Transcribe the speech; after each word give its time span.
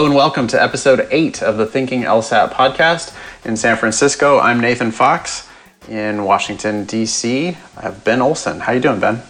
Hello 0.00 0.08
and 0.08 0.16
welcome 0.16 0.46
to 0.46 0.62
episode 0.62 1.06
eight 1.10 1.42
of 1.42 1.58
the 1.58 1.66
Thinking 1.66 2.04
LSAT 2.04 2.52
podcast 2.52 3.14
in 3.44 3.54
San 3.54 3.76
Francisco. 3.76 4.40
I'm 4.40 4.58
Nathan 4.58 4.92
Fox. 4.92 5.46
In 5.90 6.24
Washington 6.24 6.86
D.C., 6.86 7.48
I 7.76 7.82
have 7.82 8.02
Ben 8.02 8.22
Olson. 8.22 8.60
How 8.60 8.72
you 8.72 8.80
doing, 8.80 8.98
Ben? 8.98 9.22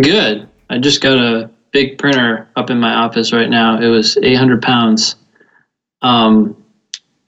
Good. 0.00 0.48
I 0.70 0.78
just 0.78 1.00
got 1.00 1.18
a 1.18 1.50
big 1.72 1.98
printer 1.98 2.48
up 2.54 2.70
in 2.70 2.78
my 2.78 2.94
office 2.94 3.32
right 3.32 3.50
now. 3.50 3.80
It 3.80 3.88
was 3.88 4.16
800 4.16 4.62
pounds, 4.62 5.16
um, 6.00 6.62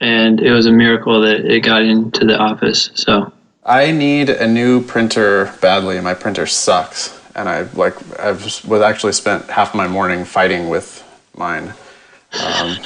and 0.00 0.40
it 0.40 0.52
was 0.52 0.66
a 0.66 0.72
miracle 0.72 1.20
that 1.22 1.44
it 1.44 1.64
got 1.64 1.82
into 1.82 2.24
the 2.24 2.38
office. 2.38 2.92
So 2.94 3.32
I 3.64 3.90
need 3.90 4.30
a 4.30 4.46
new 4.46 4.80
printer 4.80 5.52
badly. 5.60 6.00
My 6.00 6.14
printer 6.14 6.46
sucks, 6.46 7.20
and 7.34 7.48
I 7.48 7.62
like 7.72 7.96
I've 8.20 8.44
was 8.64 8.80
actually 8.80 9.14
spent 9.14 9.50
half 9.50 9.74
my 9.74 9.88
morning 9.88 10.24
fighting 10.24 10.68
with 10.68 11.02
mine. 11.36 11.74
Um, 12.36 12.78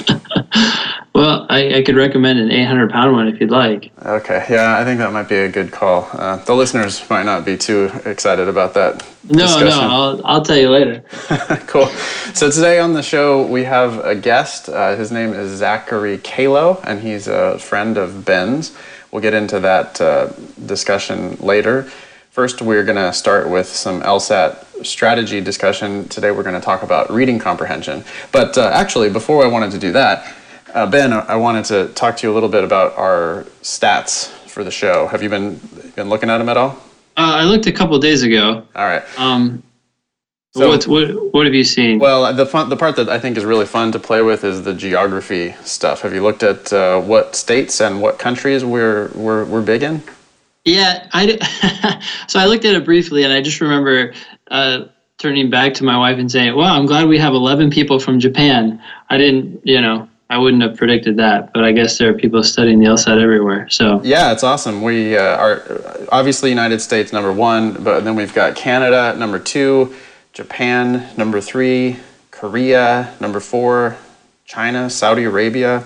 well, 1.15 1.47
I, 1.49 1.75
I, 1.77 1.83
could 1.83 1.97
recommend 1.97 2.39
an 2.39 2.51
800 2.51 2.91
pound 2.91 3.13
one 3.13 3.29
if 3.29 3.41
you'd 3.41 3.51
like. 3.51 3.91
Okay, 4.05 4.47
yeah, 4.49 4.79
I 4.79 4.85
think 4.85 4.99
that 4.99 5.13
might 5.13 5.29
be 5.29 5.37
a 5.37 5.49
good 5.49 5.73
call. 5.73 6.09
Uh, 6.13 6.37
the 6.45 6.55
listeners 6.55 7.09
might 7.11 7.25
not 7.25 7.45
be 7.45 7.57
too 7.57 7.91
excited 8.05 8.49
about 8.49 8.75
that. 8.75 9.05
No, 9.25 9.45
discussion. 9.45 9.69
no, 9.69 9.91
I'll, 9.91 10.27
I'll 10.27 10.43
tell 10.43 10.57
you 10.57 10.71
later. 10.71 11.05
cool. 11.67 11.87
So 12.33 12.51
today 12.51 12.79
on 12.79 12.93
the 12.93 13.03
show, 13.03 13.47
we 13.47 13.65
have 13.65 14.05
a 14.05 14.15
guest. 14.15 14.69
Uh, 14.69 14.97
his 14.97 15.11
name 15.11 15.33
is 15.33 15.59
Zachary 15.59 16.19
Calo, 16.19 16.81
and 16.85 17.01
he's 17.01 17.29
a 17.29 17.59
friend 17.59 17.97
of 17.97 18.25
Ben's. 18.25 18.77
We'll 19.11 19.23
get 19.23 19.35
into 19.35 19.59
that 19.61 20.01
uh, 20.01 20.33
discussion 20.65 21.37
later. 21.37 21.91
First, 22.31 22.63
we're 22.63 22.85
going 22.85 22.97
to 22.97 23.13
start 23.13 23.51
with 23.51 23.67
some 23.67 24.03
LSAT 24.03 24.87
strategy 24.87 25.41
discussion. 25.41 26.09
Today, 26.09 26.31
we're 26.31 26.45
going 26.45 26.55
to 26.55 26.65
talk 26.65 26.85
about 26.85 27.11
reading 27.11 27.41
comprehension. 27.41 28.05
But 28.31 28.57
uh, 28.57 28.71
actually, 28.73 29.11
before 29.11 29.45
I 29.45 29.49
wanted 29.49 29.73
to 29.73 29.79
do 29.79 29.91
that, 29.93 30.33
uh, 30.73 30.87
Ben, 30.87 31.13
I 31.13 31.35
wanted 31.35 31.65
to 31.67 31.89
talk 31.95 32.17
to 32.19 32.29
you 32.29 32.33
a 32.33 32.35
little 32.35 32.49
bit 32.49 32.63
about 32.63 32.97
our 32.97 33.47
stats 33.63 34.29
for 34.49 34.63
the 34.63 34.71
show. 34.71 35.09
Have 35.09 35.25
you 35.25 35.29
been 35.29 35.57
been 35.97 36.09
looking 36.09 36.31
at 36.31 36.39
them 36.39 36.49
at 36.49 36.57
all? 36.57 36.71
Uh, 37.17 37.35
I 37.35 37.43
looked 37.43 37.67
a 37.67 37.73
couple 37.73 37.99
days 37.99 38.23
ago. 38.23 38.65
All 38.77 38.85
right. 38.85 39.03
Um, 39.19 39.65
so, 40.55 40.69
what, 40.69 40.87
what 40.87 41.35
what 41.35 41.47
have 41.47 41.55
you 41.55 41.65
seen? 41.65 41.99
Well, 41.99 42.33
the 42.33 42.47
fun, 42.47 42.69
the 42.69 42.77
part 42.77 42.95
that 42.95 43.09
I 43.09 43.19
think 43.19 43.39
is 43.39 43.45
really 43.45 43.67
fun 43.67 43.91
to 43.91 43.99
play 43.99 44.23
with 44.23 44.45
is 44.45 44.63
the 44.63 44.73
geography 44.73 45.57
stuff. 45.65 46.03
Have 46.03 46.15
you 46.15 46.23
looked 46.23 46.45
at 46.45 46.73
uh, 46.73 47.01
what 47.01 47.35
states 47.35 47.81
and 47.81 48.01
what 48.01 48.21
countries 48.21 48.65
we're 48.65 49.11
we're, 49.17 49.45
we're 49.47 49.63
big 49.63 49.83
in? 49.83 50.05
Yeah, 50.65 51.09
I 51.13 52.03
so 52.27 52.39
I 52.39 52.47
looked 52.47 52.65
at 52.65 52.75
it 52.75 52.85
briefly, 52.85 53.25
and 53.25 53.33
I 53.33 53.41
just 53.41 53.61
remember 53.61 54.13
uh, 54.51 54.85
turning 55.19 55.51
back 55.51 55.75
to 55.75 55.85
my 55.85 55.97
wife 55.97 56.19
and 56.19 56.31
saying, 56.31 56.55
"Wow, 56.55 56.77
I'm 56.77 56.87
glad 56.87 57.09
we 57.09 57.19
have 57.19 57.35
11 57.35 57.71
people 57.71 57.99
from 57.99 58.21
Japan." 58.21 58.83
I 59.09 59.17
didn't, 59.17 59.61
you 59.65 59.81
know, 59.81 60.09
I 60.31 60.39
wouldn't 60.39 60.63
have 60.63 60.77
predicted 60.77 61.17
that, 61.17 61.53
but 61.53 61.65
I 61.65 61.73
guess 61.73 61.99
there 61.99 62.11
are 62.11 62.15
people 62.15 62.43
studying 62.45 62.79
the 62.79 62.87
LSAT 62.87 63.21
everywhere. 63.21 63.69
So 63.69 64.01
yeah, 64.05 64.33
it's 64.33 64.45
awesome. 64.45 64.83
We 64.83 65.17
uh, 65.17 65.37
are 65.37 66.07
obviously 66.13 66.51
United 66.51 66.81
States 66.81 67.13
number 67.13 67.33
one, 67.33 67.83
but 67.83 68.05
then 68.05 68.15
we've 68.15 68.33
got 68.33 68.55
Canada 68.55 69.17
number 69.19 69.39
two, 69.39 69.95
Japan 70.33 71.09
number 71.17 71.41
three, 71.41 71.99
Korea 72.31 73.13
number 73.19 73.41
four, 73.41 73.97
China, 74.45 74.89
Saudi 74.89 75.25
Arabia, 75.25 75.85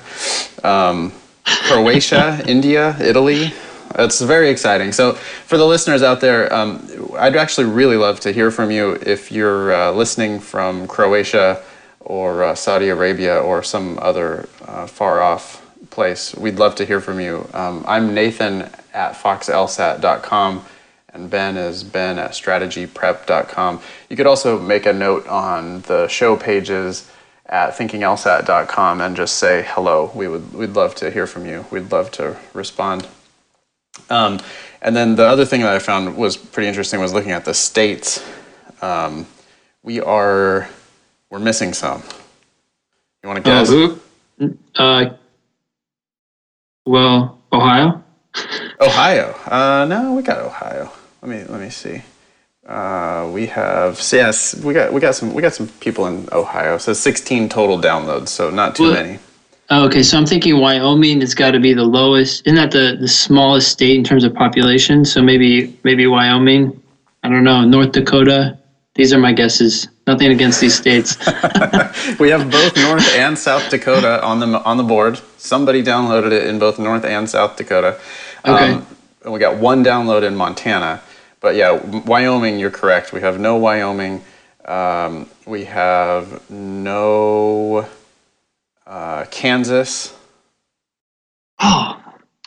um, 0.62 1.12
Croatia, 1.44 2.42
India, 2.48 2.96
Italy. 3.00 3.52
It's 3.96 4.20
very 4.20 4.48
exciting. 4.50 4.92
So, 4.92 5.12
for 5.12 5.56
the 5.56 5.66
listeners 5.66 6.02
out 6.02 6.20
there, 6.20 6.52
um, 6.52 6.88
I'd 7.18 7.36
actually 7.36 7.66
really 7.66 7.96
love 7.96 8.20
to 8.20 8.32
hear 8.32 8.50
from 8.50 8.70
you 8.70 8.98
if 9.02 9.30
you're 9.30 9.74
uh, 9.74 9.92
listening 9.92 10.40
from 10.40 10.86
Croatia 10.86 11.62
or 12.00 12.44
uh, 12.44 12.54
Saudi 12.54 12.88
Arabia 12.88 13.38
or 13.38 13.62
some 13.62 13.98
other 14.00 14.48
uh, 14.66 14.86
far 14.86 15.22
off 15.22 15.64
place. 15.90 16.34
We'd 16.34 16.56
love 16.56 16.74
to 16.76 16.84
hear 16.84 17.00
from 17.00 17.20
you. 17.20 17.48
Um, 17.54 17.84
I'm 17.86 18.14
Nathan 18.14 18.62
at 18.92 19.14
foxlsat.com 19.14 20.64
and 21.14 21.30
Ben 21.30 21.56
is 21.56 21.84
Ben 21.84 22.18
at 22.18 22.32
strategyprep.com. 22.32 23.80
You 24.10 24.16
could 24.16 24.26
also 24.26 24.58
make 24.58 24.84
a 24.84 24.92
note 24.92 25.26
on 25.28 25.80
the 25.82 26.08
show 26.08 26.36
pages 26.36 27.08
at 27.46 27.70
thinkinglsat.com 27.76 29.00
and 29.00 29.16
just 29.16 29.36
say 29.38 29.64
hello. 29.68 30.10
We 30.14 30.28
would 30.28 30.52
we'd 30.52 30.70
love 30.70 30.94
to 30.96 31.10
hear 31.10 31.26
from 31.26 31.46
you. 31.46 31.64
We'd 31.70 31.92
love 31.92 32.10
to 32.12 32.36
respond. 32.52 33.06
Um, 34.14 34.40
and 34.80 34.94
then 34.94 35.16
the 35.16 35.26
other 35.26 35.44
thing 35.44 35.62
that 35.62 35.74
I 35.74 35.78
found 35.78 36.16
was 36.16 36.36
pretty 36.36 36.68
interesting 36.68 37.00
was 37.00 37.12
looking 37.12 37.32
at 37.32 37.44
the 37.44 37.54
states. 37.54 38.24
Um, 38.80 39.26
we 39.82 40.00
are 40.00 40.68
we're 41.30 41.38
missing 41.40 41.72
some. 41.72 42.02
You 43.22 43.28
want 43.28 43.44
to 43.44 43.50
guess? 43.50 43.70
Uh, 43.70 44.48
uh, 44.76 45.16
well, 46.86 47.38
Ohio. 47.52 48.04
Ohio. 48.80 49.34
Uh, 49.46 49.86
no, 49.88 50.14
we 50.14 50.22
got 50.22 50.38
Ohio. 50.38 50.92
Let 51.22 51.30
me 51.30 51.44
let 51.52 51.60
me 51.60 51.70
see. 51.70 52.02
Uh, 52.66 53.30
we 53.32 53.46
have 53.46 54.00
yes, 54.12 54.54
we 54.62 54.74
got 54.74 54.92
we 54.92 55.00
got 55.00 55.14
some 55.14 55.34
we 55.34 55.42
got 55.42 55.54
some 55.54 55.68
people 55.80 56.06
in 56.06 56.28
Ohio. 56.30 56.78
So 56.78 56.92
16 56.92 57.48
total 57.48 57.78
downloads, 57.80 58.28
so 58.28 58.50
not 58.50 58.76
too 58.76 58.84
well, 58.84 58.92
many. 58.92 59.18
Oh, 59.76 59.86
okay, 59.86 60.04
so 60.04 60.16
I'm 60.16 60.24
thinking 60.24 60.60
Wyoming 60.60 61.20
has 61.20 61.34
got 61.34 61.50
to 61.50 61.58
be 61.58 61.72
the 61.74 61.82
lowest. 61.82 62.46
Isn't 62.46 62.54
that 62.54 62.70
the, 62.70 62.96
the 63.00 63.08
smallest 63.08 63.72
state 63.72 63.96
in 63.96 64.04
terms 64.04 64.22
of 64.22 64.32
population? 64.32 65.04
So 65.04 65.20
maybe 65.20 65.76
maybe 65.82 66.06
Wyoming. 66.06 66.80
I 67.24 67.28
don't 67.28 67.42
know. 67.42 67.64
North 67.64 67.90
Dakota. 67.90 68.56
These 68.94 69.12
are 69.12 69.18
my 69.18 69.32
guesses. 69.32 69.88
Nothing 70.06 70.30
against 70.30 70.60
these 70.60 70.76
states. 70.76 71.16
we 72.20 72.30
have 72.30 72.48
both 72.52 72.76
North 72.76 73.16
and 73.16 73.36
South 73.36 73.68
Dakota 73.68 74.22
on 74.22 74.38
the 74.38 74.62
on 74.62 74.76
the 74.76 74.84
board. 74.84 75.20
Somebody 75.38 75.82
downloaded 75.82 76.30
it 76.30 76.46
in 76.46 76.60
both 76.60 76.78
North 76.78 77.04
and 77.04 77.28
South 77.28 77.56
Dakota. 77.56 77.98
Okay. 78.44 78.74
Um, 78.74 78.86
and 79.24 79.32
we 79.32 79.40
got 79.40 79.56
one 79.56 79.84
download 79.84 80.22
in 80.22 80.36
Montana. 80.36 81.02
But 81.40 81.56
yeah, 81.56 81.72
Wyoming, 82.06 82.60
you're 82.60 82.70
correct. 82.70 83.12
We 83.12 83.22
have 83.22 83.40
no 83.40 83.56
Wyoming. 83.56 84.22
Um, 84.66 85.28
we 85.46 85.64
have 85.64 86.48
no 86.48 87.88
uh, 88.86 89.24
Kansas. 89.30 90.14
Oh. 91.60 92.00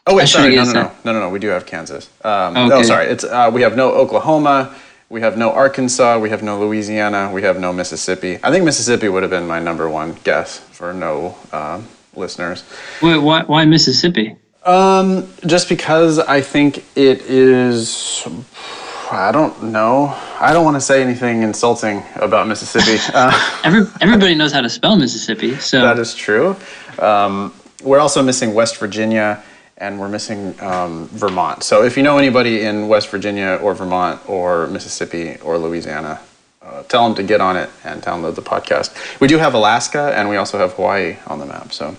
Oh 0.10 0.16
wait, 0.16 0.30
sorry, 0.30 0.56
no, 0.56 0.64
no, 0.64 0.72
no, 0.72 0.92
no, 1.04 1.14
no, 1.14 1.20
no. 1.20 1.30
We 1.30 1.40
do 1.40 1.50
have 1.50 1.66
Kansas. 1.66 2.10
Um, 2.24 2.56
okay. 2.56 2.76
Oh, 2.76 2.82
sorry. 2.84 3.08
It's 3.08 3.26
uh, 3.26 3.52
we 3.54 3.62
have 3.62 3.76
no 3.76 3.92
Oklahoma. 3.92 4.74
We 5.10 5.20
have 5.20 5.38
no 5.38 5.52
Arkansas. 5.52 6.18
We 6.20 6.30
have 6.30 6.42
no 6.42 6.60
Louisiana. 6.60 7.30
We 7.34 7.42
have 7.42 7.60
no 7.60 7.74
Mississippi. 7.74 8.40
I 8.42 8.50
think 8.50 8.64
Mississippi 8.64 9.10
would 9.10 9.24
have 9.24 9.30
been 9.30 9.48
my 9.48 9.60
number 9.60 9.90
one 9.90 10.14
guess 10.24 10.60
for 10.60 10.94
no 10.94 11.38
uh, 11.52 11.82
listeners. 12.16 12.64
Wait, 13.02 13.18
why, 13.18 13.44
why 13.44 13.66
Mississippi? 13.66 14.38
Um, 14.66 15.28
just 15.46 15.68
because 15.68 16.20
I 16.20 16.40
think 16.40 16.86
it 16.96 17.22
is. 17.22 18.26
I 19.10 19.32
don't 19.32 19.64
know. 19.64 20.14
I 20.40 20.52
don't 20.54 20.66
want 20.66 20.76
to 20.76 20.82
say 20.82 21.02
anything 21.02 21.42
insulting 21.44 22.04
about 22.16 22.48
Mississippi. 22.48 22.98
Uh, 23.14 23.60
Every, 23.64 23.82
everybody 24.02 24.36
knows 24.36 24.52
how 24.52 24.62
to 24.62 24.70
spell 24.70 24.96
Mississippi, 24.98 25.56
so 25.56 25.82
that 25.82 25.98
is 25.98 26.14
true. 26.14 26.56
Um, 27.00 27.54
we're 27.84 28.00
also 28.00 28.22
missing 28.22 28.54
West 28.54 28.78
Virginia, 28.78 29.42
and 29.78 30.00
we're 30.00 30.10
missing 30.10 30.60
um, 30.62 31.08
Vermont. 31.08 31.64
So 31.64 31.84
if 31.84 31.96
you 31.96 32.04
know 32.04 32.18
anybody 32.18 32.62
in 32.64 32.88
West 32.88 33.10
Virginia 33.10 33.60
or 33.62 33.74
Vermont 33.74 34.28
or 34.30 34.68
Mississippi 34.68 35.38
or 35.38 35.58
Louisiana, 35.58 36.20
uh, 36.62 36.84
tell 36.84 37.04
them 37.06 37.16
to 37.16 37.24
get 37.24 37.40
on 37.40 37.56
it 37.56 37.70
and 37.86 38.02
download 38.02 38.36
the 38.36 38.42
podcast. 38.42 38.94
We 39.22 39.28
do 39.28 39.38
have 39.38 39.54
Alaska, 39.54 40.14
and 40.16 40.28
we 40.30 40.36
also 40.36 40.58
have 40.58 40.74
Hawaii 40.74 41.16
on 41.28 41.40
the 41.40 41.46
map. 41.46 41.72
So, 41.72 41.96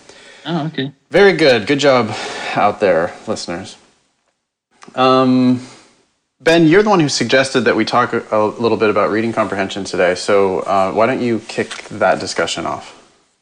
oh, 0.46 0.66
okay, 0.66 0.92
very 1.10 1.32
good. 1.32 1.66
Good 1.66 1.78
job 1.80 2.10
out 2.54 2.80
there, 2.80 3.14
listeners. 3.26 3.76
Um, 4.94 5.66
Ben, 6.40 6.66
you're 6.66 6.84
the 6.84 6.90
one 6.90 7.00
who 7.00 7.08
suggested 7.08 7.62
that 7.62 7.74
we 7.74 7.84
talk 7.84 8.12
a, 8.12 8.38
little 8.38 8.78
bit 8.78 8.90
about 8.90 9.10
reading 9.10 9.32
comprehension 9.32 9.82
today. 9.82 10.14
So 10.14 10.60
uh, 10.60 10.92
why 10.92 11.06
don't 11.06 11.20
you 11.20 11.40
kick 11.48 11.70
that 11.88 12.20
discussion 12.20 12.64
off? 12.64 12.94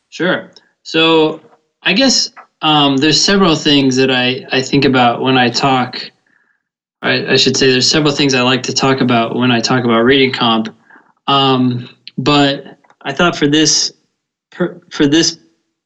Sure. 0.09 0.51
So 0.83 1.43
I 1.83 1.93
guess 1.93 2.31
um, 2.63 2.97
there's 2.97 3.23
several 3.23 3.55
things 3.55 3.97
that 3.97 4.11
I, 4.11 4.47
I 4.51 4.63
think 4.63 4.87
about 4.87 5.21
when 5.21 5.37
I 5.37 5.51
talk. 5.51 6.11
I, 7.03 7.33
I, 7.33 7.37
should 7.37 7.57
say 7.57 7.71
there's 7.71 7.89
several 7.89 8.13
things 8.15 8.33
I 8.33 8.41
like 8.41 8.63
to 8.65 8.73
talk 8.73 9.03
about 9.03 9.37
when 9.37 9.51
I 9.51 9.61
talk 9.61 9.85
about 9.85 10.01
reading 10.01 10.33
comp. 10.33 10.75
Um, 11.27 11.91
but 12.17 12.79
I 13.03 13.13
thought 13.13 13.37
for 13.37 13.47
this 13.47 13.93
for, 14.53 14.81
for 14.91 15.07
this 15.07 15.39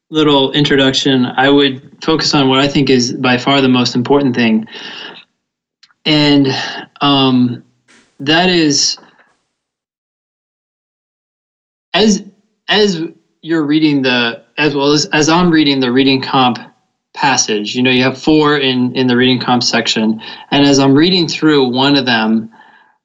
little 0.09 0.53
introduction, 0.53 1.25
I 1.25 1.49
would 1.49 1.97
focus 2.03 2.33
on 2.33 2.47
what 2.47 2.59
I 2.59 2.67
think 2.69 2.89
is 2.89 3.11
by 3.13 3.37
far 3.37 3.59
the 3.59 3.69
most 3.69 3.95
important 3.95 4.33
thing, 4.33 4.65
and 6.05 6.47
um, 7.01 7.63
that 8.19 8.49
is 8.49 8.97
as 11.93 12.23
as 12.67 13.03
you're 13.41 13.65
reading 13.65 14.01
the 14.01 14.43
as 14.57 14.75
well 14.75 14.91
as 14.91 15.05
as 15.07 15.29
I'm 15.29 15.51
reading 15.51 15.79
the 15.79 15.91
reading 15.91 16.21
comp 16.21 16.57
passage. 17.13 17.75
You 17.75 17.83
know, 17.83 17.91
you 17.91 18.03
have 18.03 18.21
four 18.21 18.57
in 18.57 18.95
in 18.95 19.07
the 19.07 19.17
reading 19.17 19.39
comp 19.39 19.63
section, 19.63 20.21
and 20.51 20.65
as 20.65 20.79
I'm 20.79 20.93
reading 20.93 21.27
through 21.27 21.69
one 21.69 21.95
of 21.95 22.05
them, 22.05 22.51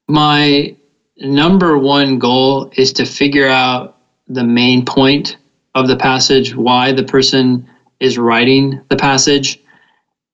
my 0.09 0.75
number 1.19 1.79
one 1.79 2.19
goal 2.19 2.71
is 2.77 2.93
to 2.95 3.05
figure 3.05 3.49
out 3.49 3.99
the 4.29 4.45
main 4.45 4.85
point 4.85 5.37
of 5.75 5.89
the 5.89 5.97
passage, 5.97 6.55
why 6.55 6.93
the 6.93 7.03
person 7.03 7.69
is 8.01 8.19
writing 8.19 8.81
the 8.89 8.97
passage. 8.97 9.59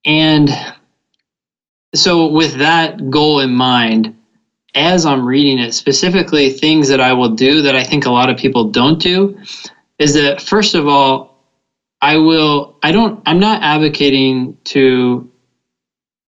And 0.04 0.50
so, 1.94 2.26
with 2.26 2.54
that 2.54 3.10
goal 3.10 3.40
in 3.40 3.54
mind, 3.54 4.14
as 4.74 5.04
I'm 5.04 5.26
reading 5.26 5.58
it, 5.58 5.74
specifically 5.74 6.48
things 6.48 6.88
that 6.88 7.00
I 7.00 7.12
will 7.12 7.28
do 7.28 7.60
that 7.62 7.76
I 7.76 7.84
think 7.84 8.06
a 8.06 8.10
lot 8.10 8.30
of 8.30 8.36
people 8.36 8.64
don't 8.64 8.98
do, 8.98 9.38
is 9.98 10.14
that 10.14 10.40
first 10.40 10.74
of 10.74 10.88
all, 10.88 11.46
I 12.00 12.16
will, 12.16 12.78
I 12.82 12.90
don't, 12.90 13.22
I'm 13.26 13.38
not 13.38 13.62
advocating 13.62 14.56
to 14.64 15.30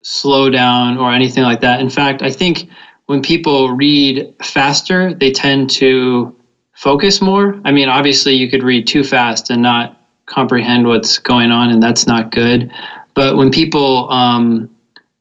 slow 0.02 0.48
down 0.50 0.98
or 0.98 1.12
anything 1.12 1.42
like 1.42 1.60
that. 1.60 1.80
In 1.80 1.90
fact, 1.90 2.22
I 2.22 2.30
think 2.30 2.68
when 3.06 3.22
people 3.22 3.70
read 3.70 4.34
faster, 4.42 5.14
they 5.14 5.30
tend 5.30 5.70
to 5.70 6.36
focus 6.74 7.20
more. 7.20 7.60
I 7.64 7.72
mean, 7.72 7.88
obviously, 7.88 8.34
you 8.34 8.48
could 8.48 8.62
read 8.62 8.86
too 8.86 9.02
fast 9.02 9.50
and 9.50 9.62
not 9.62 10.00
comprehend 10.26 10.86
what's 10.86 11.18
going 11.18 11.50
on, 11.50 11.70
and 11.70 11.82
that's 11.82 12.06
not 12.06 12.30
good. 12.30 12.70
But 13.14 13.36
when 13.36 13.50
people, 13.50 14.10
um, 14.10 14.68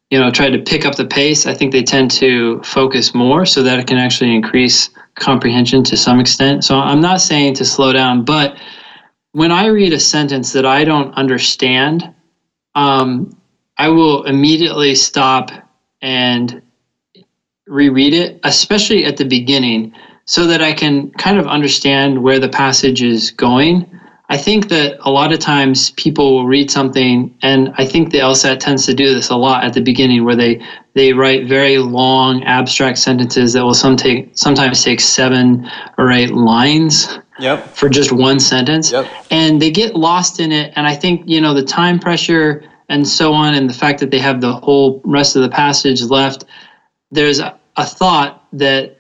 you 0.10 0.20
know, 0.20 0.30
try 0.30 0.50
to 0.50 0.60
pick 0.60 0.86
up 0.86 0.96
the 0.96 1.06
pace, 1.06 1.46
I 1.46 1.54
think 1.54 1.72
they 1.72 1.84
tend 1.84 2.12
to 2.12 2.62
focus 2.64 3.14
more 3.16 3.46
so 3.46 3.64
that 3.64 3.80
it 3.80 3.88
can 3.88 3.98
actually 3.98 4.36
increase 4.36 4.90
comprehension 5.16 5.84
to 5.86 5.98
some 5.98 6.20
extent. 6.20 6.64
So 6.64 6.78
I'm 6.78 7.02
not 7.02 7.22
saying 7.22 7.56
to 7.56 7.66
slow 7.66 7.92
down, 7.92 8.24
but 8.24 8.58
when 9.32 9.52
I 9.52 9.66
read 9.68 9.94
a 9.94 10.00
sentence 10.00 10.54
that 10.54 10.66
I 10.66 10.84
don't 10.84 11.14
understand, 11.16 12.14
um, 12.76 13.36
I 13.78 13.90
will 13.90 14.24
immediately 14.24 14.96
stop 14.96 15.52
and 16.02 16.62
reread 17.68 18.14
it, 18.14 18.40
especially 18.44 19.06
at 19.06 19.18
the 19.18 19.26
beginning, 19.26 19.94
so 20.26 20.46
that 20.46 20.62
I 20.62 20.72
can 20.74 21.12
kind 21.12 21.38
of 21.40 21.48
understand 21.48 22.22
where 22.22 22.40
the 22.40 22.50
passage 22.50 23.02
is 23.02 23.32
going. 23.32 23.95
I 24.30 24.38
think 24.38 24.70
that 24.70 24.98
a 25.02 25.12
lot 25.12 25.32
of 25.32 25.40
times 25.40 25.92
people 25.92 26.34
will 26.34 26.48
read 26.48 26.72
something, 26.72 27.36
and 27.44 27.72
I 27.78 27.86
think 27.86 28.12
the 28.12 28.20
LSAT 28.20 28.60
tends 28.60 28.86
to 28.88 28.94
do 28.94 29.14
this 29.14 29.30
a 29.30 29.36
lot 29.36 29.64
at 29.64 29.74
the 29.74 29.82
beginning, 29.82 30.26
where 30.26 30.36
they 30.36 30.66
they 30.94 31.14
write 31.14 31.46
very 31.46 31.78
long 31.78 32.44
abstract 32.44 32.98
sentences 32.98 33.54
that 33.54 33.64
will 33.64 33.76
some 33.76 33.96
take 33.96 34.32
sometimes 34.34 34.84
take 34.84 35.00
seven 35.00 35.70
or 35.98 36.12
eight 36.12 36.32
lines 36.32 37.20
yep. 37.38 37.68
for 37.76 37.88
just 37.88 38.12
one 38.12 38.40
sentence, 38.40 38.92
Yep. 38.92 39.08
and 39.30 39.62
they 39.62 39.70
get 39.70 39.96
lost 39.96 40.40
in 40.40 40.52
it. 40.52 40.74
And 40.76 40.88
I 40.88 40.96
think 40.96 41.24
you 41.28 41.40
know 41.40 41.54
the 41.54 41.64
time 41.64 42.00
pressure 42.00 42.64
and 42.90 43.08
so 43.08 43.32
on, 43.32 43.54
and 43.54 43.70
the 43.70 43.74
fact 43.74 44.00
that 44.00 44.10
they 44.10 44.20
have 44.20 44.42
the 44.42 44.54
whole 44.54 45.02
rest 45.06 45.36
of 45.36 45.44
the 45.44 45.50
passage 45.50 46.02
left. 46.02 46.46
There's 47.12 47.40
a, 47.40 47.58
a 47.78 47.86
thought 47.86 48.44
that 48.54 48.98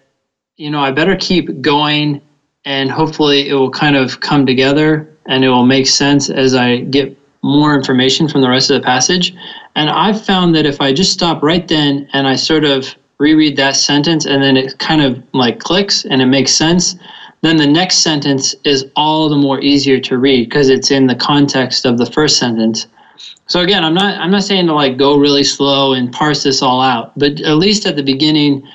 you 0.55 0.69
know 0.69 0.81
I 0.81 0.91
better 0.91 1.15
keep 1.15 1.61
going, 1.61 2.21
and 2.63 2.91
hopefully 2.91 3.49
it 3.49 3.55
will 3.55 3.71
kind 3.71 3.95
of 3.95 4.19
come 4.19 4.45
together 4.45 5.11
and 5.27 5.43
it 5.43 5.49
will 5.49 5.65
make 5.65 5.87
sense 5.87 6.29
as 6.29 6.55
I 6.55 6.77
get 6.77 7.17
more 7.41 7.75
information 7.75 8.27
from 8.27 8.41
the 8.41 8.49
rest 8.49 8.69
of 8.69 8.81
the 8.81 8.85
passage. 8.85 9.35
And 9.75 9.89
I've 9.89 10.23
found 10.23 10.55
that 10.55 10.65
if 10.65 10.81
I 10.81 10.93
just 10.93 11.11
stop 11.11 11.43
right 11.43 11.67
then 11.67 12.07
and 12.13 12.27
I 12.27 12.35
sort 12.35 12.63
of 12.63 12.95
reread 13.19 13.55
that 13.57 13.75
sentence 13.75 14.25
and 14.25 14.41
then 14.43 14.57
it 14.57 14.77
kind 14.79 15.01
of 15.01 15.23
like 15.33 15.59
clicks 15.59 16.05
and 16.05 16.21
it 16.21 16.25
makes 16.25 16.51
sense, 16.51 16.95
then 17.41 17.57
the 17.57 17.67
next 17.67 17.99
sentence 17.99 18.55
is 18.63 18.85
all 18.95 19.29
the 19.29 19.35
more 19.35 19.61
easier 19.61 19.99
to 19.99 20.17
read 20.17 20.49
because 20.49 20.69
it's 20.69 20.89
in 20.89 21.07
the 21.07 21.15
context 21.15 21.85
of 21.85 21.97
the 21.97 22.05
first 22.07 22.37
sentence. 22.37 22.87
So 23.47 23.61
again, 23.61 23.83
I'm 23.85 23.93
not 23.93 24.19
I'm 24.19 24.31
not 24.31 24.43
saying 24.43 24.65
to 24.67 24.73
like 24.73 24.97
go 24.97 25.17
really 25.17 25.43
slow 25.43 25.93
and 25.93 26.11
parse 26.11 26.43
this 26.43 26.61
all 26.61 26.81
out, 26.81 27.17
but 27.17 27.39
at 27.41 27.57
least 27.57 27.85
at 27.85 27.95
the 27.95 28.03
beginning, 28.03 28.67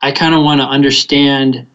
I 0.00 0.12
kind 0.12 0.34
of 0.34 0.42
want 0.42 0.60
to 0.60 0.66
understand, 0.66 1.66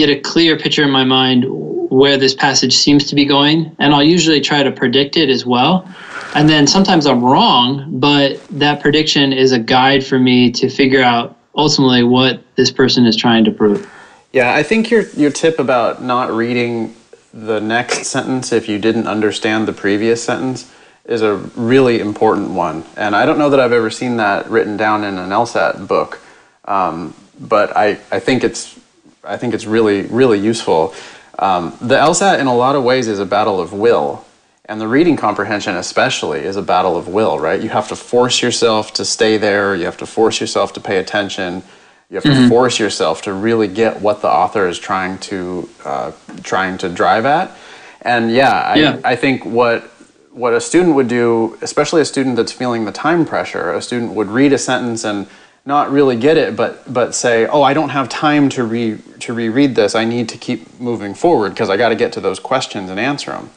get 0.00 0.10
a 0.10 0.18
clear 0.18 0.58
picture 0.58 0.82
in 0.82 0.90
my 0.90 1.04
mind 1.04 1.44
where 1.90 2.16
this 2.16 2.34
passage 2.34 2.76
seems 2.76 3.04
to 3.04 3.14
be 3.14 3.24
going, 3.24 3.76
and 3.78 3.92
I'll 3.92 4.02
usually 4.02 4.40
try 4.40 4.62
to 4.62 4.72
predict 4.72 5.16
it 5.16 5.28
as 5.28 5.44
well. 5.44 5.86
And 6.34 6.48
then 6.48 6.66
sometimes 6.66 7.06
I'm 7.06 7.22
wrong, 7.22 7.98
but 7.98 8.40
that 8.50 8.80
prediction 8.80 9.32
is 9.32 9.52
a 9.52 9.58
guide 9.58 10.04
for 10.04 10.18
me 10.18 10.50
to 10.52 10.70
figure 10.70 11.02
out 11.02 11.36
ultimately 11.54 12.04
what 12.04 12.42
this 12.56 12.70
person 12.70 13.04
is 13.04 13.16
trying 13.16 13.44
to 13.44 13.50
prove. 13.50 13.90
Yeah, 14.32 14.54
I 14.54 14.62
think 14.62 14.90
your 14.90 15.02
your 15.10 15.30
tip 15.30 15.58
about 15.58 16.02
not 16.02 16.30
reading 16.30 16.94
the 17.34 17.60
next 17.60 18.06
sentence 18.06 18.52
if 18.52 18.68
you 18.68 18.78
didn't 18.78 19.06
understand 19.06 19.68
the 19.68 19.72
previous 19.72 20.22
sentence 20.22 20.72
is 21.04 21.22
a 21.22 21.34
really 21.56 21.98
important 21.98 22.50
one. 22.50 22.84
And 22.96 23.16
I 23.16 23.26
don't 23.26 23.38
know 23.38 23.50
that 23.50 23.58
I've 23.58 23.72
ever 23.72 23.90
seen 23.90 24.16
that 24.18 24.48
written 24.48 24.76
down 24.76 25.02
in 25.02 25.18
an 25.18 25.30
LSAT 25.30 25.88
book, 25.88 26.20
um, 26.64 27.14
but 27.40 27.76
I, 27.76 27.98
I 28.12 28.20
think 28.20 28.44
it's 28.44 28.79
I 29.24 29.36
think 29.36 29.54
it's 29.54 29.66
really 29.66 30.02
really 30.02 30.38
useful. 30.38 30.94
Um, 31.38 31.76
the 31.80 31.96
LSAT 31.96 32.38
in 32.38 32.46
a 32.46 32.54
lot 32.54 32.76
of 32.76 32.84
ways 32.84 33.08
is 33.08 33.18
a 33.18 33.26
battle 33.26 33.60
of 33.60 33.72
will. 33.72 34.24
And 34.66 34.80
the 34.80 34.86
reading 34.86 35.16
comprehension, 35.16 35.74
especially, 35.74 36.40
is 36.40 36.54
a 36.54 36.62
battle 36.62 36.96
of 36.96 37.08
will, 37.08 37.40
right? 37.40 37.60
You 37.60 37.70
have 37.70 37.88
to 37.88 37.96
force 37.96 38.40
yourself 38.40 38.92
to 38.94 39.04
stay 39.04 39.36
there. 39.36 39.74
You 39.74 39.84
have 39.86 39.96
to 39.96 40.06
force 40.06 40.40
yourself 40.40 40.72
to 40.74 40.80
pay 40.80 40.98
attention. 40.98 41.64
You 42.08 42.16
have 42.16 42.24
to 42.24 42.48
force 42.48 42.78
yourself 42.78 43.22
to 43.22 43.32
really 43.32 43.68
get 43.68 44.00
what 44.00 44.20
the 44.22 44.28
author 44.28 44.68
is 44.68 44.78
trying 44.78 45.18
to 45.18 45.68
uh, 45.84 46.12
trying 46.42 46.78
to 46.78 46.88
drive 46.88 47.24
at. 47.24 47.56
And 48.02 48.32
yeah, 48.32 48.50
I, 48.50 48.74
Yeah. 48.76 49.00
I 49.04 49.16
think 49.16 49.44
what 49.44 49.84
what 50.32 50.52
a 50.52 50.60
student 50.60 50.94
would 50.94 51.08
do, 51.08 51.58
especially 51.62 52.00
a 52.00 52.04
student 52.04 52.36
that's 52.36 52.52
feeling 52.52 52.84
the 52.84 52.92
time 52.92 53.24
pressure, 53.24 53.72
a 53.72 53.82
student 53.82 54.12
would 54.12 54.28
read 54.28 54.52
a 54.52 54.58
sentence 54.58 55.04
and 55.04 55.26
not 55.66 55.90
really 55.90 56.16
get 56.16 56.36
it, 56.36 56.56
but 56.56 56.92
but 56.92 57.14
say, 57.14 57.46
"Oh, 57.46 57.62
I 57.62 57.74
don't 57.74 57.90
have 57.90 58.08
time 58.08 58.48
to 58.50 58.64
re 58.64 58.98
to 59.20 59.32
reread 59.32 59.74
this. 59.74 59.94
I 59.94 60.04
need 60.04 60.28
to 60.30 60.38
keep 60.38 60.80
moving 60.80 61.14
forward 61.14 61.50
because 61.50 61.70
I 61.70 61.76
got 61.76 61.90
to 61.90 61.96
get 61.96 62.12
to 62.14 62.20
those 62.20 62.38
questions 62.38 62.90
and 62.90 62.98
answer 62.98 63.32
them." 63.32 63.50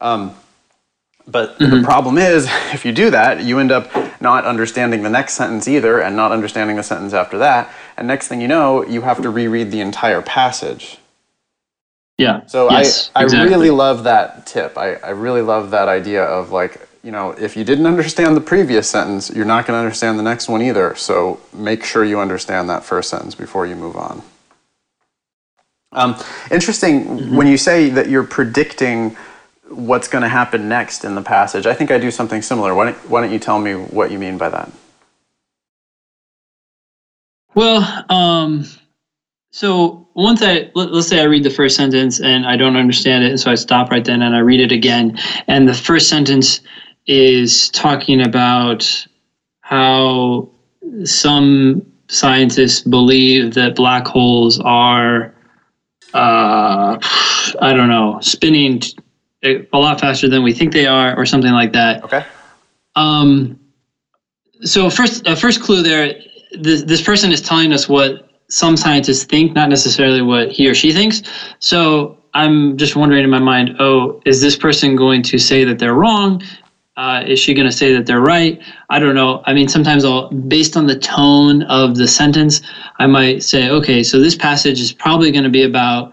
Um, 0.00 0.34
but 1.26 1.58
the 1.58 1.82
problem 1.84 2.18
is, 2.18 2.46
if 2.72 2.84
you 2.84 2.92
do 2.92 3.10
that, 3.10 3.42
you 3.42 3.58
end 3.58 3.72
up 3.72 3.90
not 4.20 4.44
understanding 4.44 5.02
the 5.02 5.10
next 5.10 5.34
sentence 5.34 5.68
either, 5.68 6.00
and 6.00 6.16
not 6.16 6.32
understanding 6.32 6.76
the 6.76 6.82
sentence 6.82 7.12
after 7.12 7.38
that. 7.38 7.72
And 7.96 8.08
next 8.08 8.28
thing 8.28 8.40
you 8.40 8.48
know, 8.48 8.84
you 8.84 9.02
have 9.02 9.22
to 9.22 9.30
reread 9.30 9.70
the 9.70 9.80
entire 9.80 10.22
passage. 10.22 10.98
Yeah. 12.18 12.46
So 12.46 12.70
yes, 12.70 13.10
I, 13.14 13.20
I 13.20 13.24
exactly. 13.24 13.48
really 13.48 13.70
love 13.70 14.04
that 14.04 14.46
tip. 14.46 14.76
I, 14.76 14.96
I 14.96 15.10
really 15.10 15.40
love 15.40 15.70
that 15.70 15.88
idea 15.88 16.22
of 16.22 16.52
like, 16.52 16.86
you 17.02 17.10
know, 17.10 17.30
if 17.32 17.56
you 17.56 17.64
didn't 17.64 17.86
understand 17.86 18.36
the 18.36 18.40
previous 18.40 18.88
sentence, 18.88 19.30
you're 19.30 19.46
not 19.46 19.66
going 19.66 19.76
to 19.76 19.82
understand 19.82 20.18
the 20.18 20.22
next 20.22 20.48
one 20.48 20.62
either. 20.62 20.94
So 20.96 21.40
make 21.52 21.84
sure 21.84 22.04
you 22.04 22.20
understand 22.20 22.68
that 22.68 22.84
first 22.84 23.08
sentence 23.08 23.34
before 23.34 23.66
you 23.66 23.74
move 23.74 23.96
on. 23.96 24.22
Um, 25.92 26.16
interesting 26.50 27.04
Mm-hmm. 27.04 27.36
when 27.36 27.46
you 27.46 27.56
say 27.56 27.88
that 27.90 28.08
you're 28.08 28.24
predicting 28.24 29.16
what's 29.68 30.08
going 30.08 30.22
to 30.22 30.28
happen 30.28 30.68
next 30.68 31.04
in 31.04 31.14
the 31.14 31.22
passage. 31.22 31.66
I 31.66 31.74
think 31.74 31.90
I 31.90 31.98
do 31.98 32.10
something 32.10 32.42
similar. 32.42 32.74
Why 32.74 32.86
don't, 32.86 33.10
why 33.10 33.20
don't 33.20 33.32
you 33.32 33.38
tell 33.38 33.58
me 33.58 33.74
what 33.74 34.10
you 34.10 34.18
mean 34.18 34.36
by 34.36 34.48
that? 34.50 34.70
Well, 37.54 38.04
um, 38.08 38.64
so 39.52 40.08
once 40.14 40.42
I 40.42 40.70
let, 40.74 40.90
us 40.90 41.08
say 41.08 41.20
I 41.20 41.24
read 41.24 41.44
the 41.44 41.50
first 41.50 41.76
sentence 41.76 42.20
and 42.20 42.46
I 42.46 42.56
don't 42.56 42.76
understand 42.76 43.24
it, 43.24 43.30
and 43.30 43.40
so 43.40 43.50
I 43.50 43.54
stop 43.56 43.90
right 43.90 44.04
then 44.04 44.22
and 44.22 44.34
I 44.34 44.40
read 44.40 44.60
it 44.60 44.72
again, 44.72 45.18
and 45.48 45.68
the 45.68 45.74
first 45.74 46.08
sentence 46.08 46.60
is 47.10 47.70
talking 47.70 48.20
about 48.20 49.06
how 49.62 50.48
some 51.02 51.82
scientists 52.06 52.82
believe 52.82 53.54
that 53.54 53.74
black 53.74 54.06
holes 54.06 54.60
are, 54.60 55.34
uh, 56.14 56.96
I 57.60 57.72
don't 57.72 57.88
know, 57.88 58.20
spinning 58.20 58.80
a 59.42 59.66
lot 59.72 59.98
faster 59.98 60.28
than 60.28 60.44
we 60.44 60.52
think 60.52 60.72
they 60.72 60.86
are, 60.86 61.16
or 61.16 61.26
something 61.26 61.52
like 61.52 61.72
that. 61.72 62.04
Okay. 62.04 62.24
Um, 62.94 63.58
so 64.62 64.88
first, 64.88 65.26
uh, 65.26 65.34
first 65.34 65.60
clue 65.60 65.82
there, 65.82 66.14
this, 66.52 66.82
this 66.82 67.02
person 67.02 67.32
is 67.32 67.40
telling 67.40 67.72
us 67.72 67.88
what 67.88 68.28
some 68.50 68.76
scientists 68.76 69.24
think, 69.24 69.54
not 69.54 69.68
necessarily 69.68 70.22
what 70.22 70.52
he 70.52 70.68
or 70.68 70.74
she 70.74 70.92
thinks. 70.92 71.22
So 71.58 72.18
I'm 72.34 72.76
just 72.76 72.94
wondering 72.94 73.24
in 73.24 73.30
my 73.30 73.40
mind, 73.40 73.76
oh, 73.80 74.22
is 74.26 74.40
this 74.40 74.56
person 74.56 74.94
going 74.94 75.22
to 75.24 75.38
say 75.38 75.64
that 75.64 75.80
they're 75.80 75.94
wrong? 75.94 76.42
Uh, 76.96 77.22
is 77.26 77.38
she 77.38 77.54
going 77.54 77.66
to 77.66 77.76
say 77.76 77.92
that 77.94 78.04
they're 78.04 78.20
right? 78.20 78.60
I 78.90 78.98
don't 78.98 79.14
know. 79.14 79.42
I 79.46 79.54
mean, 79.54 79.68
sometimes 79.68 80.04
I'll, 80.04 80.28
based 80.30 80.76
on 80.76 80.86
the 80.86 80.98
tone 80.98 81.62
of 81.62 81.96
the 81.96 82.06
sentence, 82.06 82.60
I 82.98 83.06
might 83.06 83.42
say, 83.42 83.70
okay, 83.70 84.02
so 84.02 84.20
this 84.20 84.34
passage 84.34 84.80
is 84.80 84.92
probably 84.92 85.30
going 85.30 85.44
to 85.44 85.50
be 85.50 85.62
about 85.62 86.12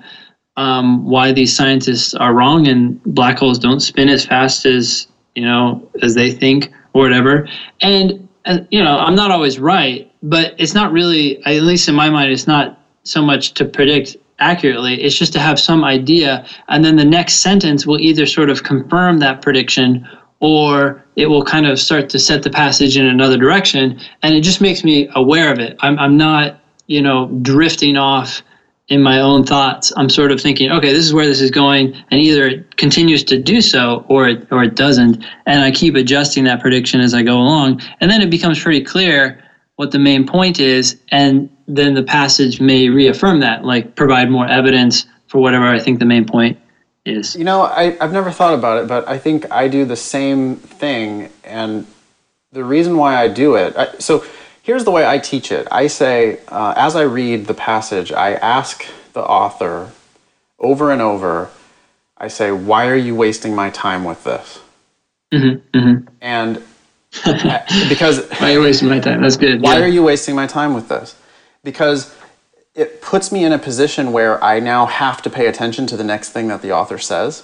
um, 0.58 1.06
why 1.06 1.32
these 1.32 1.56
scientists 1.56 2.14
are 2.16 2.34
wrong 2.34 2.68
and 2.68 3.02
black 3.04 3.38
holes 3.38 3.60
don't 3.60 3.80
spin 3.80 4.10
as 4.10 4.26
fast 4.26 4.66
as 4.66 5.08
you 5.36 5.46
know 5.46 5.88
as 6.02 6.16
they 6.16 6.32
think 6.32 6.72
or 6.94 7.04
whatever. 7.04 7.48
And 7.82 8.28
uh, 8.46 8.60
you 8.72 8.84
know, 8.84 8.98
I'm 8.98 9.16
not 9.16 9.32
always 9.32 9.60
right, 9.60 10.12
but 10.24 10.56
it's 10.58 10.74
not 10.74 10.92
really, 10.92 11.44
at 11.46 11.62
least 11.62 11.88
in 11.88 11.96
my 11.96 12.10
mind, 12.10 12.32
it's 12.32 12.48
not 12.48 12.80
so 13.04 13.22
much 13.22 13.54
to 13.54 13.66
predict 13.66 14.18
accurately. 14.40 15.02
It's 15.02 15.18
just 15.18 15.34
to 15.34 15.40
have 15.40 15.60
some 15.60 15.84
idea, 15.84 16.46
and 16.68 16.84
then 16.84 16.96
the 16.96 17.06
next 17.06 17.36
sentence 17.36 17.86
will 17.86 18.00
either 18.00 18.26
sort 18.26 18.50
of 18.50 18.64
confirm 18.64 19.20
that 19.20 19.42
prediction 19.42 20.08
or 20.40 21.04
it 21.16 21.28
will 21.28 21.44
kind 21.44 21.66
of 21.66 21.80
start 21.80 22.10
to 22.10 22.20
set 22.20 22.44
the 22.44 22.50
passage 22.50 22.98
in 22.98 23.06
another 23.06 23.38
direction. 23.38 24.00
And 24.24 24.36
it 24.36 24.42
just 24.42 24.62
makes 24.62 24.84
me 24.84 25.10
aware 25.16 25.52
of 25.52 25.60
it. 25.60 25.78
I'm, 25.80 25.98
I'm 26.00 26.18
not 26.18 26.60
you 26.88 27.02
know 27.02 27.28
drifting 27.42 27.98
off 27.98 28.42
in 28.88 29.04
my 29.04 29.20
own 29.20 29.44
thoughts, 29.44 29.92
I'm 29.98 30.10
sort 30.10 30.32
of 30.32 30.40
thinking, 30.40 30.72
okay, 30.72 30.94
this 30.94 31.04
is 31.04 31.14
where 31.14 31.26
this 31.26 31.42
is 31.42 31.52
going, 31.52 31.94
and 32.10 32.22
either 32.22 32.48
it 32.48 32.78
continues 32.78 33.24
to 33.26 33.38
do 33.38 33.62
so 33.62 34.06
or 34.08 34.30
it, 34.30 34.48
or 34.50 34.64
it 34.64 34.76
doesn't, 34.76 35.24
and 35.46 35.62
I 35.62 35.72
keep 35.72 35.96
adjusting 35.96 36.46
that 36.46 36.62
prediction 36.62 37.02
as 37.02 37.14
I 37.14 37.22
go 37.22 37.38
along, 37.38 37.82
and 38.00 38.10
then 38.10 38.22
it 38.22 38.30
becomes 38.30 38.62
pretty 38.62 38.82
clear 38.82 39.44
what 39.76 39.92
the 39.92 40.00
main 40.00 40.26
point 40.26 40.60
is, 40.60 40.98
and 41.10 41.50
then 41.68 41.96
the 41.96 42.04
passage 42.04 42.62
may 42.62 42.88
reaffirm 42.88 43.42
that, 43.42 43.66
like 43.66 43.96
provide 43.96 44.32
more 44.32 44.48
evidence 44.48 45.06
for 45.28 45.40
whatever 45.40 45.66
I 45.66 45.80
think 45.80 46.00
the 46.00 46.06
main 46.06 46.26
point 46.26 46.58
is. 47.08 47.36
You 47.36 47.44
know, 47.44 47.62
I, 47.62 47.98
I've 48.00 48.14
never 48.14 48.32
thought 48.32 48.54
about 48.54 48.84
it, 48.84 48.88
but 48.88 49.08
I 49.08 49.18
think 49.18 49.52
I 49.52 49.68
do 49.68 49.86
the 49.86 49.96
same 49.96 50.56
thing, 50.58 51.30
and 51.44 51.86
the 52.52 52.64
reason 52.64 52.98
why 52.98 53.16
I 53.22 53.28
do 53.28 53.56
it, 53.56 53.76
I, 53.78 53.98
so 54.00 54.26
here's 54.64 54.84
the 54.84 54.92
way 54.92 55.08
I 55.08 55.18
teach 55.18 55.52
it. 55.52 55.68
I 55.72 55.88
say, 55.88 56.40
uh, 56.48 56.74
as 56.76 56.96
I 56.96 57.04
read 57.04 57.46
the 57.46 57.54
passage, 57.54 58.12
I 58.12 58.34
ask 58.34 58.86
the 59.14 59.24
author 59.24 59.92
over 60.60 60.92
and 60.92 61.02
over, 61.02 61.50
I 62.18 62.28
say, 62.28 62.52
why 62.52 62.88
are 62.88 62.96
you 62.96 63.16
wasting 63.16 63.56
my 63.56 63.70
time 63.70 64.04
with 64.04 64.24
this? 64.24 64.60
Mm-hmm, 65.34 65.78
mm-hmm. 65.78 66.08
And 66.22 66.64
because. 67.90 68.28
why 68.40 68.52
are 68.52 68.54
you 68.54 68.62
wasting 68.62 68.90
my 68.90 69.00
time? 69.00 69.22
That's 69.22 69.38
good. 69.38 69.62
Why 69.62 69.78
yeah. 69.78 69.86
are 69.86 69.88
you 69.88 70.04
wasting 70.04 70.36
my 70.36 70.48
time 70.48 70.74
with 70.74 70.90
this? 70.90 71.16
Because 71.64 72.14
it 72.78 73.02
puts 73.02 73.32
me 73.32 73.44
in 73.44 73.52
a 73.52 73.58
position 73.58 74.12
where 74.12 74.42
I 74.42 74.60
now 74.60 74.86
have 74.86 75.22
to 75.24 75.30
pay 75.30 75.48
attention 75.48 75.88
to 75.88 75.98
the 75.98 76.04
next 76.04 76.30
thing 76.30 76.48
that 76.48 76.62
the 76.62 76.72
author 76.72 77.00
says. 77.00 77.44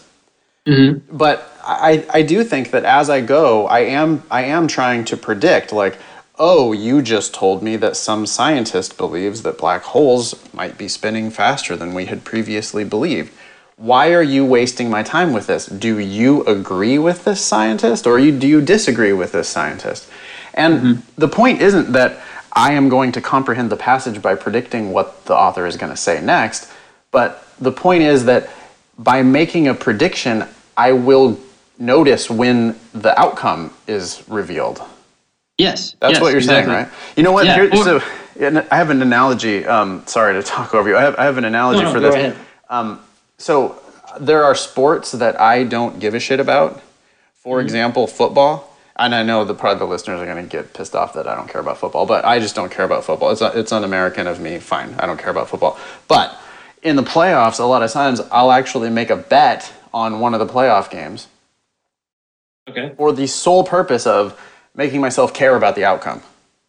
Mm-hmm. 0.68 1.18
But 1.18 1.52
I, 1.64 2.06
I 2.14 2.22
do 2.22 2.44
think 2.44 2.72
that 2.72 2.86
as 2.86 3.10
I 3.10 3.20
go, 3.20 3.68
I 3.68 3.80
am 3.80 4.24
I 4.32 4.44
am 4.44 4.68
trying 4.68 5.04
to 5.06 5.18
predict 5.18 5.74
like, 5.74 5.98
oh, 6.38 6.72
you 6.72 7.02
just 7.02 7.34
told 7.34 7.64
me 7.64 7.76
that 7.78 7.98
some 7.98 8.26
scientist 8.28 8.96
believes 8.96 9.42
that 9.42 9.58
black 9.58 9.82
holes 9.82 10.36
might 10.54 10.78
be 10.78 10.88
spinning 10.88 11.32
faster 11.32 11.76
than 11.76 11.94
we 11.94 12.06
had 12.06 12.24
previously 12.24 12.84
believed. 12.84 13.34
Why 13.76 14.14
are 14.14 14.24
you 14.24 14.46
wasting 14.46 14.90
my 14.90 15.02
time 15.02 15.34
with 15.34 15.48
this? 15.48 15.66
Do 15.66 15.98
you 15.98 16.44
agree 16.44 17.00
with 17.00 17.26
this 17.26 17.44
scientist 17.44 18.06
or 18.06 18.20
you, 18.20 18.38
do 18.38 18.48
you 18.48 18.62
disagree 18.62 19.14
with 19.14 19.32
this 19.32 19.50
scientist? 19.50 20.08
And 20.54 20.74
mm-hmm. 20.76 21.02
the 21.18 21.28
point 21.28 21.62
isn't 21.62 21.92
that 21.94 22.22
I 22.54 22.74
am 22.74 22.88
going 22.88 23.12
to 23.14 23.22
comprehend 23.22 23.72
the 23.72 23.78
passage 23.78 24.22
by 24.22 24.36
predicting 24.36 24.92
what 24.92 25.26
the 25.26 25.36
author 25.36 25.66
is 25.66 25.76
going 25.76 25.92
to 25.92 25.98
say 25.98 26.22
next, 26.22 26.72
but 27.12 27.48
the 27.60 27.72
point 27.72 28.04
is 28.04 28.26
that 28.26 28.50
by 28.98 29.24
making 29.24 29.68
a 29.68 29.74
prediction, 29.74 30.46
I 30.78 30.94
will 30.94 31.40
notice 31.80 32.30
when 32.30 32.80
the 32.94 33.20
outcome 33.20 33.74
is 33.88 34.24
revealed. 34.28 34.82
Yes, 35.58 35.96
that's 36.00 36.14
yes, 36.14 36.22
what 36.22 36.30
you're 36.30 36.38
exactly. 36.38 36.74
saying, 36.74 36.86
right? 36.86 36.94
You 37.16 37.24
know 37.24 37.32
what? 37.32 37.46
Yeah, 37.46 37.56
Here, 37.56 37.70
or, 37.74 37.84
so 37.84 38.02
I 38.40 38.76
have 38.76 38.90
an 38.90 39.02
analogy. 39.02 39.66
Um, 39.66 40.04
sorry 40.08 40.34
to 40.34 40.44
talk 40.44 40.74
over 40.74 40.90
you. 40.90 40.98
I 40.98 41.02
have, 41.02 41.16
I 41.18 41.26
have 41.26 41.38
an 41.38 41.46
analogy 41.46 41.84
no, 41.84 41.92
for 41.92 42.00
this. 42.00 42.36
Um, 42.70 43.00
so 43.38 43.82
there 44.20 44.44
are 44.44 44.56
sports 44.56 45.12
that 45.12 45.40
I 45.40 45.64
don't 45.64 46.00
give 46.00 46.14
a 46.14 46.20
shit 46.20 46.40
about. 46.40 46.82
For 47.36 47.58
mm-hmm. 47.58 47.66
example, 47.66 48.08
football. 48.08 48.73
And 48.96 49.16
I 49.16 49.24
know 49.24 49.44
the 49.44 49.56
probably 49.56 49.80
the 49.80 49.86
listeners 49.86 50.20
are 50.20 50.26
going 50.26 50.44
to 50.44 50.50
get 50.50 50.74
pissed 50.74 50.96
off 50.96 51.14
that 51.14 51.28
I 51.28 51.36
don't 51.36 51.50
care 51.50 51.62
about 51.62 51.80
football, 51.80 52.06
but 52.06 52.26
I 52.26 52.40
just 52.40 52.56
don't 52.56 52.72
care 52.72 52.86
about 52.86 53.04
football. 53.04 53.32
It's 53.32 53.42
it's 53.42 53.72
un-American 53.72 54.28
of 54.28 54.40
me. 54.40 54.60
Fine, 54.60 54.96
I 55.00 55.08
don't 55.08 55.18
care 55.18 55.32
about 55.32 55.50
football. 55.50 55.80
But 56.08 56.38
in 56.84 56.96
the 56.96 57.04
playoffs, 57.04 57.60
a 57.60 57.64
lot 57.64 57.82
of 57.82 57.92
times 57.92 58.22
I'll 58.32 58.52
actually 58.52 58.90
make 58.90 59.10
a 59.10 59.16
bet 59.16 59.72
on 59.94 60.20
one 60.20 60.34
of 60.34 60.40
the 60.40 60.52
playoff 60.52 60.92
games. 60.92 61.28
Okay. 62.70 62.94
For 62.96 63.12
the 63.12 63.28
sole 63.28 63.64
purpose 63.64 64.06
of 64.06 64.40
making 64.76 65.02
myself 65.02 65.34
care 65.34 65.56
about 65.56 65.76
the 65.76 65.86
outcome. 65.86 66.22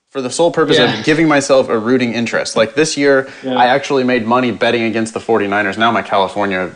For 0.08 0.22
the 0.22 0.30
sole 0.30 0.50
purpose 0.50 0.78
yeah. 0.78 0.98
of 0.98 1.04
giving 1.04 1.28
myself 1.28 1.68
a 1.68 1.78
rooting 1.78 2.12
interest. 2.12 2.56
Like 2.56 2.74
this 2.74 2.96
year, 2.96 3.30
yeah. 3.42 3.56
I 3.56 3.66
actually 3.66 4.04
made 4.04 4.26
money 4.26 4.50
betting 4.50 4.84
against 4.84 5.12
the 5.12 5.20
49ers. 5.20 5.76
Now 5.76 5.90
my 5.90 6.02
California 6.02 6.72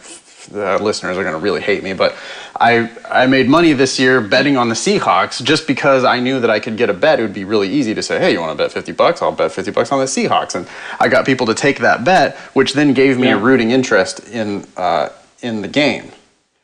uh, 0.54 0.78
listeners 0.78 1.16
are 1.16 1.22
going 1.22 1.34
to 1.34 1.40
really 1.40 1.60
hate 1.60 1.82
me, 1.82 1.92
but 1.92 2.16
I, 2.58 2.90
I 3.08 3.26
made 3.26 3.48
money 3.48 3.72
this 3.72 3.98
year 3.98 4.20
betting 4.20 4.56
on 4.56 4.68
the 4.68 4.74
Seahawks 4.74 5.42
just 5.42 5.66
because 5.66 6.04
I 6.04 6.20
knew 6.20 6.40
that 6.40 6.50
I 6.50 6.60
could 6.60 6.76
get 6.76 6.90
a 6.90 6.94
bet. 6.94 7.18
It 7.18 7.22
would 7.22 7.34
be 7.34 7.44
really 7.44 7.68
easy 7.68 7.94
to 7.94 8.02
say, 8.02 8.18
hey, 8.18 8.32
you 8.32 8.40
want 8.40 8.56
to 8.56 8.62
bet 8.62 8.72
50 8.72 8.92
bucks? 8.92 9.22
I'll 9.22 9.32
bet 9.32 9.52
50 9.52 9.70
bucks 9.70 9.92
on 9.92 9.98
the 9.98 10.06
Seahawks. 10.06 10.54
And 10.54 10.68
I 11.00 11.08
got 11.08 11.26
people 11.26 11.46
to 11.46 11.54
take 11.54 11.78
that 11.78 12.04
bet, 12.04 12.36
which 12.54 12.72
then 12.72 12.94
gave 12.94 13.18
me 13.18 13.28
yeah. 13.28 13.34
a 13.34 13.38
rooting 13.38 13.70
interest 13.70 14.28
in, 14.28 14.66
uh, 14.76 15.10
in 15.40 15.62
the 15.62 15.68
game. 15.68 16.10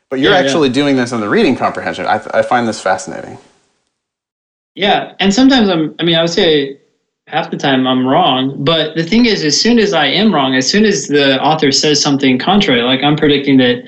But 0.09 0.19
you're 0.19 0.33
actually 0.33 0.69
doing 0.69 0.95
this 0.95 1.11
in 1.11 1.19
the 1.19 1.29
reading 1.29 1.55
comprehension. 1.55 2.05
I, 2.05 2.21
I 2.33 2.41
find 2.41 2.67
this 2.67 2.79
fascinating. 2.79 3.37
Yeah, 4.75 5.15
and 5.19 5.33
sometimes 5.33 5.69
I'm. 5.69 5.95
I 5.99 6.03
mean, 6.03 6.15
I 6.15 6.21
would 6.21 6.29
say 6.29 6.79
half 7.27 7.49
the 7.49 7.57
time 7.57 7.87
I'm 7.87 8.05
wrong. 8.05 8.63
But 8.63 8.95
the 8.95 9.03
thing 9.03 9.25
is, 9.25 9.43
as 9.43 9.59
soon 9.59 9.79
as 9.79 9.93
I 9.93 10.05
am 10.05 10.33
wrong, 10.33 10.55
as 10.55 10.69
soon 10.69 10.85
as 10.85 11.07
the 11.07 11.41
author 11.41 11.71
says 11.71 12.01
something 12.01 12.37
contrary, 12.37 12.81
like 12.81 13.03
I'm 13.03 13.15
predicting 13.15 13.57
that 13.57 13.83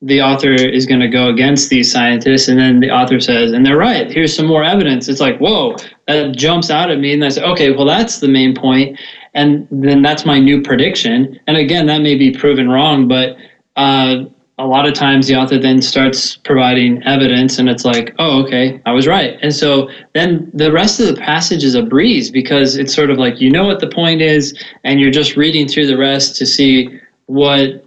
the 0.00 0.22
author 0.22 0.52
is 0.52 0.86
going 0.86 1.00
to 1.00 1.08
go 1.08 1.28
against 1.28 1.70
these 1.70 1.90
scientists, 1.90 2.46
and 2.48 2.58
then 2.58 2.78
the 2.80 2.90
author 2.90 3.18
says, 3.18 3.52
and 3.52 3.66
they're 3.66 3.76
right. 3.76 4.10
Here's 4.10 4.34
some 4.34 4.46
more 4.46 4.62
evidence. 4.62 5.08
It's 5.08 5.20
like, 5.20 5.38
whoa, 5.38 5.76
that 6.06 6.36
jumps 6.36 6.70
out 6.70 6.90
at 6.90 7.00
me, 7.00 7.12
and 7.12 7.24
I 7.24 7.30
say, 7.30 7.42
okay, 7.42 7.72
well, 7.72 7.84
that's 7.84 8.20
the 8.20 8.28
main 8.28 8.54
point, 8.54 8.98
and 9.34 9.66
then 9.72 10.00
that's 10.00 10.24
my 10.24 10.38
new 10.38 10.62
prediction. 10.62 11.40
And 11.48 11.56
again, 11.56 11.86
that 11.86 12.00
may 12.00 12.14
be 12.14 12.30
proven 12.32 12.68
wrong, 12.68 13.08
but. 13.08 13.36
Uh, 13.76 14.24
a 14.58 14.66
lot 14.66 14.86
of 14.86 14.94
times 14.94 15.28
the 15.28 15.36
author 15.36 15.56
then 15.58 15.80
starts 15.80 16.36
providing 16.36 17.02
evidence 17.04 17.58
and 17.58 17.68
it's 17.68 17.84
like 17.84 18.14
oh 18.18 18.42
okay 18.42 18.80
i 18.86 18.92
was 18.92 19.06
right. 19.06 19.38
And 19.40 19.54
so 19.54 19.88
then 20.14 20.50
the 20.52 20.72
rest 20.72 21.00
of 21.00 21.06
the 21.06 21.20
passage 21.20 21.64
is 21.64 21.74
a 21.74 21.82
breeze 21.82 22.30
because 22.30 22.76
it's 22.76 22.94
sort 22.94 23.10
of 23.10 23.18
like 23.18 23.40
you 23.40 23.50
know 23.50 23.66
what 23.66 23.80
the 23.80 23.88
point 23.88 24.20
is 24.20 24.58
and 24.84 25.00
you're 25.00 25.10
just 25.10 25.36
reading 25.36 25.68
through 25.68 25.86
the 25.86 25.96
rest 25.96 26.36
to 26.36 26.46
see 26.46 27.00
what 27.26 27.84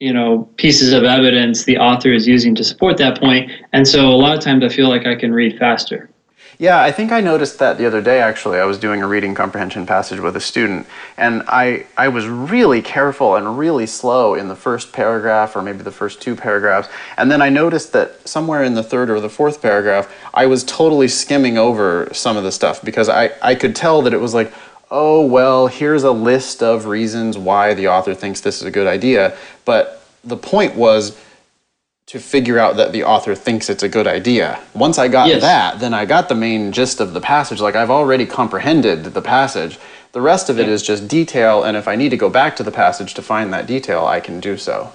you 0.00 0.12
know 0.12 0.48
pieces 0.56 0.92
of 0.92 1.04
evidence 1.04 1.64
the 1.64 1.78
author 1.78 2.12
is 2.12 2.26
using 2.26 2.54
to 2.54 2.64
support 2.64 2.96
that 2.98 3.20
point. 3.20 3.50
And 3.72 3.86
so 3.86 4.08
a 4.08 4.18
lot 4.24 4.36
of 4.36 4.42
times 4.42 4.64
i 4.64 4.68
feel 4.68 4.88
like 4.88 5.06
i 5.06 5.14
can 5.14 5.32
read 5.32 5.56
faster 5.58 6.09
yeah, 6.60 6.82
I 6.82 6.92
think 6.92 7.10
I 7.10 7.22
noticed 7.22 7.58
that 7.60 7.78
the 7.78 7.86
other 7.86 8.02
day 8.02 8.20
actually. 8.20 8.58
I 8.58 8.66
was 8.66 8.78
doing 8.78 9.00
a 9.00 9.06
reading 9.06 9.34
comprehension 9.34 9.86
passage 9.86 10.20
with 10.20 10.36
a 10.36 10.40
student, 10.40 10.86
and 11.16 11.42
I, 11.48 11.86
I 11.96 12.08
was 12.08 12.28
really 12.28 12.82
careful 12.82 13.36
and 13.36 13.58
really 13.58 13.86
slow 13.86 14.34
in 14.34 14.48
the 14.48 14.54
first 14.54 14.92
paragraph 14.92 15.56
or 15.56 15.62
maybe 15.62 15.78
the 15.78 15.90
first 15.90 16.20
two 16.20 16.36
paragraphs. 16.36 16.90
And 17.16 17.30
then 17.30 17.40
I 17.40 17.48
noticed 17.48 17.94
that 17.94 18.28
somewhere 18.28 18.62
in 18.62 18.74
the 18.74 18.82
third 18.82 19.08
or 19.08 19.20
the 19.20 19.30
fourth 19.30 19.62
paragraph, 19.62 20.14
I 20.34 20.44
was 20.44 20.62
totally 20.64 21.08
skimming 21.08 21.56
over 21.56 22.10
some 22.12 22.36
of 22.36 22.44
the 22.44 22.52
stuff 22.52 22.82
because 22.82 23.08
I, 23.08 23.30
I 23.40 23.54
could 23.54 23.74
tell 23.74 24.02
that 24.02 24.12
it 24.12 24.20
was 24.20 24.34
like, 24.34 24.52
oh, 24.90 25.24
well, 25.24 25.66
here's 25.66 26.02
a 26.02 26.12
list 26.12 26.62
of 26.62 26.84
reasons 26.84 27.38
why 27.38 27.72
the 27.72 27.88
author 27.88 28.14
thinks 28.14 28.42
this 28.42 28.60
is 28.60 28.64
a 28.64 28.70
good 28.70 28.86
idea. 28.86 29.34
But 29.64 30.04
the 30.24 30.36
point 30.36 30.74
was, 30.76 31.18
to 32.10 32.18
figure 32.18 32.58
out 32.58 32.74
that 32.74 32.90
the 32.90 33.04
author 33.04 33.36
thinks 33.36 33.70
it's 33.70 33.84
a 33.84 33.88
good 33.88 34.08
idea. 34.08 34.60
Once 34.74 34.98
I 34.98 35.06
got 35.06 35.28
yes. 35.28 35.42
that, 35.42 35.78
then 35.78 35.94
I 35.94 36.06
got 36.06 36.28
the 36.28 36.34
main 36.34 36.72
gist 36.72 36.98
of 36.98 37.12
the 37.12 37.20
passage. 37.20 37.60
Like 37.60 37.76
I've 37.76 37.88
already 37.88 38.26
comprehended 38.26 39.04
the 39.04 39.22
passage. 39.22 39.78
The 40.10 40.20
rest 40.20 40.50
of 40.50 40.58
it 40.58 40.66
yeah. 40.66 40.72
is 40.72 40.82
just 40.82 41.06
detail, 41.06 41.62
and 41.62 41.76
if 41.76 41.86
I 41.86 41.94
need 41.94 42.08
to 42.08 42.16
go 42.16 42.28
back 42.28 42.56
to 42.56 42.64
the 42.64 42.72
passage 42.72 43.14
to 43.14 43.22
find 43.22 43.52
that 43.52 43.68
detail, 43.68 44.06
I 44.06 44.18
can 44.18 44.40
do 44.40 44.56
so. 44.56 44.92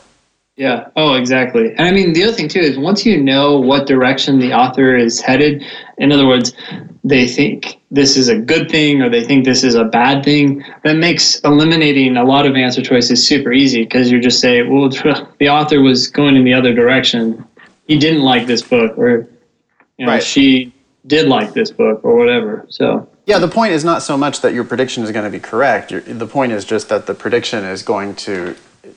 Yeah. 0.58 0.88
Oh, 0.96 1.16
exactly. 1.16 1.72
And 1.72 1.82
I 1.82 1.92
mean, 1.92 2.14
the 2.14 2.24
other 2.24 2.34
thing 2.34 2.48
too 2.48 2.60
is 2.60 2.78
once 2.78 3.06
you 3.06 3.22
know 3.22 3.60
what 3.60 3.88
direction 3.88 4.40
the 4.40 4.54
author 4.54 4.96
is 4.96 5.20
headed, 5.20 5.66
in 5.98 6.14
other 6.14 6.26
words, 6.26 6.54
they 7.04 7.28
think 7.28 7.80
this 7.92 8.16
is 8.16 8.30
a 8.30 8.40
good 8.40 8.72
thing 8.72 9.02
or 9.02 9.10
they 9.10 9.24
think 9.24 9.44
this 9.44 9.64
is 9.64 9.76
a 9.76 9.84
bad 9.84 10.24
thing, 10.24 10.64
that 10.84 10.96
makes 10.96 11.40
eliminating 11.42 12.16
a 12.16 12.24
lot 12.24 12.46
of 12.46 12.56
answer 12.56 12.82
choices 12.82 13.26
super 13.28 13.52
easy 13.52 13.84
because 13.84 14.10
you're 14.10 14.22
just 14.22 14.40
saying, 14.40 14.74
well, 14.74 14.90
the 15.40 15.50
author 15.50 15.82
was 15.82 16.08
going 16.08 16.38
in 16.38 16.46
the 16.46 16.54
other 16.54 16.74
direction. 16.74 17.46
He 17.88 18.00
didn't 18.00 18.24
like 18.24 18.48
this 18.48 18.62
book, 18.62 18.98
or 18.98 19.28
you 19.98 20.06
know, 20.06 20.14
right. 20.14 20.24
she 20.24 20.74
did 21.06 21.28
like 21.28 21.54
this 21.54 21.70
book, 21.70 22.00
or 22.04 22.16
whatever. 22.16 22.66
So. 22.70 23.08
Yeah, 23.28 23.40
the 23.40 23.48
point 23.48 23.74
is 23.74 23.84
not 23.84 24.02
so 24.02 24.18
much 24.18 24.42
that 24.42 24.54
your 24.54 24.64
prediction 24.64 25.04
is 25.04 25.12
going 25.12 25.26
to 25.26 25.32
be 25.32 25.40
correct. 25.40 25.90
the 25.90 26.28
point 26.28 26.52
is 26.52 26.66
just 26.66 26.90
that 26.90 27.06
the 27.06 27.14
prediction 27.14 27.64
is 27.64 27.84
going 27.84 28.16
to 28.16 28.56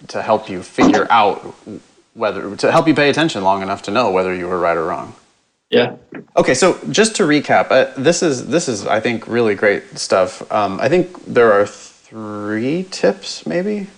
to 0.08 0.22
help 0.22 0.48
you 0.48 0.62
figure 0.62 1.06
out 1.10 1.54
whether 2.14 2.56
to 2.56 2.72
help 2.72 2.88
you 2.88 2.94
pay 2.94 3.10
attention 3.10 3.44
long 3.44 3.62
enough 3.62 3.82
to 3.82 3.90
know 3.90 4.10
whether 4.10 4.34
you 4.34 4.46
were 4.46 4.58
right 4.58 4.76
or 4.76 4.86
wrong. 4.86 5.14
Yeah. 5.70 5.96
Okay, 6.36 6.54
so 6.54 6.78
just 6.90 7.16
to 7.16 7.24
recap, 7.24 7.70
uh, 7.70 7.92
this 8.00 8.22
is 8.22 8.48
this 8.48 8.68
is 8.68 8.86
I 8.86 9.00
think 9.00 9.26
really 9.28 9.54
great 9.54 9.98
stuff. 9.98 10.50
Um, 10.50 10.80
I 10.80 10.88
think 10.88 11.24
there 11.26 11.52
are 11.52 11.66
three 11.66 12.86
tips, 12.90 13.46
maybe. 13.46 13.88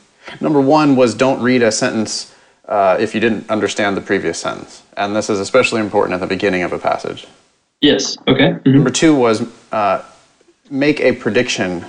Number 0.40 0.60
one 0.60 0.96
was 0.96 1.14
don't 1.14 1.40
read 1.40 1.62
a 1.62 1.70
sentence 1.70 2.34
uh, 2.66 2.96
if 2.98 3.14
you 3.14 3.20
didn't 3.20 3.48
understand 3.50 3.96
the 3.96 4.00
previous 4.00 4.38
sentence, 4.38 4.82
and 4.96 5.14
this 5.14 5.30
is 5.30 5.38
especially 5.38 5.80
important 5.80 6.14
at 6.14 6.20
the 6.20 6.26
beginning 6.26 6.62
of 6.62 6.72
a 6.72 6.78
passage. 6.78 7.26
Yes. 7.80 8.18
Okay. 8.26 8.50
Mm-hmm. 8.50 8.72
Number 8.72 8.90
two 8.90 9.14
was 9.14 9.46
uh, 9.72 10.02
make 10.70 11.00
a 11.00 11.12
prediction 11.12 11.84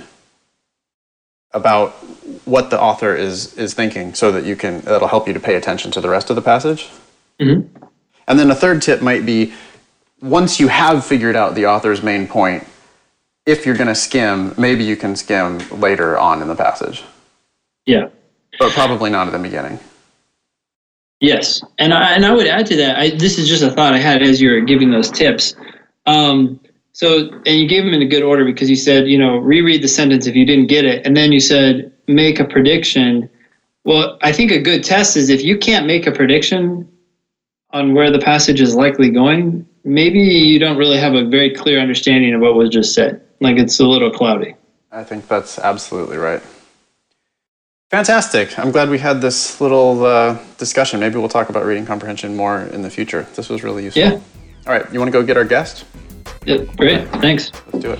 about 1.53 1.95
what 2.45 2.69
the 2.69 2.81
author 2.81 3.15
is 3.15 3.57
is 3.57 3.73
thinking 3.73 4.13
so 4.13 4.31
that 4.31 4.43
you 4.45 4.55
can 4.55 4.81
that'll 4.81 5.07
help 5.07 5.27
you 5.27 5.33
to 5.33 5.39
pay 5.39 5.55
attention 5.55 5.91
to 5.91 6.01
the 6.01 6.09
rest 6.09 6.29
of 6.29 6.35
the 6.35 6.41
passage 6.41 6.89
mm-hmm. 7.39 7.85
and 8.27 8.39
then 8.39 8.49
a 8.49 8.55
third 8.55 8.81
tip 8.81 9.01
might 9.01 9.25
be 9.25 9.53
once 10.21 10.59
you 10.59 10.67
have 10.67 11.05
figured 11.05 11.35
out 11.35 11.55
the 11.55 11.65
author's 11.65 12.01
main 12.01 12.27
point 12.27 12.65
if 13.45 13.65
you're 13.65 13.75
going 13.75 13.87
to 13.87 13.95
skim 13.95 14.53
maybe 14.57 14.83
you 14.83 14.95
can 14.95 15.15
skim 15.15 15.57
later 15.79 16.17
on 16.17 16.41
in 16.41 16.47
the 16.47 16.55
passage 16.55 17.03
yeah 17.85 18.07
but 18.59 18.71
probably 18.71 19.09
not 19.09 19.27
at 19.27 19.33
the 19.33 19.39
beginning. 19.39 19.79
Yes, 21.19 21.61
and 21.77 21.93
I 21.93 22.13
and 22.13 22.25
I 22.25 22.33
would 22.33 22.47
add 22.47 22.65
to 22.67 22.75
that. 22.77 22.97
I, 22.97 23.09
this 23.11 23.37
is 23.37 23.47
just 23.47 23.63
a 23.63 23.69
thought 23.69 23.93
I 23.93 23.99
had 23.99 24.21
as 24.21 24.41
you 24.41 24.51
were 24.51 24.61
giving 24.61 24.91
those 24.91 25.09
tips. 25.09 25.55
Um, 26.07 26.59
so, 26.93 27.29
and 27.45 27.59
you 27.59 27.67
gave 27.67 27.85
them 27.85 27.93
in 27.93 28.01
a 28.01 28.07
good 28.07 28.23
order 28.23 28.43
because 28.43 28.69
you 28.69 28.75
said, 28.75 29.07
you 29.07 29.17
know, 29.17 29.37
reread 29.37 29.81
the 29.81 29.87
sentence 29.87 30.25
if 30.25 30.35
you 30.35 30.45
didn't 30.45 30.67
get 30.67 30.83
it, 30.83 31.05
and 31.05 31.15
then 31.15 31.31
you 31.31 31.39
said 31.39 31.90
make 32.07 32.39
a 32.39 32.45
prediction. 32.45 33.29
Well, 33.83 34.17
I 34.21 34.31
think 34.31 34.51
a 34.51 34.61
good 34.61 34.83
test 34.83 35.17
is 35.17 35.29
if 35.29 35.43
you 35.43 35.57
can't 35.57 35.85
make 35.85 36.07
a 36.07 36.11
prediction 36.11 36.87
on 37.71 37.93
where 37.93 38.11
the 38.11 38.19
passage 38.19 38.61
is 38.61 38.75
likely 38.75 39.09
going, 39.09 39.67
maybe 39.83 40.19
you 40.19 40.59
don't 40.59 40.77
really 40.77 40.97
have 40.97 41.13
a 41.13 41.25
very 41.25 41.53
clear 41.53 41.79
understanding 41.79 42.33
of 42.33 42.41
what 42.41 42.55
was 42.55 42.69
just 42.69 42.93
said. 42.93 43.21
Like 43.39 43.57
it's 43.57 43.79
a 43.79 43.87
little 43.87 44.11
cloudy. 44.11 44.55
I 44.91 45.03
think 45.03 45.27
that's 45.27 45.57
absolutely 45.57 46.17
right. 46.17 46.41
Fantastic. 47.89 48.57
I'm 48.57 48.71
glad 48.71 48.89
we 48.89 48.99
had 48.99 49.21
this 49.21 49.59
little 49.59 50.05
uh, 50.05 50.37
discussion. 50.57 50.99
Maybe 50.99 51.17
we'll 51.17 51.29
talk 51.29 51.49
about 51.49 51.65
reading 51.65 51.85
comprehension 51.85 52.35
more 52.35 52.61
in 52.61 52.81
the 52.81 52.89
future. 52.89 53.27
This 53.35 53.49
was 53.49 53.63
really 53.63 53.83
useful. 53.83 54.01
Yeah. 54.01 54.19
All 54.67 54.73
right. 54.73 54.91
You 54.93 54.99
want 54.99 55.09
to 55.09 55.11
go 55.11 55.23
get 55.23 55.35
our 55.35 55.43
guest? 55.43 55.85
Yeah, 56.45 56.63
great. 56.77 57.07
Thanks. 57.19 57.51
Let's 57.67 57.79
do 57.79 57.91
it. 57.91 57.99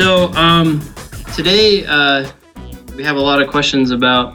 So 0.00 0.32
um, 0.32 0.80
today 1.36 1.84
uh, 1.84 2.32
we 2.96 3.04
have 3.04 3.16
a 3.16 3.20
lot 3.20 3.42
of 3.42 3.50
questions 3.50 3.90
about 3.90 4.34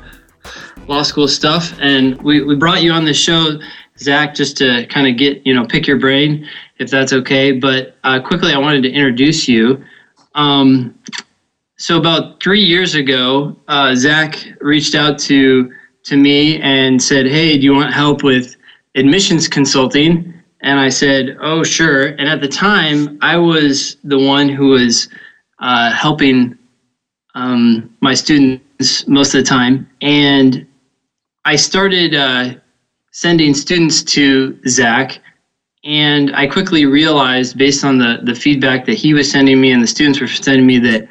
law 0.87 1.01
school 1.01 1.27
stuff, 1.27 1.73
and 1.79 2.21
we, 2.21 2.43
we 2.43 2.55
brought 2.55 2.83
you 2.83 2.91
on 2.91 3.03
the 3.03 3.15
show, 3.15 3.59
Zach, 3.97 4.35
just 4.35 4.57
to 4.57 4.85
kind 4.91 5.07
of 5.07 5.17
get 5.17 5.43
you 5.43 5.55
know 5.55 5.65
pick 5.65 5.87
your 5.87 5.97
brain 5.97 6.47
if 6.77 6.91
that's 6.91 7.13
okay. 7.13 7.51
But 7.51 7.95
uh, 8.03 8.21
quickly, 8.21 8.53
I 8.53 8.59
wanted 8.59 8.83
to 8.83 8.91
introduce 8.91 9.47
you. 9.47 9.83
Um, 10.35 10.99
so 11.77 11.97
about 11.97 12.43
three 12.43 12.63
years 12.63 12.93
ago, 12.93 13.57
uh, 13.67 13.95
Zach 13.95 14.37
reached 14.61 14.93
out 14.93 15.17
to 15.21 15.73
to 16.03 16.15
me 16.15 16.61
and 16.61 17.01
said, 17.01 17.25
"Hey, 17.25 17.57
do 17.57 17.63
you 17.63 17.73
want 17.73 17.91
help 17.91 18.21
with 18.21 18.55
admissions 18.93 19.47
consulting?" 19.47 20.31
And 20.61 20.79
I 20.79 20.89
said, 20.89 21.37
"Oh, 21.41 21.63
sure." 21.63 22.09
And 22.19 22.29
at 22.29 22.39
the 22.39 22.47
time, 22.47 23.17
I 23.23 23.37
was 23.37 23.97
the 24.03 24.19
one 24.19 24.47
who 24.47 24.67
was 24.67 25.09
uh, 25.59 25.91
helping 25.91 26.57
um, 27.35 27.95
my 28.01 28.13
students 28.13 29.07
most 29.07 29.33
of 29.33 29.43
the 29.43 29.47
time. 29.47 29.89
And 30.01 30.65
I 31.45 31.55
started 31.55 32.15
uh, 32.15 32.55
sending 33.11 33.53
students 33.53 34.03
to 34.03 34.59
Zach. 34.67 35.19
And 35.83 36.35
I 36.35 36.47
quickly 36.47 36.85
realized, 36.85 37.57
based 37.57 37.83
on 37.83 37.99
the, 37.99 38.19
the 38.23 38.33
feedback 38.33 38.85
that 38.85 38.95
he 38.95 39.13
was 39.13 39.29
sending 39.29 39.61
me 39.61 39.71
and 39.71 39.83
the 39.83 39.87
students 39.87 40.19
were 40.19 40.27
sending 40.27 40.65
me, 40.65 40.79
that 40.79 41.07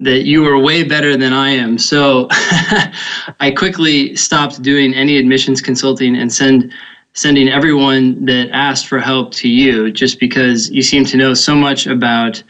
that 0.00 0.24
you 0.24 0.42
were 0.42 0.56
way 0.56 0.84
better 0.84 1.16
than 1.16 1.32
I 1.32 1.50
am. 1.50 1.76
So 1.76 2.28
I 2.30 3.52
quickly 3.56 4.14
stopped 4.14 4.62
doing 4.62 4.94
any 4.94 5.16
admissions 5.16 5.60
consulting 5.60 6.16
and 6.16 6.32
send 6.32 6.72
sending 7.14 7.48
everyone 7.48 8.24
that 8.26 8.48
asked 8.52 8.86
for 8.86 9.00
help 9.00 9.32
to 9.32 9.48
you, 9.48 9.90
just 9.90 10.20
because 10.20 10.70
you 10.70 10.82
seem 10.82 11.04
to 11.06 11.16
know 11.16 11.34
so 11.34 11.54
much 11.54 11.88
about 11.88 12.40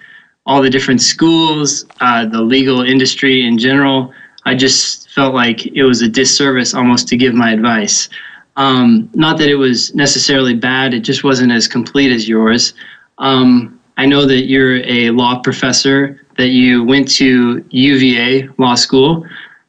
all 0.49 0.63
the 0.63 0.71
different 0.71 1.03
schools, 1.03 1.85
uh, 2.01 2.25
the 2.25 2.41
legal 2.41 2.81
industry 2.81 3.47
in 3.47 3.59
general. 3.59 4.13
I 4.47 4.55
just 4.55 5.11
felt 5.11 5.35
like 5.35 5.67
it 5.67 5.85
was 5.85 6.01
a 6.01 6.09
disservice 6.09 6.73
almost 6.73 7.07
to 7.09 7.19
give 7.19 7.35
my 7.35 7.53
advice. 7.53 8.09
Um, 8.57 9.11
not 9.13 9.37
that 9.39 9.49
it 9.49 9.57
was 9.57 9.95
necessarily 9.95 10.55
bad, 10.55 10.95
it 10.95 11.01
just 11.01 11.23
wasn't 11.23 11.53
as 11.53 11.69
complete 11.69 12.11
as 12.11 12.27
yours. 12.27 12.73
Um, 13.19 13.79
I 13.99 14.07
know 14.07 14.25
that 14.25 14.47
you're 14.47 14.77
a 14.87 15.11
law 15.11 15.41
professor, 15.43 16.27
that 16.39 16.49
you 16.49 16.83
went 16.83 17.11
to 17.17 17.63
UVA 17.69 18.49
Law 18.57 18.75
School, 18.75 19.27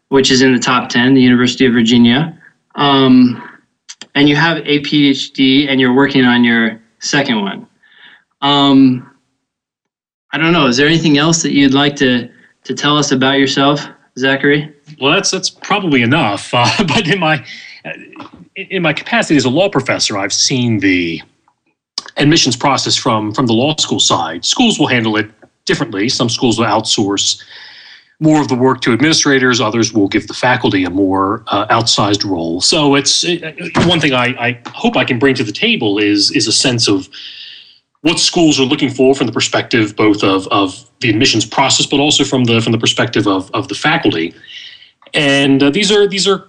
which 0.08 0.32
is 0.32 0.42
in 0.42 0.54
the 0.54 0.60
top 0.60 0.88
10, 0.88 1.14
the 1.14 1.22
University 1.22 1.66
of 1.66 1.74
Virginia. 1.74 2.40
Um, 2.76 3.60
and 4.16 4.30
you 4.30 4.36
have 4.38 4.60
a 4.60 4.80
PhD 4.80 5.68
and 5.68 5.82
you're 5.82 5.94
working 5.94 6.24
on 6.24 6.46
your 6.46 6.80
second 7.00 7.42
one. 7.42 7.68
Um, 8.42 9.09
I 10.32 10.38
don't 10.38 10.54
know. 10.54 10.68
Is 10.68 10.78
there 10.78 10.88
anything 10.88 11.18
else 11.18 11.42
that 11.44 11.52
you'd 11.52 11.74
like 11.74 11.96
to 11.98 12.30
to 12.66 12.74
tell 12.74 12.98
us 12.98 13.12
about 13.12 13.40
yourself, 13.40 13.86
Zachary? 14.18 14.74
Well, 15.02 15.14
that's 15.14 15.32
that's 15.32 15.50
probably 15.50 16.02
enough. 16.02 16.54
Uh, 16.60 16.84
but 16.84 17.08
in 17.08 17.20
my 17.20 17.46
in 18.56 18.82
my 18.82 18.94
capacity 18.94 19.38
as 19.38 19.46
a 19.46 19.50
law 19.50 19.70
professor, 19.70 20.18
I've 20.18 20.34
seen 20.34 20.80
the 20.80 21.22
admissions 22.18 22.56
process 22.56 22.96
from 22.96 23.34
from 23.34 23.48
the 23.48 23.54
law 23.54 23.76
school 23.78 24.00
side. 24.00 24.46
Schools 24.46 24.80
will 24.80 24.88
handle 24.88 25.16
it 25.18 25.32
differently. 25.66 26.10
Some 26.10 26.30
schools 26.30 26.60
will 26.60 26.66
outsource 26.66 27.42
more 28.20 28.42
of 28.42 28.50
the 28.50 28.56
work 28.56 28.82
to 28.82 28.92
administrators. 28.92 29.62
Others 29.62 29.94
will 29.94 30.10
give 30.10 30.28
the 30.28 30.34
faculty 30.34 30.84
a 30.84 30.90
more 30.90 31.44
uh, 31.48 31.68
outsized 31.68 32.30
role. 32.30 32.60
So 32.60 32.96
it's 32.96 33.24
it, 33.24 33.42
one 33.88 34.02
thing 34.02 34.14
I, 34.14 34.26
I 34.48 34.62
hope 34.68 34.98
I 34.98 35.06
can 35.06 35.20
bring 35.20 35.36
to 35.36 35.44
the 35.44 35.54
table 35.54 35.98
is 35.98 36.32
is 36.32 36.48
a 36.48 36.52
sense 36.52 36.88
of 36.88 37.08
what 38.02 38.20
schools 38.20 38.60
are 38.60 38.64
looking 38.64 38.90
for 38.90 39.14
from 39.14 39.28
the 39.28 39.34
perspective 39.34 39.96
both 39.96 40.24
of, 40.24 40.48
of 40.48 40.90
the 41.02 41.10
admissions 41.10 41.46
process, 41.46 41.86
but 41.86 42.00
also 42.00 42.24
from 42.24 42.46
the 42.46 42.62
from 42.62 42.72
the 42.72 42.78
perspective 42.78 43.28
of, 43.28 43.50
of 43.54 43.68
the 43.68 43.76
faculty. 43.76 44.34
And 45.14 45.62
uh, 45.62 45.70
these 45.70 45.92
are 45.92 46.08
these 46.08 46.28
are 46.28 46.48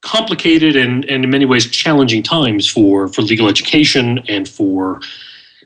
complicated 0.00 0.76
and, 0.76 1.04
and 1.06 1.24
in 1.24 1.30
many 1.30 1.44
ways 1.44 1.70
challenging 1.70 2.22
times 2.22 2.66
for 2.66 3.08
for 3.08 3.22
legal 3.22 3.48
education 3.48 4.20
and 4.28 4.48
for 4.48 5.00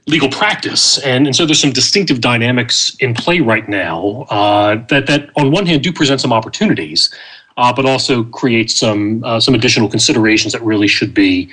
legal 0.07 0.29
practice. 0.29 0.99
And, 0.99 1.27
and 1.27 1.37
so 1.37 1.47
there's 1.47 1.61
some 1.61 1.73
distinctive 1.73 2.21
dynamics 2.21 2.97
in 2.99 3.15
play 3.15 3.41
right 3.41 3.69
now 3.69 4.27
uh, 4.31 4.85
that 4.89 5.07
that 5.07 5.31
on 5.37 5.51
one 5.53 5.67
hand 5.67 5.83
do 5.83 5.93
present 5.93 6.21
some 6.21 6.33
opportunities, 6.33 7.13
uh, 7.57 7.73
but 7.73 7.87
also 7.87 8.25
create 8.25 8.71
some 8.71 9.25
uh, 9.25 9.41
some 9.41 9.55
additional 9.55 9.89
considerations 9.89 10.53
that 10.53 10.63
really 10.63 10.89
should 10.89 11.15
be 11.15 11.51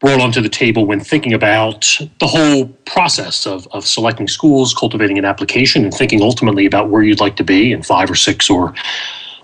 brought 0.00 0.20
onto 0.20 0.40
the 0.40 0.48
table 0.48 0.86
when 0.86 1.00
thinking 1.00 1.32
about 1.32 1.98
the 2.20 2.26
whole 2.26 2.68
process 2.86 3.46
of, 3.46 3.66
of 3.72 3.84
selecting 3.84 4.28
schools, 4.28 4.72
cultivating 4.72 5.18
an 5.18 5.24
application, 5.24 5.84
and 5.84 5.92
thinking 5.92 6.22
ultimately 6.22 6.66
about 6.66 6.88
where 6.88 7.02
you'd 7.02 7.20
like 7.20 7.36
to 7.36 7.44
be 7.44 7.72
in 7.72 7.82
five 7.82 8.10
or 8.10 8.14
six 8.14 8.48
or 8.48 8.74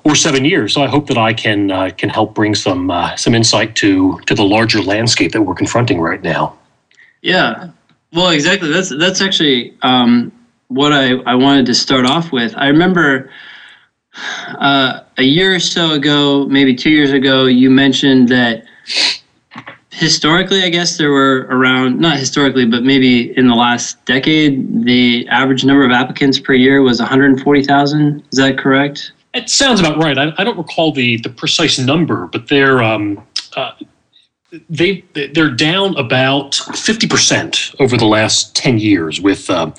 or 0.04 0.14
seven 0.14 0.44
years. 0.44 0.74
So 0.74 0.82
I 0.82 0.86
hope 0.86 1.06
that 1.06 1.16
I 1.16 1.32
can 1.32 1.70
uh, 1.70 1.90
can 1.96 2.08
help 2.08 2.34
bring 2.34 2.54
some 2.54 2.90
uh, 2.90 3.16
some 3.16 3.34
insight 3.34 3.74
to 3.76 4.18
to 4.26 4.34
the 4.34 4.44
larger 4.44 4.82
landscape 4.82 5.32
that 5.32 5.42
we're 5.42 5.54
confronting 5.54 6.00
right 6.00 6.22
now. 6.22 6.56
Yeah, 7.22 7.70
well, 8.12 8.30
exactly. 8.30 8.70
That's 8.70 8.90
that's 8.96 9.20
actually 9.20 9.76
um, 9.82 10.30
what 10.68 10.92
I, 10.92 11.14
I 11.22 11.34
wanted 11.34 11.66
to 11.66 11.74
start 11.74 12.06
off 12.06 12.32
with. 12.32 12.54
I 12.56 12.68
remember 12.68 13.30
uh, 14.58 15.00
a 15.18 15.22
year 15.22 15.56
or 15.56 15.60
so 15.60 15.92
ago, 15.92 16.46
maybe 16.46 16.74
two 16.74 16.90
years 16.90 17.12
ago, 17.12 17.46
you 17.46 17.70
mentioned 17.70 18.28
that 18.28 18.64
historically, 19.94 20.64
I 20.64 20.68
guess 20.70 20.98
there 20.98 21.10
were 21.10 21.46
around, 21.50 22.00
not 22.00 22.18
historically, 22.18 22.66
but 22.66 22.82
maybe 22.82 23.36
in 23.38 23.46
the 23.46 23.54
last 23.54 24.04
decade, 24.04 24.84
the 24.84 25.26
average 25.28 25.64
number 25.64 25.84
of 25.84 25.92
applicants 25.92 26.38
per 26.38 26.52
year 26.52 26.82
was 26.82 26.98
140,000. 26.98 28.22
Is 28.32 28.38
that 28.38 28.58
correct? 28.58 29.12
It 29.34 29.48
sounds 29.48 29.80
about 29.80 29.98
right. 29.98 30.18
I, 30.18 30.32
I 30.36 30.44
don't 30.44 30.58
recall 30.58 30.92
the, 30.92 31.18
the 31.18 31.28
precise 31.28 31.78
number, 31.78 32.26
but 32.26 32.48
they're, 32.48 32.82
um, 32.82 33.24
uh, 33.56 33.72
they, 34.68 35.04
they're 35.14 35.50
down 35.50 35.96
about 35.96 36.52
50% 36.52 37.80
over 37.80 37.96
the 37.96 38.06
last 38.06 38.54
10 38.56 38.78
years 38.78 39.20
with, 39.20 39.48
uh, 39.48 39.70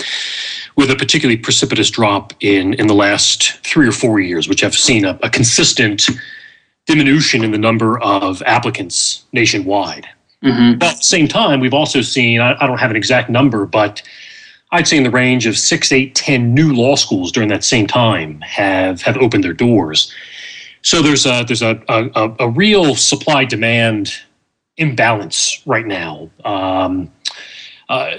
with 0.78 0.92
a 0.92 0.96
particularly 0.96 1.38
precipitous 1.38 1.90
drop 1.90 2.34
in, 2.40 2.74
in 2.76 2.88
the 2.88 2.94
last 2.94 3.54
three 3.66 3.88
or 3.88 3.94
four 3.94 4.20
years, 4.20 4.48
which 4.48 4.64
I've 4.64 4.76
seen 4.76 5.06
a, 5.06 5.20
a 5.24 5.30
consistent 5.30 6.10
diminution 6.86 7.44
in 7.44 7.52
the 7.52 7.58
number 7.58 8.00
of 8.00 8.42
applicants 8.44 9.26
nationwide. 9.34 10.08
Mm-hmm. 10.44 10.78
But 10.78 10.90
at 10.90 10.98
the 10.98 11.04
same 11.04 11.28
time, 11.28 11.60
we've 11.60 11.74
also 11.74 12.02
seen, 12.02 12.40
I, 12.40 12.56
I, 12.62 12.68
don't 12.68 12.78
have 12.78 12.92
an 12.92 12.96
exact 12.96 13.30
number, 13.30 13.66
but 13.66 14.04
I'd 14.72 14.88
say 14.88 14.98
in 14.98 15.04
the 15.04 15.10
range 15.10 15.48
of 15.48 15.58
six, 15.58 15.92
eight, 15.92 16.14
ten 16.14 16.54
new 16.54 16.74
law 16.74 16.96
schools 16.96 17.32
during 17.32 17.50
that 17.50 17.64
same 17.64 17.88
time 17.88 18.42
have, 18.42 19.02
have 19.02 19.18
opened 19.18 19.44
their 19.44 19.54
doors. 19.54 20.14
So 20.84 21.02
there's 21.02 21.26
a, 21.26 21.44
there's 21.48 21.64
a, 21.64 21.82
a, 21.90 22.36
a 22.40 22.50
real 22.50 22.96
supply 22.96 23.46
demand 23.46 24.14
imbalance 24.78 25.64
right 25.66 25.86
now. 25.86 26.30
Um, 26.44 27.12
uh, 27.90 28.12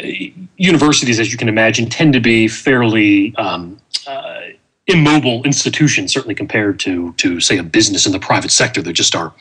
universities, 0.56 1.20
as 1.20 1.30
you 1.30 1.38
can 1.38 1.48
imagine, 1.48 1.88
tend 1.88 2.12
to 2.12 2.20
be 2.20 2.48
fairly 2.48 3.34
um, 3.36 3.78
uh, 4.06 4.40
immobile 4.86 5.42
institution, 5.44 6.06
certainly 6.08 6.34
compared 6.34 6.78
to 6.80 7.12
to 7.14 7.40
say 7.40 7.58
a 7.58 7.62
business 7.62 8.06
in 8.06 8.12
the 8.12 8.18
private 8.18 8.50
sector. 8.50 8.82
There 8.82 8.92
just 8.92 9.14
are 9.14 9.32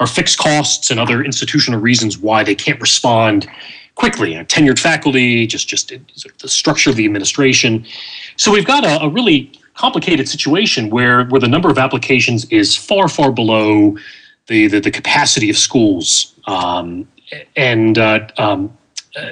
are 0.00 0.06
fixed 0.06 0.38
costs 0.38 0.90
and 0.90 0.98
other 0.98 1.22
institutional 1.22 1.80
reasons 1.80 2.18
why 2.18 2.42
they 2.44 2.54
can't 2.54 2.80
respond 2.80 3.48
quickly. 3.94 4.32
You 4.32 4.38
know, 4.38 4.44
tenured 4.44 4.78
faculty, 4.78 5.46
just 5.46 5.68
just 5.68 5.92
the 6.40 6.48
structure 6.48 6.90
of 6.90 6.96
the 6.96 7.04
administration. 7.04 7.86
So 8.36 8.52
we've 8.52 8.66
got 8.66 8.84
a, 8.84 9.04
a 9.04 9.08
really 9.08 9.52
complicated 9.74 10.28
situation 10.28 10.90
where 10.90 11.24
where 11.26 11.40
the 11.40 11.48
number 11.48 11.70
of 11.70 11.78
applications 11.78 12.44
is 12.46 12.76
far 12.76 13.08
far 13.08 13.30
below 13.30 13.96
the 14.48 14.66
the, 14.66 14.80
the 14.80 14.90
capacity 14.90 15.50
of 15.50 15.56
schools. 15.56 16.34
Um, 16.46 17.06
and 17.56 17.98
uh, 17.98 18.26
um, 18.38 18.76
uh, 19.14 19.26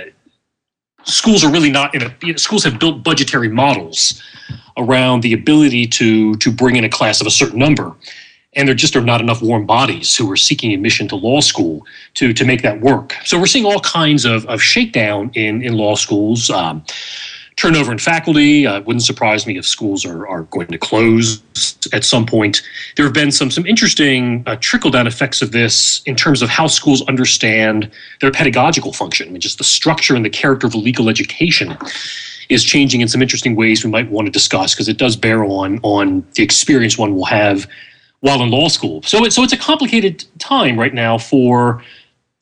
schools 1.07 1.45
are 1.45 1.51
really 1.51 1.71
not 1.71 1.95
in 1.95 2.03
a 2.03 2.14
you 2.23 2.33
know, 2.33 2.37
schools 2.37 2.64
have 2.64 2.79
built 2.79 3.03
budgetary 3.03 3.49
models 3.49 4.23
around 4.77 5.23
the 5.23 5.33
ability 5.33 5.87
to 5.87 6.35
to 6.37 6.53
bring 6.53 6.77
in 6.77 6.85
a 6.85 6.88
class 6.88 7.21
of 7.21 7.27
a 7.27 7.31
certain 7.31 7.59
number. 7.59 7.95
And 8.55 8.66
there 8.66 8.75
just 8.75 8.97
are 8.97 9.03
not 9.03 9.21
enough 9.21 9.42
warm 9.42 9.66
bodies 9.66 10.16
who 10.16 10.31
are 10.31 10.37
seeking 10.37 10.73
admission 10.73 11.09
to 11.09 11.16
law 11.16 11.40
school 11.40 11.87
to 12.14 12.33
to 12.33 12.45
make 12.45 12.62
that 12.62 12.81
work. 12.81 13.14
So 13.25 13.38
we're 13.38 13.47
seeing 13.47 13.66
all 13.66 13.81
kinds 13.81 14.25
of, 14.25 14.47
of 14.47 14.62
shakedown 14.62 15.31
in 15.35 15.62
in 15.62 15.75
law 15.75 15.95
schools. 15.95 16.51
Um, 16.51 16.85
turnover 17.57 17.90
in 17.90 17.99
faculty. 17.99 18.66
Uh, 18.66 18.81
wouldn't 18.83 19.03
surprise 19.03 19.47
me 19.47 19.57
if 19.57 19.66
schools 19.66 20.05
are, 20.05 20.27
are 20.29 20.42
going 20.45 20.69
to 20.69 20.79
close 20.79 21.42
at 21.92 22.05
some 22.05 22.27
point. 22.27 22.62
There 22.97 23.05
have 23.05 23.14
been 23.14 23.33
some 23.33 23.51
some 23.51 23.66
interesting 23.66 24.42
uh, 24.47 24.57
trickle 24.57 24.90
down 24.90 25.07
effects 25.07 25.42
of 25.42 25.53
this 25.53 26.03
in 26.07 26.14
terms 26.14 26.42
of 26.42 26.49
how 26.49 26.66
schools 26.66 27.03
understand 27.09 27.90
their 28.21 28.31
pedagogical 28.31 28.92
function. 28.92 29.29
I 29.29 29.31
mean, 29.33 29.40
just 29.40 29.59
the 29.59 29.64
structure 29.64 30.14
and 30.14 30.25
the 30.25 30.31
character 30.31 30.66
of 30.66 30.75
legal 30.75 31.09
education 31.09 31.77
is 32.49 32.62
changing 32.62 33.01
in 33.01 33.09
some 33.09 33.23
interesting 33.23 33.57
ways 33.57 33.85
we 33.85 33.90
might 33.90 34.09
want 34.11 34.27
to 34.27 34.31
discuss 34.31 34.75
because 34.75 34.88
it 34.88 34.99
does 34.99 35.16
bear 35.16 35.45
on 35.45 35.81
on 35.83 36.25
the 36.35 36.42
experience 36.42 36.97
one 36.99 37.14
will 37.14 37.25
have 37.25 37.66
while 38.21 38.42
in 38.42 38.51
law 38.51 38.69
school. 38.69 39.03
So 39.03 39.25
it, 39.25 39.33
so 39.33 39.42
it's 39.42 39.53
a 39.53 39.59
complicated 39.59 40.25
time 40.38 40.79
right 40.79 40.95
now 40.95 41.19
for 41.19 41.83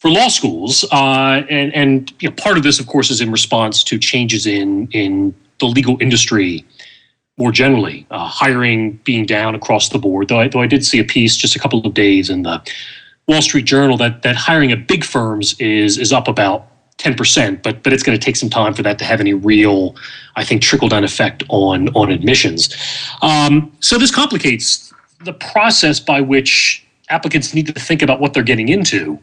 for 0.04 0.10
law 0.10 0.28
schools, 0.28 0.84
uh, 0.92 1.42
and 1.48 1.74
and 1.74 2.12
you 2.20 2.28
know, 2.28 2.34
part 2.34 2.58
of 2.58 2.62
this, 2.62 2.78
of 2.78 2.86
course, 2.86 3.10
is 3.10 3.22
in 3.22 3.32
response 3.32 3.82
to 3.84 3.98
changes 3.98 4.44
in 4.46 4.86
in 4.88 5.34
the 5.60 5.64
legal 5.64 5.96
industry 5.98 6.62
more 7.38 7.50
generally, 7.50 8.06
uh, 8.10 8.28
hiring 8.28 9.00
being 9.04 9.24
down 9.24 9.54
across 9.54 9.88
the 9.88 9.98
board. 9.98 10.28
Though 10.28 10.40
I, 10.40 10.48
though 10.48 10.60
I 10.60 10.66
did 10.66 10.84
see 10.84 10.98
a 10.98 11.04
piece 11.04 11.38
just 11.38 11.56
a 11.56 11.58
couple 11.58 11.84
of 11.86 11.94
days 11.94 12.28
in 12.28 12.42
the 12.42 12.62
Wall 13.28 13.40
Street 13.40 13.64
Journal 13.64 13.96
that 13.96 14.20
that 14.20 14.36
hiring 14.36 14.72
at 14.72 14.86
big 14.86 15.04
firms 15.04 15.58
is 15.58 15.96
is 15.96 16.12
up 16.12 16.28
about 16.28 16.66
ten 16.98 17.14
percent, 17.14 17.62
but 17.62 17.82
but 17.82 17.94
it's 17.94 18.02
going 18.02 18.18
to 18.18 18.22
take 18.22 18.36
some 18.36 18.50
time 18.50 18.74
for 18.74 18.82
that 18.82 18.98
to 18.98 19.06
have 19.06 19.20
any 19.20 19.32
real, 19.32 19.96
I 20.36 20.44
think, 20.44 20.60
trickle 20.60 20.90
down 20.90 21.04
effect 21.04 21.44
on 21.48 21.88
on 21.94 22.12
admissions. 22.12 22.76
Um, 23.22 23.72
so 23.80 23.96
this 23.96 24.14
complicates 24.14 24.92
the 25.24 25.32
process 25.32 25.98
by 25.98 26.20
which 26.20 26.86
applicants 27.08 27.54
need 27.54 27.66
to 27.68 27.72
think 27.72 28.02
about 28.02 28.20
what 28.20 28.34
they're 28.34 28.42
getting 28.42 28.68
into. 28.68 29.18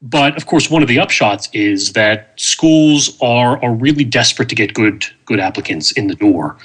But 0.00 0.36
of 0.36 0.46
course, 0.46 0.70
one 0.70 0.82
of 0.82 0.88
the 0.88 0.96
upshots 0.96 1.48
is 1.52 1.92
that 1.94 2.32
schools 2.36 3.16
are 3.20 3.62
are 3.64 3.74
really 3.74 4.04
desperate 4.04 4.48
to 4.50 4.54
get 4.54 4.74
good 4.74 5.04
good 5.24 5.40
applicants 5.40 5.90
in 5.92 6.06
the 6.06 6.14
door, 6.14 6.56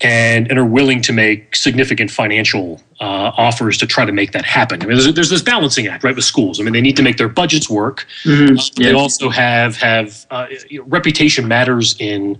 and 0.00 0.48
and 0.48 0.58
are 0.58 0.64
willing 0.64 1.02
to 1.02 1.12
make 1.12 1.54
significant 1.54 2.10
financial 2.10 2.80
uh, 2.98 3.32
offers 3.36 3.76
to 3.78 3.86
try 3.86 4.06
to 4.06 4.12
make 4.12 4.32
that 4.32 4.46
happen. 4.46 4.80
I 4.82 4.86
mean, 4.86 4.96
there's, 4.96 5.12
there's 5.14 5.28
this 5.28 5.42
balancing 5.42 5.86
act, 5.86 6.02
right, 6.02 6.16
with 6.16 6.24
schools. 6.24 6.60
I 6.60 6.62
mean, 6.62 6.72
they 6.72 6.80
need 6.80 6.96
to 6.96 7.02
make 7.02 7.18
their 7.18 7.28
budgets 7.28 7.68
work. 7.68 8.06
Mhm. 8.24 8.58
Uh, 8.58 8.82
They 8.82 8.92
also 8.94 9.28
have 9.28 9.76
have 9.76 10.24
uh, 10.30 10.46
you 10.70 10.78
know, 10.78 10.86
reputation 10.86 11.46
matters 11.46 11.94
in 11.98 12.38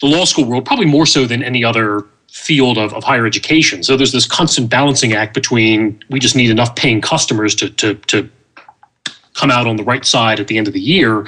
the 0.00 0.06
law 0.08 0.24
school 0.24 0.44
world, 0.44 0.64
probably 0.64 0.86
more 0.86 1.06
so 1.06 1.24
than 1.24 1.44
any 1.44 1.64
other 1.64 2.04
field 2.32 2.78
of, 2.78 2.92
of 2.94 3.04
higher 3.04 3.26
education. 3.26 3.84
So 3.84 3.96
there's 3.96 4.10
this 4.10 4.26
constant 4.26 4.70
balancing 4.70 5.12
act 5.12 5.34
between 5.34 6.02
we 6.10 6.18
just 6.18 6.34
need 6.34 6.50
enough 6.50 6.74
paying 6.74 7.00
customers 7.00 7.54
to 7.56 7.70
to 7.70 7.94
to 7.94 8.28
come 9.34 9.50
out 9.50 9.66
on 9.66 9.76
the 9.76 9.84
right 9.84 10.04
side 10.04 10.40
at 10.40 10.46
the 10.46 10.58
end 10.58 10.66
of 10.66 10.74
the 10.74 10.80
year. 10.80 11.26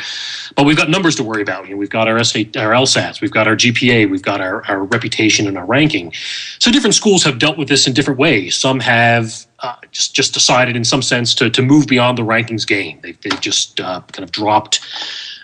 But 0.56 0.64
we've 0.66 0.76
got 0.76 0.90
numbers 0.90 1.16
to 1.16 1.24
worry 1.24 1.42
about. 1.42 1.64
You 1.64 1.72
know, 1.72 1.76
we've 1.76 1.90
got 1.90 2.08
our 2.08 2.22
SA, 2.22 2.40
our 2.56 2.72
LSATs, 2.72 3.20
we've 3.20 3.30
got 3.30 3.48
our 3.48 3.56
GPA, 3.56 4.10
we've 4.10 4.22
got 4.22 4.40
our, 4.40 4.64
our 4.66 4.84
reputation 4.84 5.46
and 5.46 5.56
our 5.56 5.64
ranking. 5.64 6.12
So 6.58 6.70
different 6.70 6.94
schools 6.94 7.24
have 7.24 7.38
dealt 7.38 7.56
with 7.56 7.68
this 7.68 7.86
in 7.86 7.94
different 7.94 8.18
ways. 8.18 8.56
Some 8.56 8.80
have 8.80 9.46
uh, 9.60 9.76
just 9.90 10.14
just 10.14 10.34
decided, 10.34 10.76
in 10.76 10.84
some 10.84 11.02
sense, 11.02 11.34
to 11.36 11.48
to 11.50 11.62
move 11.62 11.86
beyond 11.86 12.18
the 12.18 12.22
rankings 12.22 12.66
game. 12.66 12.98
They've 13.02 13.20
they've 13.22 13.40
just 13.40 13.80
uh, 13.80 14.02
kind 14.12 14.24
of 14.24 14.32
dropped 14.32 14.80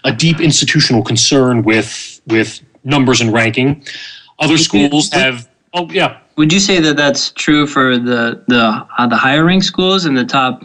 a 0.04 0.12
deep 0.12 0.40
institutional 0.40 1.02
concern 1.02 1.62
with 1.62 2.20
with 2.26 2.60
numbers 2.84 3.20
and 3.20 3.32
ranking. 3.32 3.82
Other 4.38 4.58
schools 4.58 5.12
have. 5.12 5.48
Oh 5.72 5.88
yeah, 5.90 6.18
Would 6.36 6.52
you 6.52 6.60
say 6.60 6.80
that 6.80 6.96
that's 6.96 7.30
true 7.30 7.66
for 7.66 7.96
the 7.96 8.42
the 8.48 8.86
uh, 8.98 9.06
the 9.06 9.16
higher 9.16 9.44
ranked 9.44 9.66
schools 9.66 10.04
and 10.04 10.16
the 10.16 10.24
top? 10.24 10.64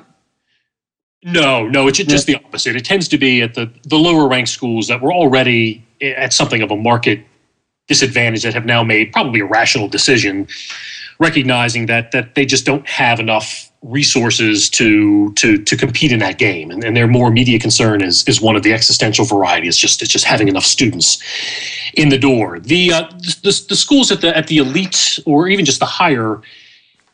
No, 1.25 1.67
no, 1.67 1.87
it's 1.87 1.97
just 1.97 2.27
the 2.27 2.35
opposite. 2.35 2.75
It 2.75 2.85
tends 2.85 3.07
to 3.07 3.17
be 3.17 3.41
at 3.41 3.55
the, 3.55 3.71
the 3.83 3.95
lower 3.95 4.27
ranked 4.27 4.51
schools 4.51 4.87
that 4.89 5.01
were 5.01 5.11
already 5.11 5.83
at 5.99 6.31
something 6.33 6.61
of 6.61 6.69
a 6.69 6.75
market 6.75 7.19
disadvantage 7.87 8.43
that 8.43 8.53
have 8.53 8.65
now 8.65 8.83
made 8.83 9.11
probably 9.11 9.39
a 9.39 9.45
rational 9.45 9.87
decision, 9.87 10.47
recognizing 11.19 11.87
that 11.87 12.11
that 12.11 12.35
they 12.35 12.45
just 12.45 12.63
don't 12.63 12.87
have 12.87 13.19
enough 13.19 13.71
resources 13.81 14.69
to 14.69 15.33
to 15.33 15.57
to 15.63 15.75
compete 15.75 16.11
in 16.11 16.19
that 16.19 16.37
game. 16.37 16.69
And, 16.69 16.83
and 16.83 16.95
their 16.95 17.07
more 17.07 17.27
immediate 17.27 17.61
concern 17.61 18.03
is 18.03 18.23
is 18.27 18.39
one 18.39 18.55
of 18.55 18.61
the 18.61 18.73
existential 18.73 19.25
variety. 19.25 19.67
It's 19.67 19.77
just 19.77 20.03
it's 20.03 20.11
just 20.11 20.25
having 20.25 20.47
enough 20.47 20.65
students 20.65 21.23
in 21.95 22.09
the 22.09 22.19
door. 22.19 22.59
The 22.59 22.93
uh, 22.93 23.07
the, 23.41 23.65
the 23.67 23.75
schools 23.75 24.11
at 24.11 24.21
the 24.21 24.35
at 24.37 24.45
the 24.45 24.57
elite 24.57 25.17
or 25.25 25.47
even 25.47 25.65
just 25.65 25.79
the 25.79 25.85
higher 25.87 26.41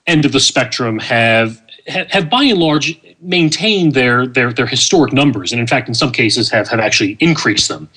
end 0.05 0.25
of 0.25 0.33
the 0.33 0.41
spectrum 0.41 0.99
have 0.99 1.61
have, 1.87 2.11
have 2.11 2.29
by 2.29 2.43
and 2.43 2.59
large 2.59 2.99
maintained 3.21 3.93
their, 3.93 4.27
their 4.27 4.51
their 4.51 4.65
historic 4.65 5.13
numbers, 5.13 5.51
and 5.51 5.61
in 5.61 5.67
fact, 5.67 5.87
in 5.87 5.93
some 5.93 6.11
cases, 6.11 6.49
have 6.49 6.67
have 6.69 6.79
actually 6.79 7.17
increased 7.19 7.67
them. 7.67 7.89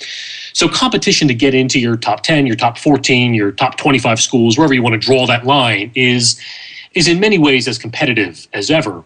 So, 0.52 0.68
competition 0.68 1.28
to 1.28 1.34
get 1.34 1.54
into 1.54 1.80
your 1.80 1.96
top 1.96 2.22
ten, 2.22 2.46
your 2.46 2.56
top 2.56 2.78
fourteen, 2.78 3.34
your 3.34 3.52
top 3.52 3.76
twenty 3.76 3.98
five 3.98 4.20
schools, 4.20 4.56
wherever 4.56 4.74
you 4.74 4.82
want 4.82 4.94
to 4.94 5.06
draw 5.06 5.26
that 5.26 5.44
line, 5.44 5.90
is 5.94 6.40
is 6.94 7.08
in 7.08 7.18
many 7.20 7.38
ways 7.38 7.66
as 7.66 7.78
competitive 7.78 8.46
as 8.52 8.70
ever. 8.70 9.02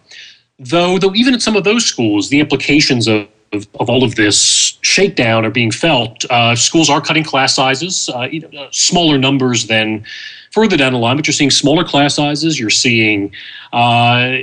Though, 0.59 0.98
though, 0.98 1.14
even 1.14 1.35
at 1.35 1.40
some 1.40 1.57
of 1.57 1.64
those 1.64 1.85
schools, 1.85 2.28
the 2.28 2.40
implications 2.40 3.07
of 3.07 3.28
of, 3.52 3.66
of 3.81 3.88
all 3.88 4.04
of 4.04 4.14
this 4.16 4.78
shakedown 4.83 5.44
are 5.44 5.50
being 5.50 5.70
felt. 5.70 6.24
Uh, 6.31 6.54
schools 6.54 6.90
are 6.90 7.00
cutting 7.00 7.24
class 7.24 7.54
sizes, 7.54 8.09
uh, 8.14 8.28
you 8.31 8.40
know, 8.40 8.68
smaller 8.72 9.18
numbers 9.18 9.66
than 9.66 10.04
further 10.52 10.76
down 10.76 10.92
the 10.92 10.98
line, 10.98 11.16
but 11.16 11.26
you're 11.26 11.33
seeing 11.33 11.50
smaller 11.50 11.85
class 11.85 12.14
sizes. 12.14 12.59
You're 12.59 12.70
seeing 12.70 13.33
uh, 13.72 14.37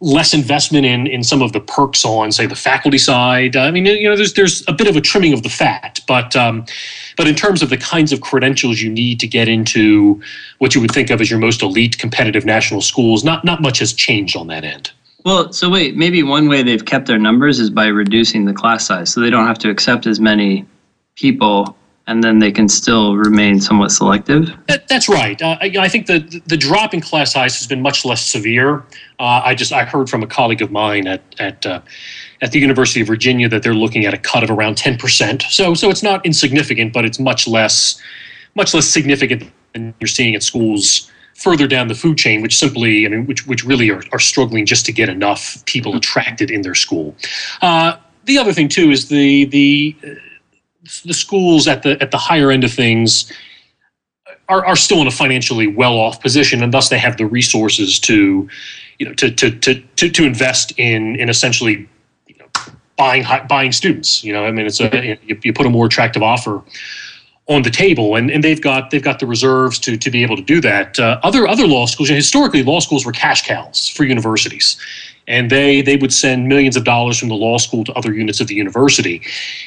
less 0.00 0.32
investment 0.32 0.86
in 0.86 1.06
in 1.06 1.22
some 1.22 1.42
of 1.42 1.52
the 1.52 1.60
perks 1.60 2.04
on, 2.04 2.32
say, 2.32 2.46
the 2.46 2.56
faculty 2.56 2.98
side. 2.98 3.56
I 3.56 3.70
mean, 3.70 3.86
you 3.86 4.08
know, 4.08 4.16
there's 4.16 4.32
there's 4.32 4.64
a 4.66 4.72
bit 4.72 4.86
of 4.86 4.96
a 4.96 5.00
trimming 5.00 5.32
of 5.32 5.42
the 5.42 5.48
fat, 5.48 6.00
but 6.06 6.34
um, 6.34 6.64
but 7.16 7.28
in 7.28 7.34
terms 7.34 7.62
of 7.62 7.70
the 7.70 7.76
kinds 7.76 8.12
of 8.12 8.20
credentials 8.20 8.80
you 8.80 8.90
need 8.90 9.20
to 9.20 9.26
get 9.26 9.48
into 9.48 10.20
what 10.58 10.74
you 10.74 10.80
would 10.80 10.90
think 10.90 11.10
of 11.10 11.20
as 11.20 11.30
your 11.30 11.38
most 11.38 11.62
elite 11.62 11.98
competitive 11.98 12.44
national 12.44 12.80
schools, 12.80 13.24
not 13.24 13.44
not 13.44 13.60
much 13.60 13.78
has 13.78 13.92
changed 13.92 14.36
on 14.36 14.46
that 14.48 14.64
end. 14.64 14.90
Well, 15.24 15.52
so 15.52 15.68
wait, 15.68 15.96
maybe 15.96 16.22
one 16.22 16.48
way 16.48 16.62
they've 16.62 16.84
kept 16.84 17.06
their 17.06 17.18
numbers 17.18 17.60
is 17.60 17.68
by 17.68 17.88
reducing 17.88 18.46
the 18.46 18.54
class 18.54 18.86
size, 18.86 19.12
so 19.12 19.20
they 19.20 19.28
don't 19.28 19.46
have 19.46 19.58
to 19.58 19.70
accept 19.70 20.06
as 20.06 20.18
many 20.18 20.64
people, 21.14 21.76
and 22.06 22.24
then 22.24 22.38
they 22.38 22.50
can 22.50 22.68
still 22.68 23.16
remain 23.16 23.60
somewhat 23.60 23.92
selective. 23.92 24.52
That, 24.66 24.88
that's 24.88 25.08
right. 25.08 25.40
Uh, 25.40 25.56
I, 25.60 25.72
I 25.78 25.88
think 25.88 26.06
the 26.06 26.42
the 26.46 26.56
drop 26.56 26.94
in 26.94 27.00
class 27.00 27.32
size 27.32 27.58
has 27.58 27.66
been 27.66 27.82
much 27.82 28.04
less 28.04 28.24
severe. 28.24 28.84
Uh, 29.18 29.42
I 29.44 29.54
just 29.54 29.72
I 29.72 29.84
heard 29.84 30.08
from 30.10 30.22
a 30.22 30.26
colleague 30.26 30.62
of 30.62 30.70
mine 30.70 31.06
at 31.06 31.22
at 31.38 31.64
uh, 31.66 31.80
at 32.42 32.52
the 32.52 32.58
University 32.58 33.00
of 33.00 33.06
Virginia 33.06 33.48
that 33.48 33.62
they're 33.62 33.74
looking 33.74 34.06
at 34.06 34.14
a 34.14 34.18
cut 34.18 34.42
of 34.42 34.50
around 34.50 34.76
ten 34.76 34.98
percent. 34.98 35.42
So 35.50 35.74
so 35.74 35.90
it's 35.90 36.02
not 36.02 36.24
insignificant, 36.24 36.92
but 36.92 37.04
it's 37.04 37.20
much 37.20 37.46
less 37.46 38.00
much 38.54 38.74
less 38.74 38.86
significant 38.86 39.50
than 39.72 39.94
you're 40.00 40.08
seeing 40.08 40.34
at 40.34 40.42
schools 40.42 41.10
further 41.34 41.66
down 41.66 41.88
the 41.88 41.94
food 41.94 42.18
chain, 42.18 42.42
which 42.42 42.58
simply 42.58 43.06
I 43.06 43.08
mean 43.08 43.26
which 43.26 43.46
which 43.46 43.64
really 43.64 43.90
are, 43.90 44.02
are 44.12 44.18
struggling 44.18 44.66
just 44.66 44.84
to 44.86 44.92
get 44.92 45.08
enough 45.08 45.64
people 45.66 45.96
attracted 45.96 46.50
in 46.50 46.62
their 46.62 46.74
school. 46.74 47.14
Uh, 47.62 47.96
the 48.24 48.38
other 48.38 48.52
thing 48.52 48.68
too 48.68 48.90
is 48.90 49.08
the 49.08 49.44
the 49.46 49.96
the 51.04 51.14
schools 51.14 51.68
at 51.68 51.82
the 51.82 52.00
at 52.02 52.10
the 52.10 52.18
higher 52.18 52.50
end 52.50 52.64
of 52.64 52.72
things 52.72 53.32
are, 54.48 54.64
are 54.66 54.76
still 54.76 55.00
in 55.00 55.06
a 55.06 55.10
financially 55.10 55.66
well 55.66 55.98
off 55.98 56.20
position, 56.20 56.62
and 56.62 56.72
thus 56.72 56.88
they 56.88 56.98
have 56.98 57.16
the 57.16 57.26
resources 57.26 57.98
to, 58.00 58.48
you 58.98 59.06
know, 59.06 59.14
to 59.14 59.30
to 59.30 59.50
to 59.50 59.80
to, 59.96 60.10
to 60.10 60.24
invest 60.24 60.72
in 60.76 61.16
in 61.16 61.28
essentially 61.28 61.88
you 62.26 62.34
know, 62.38 62.46
buying 62.96 63.24
buying 63.48 63.72
students. 63.72 64.24
You 64.24 64.32
know, 64.32 64.44
I 64.44 64.50
mean, 64.50 64.66
it's 64.66 64.80
a 64.80 65.18
you, 65.24 65.38
you 65.42 65.52
put 65.52 65.66
a 65.66 65.70
more 65.70 65.86
attractive 65.86 66.22
offer 66.22 66.62
on 67.46 67.62
the 67.62 67.70
table, 67.70 68.14
and, 68.14 68.30
and 68.30 68.44
they've 68.44 68.60
got 68.60 68.90
they've 68.90 69.02
got 69.02 69.18
the 69.18 69.26
reserves 69.26 69.78
to 69.80 69.96
to 69.96 70.10
be 70.10 70.22
able 70.22 70.36
to 70.36 70.42
do 70.42 70.60
that. 70.60 70.98
Uh, 70.98 71.20
other 71.22 71.46
other 71.46 71.66
law 71.66 71.86
schools, 71.86 72.08
you 72.08 72.14
know, 72.14 72.18
historically, 72.18 72.62
law 72.62 72.80
schools 72.80 73.04
were 73.04 73.12
cash 73.12 73.46
cows 73.46 73.88
for 73.88 74.04
universities, 74.04 74.76
and 75.30 75.48
they 75.50 75.80
they 75.80 75.96
would 75.96 76.12
send 76.12 76.48
millions 76.48 76.76
of 76.76 76.84
dollars 76.84 77.18
from 77.18 77.28
the 77.28 77.34
law 77.34 77.56
school 77.56 77.84
to 77.84 77.92
other 77.94 78.12
units 78.12 78.40
of 78.40 78.48
the 78.48 78.54
university. 78.54 79.22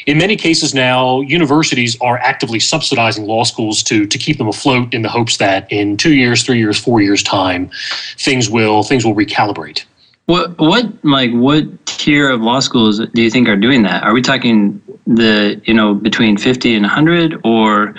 In 0.06 0.17
many 0.17 0.36
cases 0.36 0.73
now, 0.73 1.21
universities 1.21 1.97
are 2.02 2.17
actively 2.19 2.60
subsidizing 2.60 3.26
law 3.26 3.43
schools 3.43 3.82
to 3.84 4.06
to 4.06 4.17
keep 4.17 4.38
them 4.38 4.47
afloat 4.47 4.93
in 4.93 5.02
the 5.02 5.10
hopes 5.10 5.38
that 5.38 5.71
in 5.71 5.97
two 5.97 6.13
years, 6.13 6.43
three 6.43 6.60
years, 6.60 6.78
four 6.78 7.02
years 7.02 7.23
time, 7.23 7.71
things 8.17 8.49
will 8.49 8.84
things 8.84 9.06
will 9.06 9.15
recalibrate. 9.15 9.86
What 10.26 10.58
what 10.60 10.86
like 11.04 11.32
what 11.32 11.63
tier 11.86 12.30
of 12.30 12.41
law 12.41 12.60
schools 12.60 12.99
do 12.99 13.21
you 13.21 13.32
think 13.32 13.47
are 13.47 13.56
doing 13.58 13.84
that? 13.84 14.04
Are 14.04 14.13
we 14.13 14.21
talking 14.21 14.82
the 15.08 15.62
you 15.65 15.73
know 15.73 15.93
between 15.95 16.38
fifty 16.38 16.76
and 16.76 16.86
hundred, 16.86 17.39
or 17.43 17.95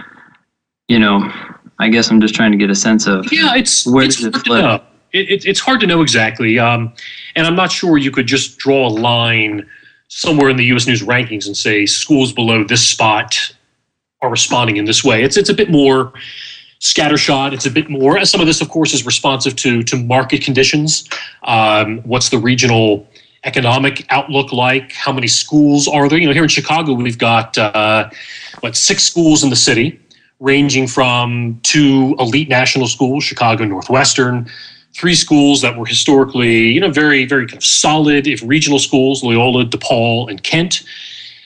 you 0.88 0.98
know? 0.98 1.32
I 1.80 1.88
guess 1.88 2.08
I'm 2.08 2.20
just 2.20 2.36
trying 2.36 2.52
to 2.52 2.56
get 2.56 2.70
a 2.70 2.74
sense 2.76 3.08
of 3.08 3.26
Yeah, 3.32 3.56
it's 3.56 3.84
Where 3.84 4.04
it's 4.04 4.16
does 4.16 4.26
it 4.26 4.36
flip? 4.46 4.62
know. 4.62 4.80
It, 5.14 5.30
it, 5.30 5.46
it's 5.46 5.60
hard 5.60 5.80
to 5.80 5.86
know 5.86 6.02
exactly, 6.02 6.58
um, 6.58 6.92
and 7.36 7.46
I'm 7.46 7.54
not 7.54 7.70
sure 7.70 7.98
you 7.98 8.10
could 8.10 8.26
just 8.26 8.58
draw 8.58 8.88
a 8.88 8.90
line 8.90 9.66
somewhere 10.08 10.50
in 10.50 10.56
the 10.56 10.64
U.S. 10.66 10.88
News 10.88 11.02
rankings 11.02 11.46
and 11.46 11.56
say 11.56 11.86
schools 11.86 12.32
below 12.32 12.64
this 12.64 12.86
spot 12.86 13.54
are 14.20 14.30
responding 14.30 14.76
in 14.76 14.86
this 14.86 15.04
way. 15.04 15.22
It's 15.22 15.36
it's 15.36 15.48
a 15.48 15.54
bit 15.54 15.70
more 15.70 16.12
scattershot. 16.80 17.52
It's 17.52 17.64
a 17.64 17.70
bit 17.70 17.88
more. 17.88 18.24
Some 18.24 18.40
of 18.40 18.48
this, 18.48 18.60
of 18.60 18.68
course, 18.68 18.92
is 18.92 19.06
responsive 19.06 19.54
to 19.56 19.84
to 19.84 19.96
market 19.96 20.42
conditions. 20.42 21.08
Um, 21.44 22.00
what's 22.00 22.30
the 22.30 22.38
regional 22.38 23.08
economic 23.44 24.06
outlook 24.10 24.52
like? 24.52 24.92
How 24.92 25.12
many 25.12 25.28
schools 25.28 25.86
are 25.86 26.08
there? 26.08 26.18
You 26.18 26.26
know, 26.26 26.32
here 26.32 26.42
in 26.42 26.48
Chicago, 26.48 26.92
we've 26.92 27.18
got 27.18 27.56
uh, 27.56 28.10
what 28.60 28.74
six 28.74 29.04
schools 29.04 29.44
in 29.44 29.50
the 29.50 29.56
city, 29.56 30.00
ranging 30.40 30.88
from 30.88 31.60
two 31.62 32.16
elite 32.18 32.48
national 32.48 32.88
schools, 32.88 33.22
Chicago 33.22 33.64
Northwestern, 33.64 34.50
three 34.94 35.14
schools 35.14 35.60
that 35.62 35.76
were 35.76 35.86
historically, 35.86 36.68
you 36.68 36.80
know, 36.80 36.90
very, 36.90 37.26
very 37.26 37.46
kind 37.46 37.56
of 37.56 37.64
solid, 37.64 38.26
if 38.26 38.42
regional 38.44 38.78
schools, 38.78 39.22
Loyola, 39.22 39.64
DePaul, 39.64 40.30
and 40.30 40.42
Kent. 40.42 40.82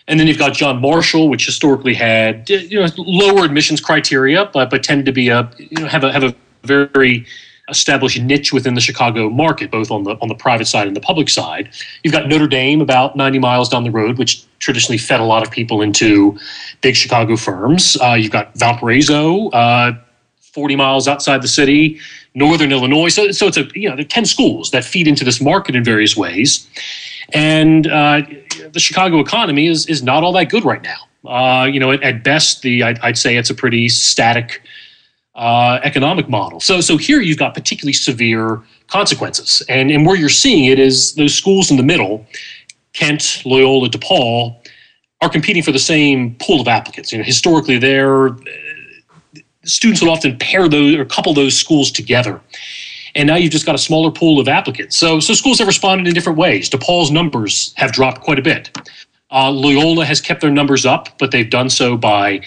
And 0.07 0.19
then 0.19 0.27
you've 0.27 0.39
got 0.39 0.55
John 0.55 0.81
Marshall, 0.81 1.29
which 1.29 1.45
historically 1.45 1.95
had 1.95 2.49
you 2.49 2.81
know 2.81 2.87
lower 2.97 3.45
admissions 3.45 3.81
criteria, 3.81 4.47
but 4.47 4.71
but 4.71 4.83
tended 4.83 5.07
to 5.07 5.13
be 5.13 5.29
a 5.29 5.51
you 5.59 5.83
know 5.83 5.87
have 5.87 6.03
a 6.05 6.13
have 6.13 6.25
a 6.25 6.35
very 6.65 7.27
established 7.69 8.21
niche 8.23 8.53
within 8.53 8.75
the 8.75 8.81
Chicago 8.81 9.29
market, 9.29 9.71
both 9.71 9.91
on 9.91 10.05
the 10.05 10.17
on 10.23 10.29
the 10.29 10.35
private 10.35 10.67
side 10.67 10.87
and 10.87 10.97
the 10.97 11.01
public 11.01 11.29
side. 11.29 11.69
You've 12.03 12.13
got 12.13 12.27
Notre 12.27 12.47
Dame 12.47 12.81
about 12.81 13.17
90 13.17 13.39
miles 13.39 13.69
down 13.69 13.85
the 13.85 13.91
road, 13.91 14.19
which 14.19 14.45
traditionally 14.59 14.99
fed 14.99 15.21
a 15.21 15.25
lot 15.25 15.47
of 15.47 15.53
people 15.53 15.83
into 15.83 16.39
big 16.81 16.97
Chicago 16.97 17.37
firms. 17.37 17.97
Uh, 18.01 18.15
you've 18.15 18.33
got 18.33 18.55
Valparaiso, 18.55 19.51
uh, 19.51 19.93
40 20.41 20.77
miles 20.77 21.07
outside 21.07 21.43
the 21.43 21.49
city, 21.49 22.01
Northern 22.35 22.73
Illinois. 22.73 23.09
So, 23.09 23.31
so 23.33 23.47
it's 23.47 23.57
a 23.57 23.67
you 23.75 23.88
know 23.88 23.97
there 23.97 24.05
are 24.05 24.09
10 24.09 24.25
schools 24.25 24.71
that 24.71 24.85
feed 24.85 25.09
into 25.09 25.25
this 25.25 25.41
market 25.41 25.75
in 25.75 25.85
various 25.85 26.17
ways. 26.17 26.69
And 27.35 27.87
uh, 27.87 28.23
the 28.73 28.81
Chicago 28.81 29.21
economy 29.21 29.67
is 29.67 29.87
is 29.87 30.03
not 30.03 30.23
all 30.23 30.33
that 30.33 30.51
good 30.51 30.64
right 30.64 30.83
now. 30.83 30.97
Uh, 31.27 31.64
you 31.64 31.81
know, 31.81 31.91
at, 31.91 32.03
at, 32.03 32.23
best, 32.23 32.62
the 32.62 32.83
I'd, 32.83 32.99
I'd, 33.01 33.19
say 33.19 33.37
it's 33.37 33.51
a 33.51 33.55
pretty 33.55 33.88
static 33.88 34.62
uh, 35.35 35.81
economic 35.83 36.29
model. 36.29 36.61
So 36.61 36.81
so 36.81 36.97
here 36.97 37.21
you've 37.21 37.38
got 37.38 37.55
particularly 37.55 37.93
severe 37.93 38.62
consequences, 38.87 39.62
and 39.69 39.91
and 39.91 40.07
where 40.07 40.17
you're 40.17 40.29
seeing 40.29 40.67
it 40.67 40.79
is 40.79 41.14
those 41.14 41.35
schools 41.35 41.71
in 41.71 41.77
the 41.77 41.83
middle, 41.83 42.27
Kent, 42.93 43.43
Loyola, 43.45 43.91
DePaul, 43.91 44.57
are 45.21 45.29
competing 45.29 45.62
for 45.62 45.73
the 45.73 45.79
same 45.79 46.35
pool 46.37 46.61
of 46.61 46.69
applicants. 46.69 47.12
You 47.12 47.19
know, 47.19 47.25
historically, 47.25 47.79
they're 47.79 48.37
students 49.68 50.02
will 50.02 50.11
often 50.11 50.37
pair 50.38 50.68
those 50.68 50.94
or 50.96 51.04
couple 51.04 51.35
those 51.35 51.57
schools 51.57 51.90
together 51.90 52.40
and 53.14 53.26
now 53.26 53.37
you've 53.37 53.52
just 53.52 53.66
got 53.66 53.74
a 53.74 53.78
smaller 53.78 54.11
pool 54.11 54.38
of 54.38 54.48
applicants. 54.48 54.96
So, 54.96 55.18
so 55.18 55.35
schools 55.35 55.59
have 55.59 55.66
responded 55.66 56.07
in 56.07 56.14
different 56.14 56.38
ways. 56.38 56.70
DePaul's 56.70 57.11
numbers 57.11 57.72
have 57.76 57.92
dropped 57.92 58.20
quite 58.20 58.38
a 58.38 58.42
bit. 58.42 58.70
Uh, 59.31 59.50
Loyola 59.50 60.04
has 60.04 60.20
kept 60.20 60.40
their 60.40 60.50
numbers 60.50 60.87
up, 60.87 61.18
but 61.18 61.33
they've 61.33 61.50
done 61.50 61.68
so 61.68 61.96
by 61.96 62.40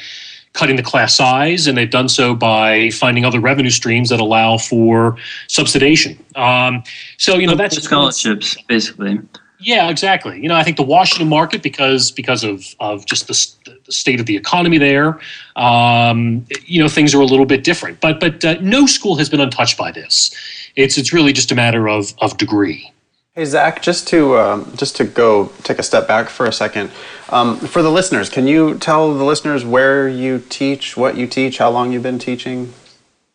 cutting 0.53 0.75
the 0.75 0.84
class 0.84 1.15
size, 1.15 1.67
and 1.67 1.77
they've 1.77 1.89
done 1.89 2.10
so 2.10 2.36
by 2.36 2.89
finding 2.91 3.23
other 3.23 3.39
revenue 3.39 3.69
streams 3.69 4.10
that 4.10 4.19
allow 4.19 4.57
for 4.57 5.17
subsidization. 5.47 6.17
Um, 6.38 6.84
so, 7.17 7.36
you 7.38 7.47
know, 7.47 7.55
that's 7.55 7.81
scholarships, 7.81 8.57
basically. 8.67 9.19
Yeah, 9.62 9.89
exactly. 9.89 10.41
You 10.41 10.50
know, 10.50 10.56
I 10.56 10.63
think 10.63 10.78
the 10.78 10.84
Washington 10.84 11.30
market, 11.30 11.62
because 11.62 12.12
because 12.12 12.43
of 12.43 12.65
of 12.80 13.06
just 13.06 13.28
the, 13.28 13.74
the 13.86 13.91
state 13.91 14.19
of 14.19 14.26
the 14.26 14.36
economy 14.36 14.80
there, 14.80 15.19
um, 15.56 16.45
you 16.65 16.82
know, 16.82 16.89
things 16.89 17.13
are 17.13 17.21
a 17.21 17.26
little 17.26 17.45
bit 17.45 17.63
different. 17.63 18.02
But 18.02 18.19
but 18.19 18.43
uh, 18.43 18.56
no 18.62 18.88
school 18.88 19.15
has 19.17 19.30
been 19.30 19.39
untouched 19.39 19.78
by 19.78 19.91
this. 19.91 20.36
It's 20.76 20.97
it's 20.97 21.13
really 21.13 21.32
just 21.32 21.52
a 21.52 21.56
matter 21.56 21.88
of 21.88 22.13
of 22.19 22.38
degree. 22.38 22.91
Hey 23.36 23.45
Zach, 23.45 23.82
just 23.82 24.08
to 24.10 24.38
um, 24.38 24.74
just 24.76 24.95
to 24.97 25.04
go 25.04 25.52
take 25.63 25.80
a 25.80 25.84
step 25.84 26.08
back 26.08 26.28
for 26.28 26.47
a 26.47 26.52
second, 26.52 26.91
um, 27.30 27.58
for 27.58 27.82
the 27.82 27.91
listeners, 27.91 28.30
can 28.30 28.47
you 28.47 28.78
tell 28.80 29.13
the 29.13 29.24
listeners 29.24 29.63
where 29.63 30.10
you 30.10 30.43
teach, 30.50 30.97
what 30.97 31.15
you 31.15 31.28
teach, 31.28 31.60
how 31.60 31.69
long 31.69 31.93
you've 31.93 32.04
been 32.04 32.19
teaching? 32.19 32.74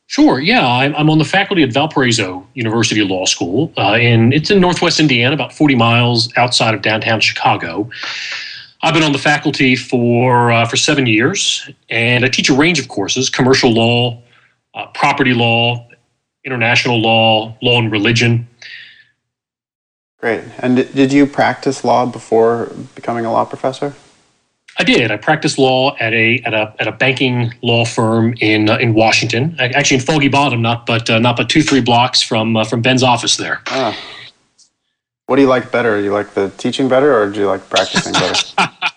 Sure. 0.08 0.38
Yeah, 0.38 0.66
I'm, 0.66 0.94
I'm 0.94 1.10
on 1.10 1.18
the 1.18 1.24
faculty 1.24 1.62
at 1.62 1.72
Valparaiso 1.72 2.46
University 2.54 3.02
Law 3.02 3.24
School, 3.24 3.72
uh, 3.76 3.94
and 3.94 4.32
it's 4.32 4.50
in 4.50 4.60
Northwest 4.60 5.00
Indiana, 5.00 5.34
about 5.34 5.52
40 5.52 5.74
miles 5.74 6.32
outside 6.36 6.74
of 6.74 6.82
downtown 6.82 7.20
Chicago. 7.20 7.90
I've 8.82 8.94
been 8.94 9.02
on 9.02 9.12
the 9.12 9.18
faculty 9.18 9.74
for 9.74 10.52
uh, 10.52 10.64
for 10.66 10.76
seven 10.76 11.06
years, 11.06 11.68
and 11.88 12.24
I 12.24 12.28
teach 12.28 12.48
a 12.48 12.54
range 12.54 12.78
of 12.78 12.86
courses: 12.88 13.28
commercial 13.28 13.72
law, 13.72 14.22
uh, 14.74 14.86
property 14.88 15.34
law, 15.34 15.88
international 16.44 17.00
law, 17.00 17.56
law 17.60 17.78
and 17.78 17.90
religion. 17.90 18.46
Great. 20.20 20.44
And 20.58 20.76
did 20.94 21.12
you 21.12 21.26
practice 21.26 21.84
law 21.84 22.06
before 22.06 22.72
becoming 22.94 23.24
a 23.24 23.32
law 23.32 23.44
professor? 23.44 23.94
I 24.78 24.84
did. 24.84 25.10
I 25.10 25.16
practiced 25.16 25.58
law 25.58 25.96
at 25.98 26.12
a 26.12 26.40
at 26.44 26.52
a 26.52 26.74
at 26.78 26.86
a 26.86 26.92
banking 26.92 27.54
law 27.62 27.84
firm 27.84 28.34
in 28.40 28.68
uh, 28.68 28.76
in 28.76 28.92
Washington, 28.92 29.56
actually 29.58 29.98
in 29.98 30.02
Foggy 30.02 30.28
Bottom, 30.28 30.60
not 30.60 30.84
but 30.84 31.08
uh, 31.08 31.18
not 31.18 31.36
but 31.36 31.48
two 31.48 31.62
three 31.62 31.80
blocks 31.80 32.20
from 32.20 32.56
uh, 32.56 32.64
from 32.64 32.82
Ben's 32.82 33.02
office 33.02 33.36
there. 33.36 33.62
Ah. 33.68 33.96
What 35.26 35.36
do 35.36 35.42
you 35.42 35.48
like 35.48 35.72
better? 35.72 35.98
Do 35.98 36.04
you 36.04 36.12
like 36.12 36.34
the 36.34 36.50
teaching 36.50 36.88
better, 36.88 37.18
or 37.18 37.30
do 37.30 37.40
you 37.40 37.46
like 37.46 37.68
practicing 37.68 38.12
better? 38.12 38.38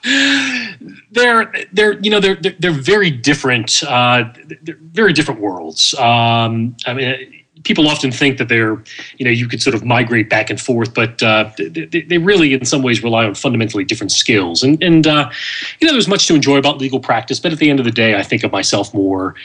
they're 1.12 1.52
they're 1.72 2.00
you 2.02 2.12
know 2.12 2.20
they're 2.20 2.36
they're, 2.36 2.56
they're 2.60 2.72
very 2.72 3.10
different. 3.10 3.82
Uh, 3.84 4.26
they're 4.62 4.78
very 4.80 5.14
different 5.14 5.40
worlds. 5.40 5.94
Um, 5.96 6.76
I 6.86 6.94
mean 6.94 7.39
people 7.64 7.88
often 7.88 8.12
think 8.12 8.38
that 8.38 8.48
they're, 8.48 8.82
you 9.18 9.26
know, 9.26 9.32
you 9.32 9.48
could 9.48 9.62
sort 9.62 9.76
of 9.76 9.84
migrate 9.84 10.30
back 10.30 10.50
and 10.50 10.60
forth, 10.60 10.94
but 10.94 11.22
uh, 11.22 11.50
they, 11.58 11.86
they, 12.02 12.18
really, 12.18 12.54
in 12.54 12.66
some 12.66 12.82
ways, 12.82 13.04
rely 13.04 13.26
on 13.26 13.36
fundamentally 13.36 13.84
different 13.84 14.12
skills. 14.12 14.64
And, 14.64 14.82
and 14.84 15.08
uh, 15.08 15.30
you 15.80 15.88
know, 15.88 15.94
there's 15.94 16.08
much 16.08 16.28
to 16.28 16.36
enjoy 16.36 16.58
about 16.58 16.78
legal 16.78 17.00
practice, 17.00 17.40
but 17.40 17.52
at 17.52 17.60
the 17.60 17.70
end 17.70 17.80
of 17.80 17.86
the 17.86 17.92
day, 17.92 18.16
I 18.16 18.24
think 18.24 18.44
of 18.44 18.52
myself 18.52 18.94
more 18.94 19.36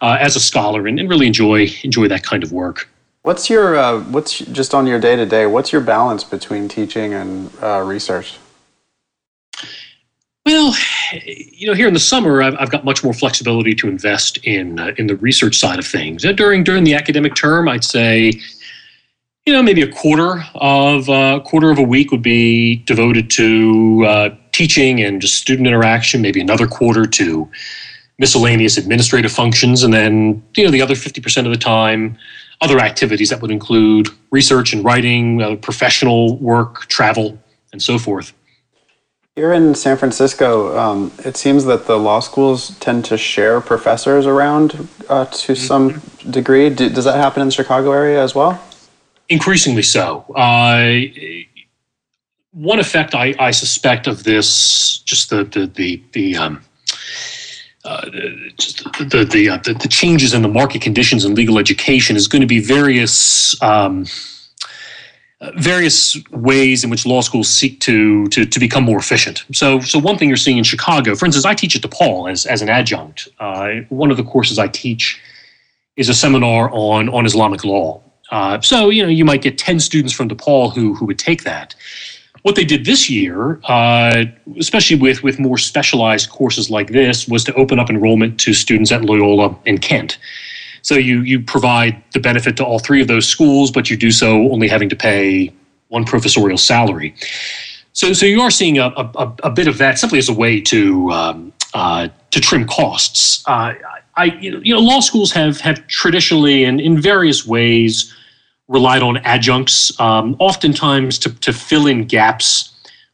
uh, 0.00 0.18
as 0.20 0.36
a 0.36 0.40
scholar 0.40 0.86
and, 0.86 1.00
and, 1.00 1.08
really 1.08 1.26
enjoy 1.26 1.68
enjoy 1.84 2.08
that 2.08 2.22
kind 2.22 2.42
of 2.42 2.52
work. 2.52 2.88
What's 3.22 3.48
your 3.48 3.76
uh, 3.76 4.00
what's 4.04 4.38
just 4.38 4.74
on 4.74 4.86
your 4.86 5.00
day 5.00 5.16
to 5.16 5.24
day? 5.24 5.46
What's 5.46 5.72
your 5.72 5.80
balance 5.80 6.24
between 6.24 6.68
teaching 6.68 7.14
and 7.14 7.50
uh, 7.62 7.82
research? 7.84 8.38
Well, 10.46 10.76
you 11.24 11.66
know, 11.66 11.74
here 11.74 11.88
in 11.88 11.94
the 11.94 11.98
summer, 11.98 12.40
I've, 12.40 12.54
I've 12.60 12.70
got 12.70 12.84
much 12.84 13.02
more 13.02 13.12
flexibility 13.12 13.74
to 13.74 13.88
invest 13.88 14.38
in 14.44 14.78
uh, 14.78 14.92
in 14.96 15.08
the 15.08 15.16
research 15.16 15.58
side 15.58 15.80
of 15.80 15.86
things. 15.86 16.24
Uh, 16.24 16.30
during 16.30 16.62
during 16.62 16.84
the 16.84 16.94
academic 16.94 17.34
term, 17.34 17.68
I'd 17.68 17.82
say, 17.82 18.32
you 19.44 19.52
know, 19.52 19.60
maybe 19.60 19.82
a 19.82 19.90
quarter 19.90 20.44
of 20.54 21.10
uh, 21.10 21.40
quarter 21.40 21.72
of 21.72 21.78
a 21.78 21.82
week 21.82 22.12
would 22.12 22.22
be 22.22 22.76
devoted 22.76 23.28
to 23.30 24.04
uh, 24.06 24.28
teaching 24.52 25.02
and 25.02 25.20
just 25.20 25.34
student 25.34 25.66
interaction. 25.66 26.22
Maybe 26.22 26.40
another 26.40 26.68
quarter 26.68 27.06
to 27.06 27.50
miscellaneous 28.20 28.78
administrative 28.78 29.32
functions, 29.32 29.82
and 29.82 29.92
then 29.92 30.44
you 30.56 30.64
know 30.64 30.70
the 30.70 30.80
other 30.80 30.94
fifty 30.94 31.20
percent 31.20 31.48
of 31.48 31.52
the 31.52 31.58
time, 31.58 32.16
other 32.60 32.78
activities 32.78 33.30
that 33.30 33.42
would 33.42 33.50
include 33.50 34.10
research 34.30 34.72
and 34.72 34.84
writing, 34.84 35.42
uh, 35.42 35.56
professional 35.56 36.38
work, 36.38 36.86
travel, 36.86 37.36
and 37.72 37.82
so 37.82 37.98
forth. 37.98 38.32
Here 39.36 39.52
in 39.52 39.74
San 39.74 39.98
Francisco, 39.98 40.78
um, 40.78 41.12
it 41.18 41.36
seems 41.36 41.66
that 41.66 41.84
the 41.84 41.98
law 41.98 42.20
schools 42.20 42.70
tend 42.78 43.04
to 43.04 43.18
share 43.18 43.60
professors 43.60 44.24
around 44.24 44.88
uh, 45.10 45.26
to 45.26 45.52
mm-hmm. 45.52 45.54
some 45.54 46.00
degree. 46.30 46.70
Do, 46.70 46.88
does 46.88 47.04
that 47.04 47.18
happen 47.18 47.42
in 47.42 47.48
the 47.48 47.52
Chicago 47.52 47.92
area 47.92 48.22
as 48.22 48.34
well? 48.34 48.58
Increasingly 49.28 49.82
so. 49.82 50.24
Uh, 50.34 51.00
one 52.52 52.78
effect 52.78 53.14
I, 53.14 53.34
I, 53.38 53.50
suspect 53.50 54.06
of 54.06 54.24
this, 54.24 55.00
just 55.00 55.28
the 55.28 55.44
the 55.44 55.66
the, 55.66 56.02
the 56.12 56.36
um, 56.38 56.64
uh, 57.84 58.08
just 58.56 58.84
the 59.10 59.28
the, 59.30 59.50
uh, 59.50 59.58
the, 59.58 59.74
the 59.74 59.88
changes 59.88 60.32
in 60.32 60.40
the 60.40 60.48
market 60.48 60.80
conditions 60.80 61.26
in 61.26 61.34
legal 61.34 61.58
education 61.58 62.16
is 62.16 62.26
going 62.26 62.40
to 62.40 62.48
be 62.48 62.60
various. 62.60 63.60
Um, 63.62 64.06
various 65.56 66.16
ways 66.30 66.82
in 66.82 66.90
which 66.90 67.04
law 67.04 67.20
schools 67.20 67.48
seek 67.48 67.80
to, 67.80 68.26
to, 68.28 68.46
to 68.46 68.58
become 68.58 68.84
more 68.84 68.98
efficient. 68.98 69.44
So, 69.52 69.80
so 69.80 69.98
one 69.98 70.16
thing 70.16 70.28
you're 70.28 70.36
seeing 70.36 70.56
in 70.58 70.64
Chicago, 70.64 71.14
for 71.14 71.26
instance, 71.26 71.44
I 71.44 71.54
teach 71.54 71.76
at 71.76 71.82
DePaul 71.82 72.30
as, 72.30 72.46
as 72.46 72.62
an 72.62 72.68
adjunct. 72.68 73.28
Uh, 73.38 73.80
one 73.90 74.10
of 74.10 74.16
the 74.16 74.24
courses 74.24 74.58
I 74.58 74.68
teach 74.68 75.20
is 75.96 76.08
a 76.08 76.14
seminar 76.14 76.70
on, 76.72 77.08
on 77.10 77.26
Islamic 77.26 77.64
law. 77.64 78.02
Uh, 78.30 78.60
so, 78.60 78.88
you 78.88 79.02
know, 79.02 79.08
you 79.08 79.24
might 79.24 79.42
get 79.42 79.58
10 79.58 79.78
students 79.80 80.12
from 80.12 80.28
DePaul 80.28 80.74
who, 80.74 80.94
who 80.94 81.04
would 81.04 81.18
take 81.18 81.44
that. 81.44 81.74
What 82.42 82.54
they 82.54 82.64
did 82.64 82.84
this 82.84 83.10
year, 83.10 83.60
uh, 83.64 84.24
especially 84.58 84.96
with, 84.96 85.22
with 85.22 85.38
more 85.38 85.58
specialized 85.58 86.30
courses 86.30 86.70
like 86.70 86.88
this, 86.88 87.28
was 87.28 87.44
to 87.44 87.54
open 87.54 87.78
up 87.78 87.90
enrollment 87.90 88.38
to 88.40 88.54
students 88.54 88.90
at 88.92 89.04
Loyola 89.04 89.56
and 89.66 89.82
Kent. 89.82 90.18
So 90.86 90.94
you 90.94 91.22
you 91.22 91.40
provide 91.40 92.00
the 92.12 92.20
benefit 92.20 92.56
to 92.58 92.64
all 92.64 92.78
three 92.78 93.02
of 93.02 93.08
those 93.08 93.26
schools, 93.26 93.72
but 93.72 93.90
you 93.90 93.96
do 93.96 94.12
so 94.12 94.52
only 94.52 94.68
having 94.68 94.88
to 94.90 94.94
pay 94.94 95.52
one 95.88 96.04
professorial 96.04 96.58
salary. 96.58 97.12
So 97.92 98.12
so 98.12 98.24
you 98.24 98.40
are 98.40 98.52
seeing 98.52 98.78
a, 98.78 98.92
a, 98.96 99.34
a 99.42 99.50
bit 99.50 99.66
of 99.66 99.78
that 99.78 99.98
simply 99.98 100.20
as 100.20 100.28
a 100.28 100.32
way 100.32 100.60
to 100.60 101.10
um, 101.10 101.52
uh, 101.74 102.06
to 102.30 102.40
trim 102.40 102.68
costs. 102.68 103.42
Uh, 103.48 103.74
I 104.16 104.26
you 104.40 104.74
know, 104.74 104.78
law 104.78 105.00
schools 105.00 105.32
have 105.32 105.58
have 105.58 105.84
traditionally 105.88 106.62
and 106.62 106.80
in 106.80 107.00
various 107.00 107.44
ways 107.44 108.14
relied 108.68 109.02
on 109.02 109.16
adjuncts, 109.24 109.98
um, 109.98 110.36
oftentimes 110.38 111.18
to 111.18 111.30
to 111.40 111.52
fill 111.52 111.88
in 111.88 112.04
gaps 112.04 112.72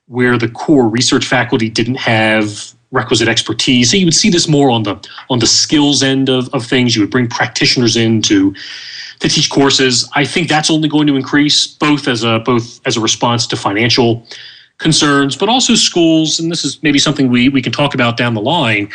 where 0.08 0.36
the 0.36 0.48
core 0.48 0.86
research 0.86 1.24
faculty 1.24 1.70
didn't 1.70 1.94
have 1.94 2.74
requisite 2.92 3.28
expertise. 3.28 3.90
So 3.90 3.96
you 3.96 4.06
would 4.06 4.14
see 4.14 4.30
this 4.30 4.46
more 4.46 4.70
on 4.70 4.84
the 4.84 4.96
on 5.28 5.40
the 5.40 5.46
skills 5.46 6.02
end 6.02 6.28
of, 6.28 6.48
of 6.54 6.64
things. 6.64 6.94
You 6.94 7.02
would 7.02 7.10
bring 7.10 7.28
practitioners 7.28 7.96
in 7.96 8.22
to 8.22 8.54
to 9.18 9.28
teach 9.28 9.50
courses. 9.50 10.08
I 10.14 10.24
think 10.24 10.48
that's 10.48 10.70
only 10.70 10.88
going 10.88 11.06
to 11.08 11.16
increase 11.16 11.66
both 11.66 12.06
as 12.06 12.22
a 12.22 12.38
both 12.40 12.80
as 12.86 12.96
a 12.96 13.00
response 13.00 13.46
to 13.48 13.56
financial 13.56 14.24
concerns, 14.82 15.36
but 15.36 15.48
also 15.48 15.74
schools, 15.74 16.40
and 16.40 16.50
this 16.50 16.64
is 16.64 16.82
maybe 16.82 16.98
something 16.98 17.30
we, 17.30 17.48
we 17.48 17.62
can 17.62 17.72
talk 17.72 17.94
about 17.94 18.16
down 18.16 18.34
the 18.34 18.40
line. 18.40 18.90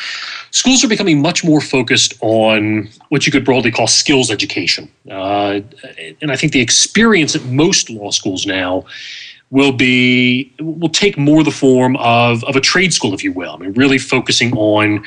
Schools 0.52 0.84
are 0.84 0.88
becoming 0.88 1.22
much 1.22 1.44
more 1.44 1.62
focused 1.62 2.14
on 2.20 2.90
what 3.10 3.26
you 3.26 3.32
could 3.32 3.46
broadly 3.46 3.72
call 3.72 3.88
skills 3.88 4.30
education. 4.30 4.92
Uh, 5.10 5.62
and 6.22 6.30
I 6.30 6.36
think 6.36 6.52
the 6.52 6.60
experience 6.60 7.36
at 7.36 7.44
most 7.46 7.90
law 7.90 8.12
schools 8.12 8.46
now 8.46 8.86
will 9.50 9.72
be 9.72 10.54
will 10.60 10.90
take 10.90 11.18
more 11.18 11.44
the 11.44 11.52
form 11.52 11.96
of, 11.98 12.44
of 12.44 12.56
a 12.56 12.62
trade 12.62 12.94
school, 12.94 13.14
if 13.14 13.24
you 13.24 13.32
will. 13.32 13.54
I 13.54 13.58
mean, 13.58 13.74
really 13.74 13.98
focusing 13.98 14.54
on 14.58 15.04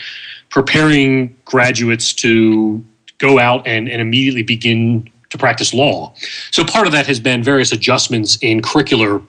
preparing 0.50 1.36
graduates 1.44 2.12
to 2.14 2.84
go 3.18 3.38
out 3.38 3.66
and, 3.66 3.88
and 3.88 4.00
immediately 4.00 4.42
begin 4.42 5.10
to 5.28 5.38
practice 5.38 5.72
law. 5.72 6.12
So 6.50 6.64
part 6.64 6.86
of 6.86 6.92
that 6.92 7.06
has 7.06 7.20
been 7.20 7.42
various 7.42 7.70
adjustments 7.70 8.36
in 8.40 8.60
curricular 8.60 9.24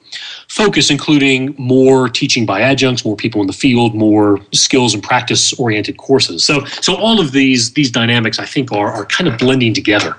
focus, 0.47 0.89
including 0.89 1.53
more 1.59 2.09
teaching 2.09 2.45
by 2.45 2.61
adjuncts, 2.61 3.05
more 3.05 3.15
people 3.15 3.39
in 3.41 3.47
the 3.47 3.53
field, 3.53 3.93
more 3.93 4.39
skills 4.51 4.95
and 4.95 5.03
practice 5.03 5.53
oriented 5.53 5.97
courses. 5.97 6.43
So 6.43 6.65
so 6.65 6.95
all 6.95 7.19
of 7.19 7.31
these 7.31 7.73
these 7.73 7.91
dynamics 7.91 8.39
I 8.39 8.45
think 8.45 8.71
are 8.71 8.91
are 8.91 9.05
kind 9.05 9.27
of 9.27 9.37
blending 9.37 9.73
together. 9.73 10.15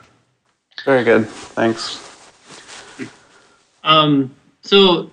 Very 0.85 1.05
good. 1.05 1.28
Thanks. 1.28 1.98
Um, 3.85 4.33
so 4.62 5.11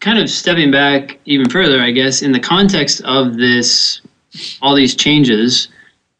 kind 0.00 0.18
of 0.18 0.30
stepping 0.30 0.70
back 0.70 1.18
even 1.24 1.48
further, 1.48 1.80
I 1.80 1.90
guess, 1.90 2.22
in 2.22 2.32
the 2.32 2.40
context 2.40 3.00
of 3.04 3.36
this 3.36 4.00
all 4.60 4.74
these 4.74 4.94
changes, 4.94 5.68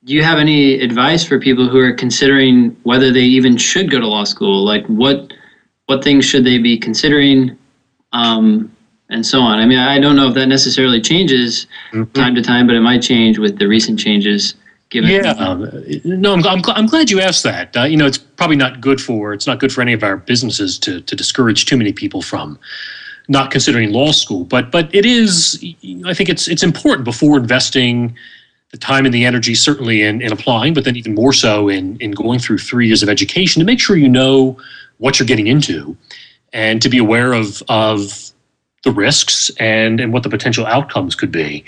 do 0.05 0.13
you 0.13 0.23
have 0.23 0.39
any 0.39 0.81
advice 0.81 1.25
for 1.25 1.39
people 1.39 1.69
who 1.69 1.79
are 1.79 1.93
considering 1.93 2.77
whether 2.83 3.11
they 3.11 3.21
even 3.23 3.57
should 3.57 3.91
go 3.91 4.01
to 4.01 4.07
law 4.07 4.25
school? 4.25 4.65
Like 4.65 4.87
what 4.87 5.33
what 5.87 6.03
things 6.03 6.25
should 6.25 6.45
they 6.45 6.59
be 6.59 6.79
considering, 6.79 7.59
um, 8.13 8.75
and 9.11 9.25
so 9.25 9.41
on? 9.41 9.59
I 9.59 9.67
mean, 9.67 9.79
I 9.79 9.99
don't 9.99 10.17
know 10.17 10.29
if 10.29 10.35
that 10.35 10.47
necessarily 10.47 11.01
changes 11.01 11.67
mm-hmm. 11.93 12.11
time 12.13 12.35
to 12.35 12.43
time, 12.43 12.67
but 12.67 12.77
it 12.77 12.81
might 12.81 13.03
change 13.03 13.39
with 13.39 13.59
the 13.59 13.69
recent 13.69 13.99
changes. 13.99 14.55
Given 14.95 15.11
yeah, 15.11 15.33
um, 15.33 15.69
no, 16.05 16.35
I'm, 16.35 16.47
I'm, 16.47 16.63
I'm, 16.69 16.87
glad 16.87 17.11
you 17.11 17.21
asked 17.21 17.43
that. 17.43 17.77
Uh, 17.77 17.83
you 17.83 17.97
know, 17.97 18.07
it's 18.07 18.17
probably 18.17 18.55
not 18.55 18.81
good 18.81 19.01
for 19.01 19.35
it's 19.35 19.45
not 19.45 19.59
good 19.59 19.73
for 19.73 19.83
any 19.83 19.93
of 19.93 20.05
our 20.05 20.17
businesses 20.17 20.79
to 20.79 21.01
to 21.01 21.17
discourage 21.17 21.67
too 21.67 21.77
many 21.77 21.93
people 21.93 22.23
from 22.23 22.57
not 23.27 23.51
considering 23.51 23.91
law 23.91 24.13
school. 24.13 24.45
But 24.45 24.71
but 24.71 24.95
it 24.95 25.05
is, 25.05 25.59
I 26.07 26.15
think 26.15 26.29
it's 26.29 26.47
it's 26.47 26.63
important 26.63 27.05
before 27.05 27.37
investing 27.37 28.17
the 28.71 28.79
time 28.79 29.05
and 29.05 29.13
the 29.13 29.25
energy 29.25 29.57
certainly 29.57 30.03
in, 30.03 30.23
in 30.23 30.33
applying, 30.33 30.75
but 30.75 30.85
then 30.85 30.95
even 30.95 31.13
more 31.17 31.33
so 31.33 31.69
in, 31.69 31.97
in 31.99 32.13
going 32.13 32.39
through 32.39 32.59
three 32.59 32.87
years 32.87 33.03
of 33.03 33.09
education 33.09 33.59
to 33.59 33.67
make 33.67 33.81
sure 33.81 33.97
you 33.97 34.09
know 34.09 34.57
what 34.99 35.19
you're 35.19 35.27
getting 35.27 35.49
into 35.49 35.97
and 36.53 36.81
to 36.83 36.89
be 36.89 36.99
aware 36.99 37.33
of, 37.33 37.65
of 37.69 38.31
the 38.85 38.93
risks 38.93 39.51
and, 39.59 40.01
and 40.01 40.13
what 40.13 40.23
the 40.23 40.29
potential 40.29 40.67
outcomes 40.67 41.15
could 41.15 41.33
be. 41.33 41.65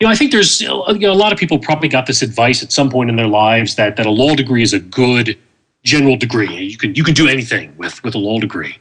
You 0.00 0.06
know, 0.06 0.12
I 0.12 0.16
think 0.16 0.32
there's 0.32 0.62
you 0.62 0.68
know, 0.68 0.84
a 0.86 1.12
lot 1.14 1.30
of 1.30 1.38
people 1.38 1.58
probably 1.58 1.88
got 1.88 2.06
this 2.06 2.22
advice 2.22 2.62
at 2.62 2.72
some 2.72 2.88
point 2.90 3.10
in 3.10 3.16
their 3.16 3.28
lives 3.28 3.74
that, 3.74 3.96
that 3.96 4.06
a 4.06 4.10
law 4.10 4.34
degree 4.34 4.62
is 4.62 4.72
a 4.72 4.80
good 4.80 5.38
general 5.84 6.16
degree. 6.16 6.56
You 6.56 6.78
can 6.78 6.94
you 6.94 7.04
can 7.04 7.14
do 7.14 7.28
anything 7.28 7.76
with, 7.76 8.02
with 8.02 8.14
a 8.14 8.18
law 8.18 8.40
degree. 8.40 8.76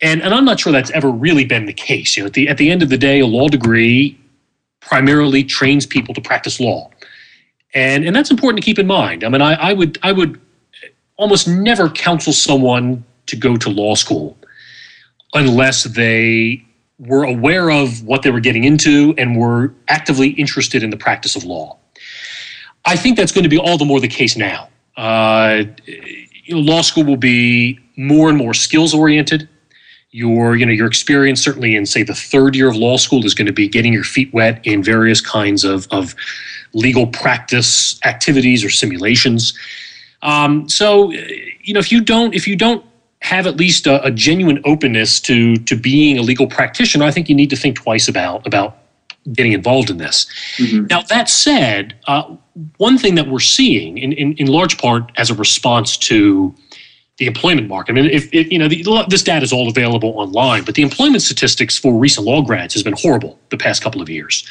And, 0.00 0.22
and 0.22 0.32
I'm 0.32 0.44
not 0.44 0.60
sure 0.60 0.72
that's 0.72 0.90
ever 0.90 1.10
really 1.10 1.44
been 1.44 1.66
the 1.66 1.72
case. 1.72 2.16
You 2.16 2.22
know, 2.22 2.26
at 2.26 2.34
the, 2.34 2.48
at 2.48 2.58
the 2.58 2.70
end 2.70 2.82
of 2.82 2.90
the 2.90 2.98
day, 2.98 3.20
a 3.20 3.26
law 3.26 3.48
degree 3.48 4.18
primarily 4.80 5.42
trains 5.42 5.86
people 5.86 6.14
to 6.14 6.20
practice 6.20 6.60
law. 6.60 6.90
And, 7.74 8.04
and 8.04 8.14
that's 8.14 8.30
important 8.30 8.62
to 8.62 8.64
keep 8.64 8.78
in 8.78 8.86
mind. 8.86 9.24
I 9.24 9.28
mean, 9.28 9.42
I, 9.42 9.54
I 9.54 9.72
would 9.72 9.98
I 10.02 10.12
would 10.12 10.40
almost 11.16 11.48
never 11.48 11.88
counsel 11.90 12.32
someone 12.32 13.04
to 13.26 13.36
go 13.36 13.56
to 13.56 13.70
law 13.70 13.94
school 13.94 14.36
unless 15.34 15.84
they 15.84 16.65
were 16.98 17.24
aware 17.24 17.70
of 17.70 18.02
what 18.04 18.22
they 18.22 18.30
were 18.30 18.40
getting 18.40 18.64
into 18.64 19.14
and 19.18 19.36
were 19.36 19.74
actively 19.88 20.30
interested 20.30 20.82
in 20.82 20.90
the 20.90 20.96
practice 20.96 21.36
of 21.36 21.44
law. 21.44 21.76
I 22.84 22.96
think 22.96 23.16
that's 23.16 23.32
going 23.32 23.44
to 23.44 23.50
be 23.50 23.58
all 23.58 23.76
the 23.76 23.84
more 23.84 24.00
the 24.00 24.08
case 24.08 24.36
now. 24.36 24.68
Uh, 24.96 25.64
you 25.84 26.54
know, 26.54 26.60
law 26.60 26.80
school 26.80 27.04
will 27.04 27.16
be 27.16 27.78
more 27.96 28.28
and 28.28 28.38
more 28.38 28.54
skills 28.54 28.94
oriented 28.94 29.48
your 30.16 30.56
you 30.56 30.64
know 30.64 30.72
your 30.72 30.86
experience 30.86 31.42
certainly 31.42 31.76
in 31.76 31.84
say 31.84 32.02
the 32.02 32.14
third 32.14 32.56
year 32.56 32.70
of 32.70 32.76
law 32.76 32.96
school 32.96 33.26
is 33.26 33.34
going 33.34 33.46
to 33.46 33.52
be 33.52 33.68
getting 33.68 33.92
your 33.92 34.02
feet 34.02 34.32
wet 34.32 34.60
in 34.64 34.82
various 34.82 35.20
kinds 35.20 35.62
of, 35.62 35.86
of 35.90 36.14
legal 36.72 37.06
practice 37.08 38.00
activities 38.04 38.64
or 38.64 38.70
simulations 38.70 39.52
um, 40.22 40.66
so 40.70 41.10
you 41.60 41.74
know 41.74 41.80
if 41.80 41.92
you 41.92 42.00
don't 42.00 42.34
if 42.34 42.48
you 42.48 42.56
don't 42.56 42.82
have 43.22 43.46
at 43.46 43.56
least 43.56 43.86
a, 43.86 44.02
a, 44.04 44.10
genuine 44.10 44.60
openness 44.64 45.20
to 45.20 45.56
to 45.56 45.76
being 45.76 46.18
a 46.18 46.22
legal 46.22 46.46
practitioner 46.46 47.04
i 47.04 47.10
think 47.10 47.28
you 47.28 47.34
need 47.34 47.50
to 47.50 47.56
think 47.56 47.76
twice 47.76 48.08
about 48.08 48.46
about 48.46 48.78
getting 49.32 49.52
involved 49.52 49.90
in 49.90 49.98
this 49.98 50.26
mm-hmm. 50.56 50.86
now 50.86 51.02
that 51.02 51.28
said 51.28 51.94
uh, 52.06 52.36
one 52.76 52.96
thing 52.96 53.16
that 53.16 53.28
we're 53.28 53.40
seeing 53.40 53.98
in, 53.98 54.12
in, 54.12 54.34
in 54.34 54.46
large 54.46 54.78
part 54.78 55.10
as 55.16 55.30
a 55.30 55.34
response 55.34 55.96
to 55.96 56.54
the 57.18 57.26
employment 57.26 57.68
market. 57.68 57.92
I 57.92 57.94
mean, 57.94 58.10
if, 58.10 58.32
if 58.32 58.50
you 58.52 58.58
know, 58.58 58.68
the, 58.68 59.06
this 59.08 59.22
data 59.22 59.42
is 59.42 59.52
all 59.52 59.68
available 59.68 60.12
online, 60.16 60.64
but 60.64 60.74
the 60.74 60.82
employment 60.82 61.22
statistics 61.22 61.78
for 61.78 61.98
recent 61.98 62.26
law 62.26 62.42
grads 62.42 62.74
has 62.74 62.82
been 62.82 62.94
horrible 62.96 63.38
the 63.50 63.56
past 63.56 63.82
couple 63.82 64.02
of 64.02 64.08
years. 64.08 64.46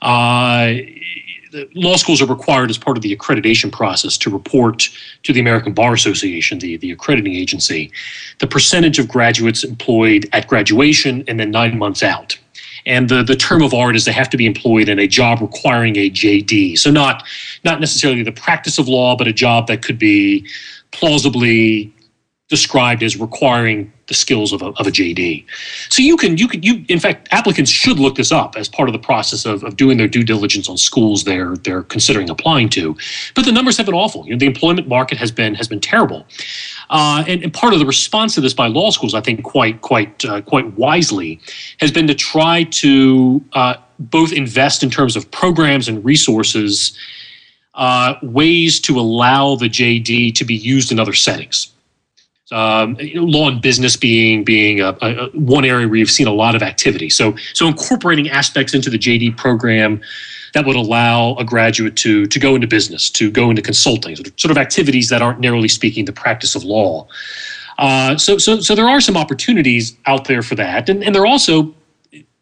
Uh, 0.00 0.72
law 1.74 1.96
schools 1.96 2.20
are 2.22 2.26
required 2.26 2.70
as 2.70 2.78
part 2.78 2.96
of 2.96 3.02
the 3.02 3.14
accreditation 3.16 3.70
process 3.70 4.16
to 4.18 4.30
report 4.30 4.88
to 5.22 5.32
the 5.32 5.40
American 5.40 5.72
Bar 5.72 5.94
Association, 5.94 6.58
the, 6.58 6.76
the 6.78 6.90
accrediting 6.90 7.34
agency, 7.34 7.90
the 8.38 8.46
percentage 8.46 8.98
of 8.98 9.08
graduates 9.08 9.64
employed 9.64 10.28
at 10.32 10.48
graduation 10.48 11.24
and 11.28 11.38
then 11.38 11.50
nine 11.50 11.78
months 11.78 12.02
out. 12.02 12.38
And 12.84 13.08
the, 13.08 13.22
the 13.22 13.36
term 13.36 13.62
of 13.62 13.74
art 13.74 13.94
is 13.94 14.04
they 14.04 14.12
have 14.12 14.30
to 14.30 14.36
be 14.36 14.46
employed 14.46 14.88
in 14.88 14.98
a 14.98 15.06
job 15.06 15.40
requiring 15.40 15.96
a 15.96 16.10
JD. 16.10 16.78
So 16.78 16.90
not 16.90 17.24
not 17.64 17.80
necessarily 17.80 18.22
the 18.22 18.32
practice 18.32 18.78
of 18.78 18.88
law, 18.88 19.16
but 19.16 19.28
a 19.28 19.32
job 19.32 19.68
that 19.68 19.82
could 19.82 19.98
be 19.98 20.46
plausibly 20.90 21.92
described 22.52 23.02
as 23.02 23.16
requiring 23.16 23.90
the 24.08 24.12
skills 24.12 24.52
of 24.52 24.60
a, 24.60 24.66
of 24.80 24.86
a 24.86 24.90
JD. 24.90 25.46
So 25.88 26.02
you 26.02 26.18
can 26.18 26.36
you 26.36 26.46
can 26.46 26.62
you 26.62 26.84
in 26.88 27.00
fact 27.00 27.28
applicants 27.30 27.70
should 27.70 27.98
look 27.98 28.16
this 28.16 28.30
up 28.30 28.56
as 28.56 28.68
part 28.68 28.90
of 28.90 28.92
the 28.92 28.98
process 28.98 29.46
of, 29.46 29.64
of 29.64 29.78
doing 29.78 29.96
their 29.96 30.06
due 30.06 30.22
diligence 30.22 30.68
on 30.68 30.76
schools 30.76 31.24
they're 31.24 31.56
they're 31.56 31.84
considering 31.84 32.28
applying 32.28 32.68
to. 32.76 32.94
But 33.34 33.46
the 33.46 33.52
numbers 33.52 33.78
have 33.78 33.86
been 33.86 33.94
awful. 33.94 34.26
You 34.26 34.32
know, 34.32 34.38
the 34.38 34.44
employment 34.44 34.86
market 34.86 35.16
has 35.16 35.32
been 35.32 35.54
has 35.54 35.66
been 35.66 35.80
terrible. 35.80 36.26
Uh, 36.90 37.24
and, 37.26 37.42
and, 37.42 37.54
part 37.54 37.72
of 37.72 37.78
the 37.78 37.86
response 37.86 38.34
to 38.34 38.42
this 38.42 38.52
by 38.52 38.66
law 38.66 38.90
schools, 38.90 39.14
I 39.14 39.22
think, 39.22 39.42
quite 39.42 39.80
quite 39.80 40.22
uh, 40.26 40.42
quite 40.42 40.66
wisely, 40.74 41.40
has 41.80 41.90
been 41.90 42.06
to 42.06 42.14
try 42.14 42.64
to 42.64 43.42
uh, 43.54 43.76
both 43.98 44.30
invest 44.30 44.82
in 44.82 44.90
terms 44.90 45.16
of 45.16 45.30
programs 45.30 45.88
and 45.88 46.04
resources 46.04 46.98
uh, 47.74 48.16
ways 48.22 48.78
to 48.80 49.00
allow 49.00 49.56
the 49.56 49.70
JD 49.70 50.34
to 50.34 50.44
be 50.44 50.54
used 50.54 50.92
in 50.92 51.00
other 51.00 51.14
settings. 51.14 51.71
Um, 52.50 52.96
you 53.00 53.14
know, 53.14 53.24
law 53.24 53.48
and 53.48 53.62
business 53.62 53.96
being 53.96 54.44
being 54.44 54.80
a, 54.80 54.96
a, 55.00 55.28
one 55.32 55.64
area 55.64 55.86
where 55.86 55.96
you've 55.96 56.10
seen 56.10 56.26
a 56.26 56.32
lot 56.32 56.54
of 56.54 56.62
activity. 56.62 57.08
So 57.08 57.36
so 57.54 57.66
incorporating 57.66 58.28
aspects 58.28 58.74
into 58.74 58.90
the 58.90 58.98
JD 58.98 59.36
program 59.36 60.00
that 60.52 60.66
would 60.66 60.76
allow 60.76 61.34
a 61.36 61.44
graduate 61.44 61.96
to 61.96 62.26
to 62.26 62.38
go 62.38 62.54
into 62.54 62.66
business, 62.66 63.08
to 63.10 63.30
go 63.30 63.48
into 63.48 63.62
consulting, 63.62 64.16
sort 64.16 64.50
of 64.50 64.58
activities 64.58 65.08
that 65.08 65.22
aren't 65.22 65.40
narrowly 65.40 65.68
speaking 65.68 66.04
the 66.04 66.12
practice 66.12 66.54
of 66.54 66.64
law. 66.64 67.06
Uh, 67.78 68.16
so 68.16 68.38
so 68.38 68.60
so 68.60 68.74
there 68.74 68.88
are 68.88 69.00
some 69.00 69.16
opportunities 69.16 69.96
out 70.06 70.26
there 70.26 70.42
for 70.42 70.54
that, 70.56 70.88
and 70.88 71.02
and 71.04 71.14
there 71.14 71.22
are 71.22 71.26
also 71.26 71.74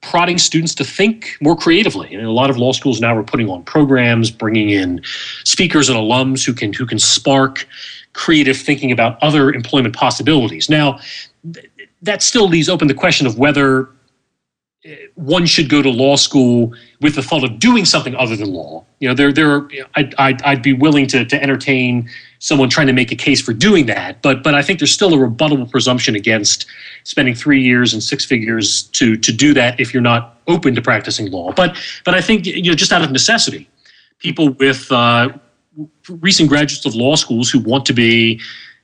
prodding 0.03 0.39
students 0.39 0.75
to 0.75 0.85
think 0.85 1.37
more 1.41 1.55
creatively. 1.55 2.13
And 2.15 2.25
a 2.25 2.33
lot 2.33 2.51
of 2.51 2.57
law 2.57 2.73
schools 2.73 3.01
now 3.01 3.17
are 3.17 3.23
putting 3.23 3.49
on 3.49 3.63
programs, 3.65 4.31
bringing 4.31 4.71
in 4.71 5.03
speakers 5.45 5.89
and 5.89 5.99
alums 5.99 6.45
who 6.45 6.55
can 6.55 6.73
who 6.73 6.87
can 6.87 6.99
spark 6.99 7.67
creative 8.13 8.57
thinking 8.57 8.93
about 8.93 9.23
other 9.23 9.53
employment 9.53 9.95
possibilities. 9.95 10.69
Now, 10.69 10.99
th- 11.53 11.71
that 12.03 12.23
still 12.23 12.49
leaves 12.49 12.69
open 12.69 12.89
the 12.89 12.95
question 12.95 13.27
of 13.27 13.39
whether 13.39 13.91
eh, 14.85 14.97
one 15.15 15.47
should 15.47 15.69
go 15.69 15.83
to 15.83 15.91
law 15.91 16.17
school 16.17 16.75
with 17.01 17.15
the 17.15 17.23
thought 17.23 17.45
of 17.45 17.59
doing 17.59 17.85
something 17.85 18.15
other 18.17 18.37
than 18.37 18.53
law. 18.53 18.85
You 18.99 19.09
know, 19.09 19.15
there, 19.15 19.33
there. 19.33 19.51
Are, 19.51 19.69
I'd, 19.95 20.15
I'd, 20.17 20.43
I'd 20.43 20.63
be 20.63 20.73
willing 20.73 21.07
to, 21.09 21.25
to 21.25 21.43
entertain 21.43 22.09
someone 22.41 22.71
trying 22.71 22.87
to 22.87 22.93
make 22.93 23.13
a 23.13 23.17
case 23.17 23.41
for 23.41 23.53
doing 23.53 23.87
that. 23.87 24.21
But 24.23 24.43
but 24.43 24.55
I 24.55 24.63
think 24.63 24.81
there's 24.81 24.93
still 24.93 25.15
a 25.15 25.17
rebuttable 25.17 25.71
presumption 25.71 26.17
against 26.17 26.67
spending 27.05 27.35
three 27.35 27.63
years 27.63 27.93
and 27.93 28.03
six 28.03 28.25
figures 28.25 28.85
to 28.85 29.17
to 29.19 29.33
do 29.33 29.55
that 29.55 29.79
if 29.79 29.95
you're 29.95 30.03
not 30.03 30.39
open 30.49 30.75
to 30.75 30.83
practicing 30.83 31.31
law. 31.31 31.53
But 31.53 31.77
but 32.05 32.15
I 32.15 32.21
think 32.21 32.47
you 32.47 32.63
know 32.63 32.75
just 32.75 32.93
out 32.93 33.05
of 33.05 33.13
necessity, 33.13 33.71
people 34.19 34.51
with 34.55 34.91
uh, 34.91 35.29
recent 36.09 36.49
graduates 36.49 36.85
of 36.87 36.95
law 36.95 37.17
schools 37.17 37.51
who 37.51 37.61
want 37.61 37.87
to 37.87 37.93
be 37.93 38.41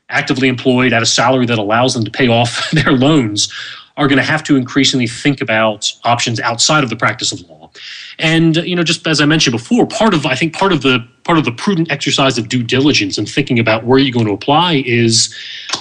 actively 0.09 0.49
employed 0.49 0.93
at 0.93 1.03
a 1.03 1.07
salary 1.07 1.47
that 1.47 1.59
allows 1.59 1.95
them 1.95 2.05
to 2.05 2.11
pay 2.11 2.29
off 2.29 2.71
their 2.73 2.93
loans 2.93 3.53
are 3.97 4.09
going 4.09 4.19
to 4.19 4.25
have 4.25 4.43
to 4.45 4.57
increasingly 4.57 5.07
think 5.07 5.41
about 5.41 5.91
options 6.05 6.39
outside 6.41 6.85
of 6.85 6.91
the 6.91 6.97
practice 6.97 7.33
of 7.33 7.41
law. 7.49 7.71
And 8.19 8.57
you 8.57 8.77
know, 8.77 8.83
just 8.83 9.07
as 9.07 9.21
I 9.21 9.27
mentioned 9.27 9.53
before, 9.53 9.87
part 9.87 10.15
of 10.15 10.27
I 10.27 10.35
think 10.35 10.55
part 10.55 10.73
of 10.73 10.83
the 10.83 11.07
part 11.25 11.39
of 11.39 11.45
the 11.45 11.53
prudent 11.53 11.91
exercise 11.91 12.39
of 12.39 12.49
due 12.49 12.63
diligence 12.63 13.19
and 13.19 13.29
thinking 13.29 13.59
about 13.59 13.85
where 13.85 13.99
you're 13.99 14.13
going 14.13 14.27
to 14.27 14.33
apply 14.33 14.83
is 14.87 15.35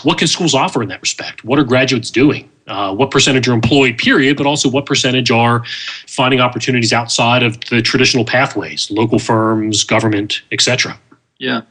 what 0.03 0.17
can 0.17 0.27
schools 0.27 0.53
offer 0.53 0.81
in 0.81 0.89
that 0.89 1.01
respect? 1.01 1.43
What 1.43 1.59
are 1.59 1.63
graduates 1.63 2.09
doing? 2.09 2.49
Uh, 2.67 2.93
what 2.95 3.11
percentage 3.11 3.47
are 3.47 3.53
employed, 3.53 3.95
period, 3.97 4.35
but 4.37 4.47
also 4.47 4.67
what 4.67 4.87
percentage 4.87 5.29
are 5.29 5.63
finding 6.07 6.39
opportunities 6.39 6.91
outside 6.91 7.43
of 7.43 7.59
the 7.65 7.79
traditional 7.79 8.25
pathways, 8.25 8.89
local 8.89 9.19
firms, 9.19 9.83
government, 9.83 10.41
etc. 10.51 10.99
Yeah. 11.39 11.61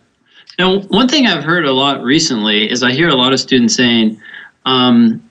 Now, 0.58 0.80
one 0.80 1.08
thing 1.08 1.26
I've 1.26 1.44
heard 1.44 1.64
a 1.64 1.72
lot 1.72 2.02
recently 2.02 2.70
is 2.70 2.82
I 2.82 2.92
hear 2.92 3.08
a 3.08 3.14
lot 3.14 3.32
of 3.32 3.40
students 3.40 3.74
saying, 3.74 4.20
um, 4.64 5.28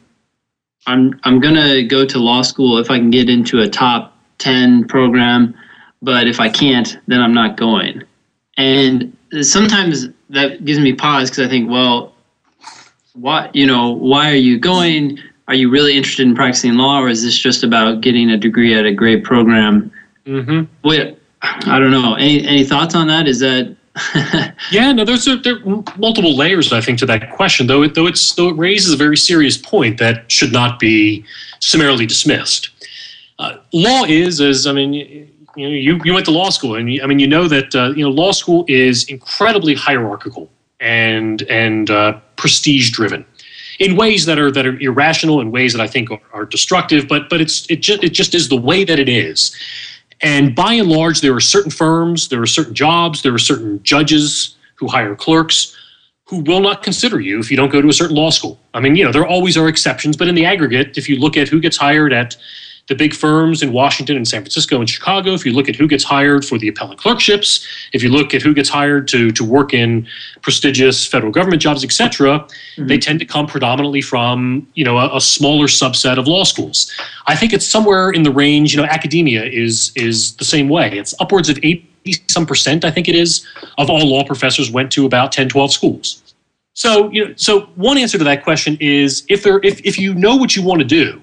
"I'm 0.86 1.20
I'm 1.24 1.40
going 1.40 1.56
to 1.56 1.84
go 1.84 2.06
to 2.06 2.20
law 2.20 2.42
school 2.42 2.78
if 2.78 2.92
I 2.92 2.98
can 2.98 3.10
get 3.10 3.30
into 3.30 3.62
a 3.62 3.68
top 3.70 4.18
ten 4.38 4.86
program, 4.86 5.56
but 6.02 6.28
if 6.28 6.40
I 6.40 6.50
can't, 6.50 6.98
then 7.08 7.22
I'm 7.22 7.34
not 7.34 7.58
going." 7.58 8.04
And 8.58 9.16
sometimes 9.42 10.08
that 10.30 10.66
gives 10.66 10.80
me 10.80 10.94
pause 10.94 11.30
because 11.30 11.48
I 11.48 11.50
think, 11.50 11.70
well, 11.70 12.14
why 13.14 13.50
you 13.54 13.66
know 13.66 13.92
why 13.92 14.30
are 14.30 14.36
you 14.36 14.60
going? 14.60 15.20
Are 15.48 15.56
you 15.56 15.70
really 15.70 15.96
interested 15.96 16.26
in 16.28 16.36
practicing 16.36 16.76
law, 16.76 17.00
or 17.00 17.10
is 17.10 17.24
this 17.24 17.38
just 17.38 17.64
about 17.64 18.02
getting 18.02 18.30
a 18.30 18.38
degree 18.38 18.74
at 18.74 18.86
a 18.86 18.94
great 18.94 19.24
program? 19.24 19.92
Mm-hmm. 20.26 20.64
Wait, 20.88 21.18
I 21.42 21.80
don't 21.80 21.92
know. 21.92 22.16
Any 22.16 22.46
any 22.46 22.64
thoughts 22.66 22.96
on 22.96 23.08
that? 23.08 23.28
Is 23.28 23.40
that 23.40 23.76
yeah, 24.72 24.92
no, 24.92 25.06
there's 25.06 25.28
a, 25.28 25.38
there 25.38 25.58
are 25.58 25.84
multiple 25.98 26.36
layers, 26.36 26.74
I 26.74 26.82
think, 26.82 26.98
to 27.00 27.06
that 27.06 27.32
question. 27.34 27.68
Though 27.68 27.84
it 27.84 27.94
though 27.94 28.08
it's 28.08 28.34
though 28.34 28.50
it 28.50 28.58
raises 28.58 28.92
a 28.94 28.98
very 28.98 29.18
serious 29.18 29.56
point 29.56 30.00
that 30.00 30.32
should 30.32 30.52
not 30.52 30.80
be 30.80 31.24
summarily 31.60 32.06
dismissed. 32.06 32.70
Uh, 33.38 33.58
law 33.72 34.04
is, 34.06 34.42
as 34.42 34.66
I 34.66 34.74
mean, 34.74 34.94
you 34.94 35.68
know, 35.68 35.70
you, 35.70 36.02
you 36.04 36.14
went 36.14 36.26
to 36.26 36.32
law 36.32 36.50
school, 36.50 36.76
and 36.76 36.92
you, 36.92 37.04
I 37.04 37.06
mean, 37.06 37.20
you 37.20 37.28
know 37.28 37.48
that 37.48 37.76
uh, 37.76 37.94
you 37.96 38.04
know 38.04 38.10
law 38.10 38.32
school 38.32 38.66
is 38.68 39.04
incredibly 39.06 39.76
hierarchical 39.76 40.50
and 40.80 41.44
and 41.44 41.92
uh, 41.92 42.20
prestige 42.36 42.92
driven 42.92 43.26
in 43.80 43.96
ways 43.96 44.26
that 44.26 44.40
are 44.40 44.52
that 44.52 44.66
are 44.66 44.80
irrational, 44.80 45.40
in 45.40 45.52
ways 45.52 45.74
that 45.74 45.82
I 45.82 45.88
think 45.88 46.10
are, 46.12 46.22
are 46.34 46.46
destructive. 46.46 47.08
But 47.08 47.30
but 47.30 47.42
it's 47.42 47.70
it 47.70 47.82
just 47.82 48.04
it 48.04 48.14
just 48.14 48.34
is 48.34 48.50
the 48.50 48.58
way 48.58 48.84
that 48.84 49.00
it 49.00 49.10
is. 49.10 49.56
And 50.24 50.56
by 50.56 50.74
and 50.74 50.90
large, 50.90 51.22
there 51.22 51.36
are 51.36 51.42
certain 51.42 51.70
firms, 51.70 52.30
there 52.30 52.42
are 52.42 52.48
certain 52.48 52.74
jobs, 52.74 53.22
there 53.22 53.34
are 53.34 53.40
certain 53.40 53.84
judges 53.84 54.56
who 54.76 54.88
hire 54.88 55.16
clerks 55.16 55.78
who 56.26 56.40
will 56.40 56.62
not 56.62 56.82
consider 56.82 57.20
you 57.20 57.40
if 57.40 57.52
you 57.52 57.58
don't 57.58 57.70
go 57.70 57.82
to 57.82 57.90
a 57.90 57.94
certain 57.94 58.16
law 58.16 58.30
school. 58.30 58.60
I 58.74 58.80
mean, 58.80 58.96
you 58.96 59.04
know, 59.04 59.12
there 59.12 59.28
always 59.28 59.58
are 59.58 59.68
exceptions, 59.68 60.18
but 60.18 60.28
in 60.28 60.36
the 60.36 60.46
aggregate, 60.46 60.98
if 60.98 61.10
you 61.10 61.18
look 61.18 61.36
at 61.38 61.50
who 61.50 61.60
gets 61.60 61.78
hired 61.78 62.14
at 62.14 62.38
the 62.88 62.96
big 62.96 63.14
firms 63.14 63.64
in 63.64 63.72
Washington 63.72 64.18
and 64.18 64.28
San 64.28 64.42
Francisco 64.42 64.80
and 64.80 64.90
Chicago, 64.90 65.34
if 65.34 65.46
you 65.46 65.54
look 65.54 65.70
at 65.70 65.76
who 65.76 65.88
gets 65.88 66.04
hired 66.04 66.44
for 66.44 66.58
the 66.58 66.68
appellate 66.68 66.98
clerkships, 66.98 67.66
if 67.94 68.04
you 68.04 68.10
look 68.10 68.34
at 68.34 68.42
who 68.42 68.54
gets 68.54 68.70
hired 68.70 69.08
to, 69.08 69.32
to 69.32 69.44
work 69.44 69.74
in 69.74 70.06
prestigious 70.42 71.08
federal 71.08 71.32
government 71.32 71.62
jobs, 71.62 71.84
etc., 71.84 72.40
mm-hmm. 72.40 72.88
they 72.88 72.98
tend 72.98 73.20
to 73.20 73.26
come 73.26 73.48
predominantly 73.48 74.02
from 74.02 74.68
you 74.74 74.84
know 74.84 74.98
a, 74.98 75.16
a, 75.16 75.22
smaller 75.22 75.68
subset 75.68 76.18
of 76.18 76.28
law 76.28 76.44
schools. 76.44 76.92
I 77.28 77.36
think 77.36 77.54
it's 77.54 77.68
somewhere 77.68 78.12
in 78.12 78.24
the 78.24 78.32
range. 78.32 78.74
You 78.74 78.82
know, 78.82 78.88
academia 78.88 79.46
is 79.46 79.92
is 79.96 80.36
the 80.36 80.46
same 80.46 80.68
way. 80.68 80.98
It's 80.98 81.14
upwards 81.20 81.50
of 81.50 81.58
eighty 81.64 81.90
some 82.30 82.46
percent, 82.46 82.86
I 82.86 82.92
think 82.92 83.08
it 83.08 83.16
is, 83.16 83.46
of 83.78 83.90
all 83.90 84.06
law 84.06 84.24
professors 84.24 84.72
went 84.72 84.92
to 84.94 85.06
about 85.06 85.32
10, 85.32 85.50
12 85.50 85.72
schools. 85.72 86.34
So, 86.74 87.10
you 87.12 87.28
know, 87.28 87.34
so 87.38 87.62
one 87.76 87.98
answer 87.98 88.18
to 88.18 88.24
that 88.24 88.44
question 88.44 88.78
is 88.80 89.24
if 89.30 89.44
there 89.44 89.60
if, 89.64 89.80
if 89.86 90.00
you 90.00 90.14
know 90.14 90.36
what 90.36 90.56
you 90.56 90.64
want 90.64 90.80
to 90.80 90.88
do, 90.88 91.22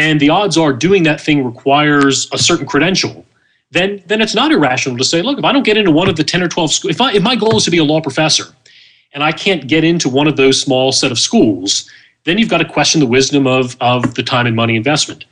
and 0.00 0.18
the 0.18 0.30
odds 0.30 0.56
are 0.56 0.72
doing 0.72 1.02
that 1.02 1.20
thing 1.20 1.44
requires 1.44 2.26
a 2.32 2.38
certain 2.38 2.66
credential, 2.66 3.26
then 3.70 4.02
then 4.06 4.22
it's 4.22 4.34
not 4.34 4.50
irrational 4.50 4.96
to 4.96 5.04
say, 5.04 5.20
look, 5.20 5.38
if 5.38 5.44
I 5.44 5.52
don't 5.52 5.62
get 5.62 5.76
into 5.76 5.90
one 5.90 6.08
of 6.08 6.16
the 6.16 6.24
10 6.24 6.42
or 6.42 6.48
12 6.48 6.72
schools, 6.72 6.94
if, 6.94 7.14
if 7.14 7.22
my 7.22 7.36
goal 7.36 7.56
is 7.58 7.64
to 7.64 7.70
be 7.70 7.76
a 7.78 7.84
law 7.84 8.00
professor 8.00 8.44
and 9.12 9.22
I 9.22 9.32
can't 9.32 9.68
get 9.68 9.84
into 9.84 10.08
one 10.08 10.26
of 10.26 10.36
those 10.36 10.58
small 10.58 10.90
set 10.90 11.12
of 11.12 11.18
schools, 11.18 11.88
then 12.24 12.38
you've 12.38 12.48
got 12.48 12.58
to 12.58 12.64
question 12.64 12.98
the 13.00 13.06
wisdom 13.06 13.46
of, 13.46 13.76
of 13.80 14.14
the 14.14 14.22
time 14.22 14.46
and 14.46 14.56
money 14.56 14.74
investment. 14.74 15.26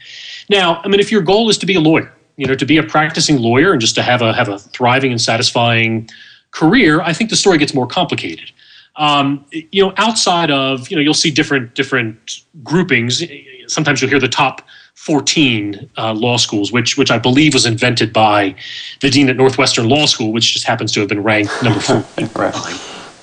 Now, 0.50 0.82
I 0.84 0.88
mean, 0.88 1.00
if 1.00 1.10
your 1.10 1.22
goal 1.22 1.48
is 1.48 1.56
to 1.58 1.66
be 1.66 1.74
a 1.74 1.80
lawyer, 1.80 2.12
you 2.36 2.46
know, 2.46 2.54
to 2.54 2.66
be 2.66 2.76
a 2.76 2.82
practicing 2.82 3.38
lawyer 3.38 3.72
and 3.72 3.80
just 3.80 3.94
to 3.94 4.02
have 4.02 4.20
a 4.20 4.34
have 4.34 4.48
a 4.50 4.58
thriving 4.58 5.12
and 5.12 5.20
satisfying 5.20 6.10
career, 6.50 7.00
I 7.00 7.14
think 7.14 7.30
the 7.30 7.36
story 7.36 7.56
gets 7.56 7.72
more 7.72 7.86
complicated. 7.86 8.50
Um, 8.96 9.46
you 9.50 9.82
know, 9.82 9.94
outside 9.96 10.50
of 10.50 10.90
you 10.90 10.96
know, 10.96 11.02
you'll 11.02 11.14
see 11.14 11.30
different 11.30 11.74
different 11.74 12.42
groupings 12.62 13.22
sometimes 13.68 14.00
you'll 14.00 14.10
hear 14.10 14.20
the 14.20 14.28
top 14.28 14.62
14 14.94 15.90
uh, 15.96 16.12
law 16.12 16.36
schools, 16.36 16.72
which 16.72 16.98
which 16.98 17.10
I 17.10 17.18
believe 17.18 17.54
was 17.54 17.66
invented 17.66 18.12
by 18.12 18.54
the 19.00 19.10
dean 19.10 19.28
at 19.28 19.36
Northwestern 19.36 19.88
Law 19.88 20.06
School, 20.06 20.32
which 20.32 20.52
just 20.52 20.66
happens 20.66 20.92
to 20.92 21.00
have 21.00 21.08
been 21.08 21.22
ranked 21.22 21.52
number 21.62 21.80
four. 21.80 22.04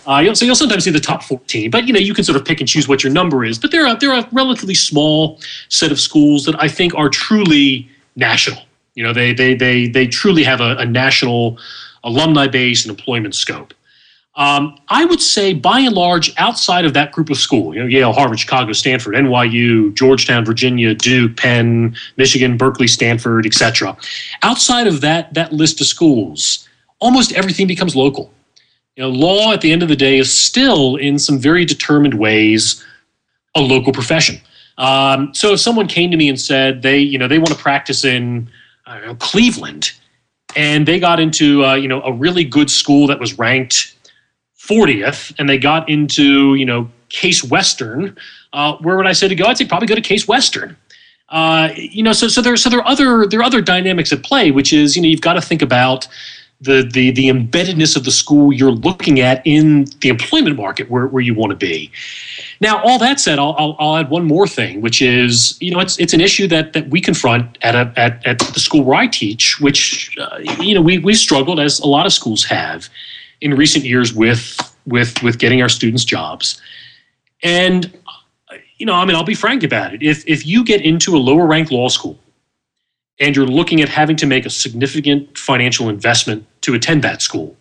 Uh, 0.07 0.19
you'll, 0.19 0.35
so 0.35 0.45
you'll 0.45 0.55
sometimes 0.55 0.83
see 0.83 0.91
the 0.91 0.99
top 0.99 1.23
14, 1.23 1.71
but 1.71 1.87
you 1.87 1.93
know 1.93 1.99
you 1.99 2.13
can 2.13 2.23
sort 2.23 2.35
of 2.35 2.45
pick 2.45 2.59
and 2.59 2.69
choose 2.69 2.87
what 2.87 3.03
your 3.03 3.11
number 3.11 3.43
is. 3.43 3.57
But 3.57 3.71
there 3.71 3.87
are 3.87 3.97
there 3.97 4.11
are 4.11 4.19
a 4.19 4.29
relatively 4.31 4.75
small 4.75 5.39
set 5.69 5.91
of 5.91 5.99
schools 5.99 6.45
that 6.45 6.55
I 6.61 6.67
think 6.67 6.93
are 6.93 7.09
truly 7.09 7.89
national. 8.15 8.61
You 8.93 9.03
know, 9.03 9.13
they 9.13 9.33
they 9.33 9.55
they 9.55 9.87
they 9.87 10.07
truly 10.07 10.43
have 10.43 10.61
a, 10.61 10.75
a 10.77 10.85
national 10.85 11.57
alumni 12.03 12.47
base 12.47 12.85
and 12.85 12.97
employment 12.97 13.35
scope. 13.35 13.73
Um, 14.37 14.77
I 14.89 15.05
would 15.05 15.21
say, 15.21 15.53
by 15.53 15.79
and 15.79 15.95
large, 15.95 16.33
outside 16.37 16.83
of 16.83 16.93
that 16.93 17.13
group 17.13 17.29
of 17.29 17.37
school, 17.37 17.73
you 17.73 17.79
know, 17.79 17.87
Yale, 17.87 18.11
Harvard, 18.11 18.37
Chicago, 18.37 18.73
Stanford, 18.73 19.15
NYU, 19.15 19.93
Georgetown, 19.93 20.43
Virginia, 20.43 20.93
Duke, 20.93 21.37
Penn, 21.37 21.95
Michigan, 22.17 22.57
Berkeley, 22.57 22.87
Stanford, 22.87 23.45
etc. 23.45 23.95
Outside 24.43 24.87
of 24.87 24.99
that 25.01 25.33
that 25.33 25.53
list 25.53 25.79
of 25.79 25.87
schools, 25.87 26.67
almost 26.99 27.31
everything 27.31 27.65
becomes 27.65 27.95
local. 27.95 28.31
You 28.97 29.03
know, 29.03 29.09
law 29.09 29.53
at 29.53 29.61
the 29.61 29.71
end 29.71 29.83
of 29.83 29.89
the 29.89 29.95
day 29.95 30.17
is 30.17 30.37
still, 30.37 30.97
in 30.97 31.17
some 31.17 31.39
very 31.39 31.63
determined 31.63 32.15
ways, 32.15 32.83
a 33.55 33.61
local 33.61 33.93
profession. 33.93 34.39
Um, 34.77 35.33
so 35.33 35.53
if 35.53 35.61
someone 35.61 35.87
came 35.87 36.11
to 36.11 36.17
me 36.17 36.27
and 36.27 36.39
said 36.39 36.81
they, 36.81 36.99
you 36.99 37.17
know, 37.17 37.29
they 37.29 37.37
want 37.37 37.49
to 37.49 37.55
practice 37.55 38.03
in 38.03 38.49
know, 38.87 39.15
Cleveland, 39.15 39.91
and 40.55 40.87
they 40.87 40.99
got 40.99 41.19
into, 41.19 41.65
uh, 41.65 41.75
you 41.75 41.87
know, 41.87 42.01
a 42.01 42.11
really 42.11 42.43
good 42.43 42.69
school 42.69 43.07
that 43.07 43.19
was 43.19 43.37
ranked 43.37 43.94
40th 44.67 45.33
and 45.37 45.47
they 45.47 45.57
got 45.57 45.87
into, 45.89 46.55
you 46.55 46.65
know, 46.65 46.89
Case 47.09 47.43
Western, 47.43 48.17
uh, 48.53 48.77
where 48.77 48.97
would 48.97 49.07
I 49.07 49.13
say 49.13 49.27
to 49.27 49.35
go? 49.35 49.45
I'd 49.45 49.57
say 49.57 49.65
probably 49.65 49.87
go 49.87 49.95
to 49.95 50.01
Case 50.01 50.27
Western. 50.27 50.75
Uh, 51.29 51.69
you 51.75 52.03
know, 52.03 52.13
so 52.13 52.27
so 52.27 52.41
there 52.41 52.55
so 52.55 52.69
there 52.69 52.79
are 52.79 52.87
other 52.87 53.25
there 53.25 53.39
are 53.39 53.43
other 53.43 53.61
dynamics 53.61 54.11
at 54.13 54.23
play, 54.23 54.51
which 54.51 54.71
is 54.71 54.95
you 54.95 55.01
know 55.01 55.07
you've 55.07 55.21
got 55.21 55.33
to 55.33 55.41
think 55.41 55.61
about 55.61 56.07
the 56.61 56.89
the 56.93 57.11
the 57.11 57.29
embeddedness 57.29 57.97
of 57.97 58.05
the 58.05 58.11
school 58.11 58.53
you're 58.53 58.71
looking 58.71 59.19
at 59.19 59.41
in 59.45 59.85
the 60.01 60.09
employment 60.09 60.55
market 60.55 60.89
where, 60.89 61.07
where 61.07 61.21
you 61.21 61.33
want 61.33 61.51
to 61.51 61.55
be. 61.55 61.91
Now, 62.61 62.81
all 62.83 62.97
that 62.99 63.19
said, 63.19 63.39
I'll, 63.39 63.55
I'll, 63.57 63.75
I'll 63.79 63.97
add 63.97 64.09
one 64.09 64.25
more 64.25 64.47
thing, 64.47 64.81
which 64.81 65.01
is 65.01 65.57
you 65.59 65.71
know 65.71 65.79
it's 65.79 65.97
it's 65.99 66.13
an 66.13 66.21
issue 66.21 66.47
that 66.47 66.73
that 66.73 66.89
we 66.89 67.01
confront 67.01 67.57
at 67.61 67.75
a 67.75 67.91
at, 67.97 68.25
at 68.25 68.39
the 68.39 68.59
school 68.59 68.83
where 68.83 68.97
I 68.97 69.07
teach, 69.07 69.59
which 69.59 70.15
uh, 70.19 70.37
you 70.59 70.75
know 70.75 70.81
we 70.81 70.99
we 70.99 71.13
struggled 71.13 71.59
as 71.59 71.79
a 71.79 71.87
lot 71.87 72.05
of 72.05 72.13
schools 72.13 72.45
have 72.45 72.89
in 73.41 73.53
recent 73.53 73.85
years 73.85 74.13
with 74.13 74.57
with 74.85 75.21
with 75.23 75.39
getting 75.39 75.61
our 75.61 75.69
students 75.69 76.03
jobs. 76.03 76.61
And 77.43 77.91
you 78.77 78.85
know, 78.85 78.93
I 78.93 79.05
mean, 79.05 79.15
I'll 79.15 79.23
be 79.23 79.35
frank 79.35 79.63
about 79.63 79.93
it. 79.93 80.03
If 80.03 80.27
if 80.27 80.45
you 80.45 80.63
get 80.63 80.81
into 80.81 81.15
a 81.15 81.19
lower 81.19 81.45
ranked 81.45 81.71
law 81.71 81.87
school 81.87 82.19
and 83.19 83.35
you're 83.35 83.47
looking 83.47 83.81
at 83.81 83.89
having 83.89 84.15
to 84.17 84.25
make 84.25 84.45
a 84.45 84.49
significant 84.49 85.37
financial 85.37 85.89
investment 85.89 86.45
to 86.61 86.73
attend 86.73 87.03
that 87.03 87.21
school, 87.21 87.55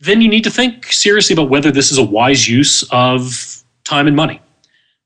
then 0.00 0.20
you 0.20 0.28
need 0.28 0.44
to 0.44 0.50
think 0.50 0.92
seriously 0.92 1.32
about 1.32 1.48
whether 1.48 1.70
this 1.70 1.90
is 1.90 1.98
a 1.98 2.04
wise 2.04 2.48
use 2.48 2.82
of 2.90 3.62
time 3.84 4.06
and 4.06 4.16
money. 4.16 4.40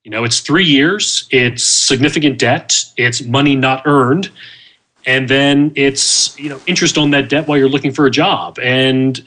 You 0.04 0.10
know, 0.10 0.24
it's 0.24 0.40
three 0.40 0.64
years, 0.64 1.26
it's 1.30 1.64
significant 1.64 2.38
debt, 2.38 2.84
it's 2.96 3.22
money 3.22 3.56
not 3.56 3.82
earned, 3.86 4.30
and 5.06 5.28
then 5.28 5.72
it's 5.76 6.38
you 6.38 6.48
know 6.48 6.60
interest 6.66 6.98
on 6.98 7.10
that 7.10 7.28
debt 7.28 7.46
while 7.46 7.56
you're 7.56 7.68
looking 7.68 7.92
for 7.92 8.06
a 8.06 8.10
job. 8.10 8.58
And 8.58 9.22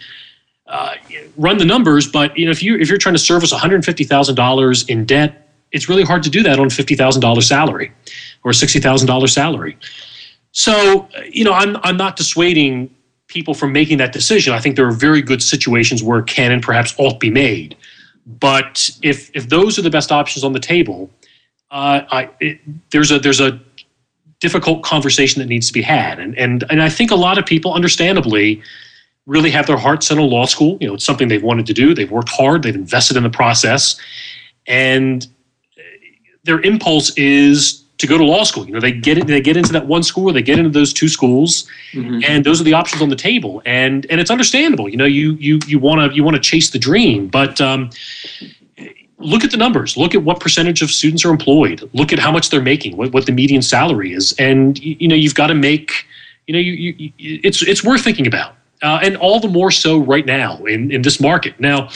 uh, 0.68 0.94
run 1.36 1.58
the 1.58 1.66
numbers 1.66 2.08
but 2.08 2.38
you 2.38 2.46
know 2.46 2.52
if 2.52 2.62
you 2.62 2.78
if 2.78 2.90
you're 2.90 3.00
trying 3.00 3.16
to 3.16 3.20
service 3.20 3.52
$150,000 3.52 4.90
in 4.90 5.04
debt 5.04 5.50
it's 5.72 5.90
really 5.90 6.04
hard 6.04 6.22
to 6.22 6.30
do 6.30 6.44
that 6.44 6.60
on 6.60 6.68
$50,000 6.68 7.44
salary 7.44 7.92
or 8.44 8.52
$60,000 8.52 9.30
salary. 9.30 9.78
So 10.52 11.10
you 11.32 11.44
know 11.44 11.54
I'm 11.54 11.78
I'm 11.78 11.98
not 11.98 12.18
dissuading 12.18 12.94
people 13.28 13.54
from 13.54 13.72
making 13.72 13.98
that 13.98 14.12
decision. 14.12 14.54
I 14.54 14.60
think 14.60 14.76
there 14.76 14.88
are 14.88 14.92
very 14.92 15.22
good 15.22 15.42
situations 15.42 16.04
where 16.04 16.22
can 16.22 16.52
and 16.52 16.62
perhaps 16.62 16.94
ought 16.98 17.20
be 17.20 17.30
made. 17.32 17.76
But 18.28 18.92
if 19.02 19.32
if 19.34 19.50
those 19.50 19.80
are 19.80 19.82
the 19.82 19.90
best 19.90 20.12
options 20.12 20.44
on 20.44 20.54
the 20.54 20.60
table 20.60 21.10
uh, 21.72 22.02
I, 22.10 22.30
it, 22.40 22.60
there's 22.92 23.12
a 23.12 23.20
there's 23.20 23.40
a 23.40 23.60
difficult 24.40 24.84
conversation 24.84 25.42
that 25.42 25.48
needs 25.50 25.68
to 25.68 25.74
be 25.74 25.82
had. 25.82 26.20
And, 26.20 26.38
and, 26.38 26.64
and 26.70 26.82
I 26.82 26.90
think 26.90 27.12
a 27.12 27.16
lot 27.16 27.38
of 27.38 27.46
people, 27.46 27.74
understandably, 27.74 28.62
really 29.26 29.52
have 29.52 29.68
their 29.68 29.78
hearts 29.78 30.08
set 30.08 30.18
on 30.18 30.30
law 30.30 30.46
school. 30.46 30.78
You 30.80 30.88
know, 30.88 30.94
it's 30.96 31.06
something 31.06 31.28
they've 31.28 31.44
wanted 31.44 31.66
to 31.68 31.74
do. 31.74 31.94
They've 31.94 32.10
worked 32.10 32.30
hard. 32.30 32.64
They've 32.64 32.76
invested 32.76 33.18
in 33.18 33.24
the 33.24 33.30
process. 33.30 34.00
And 34.66 35.28
their 36.44 36.62
impulse 36.62 37.12
is 37.18 37.84
to 37.98 38.08
go 38.08 38.18
to 38.18 38.24
law 38.24 38.44
school. 38.46 38.66
You 38.66 38.72
know, 38.74 38.80
they 38.80 38.94
get 38.94 39.18
it, 39.18 39.28
they 39.28 39.42
get 39.42 39.58
into 39.58 39.74
that 39.74 39.88
one 39.88 40.04
school, 40.04 40.30
or 40.30 40.34
they 40.34 40.42
get 40.42 40.58
into 40.58 40.72
those 40.72 40.94
two 40.94 41.10
schools, 41.10 41.68
Mhm. 41.94 42.24
and 42.26 42.46
those 42.46 42.62
are 42.62 42.64
the 42.64 42.74
options 42.74 43.02
on 43.02 43.10
the 43.10 43.16
table. 43.16 43.62
And 43.66 44.06
and 44.10 44.22
it's 44.22 44.32
understandable. 44.32 44.88
You 44.88 44.96
know, 44.96 45.06
you 45.06 45.34
you 45.34 45.60
you 45.68 45.80
want 45.80 46.10
to 46.10 46.16
you 46.16 46.24
want 46.24 46.36
to 46.36 46.42
chase 46.42 46.70
the 46.70 46.80
dream, 46.80 47.28
but 47.28 47.60
um, 47.60 47.90
look 49.20 49.43
at 49.43 49.51
the 49.51 49.57
numbers. 49.57 49.95
Look 49.97 50.15
at 50.15 50.24
what 50.24 50.39
percentage 50.39 50.82
of 50.82 50.89
students 50.89 51.24
are 51.26 51.30
employed. 51.30 51.89
Look 51.93 52.11
at 52.11 52.20
how 52.20 52.32
much 52.32 52.49
they're 52.49 52.61
making. 52.61 52.97
What 52.97 53.13
what 53.13 53.26
the 53.26 53.32
median 53.32 53.61
salary 53.61 54.13
is, 54.13 54.34
and 54.39 54.78
you, 54.80 54.97
you 54.99 55.07
know 55.07 55.15
you've 55.15 55.36
got 55.36 55.47
to 55.47 55.55
make. 55.55 56.05
You 56.47 56.53
know, 56.53 56.59
you, 56.59 56.95
you, 56.97 57.11
it's 57.20 57.61
it's 57.61 57.84
worth 57.84 58.03
thinking 58.03 58.26
about, 58.26 58.55
uh, 58.82 58.99
and 59.03 59.15
all 59.17 59.39
the 59.39 59.47
more 59.47 59.70
so 59.70 59.99
right 59.99 60.26
now 60.26 60.57
in 60.65 60.91
in 60.91 61.03
this 61.03 61.20
market 61.20 61.59
now 61.59 61.89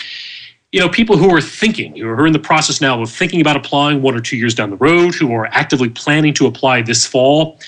you 0.74 0.80
know, 0.80 0.89
people 0.89 1.17
who 1.17 1.32
are 1.34 1.39
thinking, 1.39 1.95
who 1.95 2.09
are 2.09 2.26
in 2.26 2.34
the 2.34 2.39
process 2.39 2.82
now 2.82 2.99
of 2.99 3.09
thinking 3.11 3.39
about 3.39 3.55
applying 3.55 4.01
one 4.01 4.15
or 4.15 4.19
two 4.19 4.36
years 4.36 4.55
down 4.55 4.71
the 4.71 4.78
road, 4.78 5.13
who 5.13 5.32
are 5.32 5.45
actively 5.45 5.88
planning 5.88 6.34
to 6.34 6.47
apply 6.47 6.82
this 6.82 7.05
fall, 7.05 7.59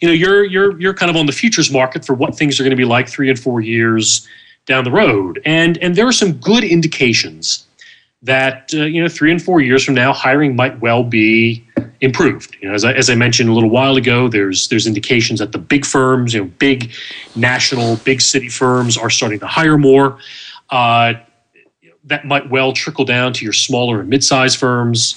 you 0.00 0.06
know, 0.06 0.14
you're 0.14 0.44
you're 0.44 0.80
you're 0.80 0.94
kind 0.94 1.10
of 1.10 1.16
on 1.16 1.26
the 1.26 1.32
futures 1.32 1.72
market 1.72 2.04
for 2.04 2.14
what 2.14 2.36
things 2.36 2.58
are 2.58 2.62
going 2.62 2.70
to 2.70 2.76
be 2.76 2.84
like 2.84 3.08
three 3.08 3.28
and 3.28 3.38
four 3.38 3.60
years 3.60 4.26
down 4.66 4.84
the 4.84 4.92
road, 4.92 5.42
and 5.44 5.76
and 5.78 5.96
there 5.96 6.06
are 6.06 6.12
some 6.12 6.32
good 6.34 6.62
indications 6.62 7.66
that 8.22 8.72
uh, 8.74 8.84
you 8.84 9.02
know 9.02 9.08
three 9.08 9.30
and 9.30 9.42
four 9.42 9.60
years 9.60 9.84
from 9.84 9.94
now, 9.94 10.12
hiring 10.12 10.54
might 10.56 10.80
well 10.80 11.02
be 11.02 11.66
improved. 12.00 12.56
You 12.60 12.68
know, 12.68 12.74
as 12.74 12.84
I, 12.84 12.92
as 12.92 13.08
I 13.08 13.14
mentioned 13.14 13.48
a 13.48 13.52
little 13.52 13.70
while 13.70 13.96
ago, 13.96 14.28
there's 14.28 14.68
there's 14.68 14.86
indications 14.86 15.38
that 15.40 15.52
the 15.52 15.58
big 15.58 15.84
firms, 15.84 16.34
you 16.34 16.44
know, 16.44 16.50
big 16.58 16.92
national, 17.34 17.96
big 17.96 18.20
city 18.20 18.48
firms 18.48 18.96
are 18.96 19.10
starting 19.10 19.38
to 19.40 19.46
hire 19.46 19.78
more. 19.78 20.18
Uh, 20.70 21.14
that 22.04 22.24
might 22.24 22.50
well 22.50 22.72
trickle 22.72 23.04
down 23.04 23.32
to 23.32 23.44
your 23.44 23.52
smaller 23.52 24.00
and 24.00 24.08
mid-sized 24.08 24.58
firms. 24.58 25.14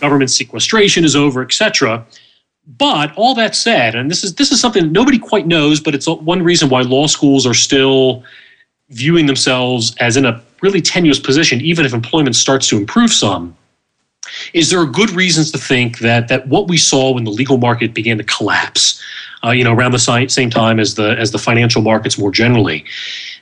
Government 0.00 0.30
sequestration 0.30 1.04
is 1.04 1.16
over, 1.16 1.42
etc. 1.42 2.06
But 2.66 3.12
all 3.16 3.34
that 3.34 3.56
said, 3.56 3.94
and 3.94 4.10
this 4.10 4.22
is 4.22 4.34
this 4.34 4.52
is 4.52 4.60
something 4.60 4.92
nobody 4.92 5.18
quite 5.18 5.46
knows, 5.46 5.80
but 5.80 5.94
it's 5.94 6.06
one 6.06 6.42
reason 6.42 6.68
why 6.68 6.82
law 6.82 7.06
schools 7.06 7.46
are 7.46 7.54
still 7.54 8.22
viewing 8.90 9.26
themselves 9.26 9.94
as 9.96 10.16
in 10.16 10.24
a 10.24 10.42
really 10.62 10.80
tenuous 10.80 11.18
position, 11.18 11.60
even 11.60 11.84
if 11.86 11.94
employment 11.94 12.36
starts 12.36 12.68
to 12.68 12.76
improve 12.76 13.12
some. 13.12 13.56
Is 14.52 14.70
there 14.70 14.80
are 14.80 14.86
good 14.86 15.10
reasons 15.10 15.50
to 15.52 15.58
think 15.58 15.98
that 16.00 16.28
that 16.28 16.48
what 16.48 16.68
we 16.68 16.76
saw 16.76 17.12
when 17.12 17.24
the 17.24 17.30
legal 17.30 17.56
market 17.56 17.94
began 17.94 18.18
to 18.18 18.24
collapse, 18.24 19.02
uh, 19.44 19.50
you 19.50 19.64
know, 19.64 19.72
around 19.72 19.92
the 19.92 20.26
same 20.28 20.50
time 20.50 20.78
as 20.78 20.94
the 20.96 21.16
as 21.18 21.30
the 21.30 21.38
financial 21.38 21.80
markets 21.80 22.18
more 22.18 22.30
generally, 22.30 22.84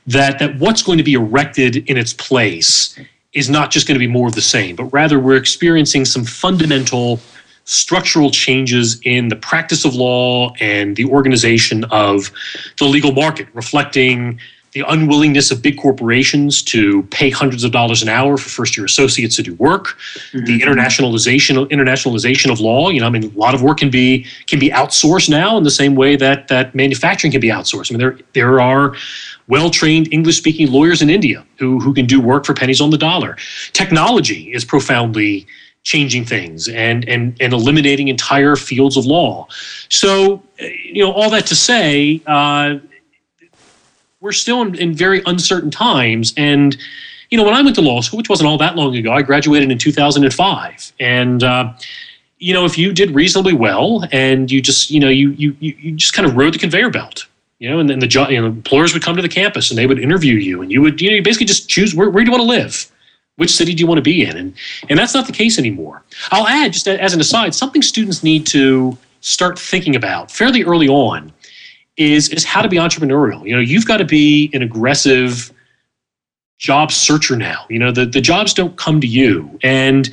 that 0.06 0.38
that 0.38 0.58
what's 0.58 0.82
going 0.82 0.98
to 0.98 1.04
be 1.04 1.14
erected 1.14 1.76
in 1.88 1.96
its 1.96 2.12
place 2.12 2.98
is 3.32 3.50
not 3.50 3.70
just 3.70 3.86
going 3.86 3.96
to 3.96 3.98
be 3.98 4.06
more 4.06 4.28
of 4.28 4.34
the 4.34 4.42
same, 4.42 4.76
but 4.76 4.84
rather 4.84 5.18
we're 5.18 5.36
experiencing 5.36 6.04
some 6.04 6.24
fundamental 6.24 7.20
structural 7.64 8.30
changes 8.30 9.00
in 9.02 9.28
the 9.28 9.36
practice 9.36 9.84
of 9.84 9.94
law 9.94 10.52
and 10.60 10.96
the 10.96 11.04
organization 11.04 11.84
of 11.90 12.30
the 12.78 12.84
legal 12.84 13.12
market, 13.12 13.46
reflecting 13.52 14.40
the 14.76 14.84
unwillingness 14.92 15.50
of 15.50 15.62
big 15.62 15.78
corporations 15.78 16.62
to 16.62 17.02
pay 17.04 17.30
hundreds 17.30 17.64
of 17.64 17.72
dollars 17.72 18.02
an 18.02 18.10
hour 18.10 18.36
for 18.36 18.50
first 18.50 18.76
year 18.76 18.84
associates 18.84 19.34
to 19.34 19.42
do 19.42 19.54
work, 19.54 19.96
the 20.34 20.60
internationalization 20.60 21.66
internationalization 21.70 22.52
of 22.52 22.60
law. 22.60 22.90
You 22.90 23.00
know, 23.00 23.06
I 23.06 23.08
mean, 23.08 23.24
a 23.24 23.38
lot 23.38 23.54
of 23.54 23.62
work 23.62 23.78
can 23.78 23.88
be 23.88 24.26
can 24.46 24.58
be 24.58 24.68
outsourced 24.68 25.30
now 25.30 25.56
in 25.56 25.64
the 25.64 25.70
same 25.70 25.94
way 25.94 26.14
that 26.16 26.48
that 26.48 26.74
manufacturing 26.74 27.30
can 27.30 27.40
be 27.40 27.48
outsourced. 27.48 27.90
I 27.90 27.94
mean, 27.94 28.00
there 28.00 28.18
there 28.34 28.60
are 28.60 28.94
well 29.48 29.70
trained 29.70 30.12
English 30.12 30.36
speaking 30.36 30.70
lawyers 30.70 31.00
in 31.00 31.08
India 31.08 31.46
who, 31.58 31.80
who 31.80 31.94
can 31.94 32.04
do 32.04 32.20
work 32.20 32.44
for 32.44 32.52
pennies 32.52 32.82
on 32.82 32.90
the 32.90 32.98
dollar. 32.98 33.38
Technology 33.72 34.52
is 34.52 34.62
profoundly 34.62 35.46
changing 35.84 36.24
things 36.24 36.68
and, 36.68 37.08
and, 37.08 37.36
and 37.40 37.52
eliminating 37.52 38.08
entire 38.08 38.56
fields 38.56 38.96
of 38.96 39.06
law. 39.06 39.46
So, 39.88 40.42
you 40.58 41.04
know, 41.04 41.12
all 41.12 41.30
that 41.30 41.46
to 41.46 41.54
say, 41.54 42.20
uh, 42.26 42.80
we're 44.20 44.32
still 44.32 44.62
in, 44.62 44.74
in 44.76 44.94
very 44.94 45.22
uncertain 45.26 45.70
times. 45.70 46.32
And, 46.36 46.76
you 47.30 47.38
know, 47.38 47.44
when 47.44 47.54
I 47.54 47.62
went 47.62 47.76
to 47.76 47.82
law 47.82 48.00
school, 48.00 48.18
which 48.18 48.28
wasn't 48.28 48.48
all 48.48 48.58
that 48.58 48.76
long 48.76 48.96
ago, 48.96 49.12
I 49.12 49.22
graduated 49.22 49.70
in 49.70 49.78
2005. 49.78 50.92
And, 51.00 51.42
uh, 51.42 51.72
you 52.38 52.52
know, 52.52 52.64
if 52.64 52.76
you 52.76 52.92
did 52.92 53.10
reasonably 53.12 53.52
well 53.52 54.04
and 54.12 54.50
you 54.50 54.60
just, 54.60 54.90
you 54.90 55.00
know, 55.00 55.08
you, 55.08 55.30
you, 55.30 55.56
you 55.60 55.92
just 55.92 56.12
kind 56.12 56.28
of 56.28 56.36
rode 56.36 56.54
the 56.54 56.58
conveyor 56.58 56.90
belt 56.90 57.26
you 57.58 57.70
know, 57.70 57.78
and 57.78 57.88
then 57.88 58.00
the 58.00 58.06
job, 58.06 58.30
you 58.30 58.40
know, 58.40 58.46
employers 58.46 58.92
would 58.92 59.02
come 59.02 59.16
to 59.16 59.22
the 59.22 59.28
campus 59.28 59.70
and 59.70 59.78
they 59.78 59.86
would 59.86 59.98
interview 59.98 60.34
you, 60.34 60.60
and 60.60 60.70
you 60.70 60.82
would, 60.82 61.00
you 61.00 61.10
know, 61.10 61.16
you 61.16 61.22
basically 61.22 61.46
just 61.46 61.68
choose 61.68 61.94
where, 61.94 62.10
where 62.10 62.22
do 62.22 62.30
you 62.30 62.36
want 62.36 62.42
to 62.42 62.46
live, 62.46 62.90
which 63.36 63.50
city 63.50 63.74
do 63.74 63.80
you 63.80 63.86
want 63.86 63.98
to 63.98 64.02
be 64.02 64.24
in, 64.24 64.36
and 64.36 64.54
and 64.90 64.98
that's 64.98 65.14
not 65.14 65.26
the 65.26 65.32
case 65.32 65.58
anymore. 65.58 66.02
I'll 66.30 66.46
add, 66.46 66.72
just 66.72 66.86
as 66.86 67.14
an 67.14 67.20
aside, 67.20 67.54
something 67.54 67.82
students 67.82 68.22
need 68.22 68.46
to 68.48 68.96
start 69.20 69.58
thinking 69.58 69.96
about 69.96 70.30
fairly 70.30 70.64
early 70.64 70.88
on 70.88 71.32
is 71.96 72.28
is 72.28 72.44
how 72.44 72.62
to 72.62 72.68
be 72.68 72.76
entrepreneurial. 72.76 73.46
You 73.46 73.54
know, 73.54 73.60
you've 73.60 73.86
got 73.86 73.98
to 73.98 74.04
be 74.04 74.50
an 74.52 74.62
aggressive 74.62 75.52
job 76.58 76.90
searcher 76.90 77.36
now. 77.36 77.66
You 77.68 77.78
know, 77.78 77.92
the 77.92 78.06
the 78.06 78.20
jobs 78.20 78.54
don't 78.54 78.76
come 78.76 79.00
to 79.00 79.06
you, 79.06 79.58
and 79.62 80.10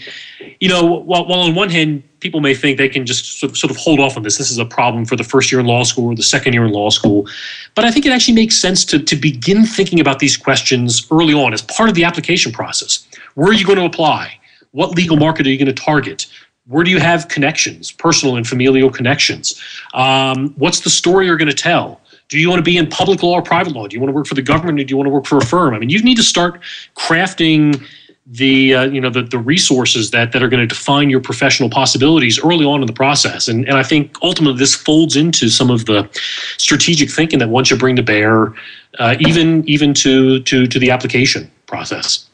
you 0.59 0.69
know, 0.69 0.86
while, 0.86 1.25
while 1.25 1.41
on 1.41 1.55
one 1.55 1.69
hand 1.69 2.03
people 2.19 2.39
may 2.39 2.55
think 2.55 2.77
they 2.77 2.88
can 2.88 3.05
just 3.05 3.39
sort 3.39 3.51
of, 3.51 3.57
sort 3.57 3.69
of 3.69 3.77
hold 3.77 3.99
off 3.99 4.15
on 4.15 4.23
this. 4.23 4.38
This 4.38 4.49
is 4.49 4.57
a 4.57 4.65
problem 4.65 5.05
for 5.05 5.15
the 5.15 5.23
first 5.23 5.51
year 5.51 5.59
in 5.59 5.67
law 5.67 5.84
school 5.84 6.11
or 6.11 6.15
the 6.15 6.23
second 6.23 6.53
year 6.53 6.65
in 6.65 6.71
law 6.71 6.89
school. 6.89 7.27
But 7.75 7.84
I 7.84 7.91
think 7.91 8.05
it 8.05 8.13
actually 8.13 8.36
makes 8.36 8.55
sense 8.55 8.86
to, 8.86 8.99
to 8.99 9.15
begin 9.17 9.65
thinking 9.65 9.99
about 9.99 10.19
these 10.19 10.38
questions 10.38 11.05
early 11.11 11.34
on 11.34 11.53
as 11.53 11.61
part 11.61 11.89
of 11.89 11.95
the 11.95 12.05
application 12.05 12.53
process. 12.53 13.05
Where 13.36 13.49
are 13.49 13.53
you 13.53 13.65
going 13.65 13.77
to 13.77 13.86
apply? 13.86 14.39
What 14.71 14.91
legal 14.91 15.17
market 15.17 15.45
are 15.45 15.49
you 15.49 15.57
going 15.57 15.73
to 15.73 15.84
target? 15.84 16.25
Where 16.68 16.84
do 16.84 16.91
you 16.91 16.99
have 16.99 17.28
connections, 17.28 17.91
personal 17.91 18.38
and 18.38 18.47
familial 18.47 18.89
connections? 18.89 19.61
Um, 19.93 20.53
what's 20.57 20.80
the 20.80 20.89
story 20.89 21.26
you're 21.26 21.38
going 21.38 21.49
to 21.49 21.53
tell? 21.53 21.99
Do 22.30 22.39
you 22.39 22.49
want 22.49 22.59
to 22.59 22.64
be 22.64 22.78
in 22.78 22.88
public 22.88 23.22
law 23.22 23.34
or 23.34 23.41
private 23.41 23.74
law? 23.74 23.88
Do 23.88 23.95
you 23.95 23.99
want 23.99 24.09
to 24.09 24.16
work 24.16 24.28
for 24.28 24.36
the 24.36 24.41
government 24.41 24.80
or 24.80 24.84
do 24.84 24.91
you 24.91 24.97
want 24.97 25.07
to 25.07 25.11
work 25.11 25.26
for 25.26 25.38
a 25.38 25.45
firm? 25.45 25.74
I 25.74 25.80
mean, 25.80 25.89
you 25.89 26.01
need 26.01 26.18
to 26.18 26.24
start 26.24 26.61
crafting 26.95 27.86
the 28.26 28.74
uh, 28.74 28.84
you 28.86 29.01
know 29.01 29.09
the, 29.09 29.24
the 29.24 29.38
resources 29.38 30.11
that 30.11 30.32
that 30.32 30.41
are 30.41 30.47
going 30.47 30.61
to 30.61 30.68
define 30.68 31.09
your 31.09 31.20
professional 31.20 31.70
possibilities 31.70 32.41
early 32.43 32.66
on 32.66 32.80
in 32.80 32.88
the 32.88 32.93
process 32.93 33.49
and 33.49 33.68
and 33.68 33.78
I 33.78 33.84
think 33.84 34.16
ultimately 34.22 34.57
this 34.57 34.74
folds 34.74 35.18
into 35.18 35.49
some 35.49 35.70
of 35.70 35.86
the 35.86 36.09
strategic 36.57 37.11
thinking 37.11 37.39
that 37.39 37.49
one 37.49 37.66
should 37.66 37.80
bring 37.80 37.97
to 37.97 38.03
bear 38.03 38.53
uh, 38.97 39.18
even 39.20 39.68
even 39.68 39.93
to 39.95 40.39
to 40.43 40.68
to 40.68 40.80
the 40.80 40.89
application 40.89 41.51
process 41.66 42.30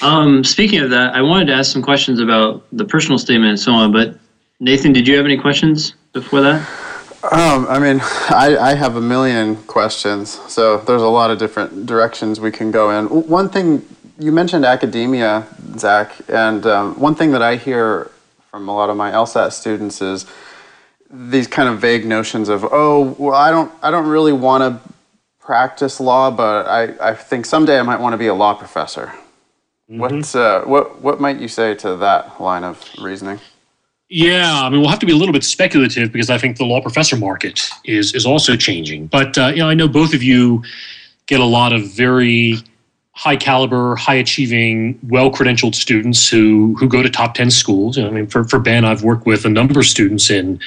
Um, 0.00 0.44
speaking 0.44 0.80
of 0.80 0.90
that, 0.90 1.14
I 1.14 1.22
wanted 1.22 1.46
to 1.46 1.54
ask 1.54 1.72
some 1.72 1.82
questions 1.82 2.20
about 2.20 2.64
the 2.72 2.84
personal 2.84 3.18
statement 3.18 3.50
and 3.50 3.60
so 3.60 3.72
on. 3.72 3.92
But 3.92 4.16
Nathan, 4.60 4.92
did 4.92 5.08
you 5.08 5.16
have 5.16 5.24
any 5.24 5.36
questions 5.36 5.94
before 6.12 6.40
that? 6.42 6.68
Um, 7.32 7.66
I 7.68 7.80
mean, 7.80 8.00
I, 8.30 8.56
I 8.60 8.74
have 8.74 8.94
a 8.94 9.00
million 9.00 9.56
questions, 9.64 10.40
so 10.48 10.78
there's 10.78 11.02
a 11.02 11.08
lot 11.08 11.32
of 11.32 11.38
different 11.38 11.84
directions 11.84 12.38
we 12.38 12.52
can 12.52 12.70
go 12.70 12.90
in. 12.96 13.06
One 13.06 13.48
thing 13.48 13.84
you 14.20 14.30
mentioned 14.30 14.64
academia, 14.64 15.46
Zach, 15.76 16.12
and 16.28 16.64
um, 16.66 16.98
one 16.98 17.16
thing 17.16 17.32
that 17.32 17.42
I 17.42 17.56
hear 17.56 18.10
from 18.50 18.68
a 18.68 18.74
lot 18.74 18.88
of 18.88 18.96
my 18.96 19.10
LSAT 19.10 19.52
students 19.52 20.00
is 20.00 20.26
these 21.10 21.48
kind 21.48 21.68
of 21.68 21.80
vague 21.80 22.06
notions 22.06 22.48
of, 22.48 22.64
oh, 22.70 23.16
well, 23.18 23.34
I 23.34 23.50
don't, 23.50 23.72
I 23.82 23.90
don't 23.90 24.06
really 24.06 24.32
want 24.32 24.62
to 24.62 24.92
practice 25.40 25.98
law, 25.98 26.30
but 26.30 26.66
I, 26.66 27.10
I 27.10 27.14
think 27.14 27.46
someday 27.46 27.80
I 27.80 27.82
might 27.82 28.00
want 28.00 28.12
to 28.12 28.18
be 28.18 28.28
a 28.28 28.34
law 28.34 28.54
professor. 28.54 29.12
What's, 29.88 30.34
uh, 30.34 30.62
what, 30.64 31.00
what 31.00 31.18
might 31.18 31.40
you 31.40 31.48
say 31.48 31.74
to 31.76 31.96
that 31.96 32.38
line 32.40 32.62
of 32.62 32.84
reasoning? 33.00 33.40
Yeah, 34.10 34.62
I 34.62 34.68
mean, 34.68 34.80
we'll 34.80 34.90
have 34.90 34.98
to 35.00 35.06
be 35.06 35.12
a 35.12 35.16
little 35.16 35.32
bit 35.32 35.44
speculative 35.44 36.12
because 36.12 36.30
I 36.30 36.38
think 36.38 36.56
the 36.56 36.64
law 36.64 36.80
professor 36.80 37.16
market 37.16 37.68
is 37.84 38.14
is 38.14 38.24
also 38.24 38.56
changing. 38.56 39.06
But 39.06 39.36
uh, 39.36 39.48
you 39.48 39.58
know, 39.58 39.68
I 39.68 39.74
know 39.74 39.86
both 39.86 40.14
of 40.14 40.22
you 40.22 40.62
get 41.26 41.40
a 41.40 41.44
lot 41.44 41.74
of 41.74 41.90
very 41.92 42.56
high 43.12 43.36
caliber, 43.36 43.96
high 43.96 44.14
achieving, 44.14 44.98
well 45.08 45.30
credentialed 45.30 45.74
students 45.74 46.26
who 46.26 46.74
who 46.78 46.88
go 46.88 47.02
to 47.02 47.10
top 47.10 47.34
ten 47.34 47.50
schools. 47.50 47.98
I 47.98 48.08
mean, 48.08 48.26
for 48.26 48.44
for 48.44 48.58
Ben, 48.58 48.86
I've 48.86 49.02
worked 49.02 49.26
with 49.26 49.44
a 49.44 49.50
number 49.50 49.78
of 49.78 49.86
students 49.86 50.30
in 50.30 50.58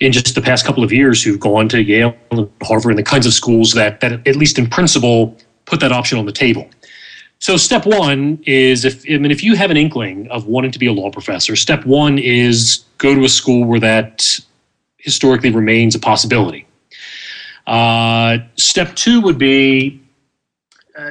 in 0.00 0.12
just 0.12 0.34
the 0.34 0.42
past 0.42 0.66
couple 0.66 0.84
of 0.84 0.92
years 0.92 1.22
who've 1.22 1.40
gone 1.40 1.70
to 1.70 1.82
Yale 1.82 2.14
and 2.30 2.50
Harvard 2.62 2.90
and 2.90 2.98
the 2.98 3.02
kinds 3.02 3.24
of 3.24 3.32
schools 3.32 3.72
that 3.72 4.00
that 4.00 4.26
at 4.28 4.36
least 4.36 4.58
in 4.58 4.68
principle 4.68 5.38
put 5.64 5.80
that 5.80 5.92
option 5.92 6.18
on 6.18 6.26
the 6.26 6.32
table. 6.32 6.68
So 7.42 7.56
step 7.56 7.86
one 7.86 8.40
is 8.46 8.84
if 8.84 9.04
I 9.10 9.18
mean 9.18 9.32
if 9.32 9.42
you 9.42 9.56
have 9.56 9.72
an 9.72 9.76
inkling 9.76 10.30
of 10.30 10.46
wanting 10.46 10.70
to 10.70 10.78
be 10.78 10.86
a 10.86 10.92
law 10.92 11.10
professor, 11.10 11.56
step 11.56 11.84
one 11.84 12.16
is 12.16 12.84
go 12.98 13.16
to 13.16 13.24
a 13.24 13.28
school 13.28 13.64
where 13.64 13.80
that 13.80 14.38
historically 14.98 15.50
remains 15.50 15.96
a 15.96 15.98
possibility. 15.98 16.68
Uh, 17.66 18.38
step 18.54 18.94
two 18.94 19.20
would 19.22 19.38
be 19.38 20.00
uh, 20.96 21.10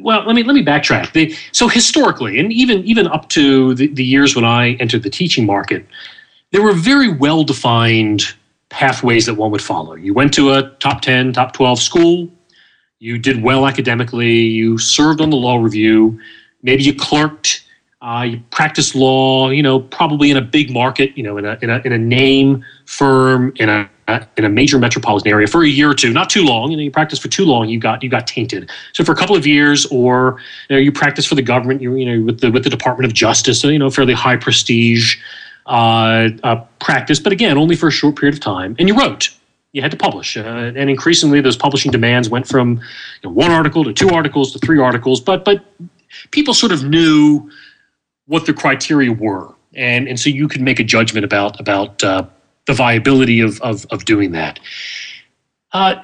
well, 0.00 0.22
let 0.26 0.36
me 0.36 0.42
let 0.42 0.52
me 0.52 0.62
backtrack. 0.62 1.12
The, 1.12 1.34
so 1.50 1.66
historically, 1.66 2.38
and 2.38 2.52
even 2.52 2.84
even 2.84 3.06
up 3.06 3.30
to 3.30 3.72
the, 3.72 3.86
the 3.86 4.04
years 4.04 4.36
when 4.36 4.44
I 4.44 4.72
entered 4.74 5.02
the 5.02 5.08
teaching 5.08 5.46
market, 5.46 5.86
there 6.52 6.60
were 6.60 6.74
very 6.74 7.10
well 7.10 7.42
defined 7.42 8.34
pathways 8.68 9.24
that 9.24 9.34
one 9.36 9.50
would 9.50 9.62
follow. 9.62 9.94
You 9.94 10.12
went 10.12 10.34
to 10.34 10.52
a 10.52 10.72
top 10.78 11.00
ten, 11.00 11.32
top 11.32 11.54
twelve 11.54 11.78
school 11.78 12.30
you 12.98 13.18
did 13.18 13.42
well 13.42 13.66
academically, 13.66 14.40
you 14.40 14.78
served 14.78 15.20
on 15.20 15.30
the 15.30 15.36
law 15.36 15.56
review, 15.56 16.20
maybe 16.62 16.82
you 16.82 16.94
clerked 16.94 17.62
Uh, 18.02 18.22
you 18.22 18.40
practiced 18.50 18.94
law, 18.94 19.50
you 19.50 19.62
know, 19.62 19.80
probably 19.80 20.30
in 20.30 20.36
a 20.36 20.40
big 20.40 20.70
market, 20.70 21.16
you 21.16 21.24
know, 21.24 21.38
in 21.38 21.44
a, 21.44 21.58
in 21.62 21.70
a, 21.70 21.80
in 21.86 21.92
a 21.92 21.98
name 21.98 22.62
firm, 22.84 23.52
in 23.56 23.68
a, 23.68 23.88
in 24.36 24.44
a 24.44 24.48
major 24.48 24.78
metropolitan 24.78 25.32
area 25.32 25.46
for 25.46 25.64
a 25.64 25.68
year 25.68 25.90
or 25.90 25.94
two, 25.94 26.12
not 26.12 26.28
too 26.30 26.44
long. 26.44 26.70
You 26.70 26.76
know, 26.76 26.82
you 26.84 26.90
practice 26.90 27.18
for 27.18 27.28
too 27.28 27.44
long, 27.44 27.68
you 27.68 27.80
got 27.80 28.02
you 28.04 28.10
got 28.10 28.26
tainted. 28.26 28.70
So 28.92 29.02
for 29.02 29.12
a 29.12 29.16
couple 29.16 29.34
of 29.34 29.46
years, 29.46 29.86
or 29.86 30.38
you 30.68 30.76
know, 30.76 30.80
you 30.80 30.92
practice 30.92 31.26
for 31.26 31.34
the 31.34 31.42
government, 31.42 31.80
you, 31.80 31.96
you 31.96 32.06
know, 32.06 32.24
with 32.26 32.40
the 32.40 32.50
with 32.50 32.62
the 32.62 32.70
Department 32.70 33.06
of 33.06 33.14
Justice, 33.14 33.58
so 33.60 33.68
you 33.68 33.78
know, 33.78 33.90
fairly 33.90 34.14
high 34.14 34.36
prestige 34.36 35.16
uh, 35.66 36.28
uh, 36.44 36.56
practice, 36.78 37.18
but 37.18 37.32
again, 37.32 37.58
only 37.58 37.74
for 37.74 37.88
a 37.88 37.92
short 38.00 38.14
period 38.14 38.34
of 38.34 38.40
time. 38.40 38.76
And 38.78 38.88
you 38.88 38.94
wrote, 38.94 39.30
you 39.76 39.82
had 39.82 39.90
to 39.90 39.96
publish, 39.98 40.38
uh, 40.38 40.40
and 40.40 40.88
increasingly 40.88 41.42
those 41.42 41.54
publishing 41.54 41.92
demands 41.92 42.30
went 42.30 42.48
from 42.48 42.76
you 42.76 43.24
know, 43.24 43.30
one 43.30 43.50
article 43.50 43.84
to 43.84 43.92
two 43.92 44.08
articles 44.08 44.50
to 44.52 44.58
three 44.58 44.80
articles. 44.80 45.20
But 45.20 45.44
but 45.44 45.62
people 46.30 46.54
sort 46.54 46.72
of 46.72 46.82
knew 46.82 47.50
what 48.24 48.46
the 48.46 48.54
criteria 48.54 49.12
were, 49.12 49.54
and 49.74 50.08
and 50.08 50.18
so 50.18 50.30
you 50.30 50.48
could 50.48 50.62
make 50.62 50.80
a 50.80 50.82
judgment 50.82 51.26
about 51.26 51.60
about 51.60 52.02
uh, 52.02 52.26
the 52.64 52.72
viability 52.72 53.40
of 53.40 53.60
of, 53.60 53.84
of 53.90 54.06
doing 54.06 54.32
that. 54.32 54.58
Uh, 55.74 55.96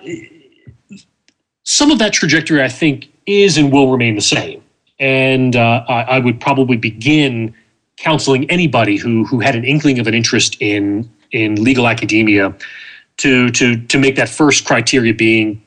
some 1.64 1.90
of 1.90 1.98
that 1.98 2.12
trajectory, 2.12 2.62
I 2.62 2.68
think, 2.68 3.10
is 3.24 3.56
and 3.56 3.72
will 3.72 3.90
remain 3.90 4.16
the 4.16 4.20
same. 4.20 4.62
And 4.98 5.56
uh, 5.56 5.82
I, 5.88 6.02
I 6.02 6.18
would 6.18 6.38
probably 6.42 6.76
begin 6.76 7.54
counseling 7.96 8.50
anybody 8.50 8.98
who 8.98 9.24
who 9.24 9.40
had 9.40 9.56
an 9.56 9.64
inkling 9.64 9.98
of 9.98 10.06
an 10.06 10.12
interest 10.12 10.58
in 10.60 11.10
in 11.30 11.54
legal 11.54 11.88
academia 11.88 12.54
to 13.18 13.50
to 13.50 13.76
to 13.86 13.98
make 13.98 14.16
that 14.16 14.28
first 14.28 14.64
criteria 14.64 15.14
being 15.14 15.62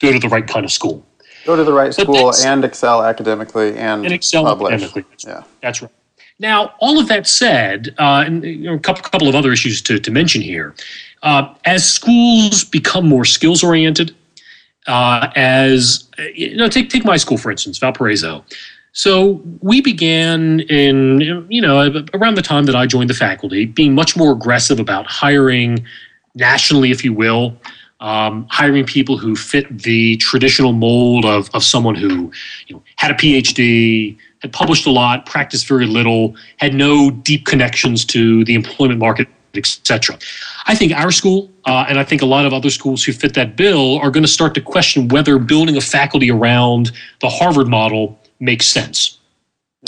go 0.00 0.12
to 0.12 0.18
the 0.18 0.28
right 0.28 0.46
kind 0.46 0.64
of 0.64 0.72
school. 0.72 1.06
Go 1.44 1.56
to 1.56 1.64
the 1.64 1.72
right 1.72 1.92
school 1.92 2.32
and 2.44 2.64
excel 2.64 3.04
academically 3.04 3.76
and, 3.76 4.04
and 4.04 4.14
excel 4.14 4.44
publish. 4.44 4.74
academically. 4.74 5.04
Yeah, 5.26 5.42
that's 5.60 5.82
right. 5.82 5.90
Now, 6.38 6.74
all 6.80 6.98
of 6.98 7.08
that 7.08 7.26
said, 7.26 7.94
uh, 7.98 8.24
and 8.26 8.44
you 8.44 8.64
know, 8.64 8.74
a 8.74 8.78
couple, 8.78 9.02
couple 9.02 9.28
of 9.28 9.34
other 9.34 9.52
issues 9.52 9.80
to, 9.82 9.98
to 9.98 10.10
mention 10.10 10.42
here. 10.42 10.74
Uh, 11.22 11.54
as 11.64 11.88
schools 11.88 12.64
become 12.64 13.08
more 13.08 13.24
skills 13.24 13.62
oriented, 13.62 14.14
uh, 14.88 15.28
as 15.36 16.08
you 16.34 16.56
know, 16.56 16.68
take 16.68 16.90
take 16.90 17.04
my 17.04 17.16
school 17.16 17.38
for 17.38 17.50
instance, 17.50 17.78
Valparaiso. 17.78 18.44
So 18.92 19.40
we 19.60 19.80
began 19.80 20.60
in, 20.60 21.46
you 21.48 21.62
know, 21.62 22.04
around 22.12 22.34
the 22.34 22.42
time 22.42 22.66
that 22.66 22.76
I 22.76 22.86
joined 22.86 23.08
the 23.08 23.14
faculty, 23.14 23.64
being 23.64 23.94
much 23.94 24.16
more 24.16 24.32
aggressive 24.32 24.78
about 24.78 25.06
hiring 25.06 25.86
nationally, 26.34 26.90
if 26.90 27.04
you 27.04 27.12
will, 27.12 27.56
um, 28.00 28.46
hiring 28.50 28.84
people 28.84 29.16
who 29.16 29.36
fit 29.36 29.66
the 29.82 30.16
traditional 30.16 30.72
mold 30.72 31.24
of, 31.24 31.48
of 31.54 31.62
someone 31.62 31.94
who 31.94 32.32
you 32.66 32.76
know, 32.76 32.82
had 32.96 33.10
a 33.12 33.14
PhD, 33.14 34.16
had 34.40 34.52
published 34.52 34.86
a 34.86 34.90
lot, 34.90 35.24
practiced 35.24 35.68
very 35.68 35.86
little, 35.86 36.34
had 36.58 36.74
no 36.74 37.10
deep 37.10 37.46
connections 37.46 38.04
to 38.06 38.44
the 38.44 38.54
employment 38.54 38.98
market, 38.98 39.28
etc. 39.54 40.18
I 40.66 40.74
think 40.74 40.92
our 40.92 41.12
school, 41.12 41.48
uh, 41.64 41.86
and 41.88 41.98
I 41.98 42.04
think 42.04 42.22
a 42.22 42.26
lot 42.26 42.44
of 42.44 42.52
other 42.52 42.70
schools 42.70 43.04
who 43.04 43.12
fit 43.12 43.34
that 43.34 43.56
bill, 43.56 43.98
are 43.98 44.10
going 44.10 44.24
to 44.24 44.28
start 44.28 44.54
to 44.54 44.60
question 44.60 45.06
whether 45.08 45.38
building 45.38 45.76
a 45.76 45.80
faculty 45.80 46.30
around 46.30 46.90
the 47.20 47.28
Harvard 47.28 47.68
model 47.68 48.18
makes 48.40 48.66
sense. 48.66 49.18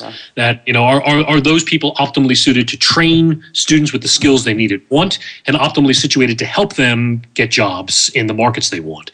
Yeah. 0.01 0.13
That 0.35 0.63
you 0.67 0.73
know 0.73 0.83
are, 0.83 1.01
are 1.05 1.25
are 1.25 1.41
those 1.41 1.63
people 1.63 1.95
optimally 1.95 2.37
suited 2.37 2.67
to 2.67 2.77
train 2.77 3.45
students 3.53 3.93
with 3.93 4.03
the 4.03 4.09
skills 4.09 4.43
they 4.43 4.53
need 4.53 4.73
and 4.73 4.83
want, 4.89 5.21
and 5.47 5.57
optimally 5.57 5.95
situated 5.95 6.37
to 6.41 6.45
help 6.45 6.75
them 6.75 7.23
get 7.35 7.53
jobs 7.53 8.09
in 8.09 8.27
the 8.27 8.35
markets 8.35 8.71
they 8.71 8.81
want. 8.81 9.13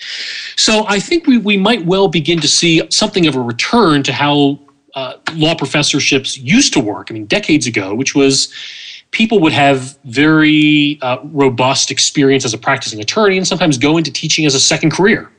So 0.56 0.86
I 0.88 0.98
think 0.98 1.26
we 1.26 1.36
we 1.36 1.58
might 1.58 1.84
well 1.84 2.08
begin 2.08 2.40
to 2.40 2.48
see 2.48 2.80
something 2.90 3.26
of 3.26 3.36
a 3.36 3.42
return 3.42 4.02
to 4.04 4.12
how 4.14 4.58
uh, 4.94 5.14
law 5.34 5.54
professorships 5.54 6.38
used 6.38 6.72
to 6.72 6.80
work. 6.80 7.08
I 7.10 7.14
mean, 7.14 7.26
decades 7.26 7.66
ago, 7.66 7.94
which 7.94 8.14
was 8.14 8.50
people 9.10 9.38
would 9.40 9.52
have 9.52 9.98
very 10.04 10.98
uh, 11.02 11.18
robust 11.24 11.90
experience 11.90 12.44
as 12.46 12.54
a 12.54 12.58
practicing 12.58 13.00
attorney 13.00 13.36
and 13.36 13.46
sometimes 13.46 13.76
go 13.76 13.96
into 13.96 14.10
teaching 14.10 14.46
as 14.46 14.54
a 14.54 14.60
second 14.60 14.92
career. 14.92 15.30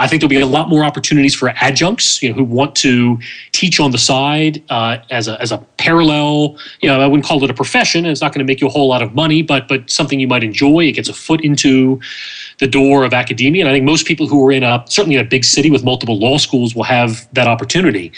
I 0.00 0.06
think 0.06 0.20
there'll 0.20 0.28
be 0.28 0.40
a 0.40 0.46
lot 0.46 0.68
more 0.68 0.84
opportunities 0.84 1.34
for 1.34 1.52
adjuncts, 1.60 2.22
you 2.22 2.28
know, 2.28 2.36
who 2.36 2.44
want 2.44 2.76
to 2.76 3.18
teach 3.50 3.80
on 3.80 3.90
the 3.90 3.98
side 3.98 4.62
uh, 4.70 4.98
as 5.10 5.26
a 5.26 5.40
as 5.40 5.50
a 5.50 5.58
parallel. 5.76 6.56
You 6.80 6.88
know, 6.88 7.00
I 7.00 7.06
wouldn't 7.06 7.24
call 7.24 7.42
it 7.42 7.50
a 7.50 7.54
profession. 7.54 8.06
It's 8.06 8.20
not 8.20 8.32
going 8.32 8.46
to 8.46 8.50
make 8.50 8.60
you 8.60 8.68
a 8.68 8.70
whole 8.70 8.88
lot 8.88 9.02
of 9.02 9.14
money, 9.14 9.42
but 9.42 9.66
but 9.66 9.90
something 9.90 10.20
you 10.20 10.28
might 10.28 10.44
enjoy. 10.44 10.84
It 10.84 10.92
gets 10.92 11.08
a 11.08 11.14
foot 11.14 11.40
into 11.40 12.00
the 12.58 12.68
door 12.68 13.04
of 13.04 13.12
academia, 13.12 13.62
and 13.62 13.68
I 13.68 13.72
think 13.72 13.84
most 13.84 14.06
people 14.06 14.28
who 14.28 14.46
are 14.46 14.52
in 14.52 14.62
a 14.62 14.84
certainly 14.88 15.16
in 15.16 15.26
a 15.26 15.28
big 15.28 15.44
city 15.44 15.70
with 15.70 15.82
multiple 15.84 16.18
law 16.18 16.38
schools 16.38 16.76
will 16.76 16.84
have 16.84 17.28
that 17.34 17.48
opportunity. 17.48 18.12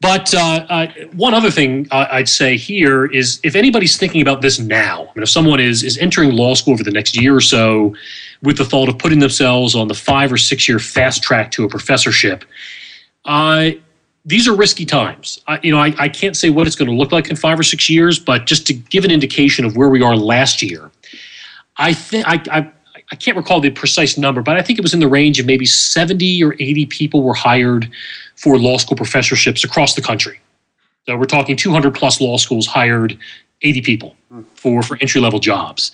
But 0.00 0.32
uh, 0.32 0.64
uh, 0.68 0.86
one 1.14 1.34
other 1.34 1.50
thing 1.50 1.88
uh, 1.90 2.06
I'd 2.10 2.28
say 2.28 2.56
here 2.56 3.06
is 3.06 3.40
if 3.42 3.56
anybody's 3.56 3.96
thinking 3.96 4.22
about 4.22 4.42
this 4.42 4.60
now, 4.60 5.02
I 5.02 5.12
mean, 5.14 5.22
if 5.24 5.28
someone 5.28 5.58
is 5.58 5.82
is 5.82 5.98
entering 5.98 6.32
law 6.32 6.54
school 6.54 6.76
for 6.76 6.84
the 6.84 6.92
next 6.92 7.16
year 7.20 7.34
or 7.34 7.40
so 7.40 7.96
with 8.42 8.58
the 8.58 8.64
thought 8.64 8.88
of 8.88 8.98
putting 8.98 9.18
themselves 9.18 9.74
on 9.74 9.88
the 9.88 9.94
five 9.94 10.32
or 10.32 10.36
six 10.36 10.68
year 10.68 10.78
fast 10.78 11.24
track 11.24 11.50
to 11.52 11.64
a 11.64 11.68
professorship, 11.68 12.44
uh, 13.24 13.70
these 14.24 14.46
are 14.46 14.54
risky 14.54 14.84
times. 14.84 15.40
I, 15.48 15.58
you 15.62 15.72
know, 15.72 15.78
I, 15.78 15.92
I 15.98 16.08
can't 16.08 16.36
say 16.36 16.50
what 16.50 16.66
it's 16.68 16.76
going 16.76 16.90
to 16.90 16.94
look 16.94 17.10
like 17.10 17.28
in 17.28 17.34
five 17.34 17.58
or 17.58 17.64
six 17.64 17.90
years, 17.90 18.20
but 18.20 18.46
just 18.46 18.66
to 18.68 18.74
give 18.74 19.04
an 19.04 19.10
indication 19.10 19.64
of 19.64 19.76
where 19.76 19.88
we 19.88 20.02
are 20.02 20.16
last 20.16 20.62
year, 20.62 20.92
I 21.76 21.92
think 21.92 22.24
I, 22.28 22.40
I 22.50 22.72
I 23.10 23.16
can't 23.16 23.36
recall 23.36 23.60
the 23.60 23.70
precise 23.70 24.18
number, 24.18 24.42
but 24.42 24.56
I 24.56 24.62
think 24.62 24.78
it 24.78 24.82
was 24.82 24.94
in 24.94 25.00
the 25.00 25.08
range 25.08 25.40
of 25.40 25.46
maybe 25.46 25.64
70 25.64 26.44
or 26.44 26.54
80 26.54 26.86
people 26.86 27.22
were 27.22 27.34
hired 27.34 27.90
for 28.36 28.58
law 28.58 28.76
school 28.78 28.96
professorships 28.96 29.64
across 29.64 29.94
the 29.94 30.02
country. 30.02 30.40
So 31.06 31.16
we're 31.16 31.24
talking 31.24 31.56
200 31.56 31.94
plus 31.94 32.20
law 32.20 32.36
schools 32.36 32.66
hired 32.66 33.18
80 33.62 33.80
people 33.82 34.16
for, 34.54 34.82
for 34.82 34.98
entry 35.00 35.20
level 35.20 35.40
jobs. 35.40 35.90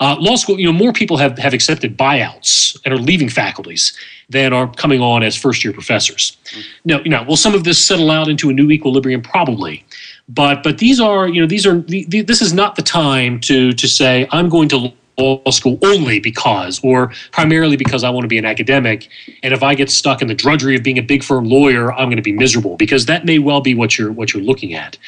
Uh, 0.00 0.16
law 0.18 0.36
school, 0.36 0.58
you 0.58 0.66
know, 0.66 0.72
more 0.72 0.92
people 0.92 1.16
have, 1.18 1.38
have 1.38 1.52
accepted 1.52 1.96
buyouts 1.96 2.80
and 2.84 2.94
are 2.94 2.98
leaving 2.98 3.28
faculties 3.28 3.96
than 4.30 4.52
are 4.52 4.72
coming 4.72 5.00
on 5.00 5.22
as 5.22 5.36
first 5.36 5.64
year 5.64 5.72
professors. 5.72 6.36
Now, 6.84 7.00
you 7.00 7.10
know, 7.10 7.22
will 7.22 7.36
some 7.36 7.54
of 7.54 7.64
this 7.64 7.84
settle 7.84 8.10
out 8.10 8.28
into 8.28 8.48
a 8.48 8.52
new 8.52 8.70
equilibrium? 8.70 9.22
Probably. 9.22 9.84
But 10.28 10.62
but 10.62 10.78
these 10.78 11.00
are 11.00 11.28
you 11.28 11.42
know 11.42 11.46
these 11.46 11.66
are 11.66 11.80
the, 11.80 12.06
the, 12.06 12.22
this 12.22 12.40
is 12.40 12.54
not 12.54 12.76
the 12.76 12.82
time 12.82 13.38
to 13.40 13.72
to 13.72 13.86
say 13.86 14.26
I'm 14.32 14.48
going 14.48 14.70
to 14.70 14.90
law 15.18 15.50
school 15.50 15.78
only 15.82 16.20
because, 16.20 16.80
or 16.82 17.12
primarily 17.30 17.76
because 17.76 18.04
I 18.04 18.10
want 18.10 18.24
to 18.24 18.28
be 18.28 18.38
an 18.38 18.44
academic. 18.44 19.08
And 19.42 19.54
if 19.54 19.62
I 19.62 19.74
get 19.74 19.90
stuck 19.90 20.22
in 20.22 20.28
the 20.28 20.34
drudgery 20.34 20.76
of 20.76 20.82
being 20.82 20.98
a 20.98 21.02
big 21.02 21.22
firm 21.22 21.44
lawyer, 21.44 21.92
I'm 21.92 22.06
going 22.06 22.16
to 22.16 22.22
be 22.22 22.32
miserable 22.32 22.76
because 22.76 23.06
that 23.06 23.24
may 23.24 23.38
well 23.38 23.60
be 23.60 23.74
what 23.74 23.98
you're 23.98 24.12
what 24.12 24.32
you're 24.32 24.42
looking 24.42 24.74
at. 24.74 24.98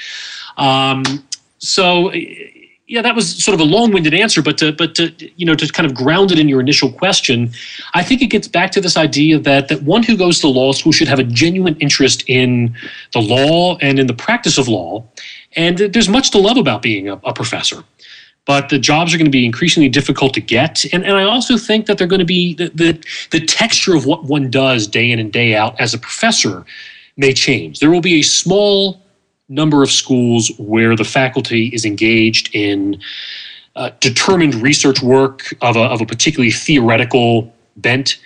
Um, 0.57 1.05
so 1.59 2.13
yeah, 2.89 3.03
that 3.03 3.17
was 3.17 3.43
sort 3.45 3.55
of 3.55 3.61
a 3.61 3.65
long-winded 3.65 4.15
answer, 4.15 4.43
but 4.43 4.59
to, 4.59 4.71
but 4.73 4.95
to 4.95 5.13
you 5.37 5.45
know 5.45 5.57
to 5.57 5.67
kind 5.73 5.87
of 5.87 5.95
ground 5.95 6.31
it 6.31 6.39
in 6.39 6.49
your 6.49 6.61
initial 6.61 6.91
question, 6.91 7.51
I 7.95 8.05
think 8.05 8.23
it 8.23 8.29
gets 8.29 8.47
back 8.47 8.71
to 8.73 8.81
this 8.81 8.97
idea 8.97 9.41
that 9.41 9.69
that 9.69 9.83
one 9.83 10.05
who 10.05 10.17
goes 10.17 10.39
to 10.41 10.49
law 10.49 10.73
school 10.73 10.93
should 10.93 11.09
have 11.09 11.19
a 11.19 11.25
genuine 11.25 11.77
interest 11.77 12.23
in 12.29 12.77
the 13.13 13.21
law 13.21 13.77
and 13.79 13.99
in 13.99 14.07
the 14.07 14.15
practice 14.15 14.57
of 14.57 14.69
law, 14.69 15.05
and 15.57 15.79
there's 15.79 16.09
much 16.09 16.31
to 16.31 16.39
love 16.39 16.57
about 16.57 16.81
being 16.81 17.09
a, 17.09 17.15
a 17.25 17.33
professor 17.33 17.83
but 18.47 18.69
the 18.69 18.79
jobs 18.79 19.13
are 19.13 19.19
going 19.19 19.27
to 19.27 19.31
be 19.31 19.45
increasingly 19.45 19.89
difficult 19.89 20.33
to 20.35 20.41
get. 20.41 20.85
And, 20.93 21.05
and 21.05 21.17
I 21.17 21.25
also 21.25 21.59
think 21.59 21.87
that 21.87 21.99
they're 21.99 22.07
going 22.07 22.21
to 22.21 22.25
be 22.25 22.55
the, 22.55 22.69
the, 22.69 23.05
the 23.33 23.45
texture 23.45 23.95
of 23.95 24.07
what 24.07 24.25
one 24.25 24.51
does 24.51 24.87
day 24.87 25.11
in 25.11 25.19
and 25.19 25.33
day 25.33 25.55
out 25.55 25.79
as 25.81 25.93
a 25.93 25.99
professor 25.99 26.65
may 27.17 27.35
change. 27.35 27.81
There 27.81 27.91
will 27.91 28.01
be 28.01 28.21
a 28.21 28.23
small 28.23 29.03
number 29.49 29.83
of 29.83 29.91
schools 29.91 30.51
where 30.59 30.97
the 30.97 31.05
faculty 31.05 31.69
is 31.69 31.85
engaged 31.85 32.55
in 32.55 33.01
uh, 33.75 33.91
determined 34.01 34.55
research 34.57 35.03
work 35.03 35.55
of 35.61 35.77
a, 35.77 35.83
of 35.83 36.01
a 36.01 36.07
particularly 36.07 36.53
theoretical 36.53 37.53
bent. 37.77 38.19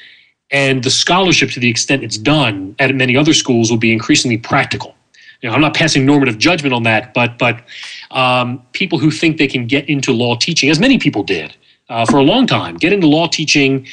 And 0.50 0.84
the 0.84 0.90
scholarship, 0.90 1.50
to 1.52 1.60
the 1.60 1.70
extent 1.70 2.02
it's 2.02 2.18
done 2.18 2.74
at 2.78 2.94
many 2.94 3.16
other 3.16 3.32
schools, 3.32 3.70
will 3.70 3.78
be 3.78 3.92
increasingly 3.92 4.36
practical 4.36 4.94
you 5.40 5.48
know, 5.48 5.54
I'm 5.54 5.60
not 5.60 5.74
passing 5.74 6.04
normative 6.04 6.38
judgment 6.38 6.74
on 6.74 6.82
that, 6.84 7.14
but 7.14 7.38
but 7.38 7.62
um, 8.10 8.62
people 8.72 8.98
who 8.98 9.10
think 9.10 9.38
they 9.38 9.46
can 9.46 9.66
get 9.66 9.88
into 9.88 10.12
law 10.12 10.36
teaching, 10.36 10.70
as 10.70 10.78
many 10.78 10.98
people 10.98 11.22
did 11.22 11.54
uh, 11.88 12.04
for 12.06 12.18
a 12.18 12.22
long 12.22 12.46
time, 12.46 12.76
get 12.76 12.92
into 12.92 13.06
law 13.06 13.26
teaching 13.26 13.86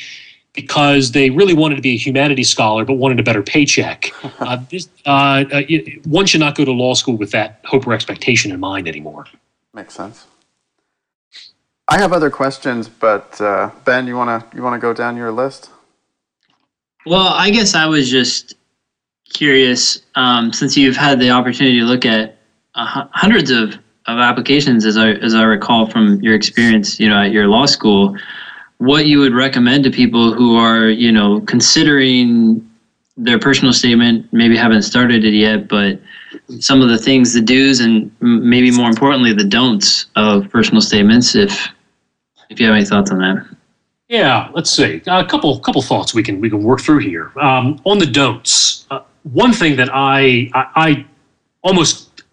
because 0.53 1.11
they 1.11 1.29
really 1.29 1.53
wanted 1.53 1.75
to 1.75 1.81
be 1.81 1.93
a 1.93 1.97
humanities 1.97 2.49
scholar 2.49 2.83
but 2.83 2.93
wanted 2.93 3.19
a 3.19 3.23
better 3.23 3.43
paycheck. 3.43 4.11
Uh, 4.39 4.57
this, 4.69 4.87
uh, 5.05 5.43
uh 5.51 5.61
one 6.05 6.25
should 6.25 6.39
not 6.39 6.55
go 6.55 6.63
to 6.63 6.71
law 6.71 6.93
school 6.93 7.17
with 7.17 7.31
that 7.31 7.59
hope 7.65 7.87
or 7.87 7.93
expectation 7.93 8.51
in 8.51 8.59
mind 8.59 8.87
anymore. 8.87 9.25
Makes 9.73 9.95
sense. 9.95 10.25
I 11.87 11.97
have 11.99 12.13
other 12.13 12.29
questions, 12.29 12.87
but 12.87 13.39
uh, 13.41 13.71
Ben, 13.83 14.05
you 14.07 14.15
wanna 14.15 14.45
you 14.53 14.61
wanna 14.61 14.79
go 14.79 14.93
down 14.93 15.17
your 15.17 15.31
list? 15.31 15.69
Well, 17.05 17.27
I 17.27 17.49
guess 17.49 17.73
I 17.73 17.87
was 17.87 18.09
just 18.09 18.53
curious, 19.33 20.01
um, 20.15 20.53
since 20.53 20.77
you've 20.77 20.95
had 20.95 21.19
the 21.19 21.29
opportunity 21.29 21.79
to 21.79 21.85
look 21.85 22.05
at 22.05 22.37
uh, 22.75 23.05
hundreds 23.11 23.51
of, 23.51 23.73
of 24.05 24.19
applications, 24.19 24.85
as 24.85 24.97
I 24.97 25.11
as 25.11 25.33
I 25.33 25.43
recall 25.43 25.87
from 25.87 26.21
your 26.21 26.35
experience, 26.35 26.99
you 26.99 27.09
know, 27.09 27.21
at 27.21 27.31
your 27.31 27.47
law 27.47 27.65
school, 27.65 28.15
what 28.77 29.07
you 29.07 29.19
would 29.19 29.33
recommend 29.33 29.83
to 29.83 29.91
people 29.91 30.33
who 30.33 30.55
are, 30.57 30.89
you 30.89 31.11
know, 31.11 31.41
considering 31.41 32.63
their 33.17 33.39
personal 33.39 33.73
statement, 33.73 34.31
maybe 34.31 34.55
haven't 34.55 34.83
started 34.83 35.25
it 35.25 35.33
yet, 35.33 35.67
but 35.67 35.99
some 36.59 36.81
of 36.81 36.89
the 36.89 36.97
things, 36.97 37.33
the 37.33 37.41
do's, 37.41 37.79
and 37.79 38.11
maybe 38.21 38.69
more 38.71 38.89
importantly, 38.89 39.33
the 39.33 39.43
don'ts 39.43 40.05
of 40.15 40.49
personal 40.49 40.81
statements. 40.81 41.35
If 41.35 41.67
if 42.49 42.59
you 42.59 42.65
have 42.67 42.75
any 42.75 42.85
thoughts 42.85 43.11
on 43.11 43.19
that. 43.19 43.45
Yeah, 44.07 44.49
let's 44.53 44.69
see. 44.69 45.01
A 45.07 45.25
couple 45.25 45.59
couple 45.59 45.81
thoughts 45.81 46.13
we 46.13 46.23
can 46.23 46.39
we 46.39 46.49
can 46.49 46.63
work 46.63 46.79
through 46.79 46.99
here. 46.99 47.31
Um, 47.39 47.81
on 47.83 47.97
the 47.97 48.05
don'ts, 48.05 48.85
uh, 48.89 49.01
one 49.33 49.53
thing 49.53 49.75
that 49.77 49.89
I, 49.93 50.49
I, 50.53 50.67
I 50.75 51.05
almost 51.61 52.23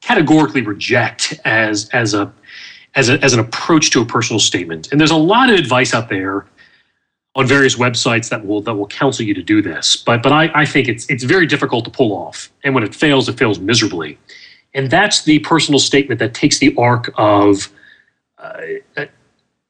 categorically 0.00 0.62
reject 0.62 1.38
as 1.44 1.88
as 1.90 2.14
a 2.14 2.32
as 2.94 3.08
a 3.08 3.22
as 3.22 3.32
an 3.32 3.40
approach 3.40 3.90
to 3.90 4.00
a 4.00 4.06
personal 4.06 4.40
statement, 4.40 4.90
and 4.92 5.00
there's 5.00 5.10
a 5.10 5.16
lot 5.16 5.50
of 5.50 5.58
advice 5.58 5.94
out 5.94 6.08
there 6.08 6.46
on 7.34 7.46
various 7.46 7.76
websites 7.76 8.28
that 8.30 8.46
will 8.46 8.60
that 8.62 8.74
will 8.74 8.86
counsel 8.86 9.24
you 9.24 9.34
to 9.34 9.42
do 9.42 9.62
this. 9.62 9.96
But 9.96 10.22
but 10.22 10.32
I, 10.32 10.50
I 10.54 10.64
think 10.64 10.88
it's 10.88 11.08
it's 11.08 11.24
very 11.24 11.46
difficult 11.46 11.84
to 11.84 11.90
pull 11.90 12.12
off, 12.12 12.50
and 12.64 12.74
when 12.74 12.84
it 12.84 12.94
fails, 12.94 13.28
it 13.28 13.38
fails 13.38 13.58
miserably. 13.58 14.18
And 14.74 14.90
that's 14.90 15.24
the 15.24 15.38
personal 15.38 15.78
statement 15.78 16.20
that 16.20 16.34
takes 16.34 16.58
the 16.58 16.74
arc 16.76 17.10
of 17.16 17.70
uh, 18.36 19.06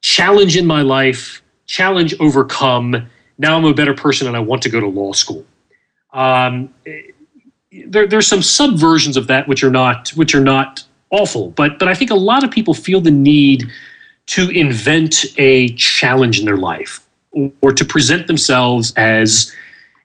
challenge 0.00 0.56
in 0.56 0.66
my 0.66 0.82
life, 0.82 1.42
challenge 1.66 2.14
overcome. 2.18 3.08
Now 3.38 3.56
I'm 3.56 3.64
a 3.64 3.74
better 3.74 3.94
person 3.94 4.26
and 4.26 4.36
I 4.36 4.40
want 4.40 4.62
to 4.62 4.68
go 4.68 4.80
to 4.80 4.88
law 4.88 5.12
school. 5.12 5.44
Um, 6.16 6.74
there, 7.86 8.06
there's 8.06 8.26
some 8.26 8.40
subversions 8.40 9.16
of 9.16 9.26
that 9.26 9.46
which 9.46 9.62
are 9.62 9.70
not 9.70 10.08
which 10.10 10.34
are 10.34 10.40
not 10.40 10.82
awful, 11.10 11.50
but 11.50 11.78
but 11.78 11.88
I 11.88 11.94
think 11.94 12.10
a 12.10 12.16
lot 12.16 12.42
of 12.42 12.50
people 12.50 12.74
feel 12.74 13.00
the 13.00 13.10
need 13.10 13.70
to 14.26 14.50
invent 14.50 15.24
a 15.36 15.68
challenge 15.74 16.38
in 16.38 16.46
their 16.46 16.56
life 16.56 17.06
or, 17.60 17.72
to 17.72 17.84
present 17.84 18.26
themselves 18.26 18.92
as 18.96 19.54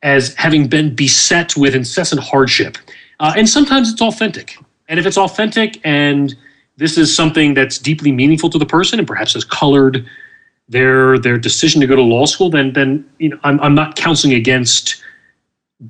as 0.03 0.35
having 0.35 0.67
been 0.67 0.93
beset 0.93 1.55
with 1.55 1.75
incessant 1.75 2.21
hardship. 2.21 2.77
Uh, 3.19 3.33
and 3.37 3.47
sometimes 3.47 3.91
it's 3.91 4.01
authentic. 4.01 4.57
And 4.89 4.99
if 4.99 5.05
it's 5.05 5.17
authentic 5.17 5.79
and 5.83 6.35
this 6.77 6.97
is 6.97 7.15
something 7.15 7.53
that's 7.53 7.77
deeply 7.77 8.11
meaningful 8.11 8.49
to 8.49 8.57
the 8.57 8.65
person 8.65 8.99
and 8.99 9.07
perhaps 9.07 9.33
has 9.33 9.45
colored 9.45 10.05
their 10.67 11.17
their 11.19 11.37
decision 11.37 11.79
to 11.81 11.87
go 11.87 11.95
to 11.95 12.01
law 12.01 12.25
school, 12.25 12.49
then 12.49 12.73
then 12.73 13.09
you 13.17 13.29
know 13.29 13.39
I'm 13.43 13.59
I'm 13.61 13.75
not 13.75 13.95
counseling 13.95 14.33
against 14.33 15.01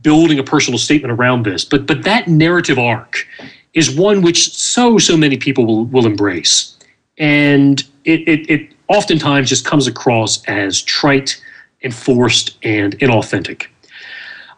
building 0.02 0.40
a 0.40 0.44
personal 0.44 0.78
statement 0.78 1.12
around 1.12 1.44
this. 1.44 1.66
But 1.66 1.86
but 1.86 2.04
that 2.04 2.28
narrative 2.28 2.80
arc 2.80 3.28
is 3.74 3.96
one 3.96 4.22
which 4.22 4.54
so 4.54 4.98
so 4.98 5.18
many 5.18 5.38
people 5.38 5.66
will 5.66 5.86
will 5.86 6.06
embrace, 6.06 6.78
and 7.18 7.82
it 8.06 8.22
it, 8.28 8.50
it 8.50 8.74
oftentimes 8.88 9.50
just 9.50 9.66
comes 9.66 9.88
across 9.88 10.44
as 10.46 10.82
trite, 10.82 11.42
enforced, 11.84 12.58
and 12.64 12.98
inauthentic. 13.00 13.68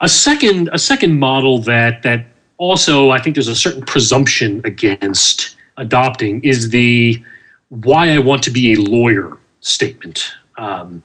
A 0.01 0.09
second 0.09 0.69
a 0.73 0.79
second 0.79 1.19
model 1.19 1.59
that 1.59 2.03
that 2.03 2.25
also 2.57 3.09
I 3.11 3.19
think 3.19 3.35
there's 3.35 3.47
a 3.47 3.55
certain 3.55 3.83
presumption 3.83 4.61
against 4.65 5.55
adopting 5.77 6.43
is 6.43 6.69
the 6.69 7.21
why 7.69 8.11
I 8.11 8.19
want 8.19 8.43
to 8.43 8.51
be 8.51 8.73
a 8.73 8.75
lawyer 8.75 9.37
statement. 9.61 10.31
Um, 10.57 11.03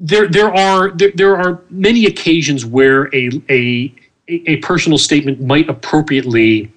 there, 0.00 0.28
there 0.28 0.52
are 0.54 0.90
there, 0.90 1.12
there 1.14 1.36
are 1.36 1.62
many 1.70 2.06
occasions 2.06 2.64
where 2.64 3.14
a 3.14 3.30
a 3.48 3.94
a 4.28 4.56
personal 4.58 4.98
statement 4.98 5.40
might 5.40 5.68
appropriately 5.68 6.72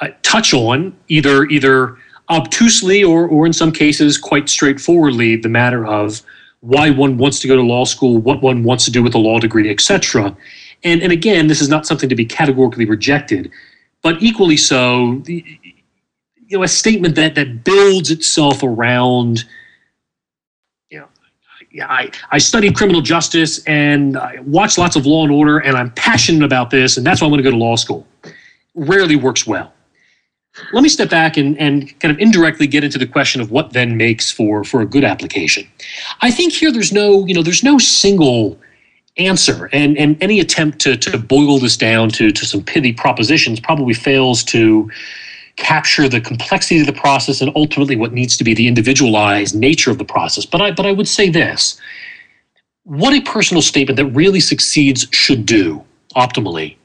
uh, 0.00 0.08
touch 0.22 0.52
on 0.52 0.96
either 1.08 1.44
either 1.44 1.96
obtusely 2.28 3.02
or 3.04 3.26
or 3.28 3.46
in 3.46 3.52
some 3.52 3.72
cases 3.72 4.18
quite 4.18 4.48
straightforwardly 4.48 5.36
the 5.36 5.48
matter 5.48 5.86
of 5.86 6.22
why 6.60 6.90
one 6.90 7.16
wants 7.16 7.40
to 7.40 7.48
go 7.48 7.56
to 7.56 7.62
law 7.62 7.84
school, 7.84 8.18
what 8.18 8.42
one 8.42 8.62
wants 8.62 8.84
to 8.84 8.90
do 8.90 9.02
with 9.02 9.14
a 9.14 9.18
law 9.18 9.38
degree, 9.38 9.70
etc. 9.70 10.36
And 10.84 11.02
and 11.02 11.12
again, 11.12 11.46
this 11.46 11.60
is 11.60 11.68
not 11.68 11.86
something 11.86 12.08
to 12.08 12.16
be 12.16 12.26
categorically 12.26 12.84
rejected 12.84 13.50
but 14.02 14.22
equally 14.22 14.56
so, 14.56 15.22
you 15.26 15.44
know, 16.50 16.62
a 16.62 16.68
statement 16.68 17.14
that 17.16 17.34
that 17.34 17.64
builds 17.64 18.10
itself 18.10 18.62
around, 18.62 19.44
I, 21.82 22.10
I 22.30 22.38
studied 22.38 22.74
criminal 22.74 23.00
justice 23.00 23.64
and 23.64 24.16
I 24.16 24.40
watch 24.40 24.76
lots 24.78 24.96
of 24.96 25.06
Law 25.06 25.22
and 25.22 25.32
Order, 25.32 25.58
and 25.58 25.76
I'm 25.76 25.90
passionate 25.92 26.44
about 26.44 26.70
this, 26.70 26.96
and 26.96 27.06
that's 27.06 27.20
why 27.20 27.26
I'm 27.26 27.30
going 27.30 27.42
to 27.42 27.44
go 27.44 27.50
to 27.50 27.56
law 27.56 27.76
school. 27.76 28.06
Rarely 28.74 29.16
works 29.16 29.46
well. 29.46 29.72
Let 30.72 30.82
me 30.82 30.88
step 30.88 31.08
back 31.10 31.36
and, 31.36 31.56
and 31.58 31.98
kind 32.00 32.10
of 32.12 32.18
indirectly 32.18 32.66
get 32.66 32.82
into 32.82 32.98
the 32.98 33.06
question 33.06 33.40
of 33.40 33.50
what 33.52 33.72
then 33.72 33.96
makes 33.96 34.32
for 34.32 34.64
for 34.64 34.80
a 34.80 34.86
good 34.86 35.04
application. 35.04 35.66
I 36.22 36.30
think 36.32 36.52
here 36.52 36.72
there's 36.72 36.92
no 36.92 37.24
you 37.24 37.34
know 37.34 37.42
there's 37.42 37.62
no 37.62 37.78
single 37.78 38.58
answer. 39.16 39.68
And, 39.72 39.96
and 39.98 40.20
any 40.22 40.40
attempt 40.40 40.78
to, 40.80 40.96
to 40.96 41.18
boil 41.18 41.58
this 41.58 41.76
down 41.76 42.10
to, 42.10 42.30
to 42.30 42.46
some 42.46 42.62
pithy 42.62 42.92
propositions 42.92 43.60
probably 43.60 43.94
fails 43.94 44.42
to 44.44 44.90
capture 45.56 46.08
the 46.08 46.20
complexity 46.20 46.80
of 46.80 46.86
the 46.86 46.92
process 46.92 47.40
and 47.40 47.50
ultimately 47.54 47.96
what 47.96 48.12
needs 48.12 48.36
to 48.36 48.44
be 48.44 48.54
the 48.54 48.68
individualized 48.68 49.54
nature 49.54 49.90
of 49.90 49.98
the 49.98 50.04
process. 50.04 50.46
But 50.46 50.60
I, 50.60 50.70
but 50.72 50.86
I 50.86 50.92
would 50.92 51.08
say 51.08 51.28
this 51.28 51.80
what 52.84 53.12
a 53.12 53.20
personal 53.20 53.62
statement 53.62 53.96
that 53.98 54.06
really 54.06 54.40
succeeds 54.40 55.06
should 55.12 55.46
do 55.46 55.84
optimally 56.16 56.76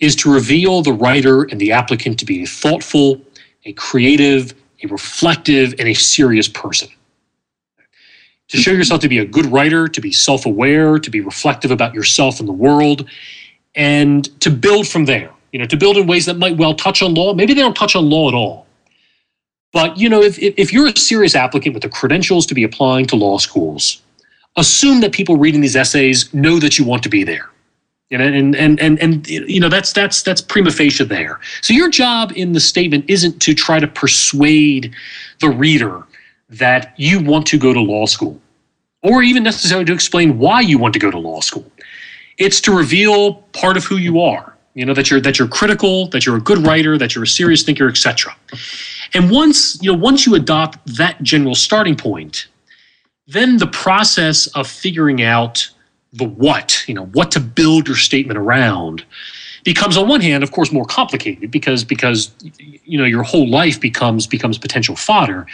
is 0.00 0.16
to 0.16 0.32
reveal 0.32 0.82
the 0.82 0.92
writer 0.92 1.42
and 1.44 1.60
the 1.60 1.72
applicant 1.72 2.18
to 2.18 2.24
be 2.24 2.42
a 2.42 2.46
thoughtful, 2.46 3.20
a 3.64 3.72
creative, 3.74 4.54
a 4.82 4.88
reflective, 4.88 5.74
and 5.78 5.88
a 5.88 5.94
serious 5.94 6.48
person 6.48 6.88
to 8.50 8.56
show 8.56 8.72
yourself 8.72 9.00
to 9.00 9.08
be 9.08 9.18
a 9.18 9.24
good 9.24 9.46
writer, 9.46 9.86
to 9.86 10.00
be 10.00 10.10
self 10.10 10.44
aware, 10.44 10.98
to 10.98 11.10
be 11.10 11.20
reflective 11.20 11.70
about 11.70 11.94
yourself 11.94 12.40
and 12.40 12.48
the 12.48 12.52
world, 12.52 13.08
and 13.74 14.40
to 14.40 14.50
build 14.50 14.88
from 14.88 15.04
there. 15.04 15.30
You 15.52 15.58
know, 15.58 15.66
to 15.66 15.76
build 15.76 15.96
in 15.96 16.06
ways 16.06 16.26
that 16.26 16.38
might 16.38 16.56
well 16.56 16.74
touch 16.74 17.02
on 17.02 17.14
law. 17.14 17.34
Maybe 17.34 17.54
they 17.54 17.60
don't 17.60 17.76
touch 17.76 17.96
on 17.96 18.08
law 18.08 18.28
at 18.28 18.34
all. 18.34 18.66
But, 19.72 19.96
you 19.96 20.08
know, 20.08 20.20
if, 20.20 20.38
if 20.38 20.72
you're 20.72 20.88
a 20.88 20.96
serious 20.96 21.34
applicant 21.34 21.74
with 21.74 21.82
the 21.82 21.88
credentials 21.88 22.46
to 22.46 22.54
be 22.54 22.64
applying 22.64 23.06
to 23.06 23.16
law 23.16 23.38
schools, 23.38 24.02
assume 24.56 25.00
that 25.00 25.12
people 25.12 25.36
reading 25.36 25.60
these 25.60 25.76
essays 25.76 26.32
know 26.34 26.58
that 26.58 26.78
you 26.78 26.84
want 26.84 27.02
to 27.04 27.08
be 27.08 27.22
there. 27.24 27.48
And, 28.12 28.22
and, 28.22 28.56
and, 28.56 28.80
and, 28.80 28.98
and 28.98 29.28
you 29.28 29.60
know 29.60 29.68
that's 29.68 29.92
that's 29.92 30.24
that's 30.24 30.40
prima 30.40 30.72
facie 30.72 31.04
there. 31.04 31.38
So 31.60 31.72
your 31.72 31.88
job 31.88 32.32
in 32.34 32.52
the 32.52 32.58
statement 32.58 33.04
isn't 33.06 33.40
to 33.42 33.54
try 33.54 33.78
to 33.78 33.86
persuade 33.86 34.92
the 35.40 35.48
reader 35.48 36.02
that 36.48 36.92
you 36.96 37.22
want 37.22 37.46
to 37.46 37.56
go 37.56 37.72
to 37.72 37.80
law 37.80 38.06
school, 38.06 38.40
or 39.04 39.22
even 39.22 39.44
necessarily 39.44 39.84
to 39.84 39.92
explain 39.92 40.38
why 40.38 40.60
you 40.60 40.76
want 40.76 40.92
to 40.94 40.98
go 40.98 41.12
to 41.12 41.18
law 41.18 41.40
school. 41.40 41.70
It's 42.36 42.60
to 42.62 42.76
reveal 42.76 43.34
part 43.52 43.76
of 43.76 43.84
who 43.84 43.98
you 43.98 44.20
are. 44.20 44.56
You 44.74 44.86
know 44.86 44.94
that 44.94 45.10
you're 45.10 45.20
that 45.20 45.38
you're 45.38 45.48
critical, 45.48 46.06
that 46.08 46.24
you're 46.24 46.36
a 46.36 46.40
good 46.40 46.64
writer, 46.66 46.96
that 46.96 47.14
you're 47.14 47.24
a 47.24 47.28
serious 47.28 47.62
thinker, 47.62 47.88
etc. 47.88 48.36
And 49.14 49.30
once 49.30 49.82
you 49.82 49.92
know 49.92 49.98
once 49.98 50.26
you 50.26 50.34
adopt 50.34 50.78
that 50.96 51.22
general 51.22 51.54
starting 51.54 51.96
point, 51.96 52.46
then 53.26 53.58
the 53.58 53.66
process 53.66 54.46
of 54.48 54.66
figuring 54.68 55.22
out 55.22 55.68
the 56.12 56.24
what, 56.24 56.84
you 56.88 56.94
know, 56.94 57.06
what 57.06 57.30
to 57.32 57.40
build 57.40 57.86
your 57.86 57.96
statement 57.96 58.38
around 58.38 59.04
becomes 59.62 59.96
on 59.96 60.08
one 60.08 60.22
hand 60.22 60.42
of 60.42 60.52
course 60.52 60.72
more 60.72 60.86
complicated 60.86 61.50
because 61.50 61.84
because 61.84 62.32
you 62.84 62.96
know 62.96 63.04
your 63.04 63.22
whole 63.22 63.46
life 63.46 63.78
becomes 63.78 64.26
becomes 64.26 64.56
potential 64.56 64.96
fodder 64.96 65.46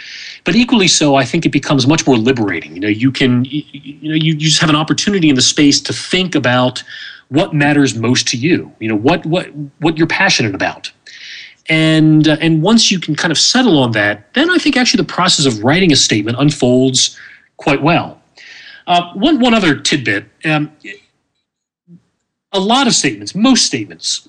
but 0.45 0.55
equally 0.55 0.87
so 0.87 1.15
i 1.15 1.25
think 1.25 1.45
it 1.45 1.49
becomes 1.49 1.85
much 1.85 2.07
more 2.07 2.15
liberating 2.15 2.73
you 2.73 2.79
know 2.79 2.87
you 2.87 3.11
can 3.11 3.43
you, 3.43 4.09
know 4.09 4.15
you 4.15 4.33
just 4.33 4.61
have 4.61 4.69
an 4.69 4.77
opportunity 4.77 5.27
in 5.27 5.35
the 5.35 5.41
space 5.41 5.81
to 5.81 5.91
think 5.91 6.35
about 6.35 6.81
what 7.29 7.53
matters 7.53 7.95
most 7.95 8.27
to 8.27 8.37
you 8.37 8.71
you 8.79 8.87
know 8.87 8.95
what 8.95 9.25
what 9.25 9.47
what 9.79 9.97
you're 9.97 10.07
passionate 10.07 10.55
about 10.55 10.91
and 11.69 12.27
uh, 12.27 12.37
and 12.39 12.61
once 12.61 12.91
you 12.91 12.99
can 12.99 13.15
kind 13.15 13.31
of 13.31 13.37
settle 13.37 13.77
on 13.79 13.91
that 13.91 14.33
then 14.33 14.49
i 14.49 14.57
think 14.57 14.77
actually 14.77 14.97
the 14.97 15.13
process 15.13 15.45
of 15.45 15.63
writing 15.63 15.91
a 15.91 15.95
statement 15.95 16.37
unfolds 16.39 17.17
quite 17.57 17.81
well 17.81 18.21
uh, 18.87 19.13
one 19.13 19.39
one 19.39 19.53
other 19.53 19.77
tidbit 19.79 20.25
um, 20.45 20.71
a 22.53 22.59
lot 22.59 22.87
of 22.87 22.93
statements, 22.93 23.35
most 23.35 23.65
statements, 23.65 24.27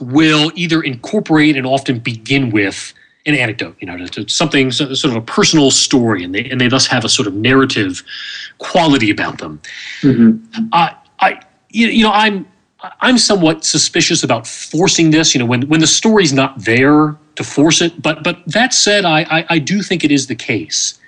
will 0.00 0.50
either 0.54 0.82
incorporate 0.82 1.56
and 1.56 1.66
often 1.66 1.98
begin 1.98 2.50
with 2.50 2.94
an 3.26 3.34
anecdote, 3.34 3.76
you 3.78 3.86
know, 3.86 4.04
something 4.26 4.70
sort 4.72 5.04
of 5.04 5.16
a 5.16 5.20
personal 5.20 5.70
story, 5.70 6.24
and 6.24 6.34
they 6.34 6.48
and 6.48 6.60
they 6.60 6.68
thus 6.68 6.86
have 6.86 7.04
a 7.04 7.08
sort 7.08 7.28
of 7.28 7.34
narrative 7.34 8.02
quality 8.58 9.10
about 9.10 9.38
them. 9.38 9.60
Mm-hmm. 10.00 10.66
Uh, 10.72 10.90
I, 11.20 11.40
you 11.72 12.04
know, 12.04 12.12
I'm 12.12 12.46
I'm 13.00 13.18
somewhat 13.18 13.64
suspicious 13.64 14.22
about 14.22 14.46
forcing 14.46 15.10
this. 15.10 15.34
You 15.34 15.40
know, 15.40 15.46
when 15.46 15.68
when 15.68 15.80
the 15.80 15.86
story's 15.86 16.32
not 16.32 16.58
there 16.58 17.16
to 17.36 17.44
force 17.44 17.80
it. 17.80 18.00
But 18.00 18.22
but 18.22 18.38
that 18.46 18.74
said, 18.74 19.04
I, 19.04 19.22
I, 19.22 19.46
I 19.50 19.58
do 19.58 19.82
think 19.82 20.04
it 20.04 20.10
is 20.10 20.26
the 20.26 20.34
case. 20.34 20.98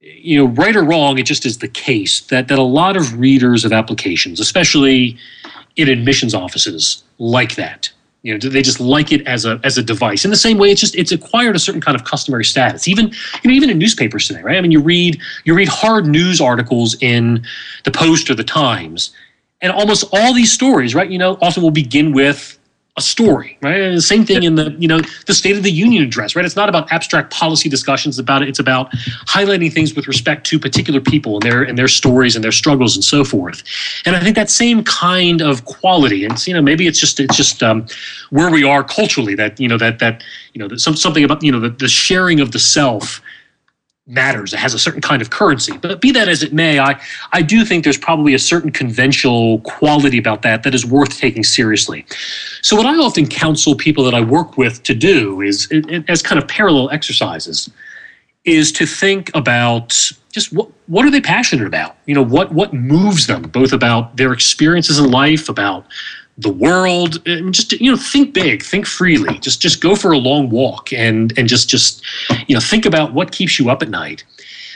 You 0.00 0.38
know, 0.38 0.52
right 0.52 0.74
or 0.74 0.82
wrong, 0.82 1.18
it 1.18 1.24
just 1.24 1.44
is 1.44 1.58
the 1.58 1.68
case 1.68 2.20
that 2.22 2.48
that 2.48 2.58
a 2.58 2.62
lot 2.62 2.96
of 2.96 3.18
readers 3.18 3.64
of 3.64 3.72
applications, 3.72 4.40
especially 4.40 5.16
in 5.76 5.88
admissions 5.88 6.34
offices 6.34 7.04
like 7.18 7.54
that. 7.56 7.90
You 8.22 8.36
know, 8.36 8.50
they 8.50 8.60
just 8.60 8.80
like 8.80 9.12
it 9.12 9.26
as 9.26 9.46
a 9.46 9.60
as 9.64 9.78
a 9.78 9.82
device. 9.82 10.24
In 10.24 10.30
the 10.30 10.36
same 10.36 10.58
way, 10.58 10.70
it's 10.70 10.80
just 10.80 10.94
it's 10.94 11.12
acquired 11.12 11.56
a 11.56 11.58
certain 11.58 11.80
kind 11.80 11.98
of 11.98 12.04
customary 12.04 12.44
status. 12.44 12.86
Even 12.86 13.08
you 13.42 13.50
know, 13.50 13.54
even 13.54 13.70
in 13.70 13.78
newspapers 13.78 14.26
today, 14.26 14.42
right? 14.42 14.56
I 14.56 14.60
mean, 14.60 14.72
you 14.72 14.80
read 14.80 15.20
you 15.44 15.54
read 15.54 15.68
hard 15.68 16.06
news 16.06 16.40
articles 16.40 16.96
in 17.02 17.44
the 17.84 17.90
Post 17.90 18.28
or 18.28 18.34
the 18.34 18.44
Times, 18.44 19.10
and 19.62 19.72
almost 19.72 20.04
all 20.12 20.32
these 20.32 20.52
stories, 20.52 20.94
right? 20.94 21.10
You 21.10 21.18
know, 21.18 21.38
often 21.40 21.62
will 21.62 21.70
begin 21.70 22.12
with 22.12 22.58
a 22.96 23.00
story, 23.00 23.56
right? 23.62 23.80
And 23.80 23.96
the 23.96 24.02
same 24.02 24.26
thing 24.26 24.42
in 24.42 24.56
the 24.56 24.72
you 24.78 24.88
know 24.88 25.00
the 25.26 25.32
State 25.32 25.56
of 25.56 25.62
the 25.62 25.70
Union 25.70 26.02
address, 26.02 26.34
right? 26.34 26.44
It's 26.44 26.56
not 26.56 26.68
about 26.68 26.90
abstract 26.92 27.32
policy 27.32 27.68
discussions 27.68 28.18
about 28.18 28.42
it. 28.42 28.48
It's 28.48 28.58
about 28.58 28.90
highlighting 29.26 29.72
things 29.72 29.94
with 29.94 30.08
respect 30.08 30.44
to 30.48 30.58
particular 30.58 31.00
people 31.00 31.34
and 31.34 31.42
their 31.42 31.62
and 31.62 31.78
their 31.78 31.88
stories 31.88 32.34
and 32.34 32.44
their 32.44 32.52
struggles 32.52 32.96
and 32.96 33.04
so 33.04 33.24
forth. 33.24 33.62
And 34.04 34.16
I 34.16 34.20
think 34.20 34.34
that 34.36 34.50
same 34.50 34.82
kind 34.82 35.40
of 35.40 35.64
quality, 35.64 36.24
and 36.24 36.46
you 36.46 36.54
know 36.54 36.62
maybe 36.62 36.86
it's 36.86 36.98
just 36.98 37.20
it's 37.20 37.36
just 37.36 37.62
um, 37.62 37.86
where 38.30 38.50
we 38.50 38.64
are 38.64 38.82
culturally 38.82 39.34
that 39.36 39.60
you 39.60 39.68
know 39.68 39.78
that 39.78 40.00
that 40.00 40.24
you 40.52 40.58
know 40.58 40.68
that 40.68 40.80
some 40.80 40.96
something 40.96 41.22
about 41.22 41.42
you 41.42 41.52
know 41.52 41.60
the, 41.60 41.70
the 41.70 41.88
sharing 41.88 42.40
of 42.40 42.50
the 42.50 42.58
self 42.58 43.22
matters. 44.10 44.52
It 44.52 44.58
has 44.58 44.74
a 44.74 44.78
certain 44.78 45.00
kind 45.00 45.22
of 45.22 45.30
currency. 45.30 45.76
But 45.76 46.00
be 46.00 46.10
that 46.12 46.28
as 46.28 46.42
it 46.42 46.52
may, 46.52 46.78
I, 46.78 47.00
I 47.32 47.42
do 47.42 47.64
think 47.64 47.84
there's 47.84 47.98
probably 47.98 48.34
a 48.34 48.38
certain 48.38 48.70
conventional 48.70 49.60
quality 49.60 50.18
about 50.18 50.42
that 50.42 50.62
that 50.64 50.74
is 50.74 50.84
worth 50.84 51.18
taking 51.18 51.44
seriously. 51.44 52.04
So, 52.62 52.76
what 52.76 52.86
I 52.86 52.96
often 52.96 53.26
counsel 53.26 53.74
people 53.74 54.04
that 54.04 54.14
I 54.14 54.20
work 54.20 54.58
with 54.58 54.82
to 54.82 54.94
do 54.94 55.40
is, 55.40 55.68
as 56.08 56.22
kind 56.22 56.40
of 56.40 56.48
parallel 56.48 56.90
exercises, 56.90 57.70
is 58.44 58.72
to 58.72 58.86
think 58.86 59.30
about 59.34 60.12
just 60.32 60.52
what 60.52 60.68
what 60.86 61.04
are 61.04 61.10
they 61.10 61.20
passionate 61.20 61.66
about? 61.66 61.96
You 62.06 62.14
know, 62.14 62.24
what 62.24 62.52
what 62.52 62.72
moves 62.72 63.26
them, 63.26 63.42
both 63.42 63.72
about 63.72 64.16
their 64.16 64.32
experiences 64.32 64.98
in 64.98 65.10
life, 65.10 65.48
about 65.48 65.86
the 66.40 66.50
world 66.50 67.22
just 67.52 67.72
you 67.72 67.90
know 67.90 67.96
think 67.96 68.34
big 68.34 68.62
think 68.62 68.86
freely. 68.86 69.38
Just 69.38 69.60
just 69.60 69.80
go 69.80 69.94
for 69.94 70.12
a 70.12 70.18
long 70.18 70.50
walk 70.50 70.92
and 70.92 71.36
and 71.38 71.48
just 71.48 71.68
just 71.68 72.02
you 72.48 72.54
know 72.54 72.60
think 72.60 72.86
about 72.86 73.12
what 73.12 73.32
keeps 73.32 73.58
you 73.58 73.70
up 73.70 73.82
at 73.82 73.90
night. 73.90 74.24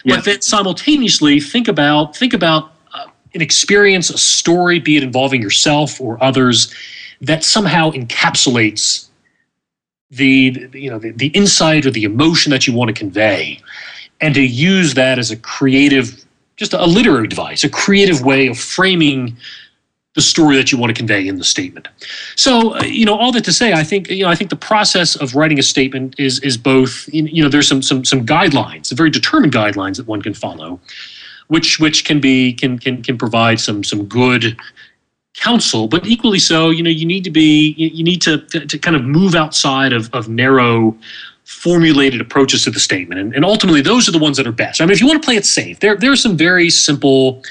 Yeah. 0.04 0.16
but 0.16 0.26
then 0.26 0.42
simultaneously 0.42 1.40
think 1.40 1.66
about 1.66 2.16
think 2.16 2.34
about 2.34 2.72
uh, 2.92 3.06
an 3.34 3.40
experience 3.40 4.10
a 4.10 4.18
story 4.18 4.78
be 4.78 4.96
it 4.98 5.02
involving 5.02 5.40
yourself 5.40 6.00
or 6.00 6.22
others 6.22 6.72
that 7.22 7.42
somehow 7.42 7.90
encapsulates 7.92 9.08
the, 10.10 10.50
the 10.50 10.80
you 10.80 10.90
know 10.90 10.98
the, 10.98 11.12
the 11.12 11.28
insight 11.28 11.86
or 11.86 11.90
the 11.90 12.04
emotion 12.04 12.50
that 12.50 12.66
you 12.66 12.74
want 12.74 12.88
to 12.88 12.94
convey. 12.94 13.60
And 14.20 14.34
to 14.34 14.42
use 14.42 14.94
that 14.94 15.18
as 15.18 15.30
a 15.30 15.36
creative 15.36 16.24
just 16.56 16.72
a 16.72 16.86
literary 16.86 17.26
device 17.26 17.64
a 17.64 17.68
creative 17.68 18.22
way 18.22 18.46
of 18.46 18.58
framing 18.58 19.36
the 20.14 20.22
story 20.22 20.56
that 20.56 20.70
you 20.70 20.78
want 20.78 20.90
to 20.90 20.94
convey 20.94 21.26
in 21.26 21.36
the 21.36 21.44
statement. 21.44 21.88
So, 22.36 22.76
uh, 22.76 22.82
you 22.84 23.04
know, 23.04 23.16
all 23.16 23.32
that 23.32 23.44
to 23.44 23.52
say, 23.52 23.72
I 23.72 23.82
think, 23.82 24.08
you 24.08 24.22
know, 24.22 24.30
I 24.30 24.36
think 24.36 24.50
the 24.50 24.56
process 24.56 25.16
of 25.16 25.34
writing 25.34 25.58
a 25.58 25.62
statement 25.62 26.14
is 26.18 26.38
is 26.40 26.56
both, 26.56 27.08
you 27.12 27.42
know, 27.42 27.48
there's 27.48 27.68
some 27.68 27.82
some 27.82 28.04
some 28.04 28.24
guidelines, 28.24 28.92
very 28.92 29.10
determined 29.10 29.52
guidelines 29.52 29.96
that 29.96 30.06
one 30.06 30.22
can 30.22 30.34
follow, 30.34 30.80
which 31.48 31.80
which 31.80 32.04
can 32.04 32.20
be 32.20 32.52
can 32.52 32.78
can 32.78 33.02
can 33.02 33.18
provide 33.18 33.58
some 33.58 33.82
some 33.82 34.04
good 34.06 34.56
counsel, 35.34 35.88
but 35.88 36.06
equally 36.06 36.38
so, 36.38 36.70
you 36.70 36.82
know, 36.82 36.90
you 36.90 37.04
need 37.04 37.24
to 37.24 37.30
be 37.30 37.72
you 37.76 38.04
need 38.04 38.22
to 38.22 38.38
to, 38.38 38.66
to 38.66 38.78
kind 38.78 38.96
of 38.96 39.02
move 39.02 39.34
outside 39.34 39.92
of 39.92 40.08
of 40.14 40.28
narrow 40.28 40.96
formulated 41.44 42.20
approaches 42.20 42.64
to 42.64 42.70
the 42.70 42.80
statement. 42.80 43.20
And, 43.20 43.34
and 43.34 43.44
ultimately 43.44 43.82
those 43.82 44.08
are 44.08 44.12
the 44.12 44.18
ones 44.18 44.38
that 44.38 44.46
are 44.46 44.52
best. 44.52 44.80
I 44.80 44.86
mean, 44.86 44.92
if 44.92 45.00
you 45.00 45.06
want 45.06 45.20
to 45.20 45.26
play 45.26 45.36
it 45.36 45.44
safe, 45.44 45.80
there 45.80 45.96
there 45.96 46.12
are 46.12 46.16
some 46.16 46.36
very 46.36 46.70
simple 46.70 47.42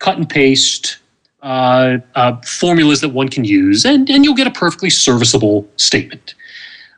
cut 0.00 0.16
and 0.16 0.28
paste 0.28 0.98
uh, 1.42 1.98
uh, 2.14 2.36
formulas 2.42 3.00
that 3.00 3.10
one 3.10 3.28
can 3.28 3.44
use, 3.44 3.84
and, 3.84 4.08
and 4.10 4.24
you'll 4.24 4.34
get 4.34 4.46
a 4.46 4.52
perfectly 4.52 4.90
serviceable 4.90 5.68
statement. 5.76 6.34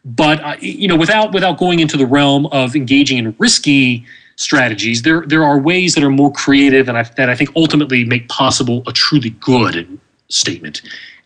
But 0.05 0.43
uh, 0.43 0.57
you 0.61 0.88
know, 0.88 0.97
without 0.97 1.32
without 1.32 1.59
going 1.59 1.80
into 1.80 1.97
the 1.97 2.07
realm 2.07 2.47
of 2.47 2.74
engaging 2.74 3.18
in 3.18 3.34
risky 3.38 4.05
strategies, 4.36 5.03
there 5.03 5.24
there 5.26 5.45
are 5.45 5.59
ways 5.59 5.95
that 5.95 6.03
are 6.03 6.11
more 6.11 6.32
creative 6.32 6.88
and 6.88 6.97
I, 6.97 7.03
that 7.03 7.28
I 7.28 7.34
think 7.34 7.51
ultimately 7.55 8.05
make 8.05 8.28
possible 8.28 8.82
a 8.86 8.93
truly 8.93 9.30
good 9.30 9.99
statement. 10.28 10.80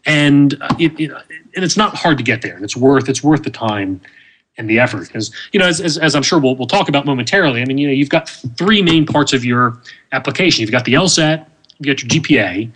And 0.06 0.60
uh, 0.60 0.74
it, 0.78 0.98
it, 0.98 1.10
and 1.54 1.64
it's 1.64 1.76
not 1.76 1.94
hard 1.94 2.18
to 2.18 2.24
get 2.24 2.42
there, 2.42 2.56
and 2.56 2.64
it's 2.64 2.76
worth 2.76 3.08
it's 3.08 3.22
worth 3.22 3.44
the 3.44 3.50
time 3.50 4.00
and 4.56 4.68
the 4.70 4.78
effort 4.78 5.06
because 5.06 5.32
you 5.52 5.58
know 5.58 5.66
as, 5.66 5.80
as, 5.80 5.98
as, 5.98 6.14
i'm 6.14 6.22
sure 6.22 6.38
we'll, 6.38 6.54
we'll 6.54 6.68
talk 6.68 6.88
about 6.88 7.04
momentarily 7.04 7.60
i 7.60 7.64
mean 7.64 7.76
you 7.76 7.88
know 7.88 7.92
you've 7.92 8.08
got 8.08 8.28
three 8.56 8.82
main 8.82 9.04
parts 9.04 9.32
of 9.32 9.44
your 9.44 9.80
application 10.12 10.60
you've 10.60 10.70
got 10.70 10.84
the 10.84 10.94
lsat 10.94 11.44
you've 11.78 11.96
got 11.96 12.02
your 12.02 12.22
gpa 12.22 12.70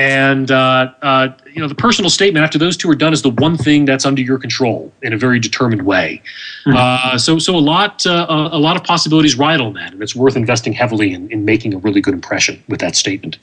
and 0.00 0.50
uh, 0.50 0.90
uh, 1.02 1.28
you 1.52 1.60
know, 1.60 1.68
the 1.68 1.74
personal 1.74 2.08
statement 2.08 2.42
after 2.42 2.56
those 2.56 2.74
two 2.74 2.88
are 2.88 2.94
done 2.94 3.12
is 3.12 3.20
the 3.20 3.28
one 3.28 3.58
thing 3.58 3.84
that's 3.84 4.06
under 4.06 4.22
your 4.22 4.38
control 4.38 4.90
in 5.02 5.12
a 5.12 5.16
very 5.18 5.38
determined 5.38 5.82
way. 5.82 6.22
Mm-hmm. 6.66 6.74
Uh, 6.74 7.18
so, 7.18 7.38
so 7.38 7.54
a 7.54 7.60
lot, 7.60 8.06
uh, 8.06 8.48
a 8.50 8.58
lot 8.58 8.76
of 8.76 8.84
possibilities 8.84 9.36
ride 9.36 9.60
on 9.60 9.74
that, 9.74 9.92
and 9.92 10.02
it's 10.02 10.16
worth 10.16 10.36
investing 10.36 10.72
heavily 10.72 11.12
in, 11.12 11.30
in 11.30 11.44
making 11.44 11.74
a 11.74 11.78
really 11.78 12.00
good 12.00 12.14
impression 12.14 12.62
with 12.66 12.80
that 12.80 12.96
statement. 12.96 13.36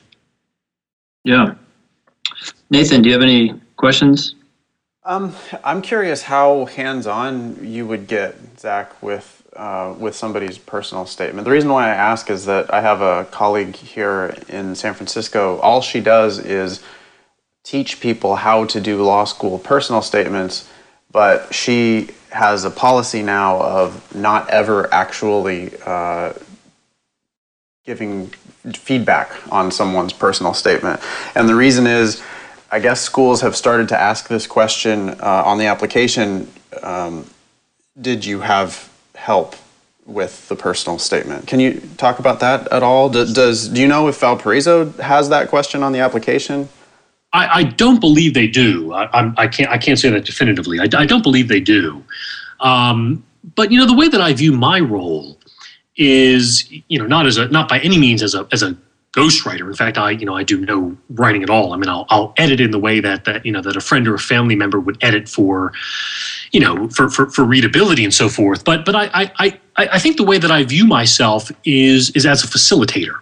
Yeah, 1.24 1.54
Nathan, 2.72 3.04
do 3.04 3.10
you 3.10 3.14
have 3.14 3.22
any 3.22 3.54
questions? 3.76 4.34
Um, 5.04 5.36
I'm 5.64 5.84
curious 5.84 6.24
how 6.24 6.66
hands-on 6.66 7.60
you 7.62 7.86
would 7.86 8.08
get, 8.08 8.36
Zach, 8.60 9.04
with 9.04 9.37
uh, 9.58 9.96
with 9.98 10.16
somebody's 10.16 10.58
personal 10.58 11.06
statement. 11.06 11.46
The 11.46 11.52
reason 11.52 11.70
why 11.70 11.88
I 11.88 11.96
ask 11.96 12.30
is 12.30 12.46
that 12.46 12.72
I 12.74 12.82
have 12.82 13.02
a 13.02 13.26
colleague 13.32 13.76
here 13.76 14.38
in 14.48 14.76
San 14.76 14.94
Francisco. 14.94 15.58
All 15.60 15.82
she 15.82 16.00
does 16.00 16.40
is 16.40 16.84
teach 17.64 18.00
people 18.00 18.36
how 18.36 18.66
to 18.66 18.80
do 18.80 19.02
law 19.02 19.26
school 19.26 19.58
personal 19.58 20.02
statements, 20.02 20.70
but 21.12 21.54
she 21.54 22.10
has 22.30 22.66
a 22.66 22.70
policy 22.70 23.24
now 23.24 23.60
of 23.60 24.16
not 24.16 24.50
ever 24.50 24.94
actually 24.94 25.72
uh, 25.86 26.34
giving 27.86 28.28
feedback 28.74 29.32
on 29.52 29.72
someone's 29.72 30.14
personal 30.14 30.54
statement. 30.54 31.00
And 31.36 31.50
the 31.50 31.56
reason 31.56 31.88
is, 31.88 32.22
I 32.70 32.80
guess 32.80 33.02
schools 33.02 33.42
have 33.42 33.56
started 33.56 33.90
to 33.90 34.00
ask 34.00 34.28
this 34.28 34.46
question 34.46 35.10
uh, 35.10 35.44
on 35.46 35.58
the 35.58 35.66
application. 35.66 36.52
Um, 36.84 37.26
did 38.00 38.24
you 38.24 38.42
have 38.42 38.92
help 39.18 39.56
with 40.06 40.48
the 40.48 40.56
personal 40.56 40.98
statement. 40.98 41.48
Can 41.48 41.60
you 41.60 41.82
talk 41.98 42.20
about 42.20 42.40
that 42.40 42.72
at 42.72 42.82
all? 42.82 43.10
Do, 43.10 43.26
does 43.26 43.68
do 43.68 43.82
you 43.82 43.88
know 43.88 44.08
if 44.08 44.20
Valparaiso 44.20 44.92
has 44.94 45.28
that 45.30 45.50
question 45.50 45.84
on 45.84 45.92
the 45.92 46.00
application? 46.00 46.70
I, 47.34 47.60
I 47.60 47.64
don't 47.64 48.00
believe 48.00 48.34
they 48.34 48.48
do. 48.48 48.94
I, 48.94 49.34
I, 49.38 49.48
can't 49.48 49.70
I 49.70 49.78
can't 49.78 50.00
say 50.00 50.10
that 50.10 50.24
definitively. 50.24 50.80
I, 50.80 50.84
I 50.84 51.06
don't 51.06 51.24
believe 51.24 51.50
they 51.50 51.60
do. 51.60 52.04
Um, 52.62 53.24
but 53.56 53.72
you 53.72 53.78
know 53.78 53.86
the 53.86 53.96
way 53.96 54.08
that 54.08 54.22
I 54.22 54.34
view 54.34 54.54
my 54.54 54.80
role 54.80 55.38
is 55.98 56.72
you 56.88 56.98
know 57.00 57.06
not 57.06 57.26
as 57.26 57.38
a 57.38 57.48
not 57.50 57.68
by 57.68 57.80
any 57.80 57.98
means 57.98 58.24
as 58.24 58.34
a 58.34 58.48
as 58.52 58.64
a 58.64 58.78
ghostwriter. 59.18 59.68
In 59.68 59.74
fact, 59.74 59.98
I 59.98 60.12
you 60.12 60.26
know 60.26 60.36
I 60.36 60.44
do 60.44 60.64
no 60.64 60.96
writing 61.10 61.42
at 61.42 61.50
all. 61.50 61.74
I 61.74 61.78
mean, 61.78 61.90
I'll, 61.90 62.06
I'll 62.10 62.34
edit 62.38 62.60
in 62.62 62.72
the 62.72 62.80
way 62.80 63.00
that 63.00 63.26
that 63.26 63.46
you 63.46 63.52
know 63.52 63.62
that 63.62 63.76
a 63.76 63.82
friend 63.82 64.08
or 64.08 64.16
a 64.16 64.20
family 64.20 64.56
member 64.56 64.80
would 64.80 64.98
edit 65.02 65.28
for, 65.28 65.74
you 66.52 66.60
know, 66.60 66.88
for 66.90 67.10
for, 67.10 67.30
for 67.30 67.44
readability 67.44 68.04
and 68.04 68.14
so 68.14 68.30
forth. 68.30 68.64
But 68.64 68.86
but 68.86 68.96
I 68.96 69.10
I 69.14 69.32
I 69.78 69.88
I 69.94 70.00
think 70.00 70.18
the 70.18 70.24
way 70.24 70.38
that 70.38 70.52
I 70.52 70.64
view 70.64 70.86
myself 70.86 71.52
is 71.66 72.12
is 72.12 72.26
as 72.26 72.44
a 72.44 72.48
facilitator. 72.48 73.16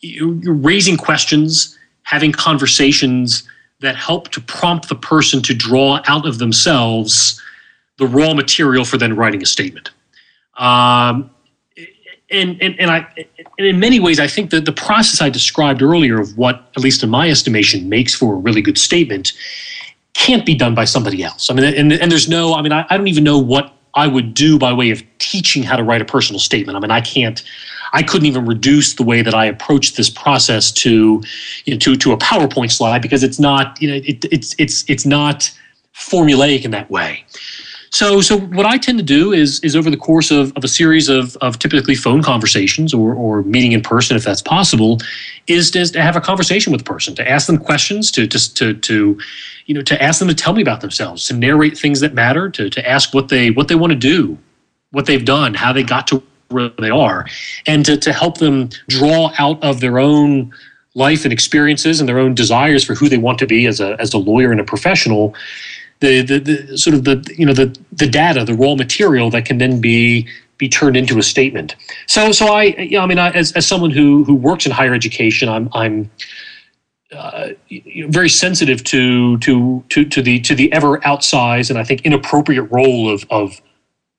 You're 0.00 0.54
raising 0.54 0.96
questions, 0.98 1.78
having 2.02 2.32
conversations 2.32 3.48
that 3.80 3.96
help 3.96 4.28
to 4.28 4.40
prompt 4.40 4.88
the 4.88 4.94
person 4.94 5.42
to 5.42 5.54
draw 5.54 6.00
out 6.06 6.26
of 6.26 6.38
themselves 6.38 7.42
the 7.98 8.06
raw 8.06 8.34
material 8.34 8.84
for 8.84 8.98
then 8.98 9.16
writing 9.16 9.42
a 9.42 9.46
statement. 9.46 9.90
Um, 10.56 11.30
and, 12.30 12.60
and, 12.60 12.78
and 12.80 12.90
I 12.90 13.06
and 13.58 13.66
in 13.66 13.78
many 13.78 14.00
ways 14.00 14.18
I 14.18 14.26
think 14.26 14.50
that 14.50 14.64
the 14.64 14.72
process 14.72 15.20
I 15.22 15.30
described 15.30 15.82
earlier 15.82 16.20
of 16.20 16.36
what, 16.36 16.70
at 16.76 16.82
least 16.82 17.02
in 17.02 17.10
my 17.10 17.30
estimation, 17.30 17.88
makes 17.88 18.14
for 18.14 18.34
a 18.34 18.36
really 18.36 18.62
good 18.62 18.78
statement 18.78 19.32
can't 20.14 20.46
be 20.46 20.54
done 20.54 20.74
by 20.74 20.84
somebody 20.84 21.22
else. 21.22 21.50
I 21.50 21.54
mean, 21.54 21.64
and, 21.64 21.92
and 21.92 22.10
there's 22.10 22.28
no, 22.28 22.54
I 22.54 22.62
mean, 22.62 22.72
I, 22.72 22.86
I 22.88 22.96
don't 22.96 23.06
even 23.06 23.22
know 23.22 23.38
what 23.38 23.74
I 23.94 24.06
would 24.06 24.34
do 24.34 24.58
by 24.58 24.72
way 24.72 24.90
of 24.90 25.02
teaching 25.18 25.62
how 25.62 25.76
to 25.76 25.82
write 25.82 26.00
a 26.00 26.04
personal 26.04 26.40
statement. 26.40 26.76
I 26.76 26.80
mean, 26.80 26.90
I 26.90 27.00
can't, 27.00 27.42
I 27.92 28.02
couldn't 28.02 28.26
even 28.26 28.44
reduce 28.46 28.94
the 28.94 29.02
way 29.02 29.22
that 29.22 29.34
I 29.34 29.46
approach 29.46 29.94
this 29.94 30.10
process 30.10 30.72
to, 30.72 31.22
you 31.64 31.72
know, 31.72 31.78
to 31.78 31.96
to 31.96 32.12
a 32.12 32.16
PowerPoint 32.18 32.72
slide 32.72 33.00
because 33.02 33.22
it's 33.22 33.38
not, 33.38 33.80
you 33.80 33.88
know, 33.88 33.96
it, 34.04 34.24
it's 34.32 34.54
it's 34.58 34.84
it's 34.88 35.06
not 35.06 35.50
formulaic 35.94 36.64
in 36.64 36.72
that 36.72 36.90
way. 36.90 37.24
So, 37.96 38.20
so 38.20 38.38
what 38.38 38.66
I 38.66 38.76
tend 38.76 38.98
to 38.98 39.02
do 39.02 39.32
is 39.32 39.58
is 39.60 39.74
over 39.74 39.88
the 39.88 39.96
course 39.96 40.30
of, 40.30 40.52
of 40.54 40.62
a 40.62 40.68
series 40.68 41.08
of, 41.08 41.34
of 41.38 41.58
typically 41.58 41.94
phone 41.94 42.22
conversations 42.22 42.92
or, 42.92 43.14
or 43.14 43.42
meeting 43.44 43.72
in 43.72 43.80
person 43.80 44.18
if 44.18 44.22
that's 44.22 44.42
possible, 44.42 44.98
is 45.46 45.70
to, 45.70 45.78
is 45.78 45.92
to 45.92 46.02
have 46.02 46.14
a 46.14 46.20
conversation 46.20 46.72
with 46.72 46.82
the 46.82 46.84
person, 46.84 47.14
to 47.14 47.26
ask 47.26 47.46
them 47.46 47.56
questions, 47.56 48.10
to 48.10 48.26
just 48.26 48.54
to, 48.58 48.74
to 48.74 49.18
you 49.64 49.74
know 49.74 49.80
to 49.80 50.02
ask 50.02 50.18
them 50.18 50.28
to 50.28 50.34
tell 50.34 50.52
me 50.52 50.60
about 50.60 50.82
themselves, 50.82 51.26
to 51.28 51.32
narrate 51.32 51.78
things 51.78 52.00
that 52.00 52.12
matter, 52.12 52.50
to, 52.50 52.68
to 52.68 52.86
ask 52.86 53.14
what 53.14 53.30
they 53.30 53.50
what 53.50 53.68
they 53.68 53.76
want 53.76 53.92
to 53.94 53.98
do, 53.98 54.36
what 54.90 55.06
they've 55.06 55.24
done, 55.24 55.54
how 55.54 55.72
they 55.72 55.82
got 55.82 56.06
to 56.08 56.22
where 56.50 56.68
they 56.78 56.90
are, 56.90 57.24
and 57.66 57.86
to, 57.86 57.96
to 57.96 58.12
help 58.12 58.36
them 58.36 58.68
draw 58.90 59.32
out 59.38 59.64
of 59.64 59.80
their 59.80 59.98
own 59.98 60.52
life 60.94 61.24
and 61.24 61.32
experiences 61.32 61.98
and 61.98 62.06
their 62.06 62.18
own 62.18 62.34
desires 62.34 62.84
for 62.84 62.94
who 62.94 63.08
they 63.08 63.16
want 63.16 63.38
to 63.38 63.46
be 63.46 63.64
as 63.64 63.80
a 63.80 63.98
as 63.98 64.12
a 64.12 64.18
lawyer 64.18 64.52
and 64.52 64.60
a 64.60 64.64
professional 64.64 65.34
the, 66.00 66.22
the, 66.22 66.38
the 66.38 66.78
sort 66.78 66.94
of 66.94 67.04
the 67.04 67.34
you 67.36 67.46
know 67.46 67.52
the 67.52 67.76
the 67.92 68.06
data, 68.06 68.44
the 68.44 68.54
raw 68.54 68.74
material 68.74 69.30
that 69.30 69.44
can 69.44 69.58
then 69.58 69.80
be 69.80 70.28
be 70.58 70.68
turned 70.68 70.96
into 70.96 71.18
a 71.18 71.22
statement. 71.22 71.76
So 72.06 72.32
so 72.32 72.46
I 72.46 72.64
you 72.64 72.98
know, 72.98 73.00
I 73.00 73.06
mean 73.06 73.18
I, 73.18 73.30
as 73.30 73.52
as 73.52 73.66
someone 73.66 73.90
who 73.90 74.24
who 74.24 74.34
works 74.34 74.66
in 74.66 74.72
higher 74.72 74.94
education, 74.94 75.48
I'm 75.48 75.68
I'm 75.72 76.10
uh, 77.12 77.50
very 78.08 78.28
sensitive 78.28 78.84
to 78.84 79.38
to 79.38 79.84
to 79.88 80.04
to 80.04 80.22
the 80.22 80.40
to 80.40 80.54
the 80.54 80.72
ever 80.72 80.98
outsized 80.98 81.70
and 81.70 81.78
I 81.78 81.84
think 81.84 82.02
inappropriate 82.02 82.70
role 82.70 83.08
of 83.12 83.24
of 83.30 83.60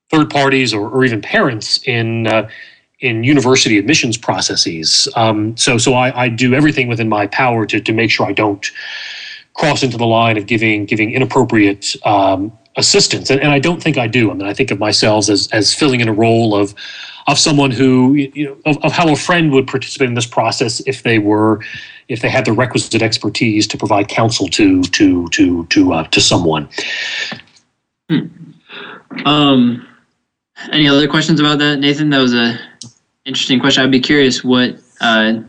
third 0.09 0.29
parties 0.29 0.73
or, 0.73 0.89
or 0.89 1.03
even 1.03 1.21
parents 1.21 1.79
in 1.85 2.27
uh, 2.27 2.49
in 2.99 3.23
university 3.23 3.77
admissions 3.77 4.17
processes. 4.17 5.07
Um, 5.15 5.55
so 5.57 5.77
so 5.77 5.93
I, 5.93 6.23
I 6.23 6.29
do 6.29 6.53
everything 6.53 6.87
within 6.87 7.09
my 7.09 7.27
power 7.27 7.65
to 7.65 7.79
to 7.79 7.93
make 7.93 8.09
sure 8.09 8.25
I 8.25 8.33
don't 8.33 8.71
cross 9.57 9.83
into 9.83 9.97
the 9.97 10.05
line 10.05 10.37
of 10.37 10.45
giving 10.45 10.85
giving 10.85 11.11
inappropriate 11.11 11.95
um, 12.05 12.57
assistance, 12.77 13.29
and, 13.29 13.41
and 13.41 13.51
I 13.51 13.59
don't 13.59 13.81
think 13.81 13.97
I 13.97 14.07
do. 14.07 14.31
I 14.31 14.33
mean, 14.33 14.47
I 14.47 14.53
think 14.53 14.71
of 14.71 14.79
myself 14.79 15.29
as 15.29 15.49
as 15.51 15.73
filling 15.73 15.99
in 15.99 16.07
a 16.07 16.13
role 16.13 16.55
of 16.55 16.73
of 17.27 17.37
someone 17.37 17.71
who 17.71 18.13
you 18.13 18.45
know 18.45 18.57
of, 18.65 18.77
of 18.83 18.91
how 18.93 19.11
a 19.11 19.15
friend 19.15 19.51
would 19.51 19.67
participate 19.67 20.07
in 20.07 20.13
this 20.13 20.25
process 20.25 20.79
if 20.81 21.03
they 21.03 21.19
were 21.19 21.61
if 22.07 22.21
they 22.21 22.29
had 22.29 22.45
the 22.45 22.53
requisite 22.53 23.01
expertise 23.01 23.67
to 23.67 23.77
provide 23.77 24.07
counsel 24.07 24.47
to 24.47 24.81
to 24.83 25.27
to 25.29 25.65
to 25.65 25.93
uh, 25.93 26.03
to 26.05 26.21
someone. 26.21 26.69
Hmm. 28.09 28.27
Um, 29.25 29.87
any 30.71 30.87
other 30.87 31.07
questions 31.07 31.39
about 31.39 31.59
that, 31.59 31.79
Nathan? 31.79 32.09
That 32.11 32.19
was 32.19 32.33
a 32.33 32.59
interesting 33.25 33.59
question. 33.59 33.83
I'd 33.83 33.91
be 33.91 33.99
curious 33.99 34.43
what 34.43 34.79
uh, 35.01 35.39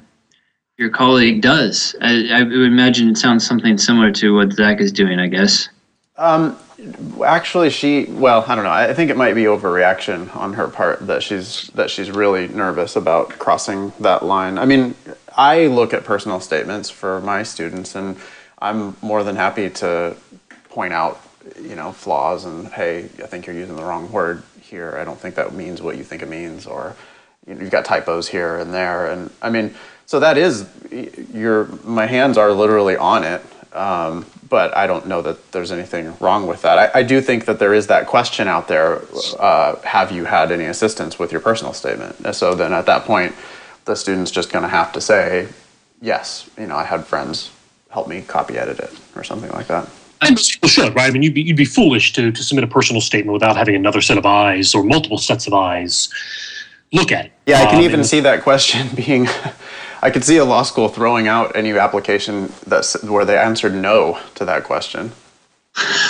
your 0.78 0.90
colleague 0.90 1.42
does. 1.42 1.94
I, 2.00 2.28
I 2.32 2.42
would 2.44 2.52
imagine 2.52 3.08
it 3.08 3.18
sounds 3.18 3.46
something 3.46 3.76
similar 3.76 4.12
to 4.12 4.34
what 4.34 4.52
Zach 4.52 4.80
is 4.80 4.92
doing. 4.92 5.18
I 5.18 5.26
guess. 5.26 5.68
Um, 6.16 6.58
actually, 7.24 7.70
she 7.70 8.04
well, 8.04 8.44
I 8.46 8.54
don't 8.54 8.64
know. 8.64 8.70
I 8.70 8.94
think 8.94 9.10
it 9.10 9.16
might 9.16 9.34
be 9.34 9.44
overreaction 9.44 10.34
on 10.34 10.54
her 10.54 10.68
part 10.68 11.06
that 11.06 11.22
she's 11.22 11.66
that 11.74 11.90
she's 11.90 12.10
really 12.10 12.48
nervous 12.48 12.96
about 12.96 13.30
crossing 13.30 13.92
that 14.00 14.24
line. 14.24 14.56
I 14.56 14.64
mean, 14.64 14.94
I 15.36 15.66
look 15.66 15.92
at 15.92 16.04
personal 16.04 16.40
statements 16.40 16.88
for 16.88 17.20
my 17.20 17.42
students, 17.42 17.94
and 17.94 18.16
I'm 18.60 18.96
more 19.02 19.24
than 19.24 19.36
happy 19.36 19.68
to 19.70 20.16
point 20.70 20.92
out, 20.92 21.20
you 21.60 21.74
know, 21.74 21.92
flaws 21.92 22.44
and 22.44 22.68
hey, 22.68 23.04
I 23.04 23.26
think 23.26 23.46
you're 23.46 23.56
using 23.56 23.76
the 23.76 23.84
wrong 23.84 24.10
word 24.12 24.44
here. 24.60 24.96
I 25.00 25.04
don't 25.04 25.18
think 25.18 25.34
that 25.34 25.54
means 25.54 25.82
what 25.82 25.96
you 25.96 26.04
think 26.04 26.22
it 26.22 26.28
means, 26.28 26.66
or 26.66 26.94
you've 27.48 27.70
got 27.70 27.84
typos 27.84 28.28
here 28.28 28.58
and 28.58 28.72
there. 28.72 29.10
And 29.10 29.30
I 29.42 29.50
mean, 29.50 29.74
so 30.08 30.20
that 30.20 30.38
is 30.38 30.66
your 31.34 31.66
my 31.84 32.06
hands 32.06 32.38
are 32.38 32.50
literally 32.52 32.96
on 32.96 33.24
it. 33.24 33.42
Um, 33.74 34.24
but 34.48 34.74
I 34.74 34.86
don't 34.86 35.06
know 35.06 35.20
that 35.20 35.52
there's 35.52 35.70
anything 35.70 36.16
wrong 36.20 36.46
with 36.46 36.62
that. 36.62 36.78
I, 36.78 37.00
I 37.00 37.02
do 37.02 37.20
think 37.20 37.44
that 37.44 37.58
there 37.58 37.74
is 37.74 37.88
that 37.88 38.06
question 38.06 38.48
out 38.48 38.66
there: 38.68 39.02
uh, 39.38 39.76
Have 39.80 40.10
you 40.10 40.24
had 40.24 40.50
any 40.50 40.64
assistance 40.64 41.18
with 41.18 41.30
your 41.30 41.42
personal 41.42 41.74
statement? 41.74 42.34
So 42.34 42.54
then, 42.54 42.72
at 42.72 42.86
that 42.86 43.04
point, 43.04 43.34
the 43.84 43.94
student's 43.94 44.30
just 44.30 44.50
going 44.50 44.62
to 44.62 44.68
have 44.68 44.92
to 44.92 45.00
say, 45.02 45.46
yes, 46.00 46.48
you 46.58 46.66
know, 46.66 46.76
I 46.76 46.84
had 46.84 47.04
friends 47.04 47.50
help 47.90 48.08
me 48.08 48.22
copy 48.22 48.56
edit 48.56 48.78
it 48.78 48.98
or 49.14 49.24
something 49.24 49.50
like 49.50 49.66
that. 49.66 49.88
And 50.22 50.36
people 50.36 50.70
should, 50.70 50.94
right? 50.94 51.08
I 51.08 51.10
mean, 51.10 51.22
you'd 51.22 51.34
be, 51.34 51.42
you'd 51.42 51.56
be 51.56 51.64
foolish 51.64 52.14
to, 52.14 52.32
to 52.32 52.42
submit 52.42 52.64
a 52.64 52.68
personal 52.68 53.00
statement 53.00 53.34
without 53.34 53.56
having 53.56 53.74
another 53.74 54.00
set 54.00 54.18
of 54.18 54.26
eyes 54.26 54.74
or 54.74 54.82
multiple 54.84 55.18
sets 55.18 55.46
of 55.46 55.54
eyes 55.54 56.08
look 56.92 57.12
at 57.12 57.26
it. 57.26 57.32
Yeah, 57.46 57.60
I 57.60 57.66
can 57.66 57.76
um, 57.76 57.82
even 57.82 58.04
see 58.04 58.20
that 58.20 58.42
question 58.42 58.88
being. 58.94 59.28
I 60.02 60.10
could 60.10 60.24
see 60.24 60.36
a 60.36 60.44
law 60.44 60.62
school 60.62 60.88
throwing 60.88 61.28
out 61.28 61.56
a 61.56 61.62
new 61.62 61.78
application 61.78 62.52
that's 62.66 63.02
where 63.02 63.24
they 63.24 63.36
answered 63.36 63.74
no 63.74 64.18
to 64.36 64.44
that 64.44 64.64
question. 64.64 65.12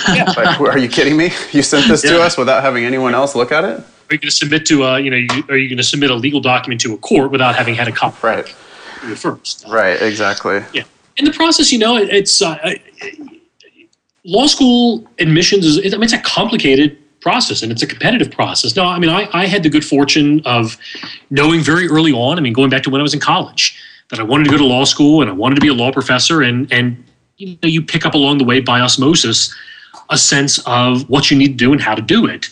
Yeah. 0.09 0.33
like, 0.37 0.61
are 0.61 0.79
you 0.79 0.89
kidding 0.89 1.17
me? 1.17 1.31
You 1.53 1.63
sent 1.63 1.89
this 1.89 2.05
yeah. 2.05 2.13
to 2.13 2.23
us 2.23 2.39
without 2.39 2.63
having 2.63 2.85
anyone 2.85 3.15
else 3.15 3.35
look 3.35 3.53
at 3.53 3.65
it? 3.65 3.81
Are 3.81 4.15
you 4.15 4.19
going 4.19 4.21
to 4.21 4.31
submit 4.31 4.65
to 4.67 4.85
a, 4.85 5.01
you 5.01 5.11
know, 5.11 5.17
you, 5.17 5.45
are 5.51 5.57
you 5.57 5.69
going 5.69 5.77
to 5.77 5.85
submit 5.85 6.11
a 6.11 6.15
legal 6.15 6.41
document 6.41 6.81
to 6.83 6.95
a 6.95 6.99
court 6.99 7.31
without 7.31 7.55
having 7.55 7.75
had 7.75 7.89
a 7.89 7.93
copy 7.93 8.17
right. 8.23 8.49
first? 8.49 9.67
Right, 9.69 10.01
exactly. 10.01 10.63
Yeah. 10.73 10.85
In 11.19 11.25
the 11.27 11.33
process, 11.33 11.73
you 11.73 11.79
know, 11.79 11.97
it, 11.97 12.09
it's 12.09 12.41
uh, 12.41 12.57
law 14.25 14.47
school 14.47 15.07
admissions 15.19 15.67
is, 15.67 15.79
I 15.79 15.97
mean, 15.97 16.05
it's 16.05 16.13
a 16.13 16.21
complicated 16.21 16.97
process 17.29 17.63
and 17.63 17.71
it's 17.71 17.83
a 17.83 17.87
competitive 17.87 18.31
process. 18.31 18.75
No, 18.75 18.85
I 18.85 18.99
mean, 18.99 19.11
I, 19.11 19.29
I 19.33 19.45
had 19.47 19.63
the 19.63 19.69
good 19.69 19.85
fortune 19.85 20.41
of 20.47 20.79
knowing 21.29 21.61
very 21.61 21.87
early 21.87 22.13
on, 22.13 22.39
I 22.39 22.41
mean, 22.41 22.55
going 22.55 22.71
back 22.71 22.83
to 22.85 22.91
when 22.91 23.01
I 23.01 23.07
was 23.09 23.15
in 23.15 23.21
college, 23.21 23.65
that 24.11 24.19
I 24.19 24.23
wanted 24.23 24.45
to 24.45 24.51
go 24.51 24.57
to 24.57 24.65
law 24.65 24.85
school 24.85 25.21
and 25.21 25.31
I 25.31 25.35
wanted 25.35 25.57
to 25.57 25.61
be 25.61 25.69
a 25.69 25.75
law 25.75 25.93
professor 25.93 26.41
and, 26.43 26.73
and, 26.73 27.05
you 27.37 27.59
know, 27.63 27.69
you 27.69 27.83
pick 27.83 28.07
up 28.07 28.15
along 28.15 28.39
the 28.39 28.45
way 28.45 28.61
by 28.61 28.81
osmosis 28.81 29.55
a 30.09 30.17
sense 30.17 30.59
of 30.67 31.09
what 31.11 31.31
you 31.31 31.37
need 31.37 31.49
to 31.49 31.65
do 31.65 31.73
and 31.73 31.83
how 31.83 31.95
to 31.95 32.03
do 32.03 32.27
it. 32.27 32.47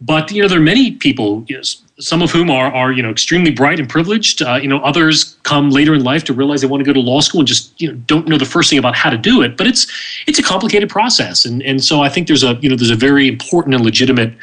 But 0.00 0.32
you 0.32 0.42
know, 0.42 0.48
there 0.48 0.58
are 0.58 0.70
many 0.74 0.90
people, 0.90 1.44
you 1.46 1.56
know, 1.56 1.62
some 1.98 2.20
of 2.20 2.30
whom 2.30 2.50
are 2.50 2.72
are 2.72 2.92
you 2.92 3.02
know 3.02 3.10
extremely 3.10 3.50
bright 3.50 3.80
and 3.80 3.88
privileged. 3.88 4.42
Uh, 4.42 4.58
you 4.60 4.68
know, 4.68 4.80
others 4.80 5.36
come 5.42 5.70
later 5.70 5.94
in 5.94 6.04
life 6.04 6.24
to 6.24 6.34
realize 6.34 6.60
they 6.60 6.66
want 6.66 6.80
to 6.80 6.84
go 6.84 6.92
to 6.92 7.00
law 7.00 7.20
school 7.20 7.40
and 7.40 7.48
just 7.48 7.80
you 7.80 7.88
know 7.90 7.94
don't 8.06 8.28
know 8.28 8.36
the 8.36 8.44
first 8.44 8.70
thing 8.70 8.78
about 8.78 8.94
how 8.94 9.10
to 9.10 9.16
do 9.16 9.42
it. 9.42 9.56
But 9.56 9.66
it's 9.66 9.86
it's 10.26 10.38
a 10.38 10.42
complicated 10.42 10.90
process, 10.90 11.44
and 11.44 11.62
and 11.62 11.82
so 11.82 12.02
I 12.02 12.08
think 12.08 12.26
there's 12.26 12.44
a 12.44 12.54
you 12.60 12.68
know 12.68 12.76
there's 12.76 12.90
a 12.90 12.96
very 12.96 13.28
important 13.28 13.74
and 13.74 13.84
legitimate 13.84 14.34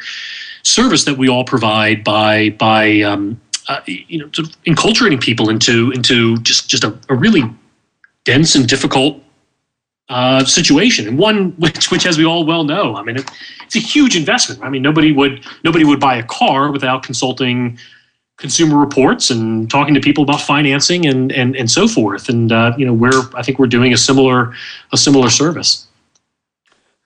service 0.62 1.04
that 1.04 1.16
we 1.16 1.28
all 1.28 1.44
provide 1.44 2.02
by 2.02 2.50
by 2.50 3.02
um, 3.02 3.40
uh, 3.68 3.80
you 3.86 4.18
know 4.18 4.28
sort 4.32 4.48
of 4.48 4.62
enculturating 4.64 5.20
people 5.20 5.48
into 5.48 5.92
into 5.92 6.38
just 6.38 6.68
just 6.68 6.82
a, 6.82 6.96
a 7.08 7.14
really 7.14 7.42
dense 8.24 8.54
and 8.54 8.66
difficult 8.66 9.22
uh, 10.08 10.44
situation, 10.44 11.08
and 11.08 11.18
one 11.18 11.52
which, 11.52 11.90
which, 11.90 12.06
as 12.06 12.18
we 12.18 12.24
all 12.24 12.44
well 12.44 12.64
know, 12.64 12.96
I 12.96 13.02
mean, 13.02 13.16
it, 13.16 13.30
it's 13.64 13.76
a 13.76 13.80
huge 13.80 14.16
investment. 14.16 14.62
I 14.62 14.68
mean, 14.68 14.82
nobody 14.82 15.12
would 15.12 15.44
nobody 15.64 15.84
would 15.84 16.00
buy 16.00 16.16
a 16.16 16.22
car 16.22 16.70
without 16.70 17.02
consulting 17.02 17.78
consumer 18.36 18.76
reports 18.76 19.30
and 19.30 19.70
talking 19.70 19.94
to 19.94 20.00
people 20.00 20.24
about 20.24 20.40
financing 20.40 21.06
and 21.06 21.32
and, 21.32 21.56
and 21.56 21.70
so 21.70 21.88
forth. 21.88 22.28
And 22.28 22.52
uh, 22.52 22.74
you 22.76 22.84
know, 22.84 22.92
we're 22.92 23.22
I 23.34 23.42
think 23.42 23.58
we're 23.58 23.66
doing 23.66 23.92
a 23.92 23.96
similar 23.96 24.54
a 24.92 24.96
similar 24.96 25.30
service. 25.30 25.86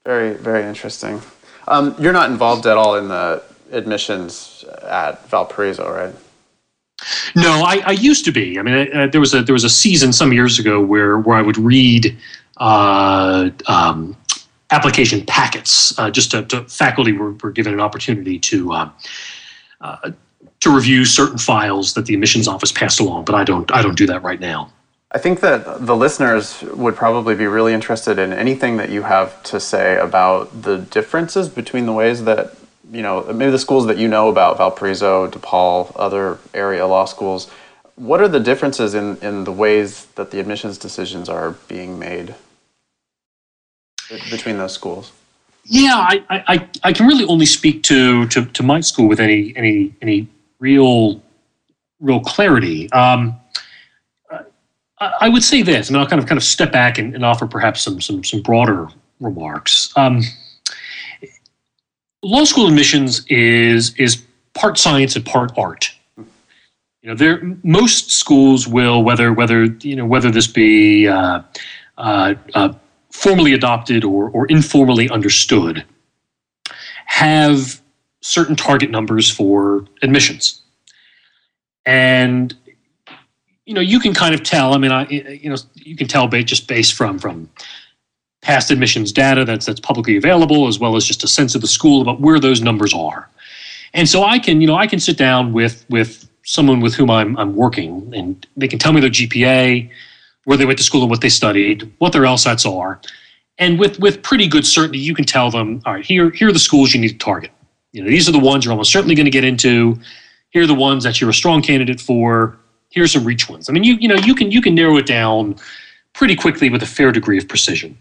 Very 0.05 0.35
very 0.35 0.65
interesting. 0.65 1.21
Um, 1.69 1.95
you're 1.99 2.15
not 2.15 2.31
involved 2.31 2.67
at 2.67 2.77
all 2.77 2.97
in 2.97 3.09
the 3.09 3.43
admissions 3.71 4.65
at 4.83 5.29
Valparaiso, 5.29 5.93
right? 5.93 6.15
No, 7.37 7.63
I, 7.65 7.83
I 7.87 7.93
used 7.93 8.25
to 8.25 8.33
be. 8.33 8.59
I 8.59 8.63
mean, 8.63 8.97
uh, 8.97 9.07
there 9.07 9.21
was 9.21 9.35
a 9.35 9.43
there 9.43 9.53
was 9.53 9.65
a 9.65 9.71
season 9.71 10.13
some 10.13 10.33
years 10.33 10.59
ago 10.59 10.81
where 10.81 11.19
where 11.19 11.37
I 11.37 11.43
would 11.43 11.57
read 11.57 12.17
um, 12.59 14.17
application 14.71 15.25
packets. 15.25 15.99
Uh, 15.99 16.11
just 16.11 16.31
to, 16.31 16.43
to, 16.45 16.63
faculty 16.65 17.13
were, 17.13 17.33
were, 17.33 17.51
given 17.51 17.73
an 17.73 17.81
opportunity 17.81 18.39
to 18.39 18.73
uh, 18.73 18.91
uh, 19.81 20.11
to 20.61 20.75
review 20.75 21.05
certain 21.05 21.39
files 21.39 21.95
that 21.95 22.07
the 22.07 22.15
admissions 22.15 22.49
office 22.49 22.73
passed 22.73 23.01
along, 23.01 23.25
but 23.25 23.35
I 23.35 23.45
don't 23.45 23.71
I 23.73 23.83
don't 23.83 23.97
do 23.97 24.07
that 24.07 24.23
right 24.23 24.41
now. 24.41 24.73
I 25.11 25.19
think 25.19 25.41
that 25.41 25.87
the 25.87 25.97
listeners 25.97 26.63
would 26.63 26.95
probably 26.95 27.35
be 27.35 27.47
really 27.47 27.73
interested 27.73 28.19
in 28.19 28.33
anything 28.33 28.77
that 28.77 28.91
you 28.91 29.03
have 29.03 29.43
to 29.45 29.59
say 29.59 29.99
about 29.99 30.63
the 30.63 30.79
differences 30.79 31.49
between 31.49 31.87
the 31.87 31.95
ways 31.95 32.25
that 32.25 32.55
you 32.93 33.03
know 33.03 33.23
maybe 33.33 33.51
the 33.51 33.59
schools 33.59 33.87
that 33.87 33.99
you 33.99 34.09
know 34.09 34.29
about 34.29 34.59
Valparaiso, 34.59 35.29
DePaul, 35.29 35.93
other 35.97 36.39
area 36.53 36.87
law 36.87 37.05
schools. 37.05 37.51
What 37.95 38.21
are 38.21 38.29
the 38.29 38.39
differences 38.39 38.95
in, 38.95 39.17
in 39.19 39.43
the 39.43 39.51
ways 39.51 40.07
that 40.15 40.31
the 40.31 40.39
admissions 40.39 40.79
decisions 40.79 41.29
are 41.29 41.53
being 41.67 41.99
made? 41.99 42.37
Between 44.31 44.59
those 44.59 44.73
schools? 44.73 45.13
Yeah, 45.65 45.97
I, 45.97 46.25
I, 46.31 46.69
I 46.83 46.93
can 46.93 47.07
really 47.07 47.27
only 47.27 47.47
speak 47.47 47.83
to, 47.85 48.27
to, 48.29 48.47
to 48.47 48.63
my 48.63 48.81
school 48.81 49.07
with 49.07 49.21
any 49.21 49.55
any 49.55 49.95
any 50.01 50.27
real 50.61 51.21
real 52.01 52.21
clarity. 52.21 52.91
Um, 52.93 53.39
I, 55.01 55.29
would 55.29 55.45
say 55.45 55.63
this, 55.63 55.89
and 55.89 55.97
I'll 55.97 56.07
kind 56.07 56.21
of 56.21 56.29
kind 56.29 56.37
of 56.37 56.43
step 56.43 56.73
back 56.73 56.99
and, 56.99 57.15
and 57.15 57.25
offer 57.25 57.47
perhaps 57.47 57.83
some 57.83 58.01
some 58.01 58.25
some 58.25 58.43
broader 58.43 58.89
remarks. 59.21 59.93
Um, 59.97 60.23
law 62.23 62.45
school 62.45 62.67
admissions 62.67 63.25
is 63.27 63.95
is 63.97 64.23
part 64.55 64.79
science 64.79 65.15
and 65.17 65.25
part 65.25 65.53
art. 65.57 65.93
You 66.17 67.11
know, 67.11 67.15
there 67.15 67.41
most 67.63 68.11
schools 68.11 68.67
will 68.67 69.03
whether 69.05 69.33
whether 69.33 69.65
you 69.65 69.97
know 69.97 70.07
whether 70.07 70.31
this 70.31 70.47
be 70.47 71.07
uh, 71.07 71.43
uh, 71.97 72.35
uh, 72.55 72.73
formally 73.19 73.53
adopted 73.53 74.05
or, 74.05 74.31
or 74.31 74.47
informally 74.47 75.11
understood 75.11 75.85
have 77.07 77.81
certain 78.21 78.55
target 78.55 78.91
numbers 78.91 79.29
for 79.29 79.85
admissions. 80.03 80.63
And 81.85 82.55
you 83.67 83.75
know, 83.75 83.81
you 83.81 84.01
can 84.01 84.15
kind 84.15 84.35
of 84.35 84.43
tell. 84.43 84.73
I 84.73 84.79
mean, 84.79 84.93
I 84.93 85.07
you 85.09 85.51
know, 85.51 85.57
you 85.75 85.97
can 85.97 86.07
tell 86.07 86.29
just 86.29 86.69
based 86.69 86.95
from 86.95 87.19
from 87.19 87.51
past 88.41 88.71
admissions 88.71 89.11
data 89.11 89.45
that's 89.45 89.67
that's 89.67 89.81
publicly 89.81 90.17
available, 90.17 90.69
as 90.69 90.79
well 90.79 90.97
as 90.97 91.05
just 91.05 91.25
a 91.25 91.29
sense 91.29 91.55
of 91.55 91.61
the 91.61 91.67
school 91.67 92.01
about 92.01 92.21
where 92.21 92.39
those 92.39 92.63
numbers 92.63 92.95
are. 92.95 93.29
And 93.95 94.09
so 94.09 94.23
I 94.23 94.39
can, 94.39 94.61
you 94.61 94.67
know, 94.67 94.77
I 94.77 94.87
can 94.87 95.01
sit 95.01 95.19
down 95.19 95.53
with 95.53 95.85
with 95.91 96.29
someone 96.45 96.81
with 96.81 96.95
whom 96.95 97.11
I'm 97.11 97.37
I'm 97.37 97.57
working, 97.57 98.13
and 98.15 98.47
they 98.57 98.69
can 98.69 98.79
tell 98.79 98.93
me 98.93 99.01
their 99.01 99.11
GPA, 99.11 99.91
where 100.45 100.57
they 100.57 100.65
went 100.65 100.79
to 100.79 100.85
school 100.85 101.03
and 101.03 101.11
what 101.11 101.21
they 101.21 101.29
studied, 101.29 101.93
what 101.99 102.13
their 102.13 102.23
LSATs 102.23 102.71
are. 102.71 103.01
And 103.59 103.79
with, 103.79 103.99
with 103.99 104.23
pretty 104.23 104.47
good 104.47 104.65
certainty, 104.65 104.99
you 104.99 105.15
can 105.15 105.25
tell 105.25 105.51
them, 105.51 105.83
all 105.85 105.95
right, 105.95 106.05
here, 106.05 106.31
here 106.31 106.49
are 106.49 106.53
the 106.53 106.59
schools 106.59 106.95
you 106.95 107.01
need 107.01 107.09
to 107.09 107.19
target. 107.19 107.51
You 107.93 108.03
know, 108.03 108.09
these 108.09 108.29
are 108.29 108.33
the 108.33 108.39
ones 108.39 108.65
you're 108.65 108.73
almost 108.73 108.93
certainly 108.93 109.15
going 109.15 109.25
to 109.25 109.31
get 109.31 109.45
into. 109.45 109.99
Here 110.51 110.63
are 110.63 110.67
the 110.67 110.75
ones 110.75 111.05
that 111.05 111.21
you're 111.21 111.31
a 111.31 111.35
strong 111.35 111.61
candidate 111.61 112.01
for. 112.01 112.59
Here's 112.91 113.13
some 113.13 113.25
reach 113.25 113.49
ones. 113.49 113.69
I 113.69 113.73
mean, 113.73 113.85
you, 113.85 113.95
you 113.95 114.09
know, 114.09 114.15
you 114.15 114.35
can, 114.35 114.51
you 114.51 114.63
can 114.63 114.75
narrow 114.75 114.97
it 114.97 115.07
down 115.07 115.57
pretty 116.15 116.37
quickly 116.37 116.71
with 116.71 116.83
a 116.83 116.87
fair 116.87 117.13
degree 117.13 117.37
of 117.37 117.49
precision. 117.49 117.99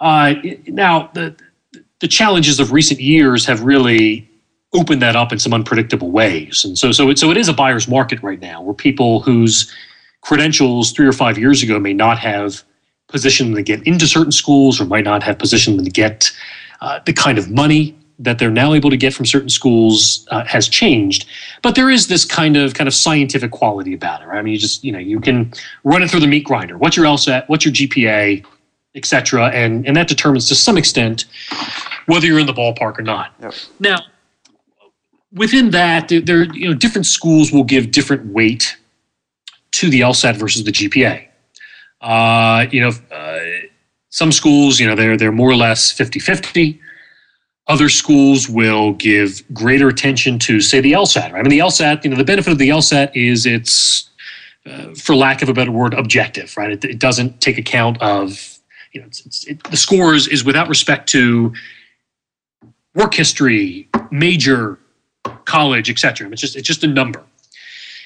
Uh, 0.00 0.34
now, 0.66 1.10
the, 1.14 1.36
the 2.00 2.08
challenges 2.08 2.58
of 2.58 2.72
recent 2.72 3.00
years 3.00 3.46
have 3.46 3.62
really 3.62 4.28
opened 4.74 5.02
that 5.02 5.16
up 5.16 5.32
in 5.32 5.38
some 5.38 5.52
unpredictable 5.52 6.10
ways. 6.10 6.64
And 6.64 6.78
so, 6.78 6.92
so, 6.92 7.10
it, 7.10 7.18
so 7.18 7.30
it 7.30 7.36
is 7.36 7.48
a 7.48 7.52
buyer's 7.52 7.86
market 7.86 8.22
right 8.22 8.40
now 8.40 8.62
where 8.62 8.74
people 8.74 9.20
whose 9.20 9.72
credentials 10.22 10.92
three 10.92 11.06
or 11.06 11.12
five 11.12 11.36
years 11.36 11.62
ago 11.62 11.78
may 11.78 11.92
not 11.92 12.18
have 12.18 12.62
positioned 13.08 13.50
them 13.50 13.56
to 13.56 13.62
get 13.62 13.86
into 13.86 14.06
certain 14.06 14.32
schools 14.32 14.80
or 14.80 14.86
might 14.86 15.04
not 15.04 15.22
have 15.22 15.38
positioned 15.38 15.78
them 15.78 15.84
to 15.84 15.90
get 15.90 16.30
uh, 16.80 16.98
the 17.04 17.12
kind 17.12 17.38
of 17.38 17.50
money 17.50 17.94
that 18.18 18.38
they're 18.38 18.50
now 18.50 18.72
able 18.72 18.88
to 18.88 18.96
get 18.96 19.12
from 19.12 19.26
certain 19.26 19.48
schools 19.48 20.26
uh, 20.30 20.44
has 20.44 20.68
changed. 20.68 21.26
But 21.60 21.74
there 21.74 21.90
is 21.90 22.06
this 22.06 22.24
kind 22.24 22.56
of 22.56 22.74
kind 22.74 22.88
of 22.88 22.94
scientific 22.94 23.50
quality 23.50 23.94
about 23.94 24.22
it. 24.22 24.26
Right? 24.26 24.38
I 24.38 24.42
mean, 24.42 24.52
you 24.52 24.58
just 24.58 24.84
you 24.84 24.92
know 24.92 24.98
you 24.98 25.20
can 25.20 25.52
run 25.84 26.02
it 26.02 26.10
through 26.10 26.20
the 26.20 26.26
meat 26.26 26.44
grinder. 26.44 26.78
What's 26.78 26.96
your 26.96 27.06
LSAT? 27.06 27.48
What's 27.48 27.64
your 27.64 27.74
GPA? 27.74 28.44
Etc. 28.94 29.46
And 29.48 29.86
and 29.86 29.96
that 29.96 30.06
determines 30.06 30.48
to 30.48 30.54
some 30.54 30.76
extent 30.76 31.24
whether 32.06 32.26
you're 32.26 32.38
in 32.38 32.46
the 32.46 32.52
ballpark 32.52 32.98
or 32.98 33.02
not. 33.02 33.32
Yep. 33.40 33.54
Now, 33.80 33.98
within 35.32 35.70
that, 35.70 36.08
there, 36.08 36.20
there 36.20 36.54
you 36.54 36.68
know 36.68 36.74
different 36.74 37.06
schools 37.06 37.52
will 37.52 37.64
give 37.64 37.90
different 37.90 38.26
weight 38.26 38.76
to 39.72 39.90
the 39.90 40.00
LSAT 40.00 40.36
versus 40.36 40.64
the 40.64 40.72
GPA. 40.72 41.26
Uh, 42.00 42.66
you 42.70 42.80
know, 42.80 42.90
uh, 43.14 43.38
some 44.10 44.32
schools, 44.32 44.78
you 44.78 44.86
know, 44.86 44.94
they're 44.94 45.16
they're 45.16 45.32
more 45.32 45.50
or 45.50 45.56
less 45.56 45.92
50-50. 45.92 46.78
Other 47.68 47.88
schools 47.88 48.48
will 48.48 48.92
give 48.92 49.42
greater 49.54 49.88
attention 49.88 50.38
to, 50.40 50.60
say, 50.60 50.80
the 50.80 50.92
LSAT. 50.92 51.32
Right? 51.32 51.38
I 51.38 51.42
mean, 51.42 51.50
the 51.50 51.60
LSAT, 51.60 52.04
you 52.04 52.10
know, 52.10 52.16
the 52.16 52.24
benefit 52.24 52.52
of 52.52 52.58
the 52.58 52.68
LSAT 52.68 53.12
is 53.14 53.46
it's, 53.46 54.10
uh, 54.66 54.94
for 54.94 55.14
lack 55.14 55.42
of 55.42 55.48
a 55.48 55.54
better 55.54 55.70
word, 55.70 55.94
objective, 55.94 56.56
right? 56.56 56.72
It, 56.72 56.84
it 56.84 56.98
doesn't 56.98 57.40
take 57.40 57.58
account 57.58 58.02
of, 58.02 58.58
you 58.92 59.00
know, 59.00 59.06
it's, 59.06 59.24
it's, 59.24 59.44
it, 59.44 59.62
the 59.64 59.76
score 59.76 60.14
is, 60.14 60.44
without 60.44 60.68
respect 60.68 61.08
to 61.10 61.54
work 62.94 63.14
history, 63.14 63.88
major, 64.10 64.78
college, 65.44 65.88
etc. 65.90 66.28
It's 66.30 66.40
just 66.40 66.56
it's 66.56 66.66
just 66.66 66.84
a 66.84 66.86
number. 66.86 67.22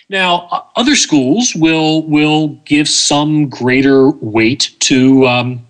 Now, 0.09 0.69
other 0.77 0.95
schools 0.95 1.55
will 1.55 2.03
will 2.05 2.49
give 2.65 2.89
some 2.89 3.49
greater 3.49 4.11
weight 4.11 4.75
to 4.81 5.27
um, 5.27 5.67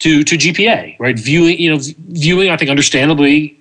to 0.00 0.24
to 0.24 0.36
GPA, 0.36 0.96
right? 0.98 1.18
Viewing, 1.18 1.58
you 1.58 1.70
know, 1.70 1.80
viewing. 2.08 2.50
I 2.50 2.56
think 2.56 2.70
understandably, 2.70 3.56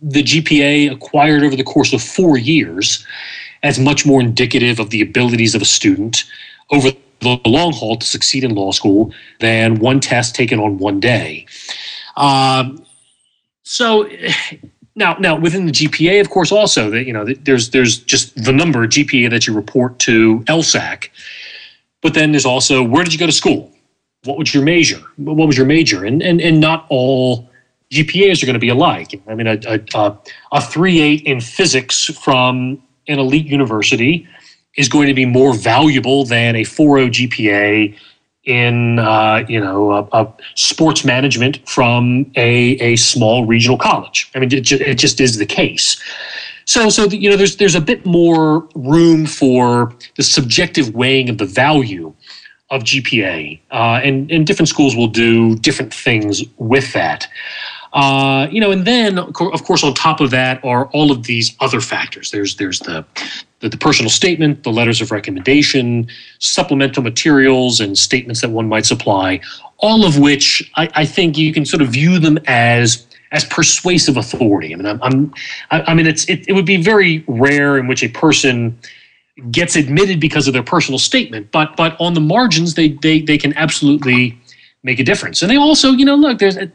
the 0.00 0.22
GPA 0.22 0.92
acquired 0.92 1.42
over 1.42 1.56
the 1.56 1.64
course 1.64 1.92
of 1.92 2.02
four 2.02 2.38
years 2.38 3.04
as 3.62 3.80
much 3.80 4.06
more 4.06 4.20
indicative 4.20 4.78
of 4.78 4.90
the 4.90 5.00
abilities 5.00 5.54
of 5.54 5.62
a 5.62 5.64
student 5.64 6.24
over 6.70 6.90
the 7.20 7.40
long 7.46 7.72
haul 7.72 7.96
to 7.96 8.06
succeed 8.06 8.44
in 8.44 8.54
law 8.54 8.70
school 8.70 9.12
than 9.40 9.80
one 9.80 9.98
test 9.98 10.34
taken 10.34 10.60
on 10.60 10.78
one 10.78 11.00
day. 11.00 11.46
Um, 12.16 12.84
so 13.64 14.08
now, 14.96 15.14
now 15.20 15.36
within 15.36 15.66
the 15.66 15.72
GPA, 15.72 16.20
of 16.20 16.30
course, 16.30 16.50
also 16.50 16.90
that 16.90 17.04
you 17.04 17.12
know 17.12 17.24
there's 17.24 17.70
there's 17.70 17.98
just 17.98 18.42
the 18.42 18.52
number 18.52 18.86
GPA 18.86 19.30
that 19.30 19.46
you 19.46 19.54
report 19.54 19.98
to 20.00 20.40
LSAC, 20.46 21.10
but 22.00 22.14
then 22.14 22.32
there's 22.32 22.46
also 22.46 22.82
where 22.82 23.04
did 23.04 23.12
you 23.12 23.18
go 23.18 23.26
to 23.26 23.32
school? 23.32 23.70
What 24.24 24.38
was 24.38 24.52
your 24.54 24.64
major? 24.64 25.00
What 25.16 25.46
was 25.46 25.56
your 25.56 25.66
major? 25.66 26.04
And 26.04 26.22
and 26.22 26.40
and 26.40 26.60
not 26.60 26.86
all 26.88 27.48
GPAs 27.92 28.42
are 28.42 28.46
going 28.46 28.54
to 28.54 28.60
be 28.60 28.70
alike. 28.70 29.20
I 29.28 29.34
mean, 29.34 29.46
a 29.46 29.58
a, 29.94 30.16
a 30.52 30.60
three 30.60 31.00
eight 31.00 31.22
in 31.24 31.40
physics 31.40 32.06
from 32.06 32.82
an 33.06 33.18
elite 33.18 33.46
university 33.46 34.26
is 34.76 34.88
going 34.88 35.08
to 35.08 35.14
be 35.14 35.26
more 35.26 35.54
valuable 35.54 36.24
than 36.24 36.54
a 36.56 36.62
4.0 36.62 37.28
GPA 37.28 37.96
in 38.46 39.00
uh, 39.00 39.44
you 39.48 39.60
know 39.60 40.08
a, 40.12 40.32
sports 40.54 41.04
management 41.04 41.68
from 41.68 42.30
a, 42.36 42.78
a 42.80 42.96
small 42.96 43.44
regional 43.44 43.76
college. 43.76 44.30
I 44.34 44.38
mean, 44.38 44.52
it, 44.52 44.72
it 44.72 44.98
just 44.98 45.20
is 45.20 45.36
the 45.36 45.46
case. 45.46 46.00
So, 46.64 46.88
so 46.88 47.06
the, 47.06 47.16
you 47.16 47.30
know, 47.30 47.36
there's 47.36 47.56
there's 47.56 47.74
a 47.74 47.80
bit 47.80 48.06
more 48.06 48.68
room 48.74 49.26
for 49.26 49.94
the 50.16 50.22
subjective 50.22 50.94
weighing 50.94 51.28
of 51.28 51.38
the 51.38 51.46
value 51.46 52.14
of 52.70 52.82
GPA, 52.82 53.60
uh, 53.70 54.00
and 54.02 54.30
and 54.30 54.46
different 54.46 54.68
schools 54.68 54.96
will 54.96 55.08
do 55.08 55.56
different 55.56 55.92
things 55.92 56.42
with 56.56 56.92
that. 56.92 57.28
Uh, 57.92 58.46
you 58.50 58.60
know, 58.60 58.72
and 58.72 58.84
then 58.84 59.18
of 59.18 59.32
course 59.64 59.82
on 59.82 59.94
top 59.94 60.20
of 60.20 60.30
that 60.30 60.62
are 60.64 60.86
all 60.88 61.10
of 61.10 61.24
these 61.24 61.56
other 61.60 61.80
factors. 61.80 62.30
There's 62.30 62.56
there's 62.56 62.80
the 62.80 63.04
the, 63.60 63.68
the 63.68 63.78
personal 63.78 64.10
statement, 64.10 64.62
the 64.62 64.72
letters 64.72 65.00
of 65.00 65.10
recommendation, 65.10 66.08
supplemental 66.38 67.02
materials, 67.02 67.80
and 67.80 67.96
statements 67.96 68.40
that 68.40 68.50
one 68.50 68.68
might 68.68 68.86
supply. 68.86 69.40
All 69.78 70.04
of 70.04 70.18
which 70.18 70.70
I, 70.76 70.88
I 70.94 71.04
think 71.04 71.38
you 71.38 71.52
can 71.52 71.64
sort 71.64 71.82
of 71.82 71.88
view 71.88 72.18
them 72.18 72.38
as 72.46 73.06
as 73.32 73.44
persuasive 73.44 74.16
authority. 74.16 74.72
I 74.72 74.76
mean, 74.76 74.86
I'm, 74.86 75.02
I'm 75.02 75.32
I, 75.70 75.94
mean, 75.94 76.06
it's 76.06 76.28
it, 76.28 76.48
it 76.48 76.52
would 76.52 76.64
be 76.64 76.76
very 76.76 77.24
rare 77.26 77.76
in 77.76 77.88
which 77.88 78.02
a 78.02 78.08
person 78.08 78.78
gets 79.50 79.76
admitted 79.76 80.20
because 80.20 80.46
of 80.46 80.54
their 80.54 80.62
personal 80.62 80.98
statement, 80.98 81.50
but 81.50 81.76
but 81.76 81.96
on 82.00 82.14
the 82.14 82.20
margins, 82.20 82.74
they 82.74 82.88
they 82.88 83.20
they 83.20 83.38
can 83.38 83.52
absolutely 83.54 84.38
make 84.82 85.00
a 85.00 85.04
difference. 85.04 85.42
And 85.42 85.50
they 85.50 85.56
also, 85.56 85.90
you 85.90 86.04
know, 86.04 86.14
look, 86.14 86.38
there's 86.38 86.56
a, 86.56 86.70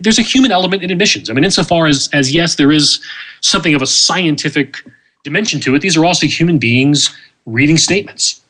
there's 0.00 0.18
a 0.18 0.22
human 0.22 0.50
element 0.50 0.82
in 0.82 0.90
admissions. 0.90 1.30
I 1.30 1.32
mean, 1.32 1.44
insofar 1.44 1.86
as 1.86 2.08
as 2.12 2.34
yes, 2.34 2.56
there 2.56 2.72
is 2.72 3.00
something 3.40 3.74
of 3.74 3.82
a 3.82 3.86
scientific 3.86 4.82
dimension 5.26 5.60
to 5.60 5.74
it. 5.74 5.80
These 5.82 5.96
are 5.96 6.04
also 6.04 6.26
human 6.26 6.58
beings 6.58 7.14
reading 7.44 7.76
statements. 7.76 8.40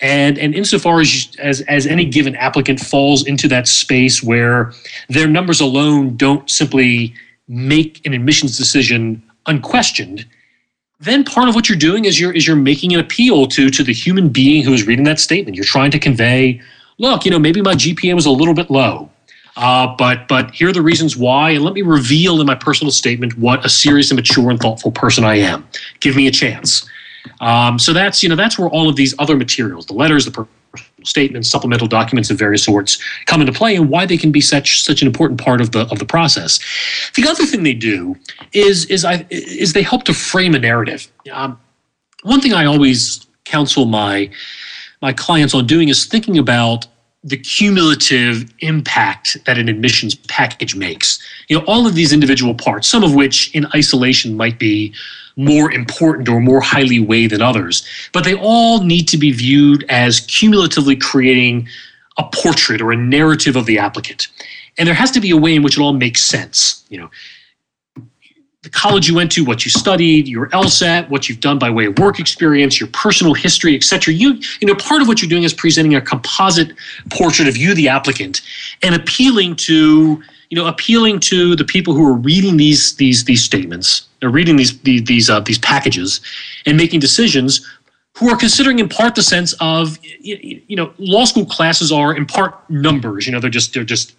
And 0.00 0.38
and 0.38 0.54
insofar 0.54 1.00
as 1.00 1.10
as 1.38 1.60
as 1.62 1.86
any 1.86 2.04
given 2.04 2.34
applicant 2.36 2.80
falls 2.80 3.26
into 3.26 3.48
that 3.48 3.68
space 3.68 4.22
where 4.22 4.72
their 5.08 5.28
numbers 5.28 5.60
alone 5.60 6.16
don't 6.16 6.50
simply 6.50 7.14
make 7.48 8.04
an 8.04 8.12
admissions 8.12 8.58
decision 8.58 9.22
unquestioned, 9.46 10.26
then 11.00 11.24
part 11.24 11.48
of 11.48 11.54
what 11.54 11.68
you're 11.68 11.78
doing 11.78 12.04
is 12.04 12.20
you're 12.20 12.32
is 12.32 12.46
you're 12.46 12.56
making 12.56 12.92
an 12.92 13.00
appeal 13.00 13.46
to 13.46 13.70
to 13.70 13.82
the 13.82 13.94
human 13.94 14.28
being 14.28 14.64
who 14.64 14.74
is 14.74 14.86
reading 14.86 15.04
that 15.04 15.20
statement. 15.20 15.56
You're 15.56 15.64
trying 15.76 15.92
to 15.92 15.98
convey 15.98 16.60
look, 16.98 17.24
you 17.24 17.30
know, 17.30 17.38
maybe 17.38 17.62
my 17.62 17.74
GPA 17.74 18.14
was 18.14 18.26
a 18.26 18.30
little 18.30 18.54
bit 18.54 18.70
low. 18.70 19.10
Uh, 19.56 19.94
but 19.96 20.28
but 20.28 20.50
here 20.50 20.68
are 20.68 20.72
the 20.72 20.82
reasons 20.82 21.16
why, 21.16 21.50
and 21.50 21.64
let 21.64 21.72
me 21.72 21.82
reveal 21.82 22.40
in 22.40 22.46
my 22.46 22.54
personal 22.54 22.90
statement 22.90 23.36
what 23.38 23.64
a 23.64 23.68
serious 23.68 24.10
and 24.10 24.16
mature 24.16 24.50
and 24.50 24.60
thoughtful 24.60 24.92
person 24.92 25.24
I 25.24 25.36
am. 25.36 25.66
Give 26.00 26.14
me 26.14 26.26
a 26.26 26.30
chance. 26.30 26.88
Um, 27.40 27.78
so 27.78 27.92
that's 27.92 28.22
you 28.22 28.28
know 28.28 28.36
that's 28.36 28.58
where 28.58 28.68
all 28.68 28.88
of 28.88 28.96
these 28.96 29.14
other 29.18 29.36
materials, 29.36 29.86
the 29.86 29.94
letters, 29.94 30.26
the 30.26 30.30
personal 30.30 30.50
statements, 31.04 31.48
supplemental 31.48 31.86
documents 31.86 32.30
of 32.30 32.38
various 32.38 32.64
sorts, 32.64 33.02
come 33.26 33.40
into 33.40 33.52
play, 33.52 33.76
and 33.76 33.88
why 33.88 34.04
they 34.04 34.18
can 34.18 34.30
be 34.30 34.42
such 34.42 34.82
such 34.82 35.00
an 35.00 35.06
important 35.06 35.40
part 35.40 35.60
of 35.62 35.72
the 35.72 35.88
of 35.90 35.98
the 35.98 36.06
process. 36.06 36.60
The 37.14 37.26
other 37.26 37.46
thing 37.46 37.62
they 37.62 37.74
do 37.74 38.16
is 38.52 38.84
is 38.86 39.04
I 39.04 39.26
is 39.30 39.72
they 39.72 39.82
help 39.82 40.04
to 40.04 40.14
frame 40.14 40.54
a 40.54 40.58
narrative. 40.58 41.08
Um, 41.32 41.58
one 42.22 42.40
thing 42.40 42.52
I 42.52 42.66
always 42.66 43.26
counsel 43.44 43.86
my 43.86 44.30
my 45.00 45.12
clients 45.12 45.54
on 45.54 45.66
doing 45.66 45.88
is 45.88 46.04
thinking 46.04 46.36
about 46.38 46.86
the 47.26 47.36
cumulative 47.36 48.48
impact 48.60 49.36
that 49.46 49.58
an 49.58 49.68
admissions 49.68 50.14
package 50.14 50.76
makes. 50.76 51.18
You 51.48 51.58
know, 51.58 51.64
all 51.66 51.84
of 51.84 51.96
these 51.96 52.12
individual 52.12 52.54
parts, 52.54 52.86
some 52.86 53.02
of 53.02 53.14
which 53.14 53.52
in 53.52 53.66
isolation 53.74 54.36
might 54.36 54.60
be 54.60 54.94
more 55.34 55.72
important 55.72 56.28
or 56.28 56.40
more 56.40 56.60
highly 56.60 57.00
weighed 57.00 57.30
than 57.30 57.42
others, 57.42 57.84
but 58.12 58.22
they 58.22 58.34
all 58.34 58.84
need 58.84 59.08
to 59.08 59.18
be 59.18 59.32
viewed 59.32 59.84
as 59.88 60.20
cumulatively 60.20 60.94
creating 60.94 61.68
a 62.16 62.24
portrait 62.32 62.80
or 62.80 62.92
a 62.92 62.96
narrative 62.96 63.56
of 63.56 63.66
the 63.66 63.76
applicant. 63.76 64.28
And 64.78 64.86
there 64.86 64.94
has 64.94 65.10
to 65.10 65.20
be 65.20 65.30
a 65.30 65.36
way 65.36 65.56
in 65.56 65.64
which 65.64 65.76
it 65.76 65.82
all 65.82 65.92
makes 65.92 66.24
sense. 66.24 66.84
You 66.90 67.00
know, 67.00 67.10
the 68.66 68.70
college 68.70 69.08
you 69.08 69.14
went 69.14 69.30
to, 69.30 69.44
what 69.44 69.64
you 69.64 69.70
studied, 69.70 70.26
your 70.26 70.48
LSAT, 70.48 71.08
what 71.08 71.28
you've 71.28 71.38
done 71.38 71.56
by 71.56 71.70
way 71.70 71.86
of 71.86 71.96
work 72.00 72.18
experience, 72.18 72.80
your 72.80 72.88
personal 72.88 73.32
history, 73.32 73.76
etc. 73.76 74.12
You, 74.12 74.40
you 74.60 74.66
know, 74.66 74.74
part 74.74 75.00
of 75.00 75.06
what 75.06 75.22
you're 75.22 75.28
doing 75.28 75.44
is 75.44 75.54
presenting 75.54 75.94
a 75.94 76.00
composite 76.00 76.72
portrait 77.10 77.46
of 77.46 77.56
you, 77.56 77.74
the 77.74 77.88
applicant, 77.88 78.40
and 78.82 78.92
appealing 78.96 79.54
to, 79.54 80.20
you 80.50 80.56
know, 80.56 80.66
appealing 80.66 81.20
to 81.20 81.54
the 81.54 81.62
people 81.62 81.94
who 81.94 82.04
are 82.08 82.14
reading 82.14 82.56
these 82.56 82.96
these 82.96 83.24
these 83.24 83.44
statements, 83.44 84.08
or 84.20 84.30
reading 84.30 84.56
these 84.56 84.80
these 84.80 85.04
these, 85.04 85.30
uh, 85.30 85.38
these 85.38 85.58
packages, 85.58 86.20
and 86.66 86.76
making 86.76 86.98
decisions. 86.98 87.64
Who 88.18 88.30
are 88.30 88.36
considering 88.36 88.78
in 88.78 88.88
part 88.88 89.14
the 89.14 89.22
sense 89.22 89.52
of, 89.60 89.98
you 90.22 90.74
know, 90.74 90.90
law 90.96 91.26
school 91.26 91.44
classes 91.44 91.92
are 91.92 92.16
in 92.16 92.24
part 92.24 92.58
numbers. 92.70 93.26
You 93.26 93.32
know, 93.32 93.40
they're 93.40 93.50
just 93.50 93.74
they're 93.74 93.84
just 93.84 94.14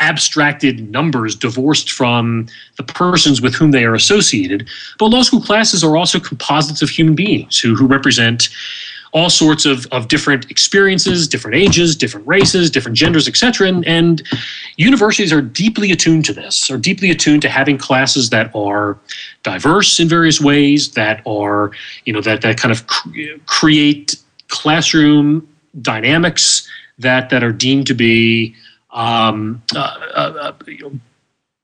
abstracted 0.00 0.90
numbers 0.90 1.36
divorced 1.36 1.92
from 1.92 2.46
the 2.76 2.82
persons 2.82 3.40
with 3.40 3.54
whom 3.54 3.70
they 3.70 3.84
are 3.84 3.94
associated. 3.94 4.68
But 4.98 5.06
law 5.06 5.22
school 5.22 5.42
classes 5.42 5.84
are 5.84 5.96
also 5.96 6.18
composites 6.18 6.82
of 6.82 6.90
human 6.90 7.14
beings 7.14 7.58
who, 7.58 7.74
who 7.76 7.86
represent 7.86 8.48
all 9.12 9.28
sorts 9.28 9.66
of, 9.66 9.86
of 9.86 10.08
different 10.08 10.50
experiences, 10.50 11.26
different 11.26 11.56
ages, 11.56 11.96
different 11.96 12.26
races, 12.26 12.70
different 12.70 12.96
genders, 12.96 13.26
etc. 13.26 13.66
And, 13.68 13.86
and 13.86 14.22
universities 14.76 15.32
are 15.32 15.42
deeply 15.42 15.90
attuned 15.90 16.24
to 16.26 16.32
this, 16.32 16.70
are 16.70 16.78
deeply 16.78 17.10
attuned 17.10 17.42
to 17.42 17.48
having 17.48 17.76
classes 17.76 18.30
that 18.30 18.54
are 18.54 18.98
diverse 19.42 19.98
in 19.98 20.08
various 20.08 20.40
ways, 20.40 20.92
that 20.92 21.22
are, 21.26 21.72
you 22.04 22.12
know, 22.12 22.20
that, 22.20 22.42
that 22.42 22.56
kind 22.56 22.70
of 22.70 22.86
cr- 22.86 23.08
create 23.46 24.16
classroom 24.48 25.46
dynamics 25.80 26.68
that 26.98 27.30
that 27.30 27.42
are 27.42 27.52
deemed 27.52 27.86
to 27.86 27.94
be 27.94 28.54
um, 28.92 29.62
uh, 29.74 29.78
uh, 30.14 30.52
uh, 30.52 30.90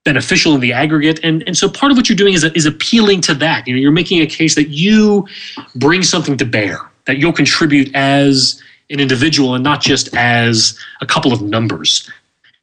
beneficial 0.04 0.54
in 0.54 0.60
the 0.60 0.72
aggregate. 0.72 1.20
And, 1.22 1.42
and 1.46 1.56
so 1.56 1.68
part 1.68 1.90
of 1.92 1.98
what 1.98 2.08
you're 2.08 2.16
doing 2.16 2.34
is, 2.34 2.44
is 2.44 2.66
appealing 2.66 3.20
to 3.22 3.34
that. 3.34 3.66
You 3.66 3.74
know, 3.74 3.80
you're 3.80 3.92
making 3.92 4.22
a 4.22 4.26
case 4.26 4.54
that 4.54 4.68
you 4.68 5.26
bring 5.74 6.02
something 6.02 6.36
to 6.38 6.44
bear, 6.44 6.78
that 7.06 7.18
you'll 7.18 7.32
contribute 7.32 7.94
as 7.94 8.62
an 8.90 9.00
individual 9.00 9.54
and 9.54 9.64
not 9.64 9.80
just 9.80 10.14
as 10.16 10.78
a 11.00 11.06
couple 11.06 11.32
of 11.32 11.42
numbers. 11.42 12.08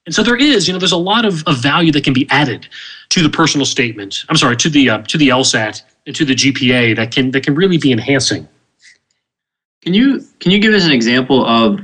And 0.06 0.14
so 0.14 0.24
there 0.24 0.36
is, 0.36 0.68
you 0.68 0.74
know, 0.74 0.80
there's 0.80 0.92
a 0.92 0.98
lot 0.98 1.26
of, 1.26 1.46
of 1.48 1.58
value 1.58 1.92
that 1.92 2.04
can 2.04 2.14
be 2.14 2.28
added 2.30 2.68
to 3.10 3.24
the 3.24 3.30
personal 3.30 3.66
statement. 3.66 4.24
I'm 4.30 4.38
sorry, 4.38 4.58
to 4.58 4.70
the 4.70 4.90
uh, 4.90 5.02
to 5.04 5.18
the 5.18 5.30
LSAT 5.30 5.82
and 6.06 6.16
to 6.16 6.26
the 6.26 6.36
GPA 6.36 6.96
that 6.98 7.12
can 7.12 7.32
that 7.32 7.44
can 7.44 7.56
really 7.56 7.78
be 7.78 7.92
enhancing. 7.92 8.48
Can 9.82 9.94
you 9.94 10.26
can 10.40 10.52
you 10.52 10.60
give 10.60 10.74
us 10.74 10.86
an 10.86 10.92
example 10.92 11.46
of 11.46 11.80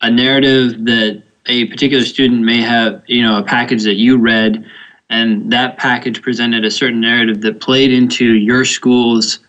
a 0.00 0.10
narrative 0.10 0.84
that 0.84 1.22
a 1.48 1.64
particular 1.66 2.04
student 2.04 2.42
may 2.42 2.60
have, 2.60 3.02
you 3.06 3.22
know, 3.22 3.38
a 3.38 3.42
package 3.42 3.82
that 3.84 3.94
you 3.94 4.18
read 4.18 4.64
and 5.10 5.50
that 5.52 5.78
package 5.78 6.22
presented 6.22 6.64
a 6.64 6.70
certain 6.70 7.00
narrative 7.00 7.40
that 7.42 7.60
played 7.60 7.92
into 7.92 8.34
your 8.34 8.64
school's 8.64 9.40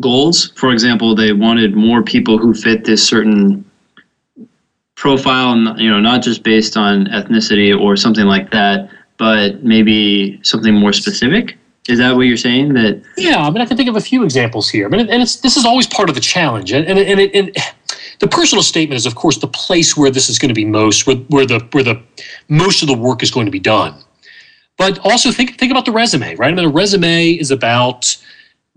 goals. 0.00 0.52
For 0.52 0.72
example, 0.72 1.14
they 1.14 1.32
wanted 1.32 1.74
more 1.74 2.02
people 2.02 2.38
who 2.38 2.54
fit 2.54 2.84
this 2.84 3.06
certain 3.06 3.68
profile, 4.94 5.52
and 5.52 5.78
you 5.80 5.90
know, 5.90 6.00
not 6.00 6.22
just 6.22 6.42
based 6.42 6.76
on 6.76 7.06
ethnicity 7.06 7.78
or 7.78 7.96
something 7.96 8.26
like 8.26 8.50
that, 8.50 8.90
but 9.16 9.64
maybe 9.64 10.40
something 10.42 10.74
more 10.74 10.92
specific. 10.92 11.58
Is 11.88 11.98
that 11.98 12.14
what 12.14 12.22
you're 12.22 12.36
saying? 12.36 12.74
That 12.74 13.02
yeah, 13.16 13.38
I 13.40 13.50
mean, 13.50 13.62
I 13.62 13.66
can 13.66 13.76
think 13.76 13.88
of 13.88 13.96
a 13.96 14.00
few 14.00 14.22
examples 14.22 14.68
here. 14.68 14.88
Mean, 14.88 15.08
and 15.08 15.22
it's 15.22 15.36
this 15.36 15.56
is 15.56 15.64
always 15.64 15.86
part 15.86 16.08
of 16.08 16.14
the 16.14 16.20
challenge, 16.20 16.70
and 16.70 16.86
and 16.86 16.98
and, 16.98 17.18
it, 17.18 17.34
and 17.34 17.56
the 18.20 18.28
personal 18.28 18.62
statement 18.62 18.96
is, 18.96 19.06
of 19.06 19.14
course, 19.14 19.38
the 19.38 19.48
place 19.48 19.96
where 19.96 20.10
this 20.10 20.28
is 20.28 20.38
going 20.38 20.48
to 20.48 20.54
be 20.54 20.64
most, 20.64 21.06
where, 21.06 21.16
where 21.28 21.46
the 21.46 21.66
where 21.72 21.84
the 21.84 22.00
most 22.48 22.82
of 22.82 22.88
the 22.88 22.94
work 22.96 23.22
is 23.22 23.30
going 23.30 23.46
to 23.46 23.52
be 23.52 23.60
done. 23.60 23.94
But 24.76 24.98
also 25.00 25.30
think 25.30 25.58
think 25.58 25.70
about 25.70 25.84
the 25.84 25.92
resume, 25.92 26.34
right? 26.36 26.52
I 26.52 26.54
mean, 26.54 26.64
a 26.64 26.68
resume 26.68 27.32
is 27.32 27.50
about 27.50 28.16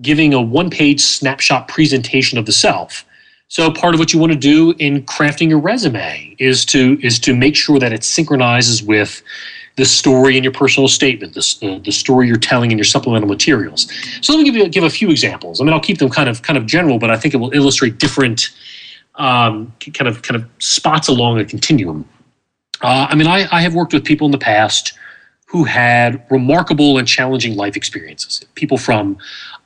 giving 0.01 0.33
a 0.33 0.41
one-page 0.41 0.99
snapshot 0.99 1.67
presentation 1.67 2.39
of 2.39 2.45
the 2.45 2.51
self. 2.51 3.05
So 3.47 3.69
part 3.71 3.93
of 3.93 3.99
what 3.99 4.13
you 4.13 4.19
want 4.19 4.31
to 4.31 4.37
do 4.37 4.73
in 4.79 5.03
crafting 5.03 5.49
your 5.49 5.59
resume 5.59 6.35
is 6.39 6.65
to 6.65 6.97
is 7.01 7.19
to 7.19 7.35
make 7.35 7.55
sure 7.55 7.79
that 7.79 7.91
it 7.91 8.03
synchronizes 8.03 8.81
with 8.81 9.21
the 9.75 9.85
story 9.85 10.37
in 10.37 10.43
your 10.43 10.53
personal 10.53 10.87
statement, 10.87 11.33
the, 11.33 11.57
uh, 11.63 11.79
the 11.83 11.91
story 11.91 12.27
you're 12.27 12.37
telling 12.37 12.71
in 12.71 12.77
your 12.77 12.85
supplemental 12.85 13.27
materials. 13.27 13.87
So 14.21 14.33
let 14.33 14.39
me 14.39 14.45
give 14.45 14.55
you 14.55 14.69
give 14.69 14.83
a 14.83 14.89
few 14.89 15.09
examples. 15.09 15.59
I 15.59 15.63
mean, 15.63 15.73
I'll 15.73 15.79
keep 15.79 15.97
them 15.97 16.09
kind 16.09 16.29
of 16.29 16.41
kind 16.41 16.57
of 16.57 16.65
general, 16.65 16.97
but 16.99 17.09
I 17.09 17.17
think 17.17 17.33
it 17.33 17.37
will 17.37 17.53
illustrate 17.53 17.97
different 17.97 18.51
um, 19.15 19.73
kind 19.93 20.07
of 20.07 20.21
kind 20.21 20.41
of 20.41 20.49
spots 20.59 21.07
along 21.07 21.39
a 21.39 21.45
continuum. 21.45 22.07
Uh, 22.81 23.07
I 23.09 23.15
mean, 23.15 23.27
I, 23.27 23.47
I 23.51 23.61
have 23.61 23.75
worked 23.75 23.93
with 23.93 24.03
people 24.03 24.25
in 24.25 24.31
the 24.31 24.37
past 24.37 24.93
who 25.45 25.65
had 25.65 26.23
remarkable 26.29 26.97
and 26.97 27.07
challenging 27.07 27.55
life 27.55 27.75
experiences. 27.75 28.43
People 28.55 28.77
from 28.77 29.17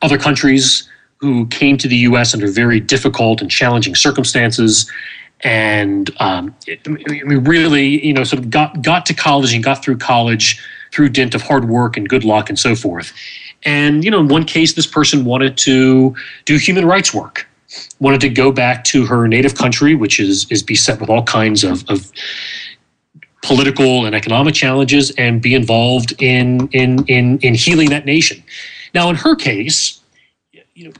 other 0.01 0.17
countries 0.17 0.89
who 1.17 1.45
came 1.47 1.77
to 1.77 1.87
the 1.87 1.97
U.S. 1.97 2.33
under 2.33 2.47
very 2.47 2.79
difficult 2.79 3.41
and 3.41 3.49
challenging 3.49 3.95
circumstances, 3.95 4.91
and 5.41 6.09
um, 6.19 6.55
it, 6.67 6.79
I 6.87 6.89
mean, 6.89 7.43
really, 7.43 8.05
you 8.05 8.13
know, 8.13 8.23
sort 8.23 8.41
of 8.41 8.49
got 8.49 8.81
got 8.81 9.05
to 9.05 9.13
college 9.13 9.53
and 9.53 9.63
got 9.63 9.83
through 9.83 9.97
college 9.97 10.59
through 10.91 11.09
dint 11.09 11.35
of 11.35 11.41
hard 11.41 11.65
work 11.67 11.97
and 11.97 12.07
good 12.07 12.23
luck 12.23 12.49
and 12.49 12.57
so 12.57 12.75
forth. 12.75 13.13
And 13.63 14.03
you 14.03 14.11
know, 14.11 14.19
in 14.19 14.27
one 14.27 14.45
case, 14.45 14.73
this 14.73 14.87
person 14.87 15.25
wanted 15.25 15.57
to 15.59 16.15
do 16.45 16.57
human 16.57 16.85
rights 16.85 17.13
work, 17.13 17.47
wanted 17.99 18.21
to 18.21 18.29
go 18.29 18.51
back 18.51 18.83
to 18.85 19.05
her 19.05 19.27
native 19.27 19.55
country, 19.55 19.95
which 19.95 20.19
is 20.19 20.45
is 20.49 20.63
beset 20.63 20.99
with 20.99 21.09
all 21.09 21.23
kinds 21.23 21.63
of, 21.63 21.83
of 21.89 22.11
political 23.43 24.05
and 24.05 24.15
economic 24.15 24.55
challenges 24.55 25.11
and 25.17 25.41
be 25.41 25.53
involved 25.53 26.13
in 26.21 26.67
in 26.69 27.05
in 27.05 27.39
in 27.39 27.53
healing 27.53 27.89
that 27.89 28.05
nation. 28.05 28.43
Now, 28.93 29.09
in 29.09 29.15
her 29.15 29.35
case, 29.35 29.99
you 30.73 30.85
know, 30.85 30.93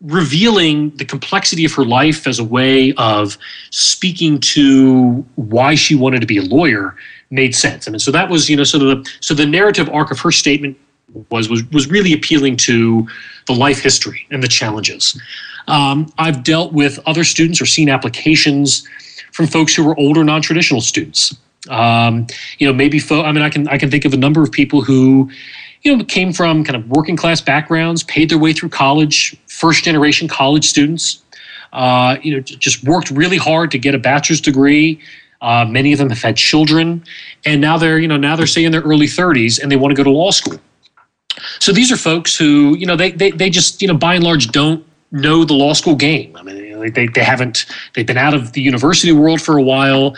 revealing 0.00 0.90
the 0.96 1.04
complexity 1.04 1.64
of 1.64 1.72
her 1.74 1.84
life 1.84 2.26
as 2.26 2.38
a 2.38 2.44
way 2.44 2.92
of 2.94 3.36
speaking 3.70 4.38
to 4.40 5.24
why 5.36 5.74
she 5.74 5.94
wanted 5.94 6.20
to 6.20 6.26
be 6.26 6.38
a 6.38 6.42
lawyer 6.42 6.94
made 7.30 7.54
sense. 7.54 7.86
I 7.86 7.90
mean, 7.90 7.98
so 7.98 8.10
that 8.10 8.30
was 8.30 8.48
you 8.48 8.56
know 8.56 8.64
sort 8.64 8.82
of 8.82 8.88
the 9.04 9.10
so 9.20 9.34
the 9.34 9.46
narrative 9.46 9.88
arc 9.90 10.10
of 10.10 10.18
her 10.20 10.32
statement 10.32 10.76
was 11.30 11.48
was 11.48 11.64
was 11.70 11.88
really 11.88 12.12
appealing 12.12 12.56
to 12.56 13.06
the 13.46 13.54
life 13.54 13.80
history 13.80 14.26
and 14.30 14.42
the 14.42 14.48
challenges. 14.48 15.20
Um, 15.68 16.12
I've 16.18 16.42
dealt 16.42 16.72
with 16.72 16.98
other 17.06 17.24
students 17.24 17.60
or 17.60 17.66
seen 17.66 17.88
applications 17.88 18.86
from 19.32 19.46
folks 19.46 19.74
who 19.74 19.84
were 19.84 19.96
older 19.98 20.24
non-traditional 20.24 20.80
students 20.80 21.36
um, 21.68 22.26
you 22.58 22.66
know, 22.66 22.72
maybe 22.72 22.98
fo- 22.98 23.22
I 23.22 23.32
mean, 23.32 23.42
I 23.42 23.50
can 23.50 23.68
I 23.68 23.78
can 23.78 23.90
think 23.90 24.04
of 24.04 24.12
a 24.12 24.16
number 24.16 24.42
of 24.42 24.50
people 24.50 24.82
who, 24.82 25.30
you 25.82 25.96
know, 25.96 26.04
came 26.04 26.32
from 26.32 26.64
kind 26.64 26.76
of 26.76 26.88
working 26.88 27.16
class 27.16 27.40
backgrounds, 27.40 28.02
paid 28.04 28.30
their 28.30 28.38
way 28.38 28.52
through 28.52 28.70
college, 28.70 29.36
first 29.46 29.84
generation 29.84 30.28
college 30.28 30.66
students. 30.66 31.22
Uh, 31.72 32.16
you 32.22 32.34
know, 32.34 32.40
just 32.40 32.82
worked 32.84 33.10
really 33.10 33.36
hard 33.36 33.70
to 33.70 33.78
get 33.78 33.94
a 33.94 33.98
bachelor's 33.98 34.40
degree. 34.40 35.00
Uh, 35.40 35.64
many 35.68 35.92
of 35.92 35.98
them 35.98 36.08
have 36.08 36.22
had 36.22 36.36
children, 36.36 37.04
and 37.44 37.60
now 37.60 37.76
they're 37.76 37.98
you 37.98 38.08
know 38.08 38.16
now 38.16 38.36
they're 38.36 38.46
say 38.46 38.64
in 38.64 38.72
their 38.72 38.82
early 38.82 39.06
30s 39.06 39.60
and 39.60 39.70
they 39.70 39.76
want 39.76 39.90
to 39.90 39.96
go 39.96 40.04
to 40.04 40.10
law 40.10 40.30
school. 40.30 40.58
So 41.60 41.72
these 41.72 41.92
are 41.92 41.96
folks 41.96 42.36
who 42.36 42.76
you 42.76 42.86
know 42.86 42.96
they 42.96 43.10
they 43.12 43.30
they 43.30 43.50
just 43.50 43.82
you 43.82 43.88
know 43.88 43.96
by 43.96 44.14
and 44.14 44.24
large 44.24 44.48
don't 44.48 44.84
know 45.10 45.44
the 45.44 45.54
law 45.54 45.72
school 45.72 45.96
game. 45.96 46.36
I 46.36 46.42
mean, 46.42 46.92
they 46.92 47.06
they 47.06 47.24
haven't 47.24 47.66
they've 47.94 48.06
been 48.06 48.18
out 48.18 48.34
of 48.34 48.52
the 48.52 48.60
university 48.60 49.12
world 49.12 49.40
for 49.40 49.56
a 49.56 49.62
while. 49.62 50.16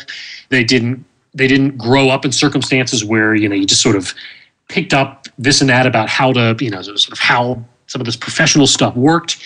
They 0.49 0.65
didn't 0.65 1.05
they 1.35 1.47
didn't 1.47 1.79
grow 1.79 2.09
up 2.09 2.25
in 2.25 2.33
circumstances 2.33 3.05
where 3.05 3.35
you 3.35 3.49
know 3.49 3.55
you 3.55 3.67
just 3.67 3.83
sort 3.83 3.97
of 3.97 4.15
picked 4.69 4.95
up 4.95 5.27
this 5.39 5.61
and 5.61 5.71
that 5.71 5.87
about 5.87 6.09
how 6.09 6.33
to 6.33 6.57
you 6.61 6.71
know 6.71 6.83
sort 6.83 7.13
of 7.13 7.19
how 7.19 7.63
some 7.87 8.01
of 8.01 8.07
this 8.07 8.17
professional 8.17 8.67
stuff 8.67 8.95
worked 8.97 9.39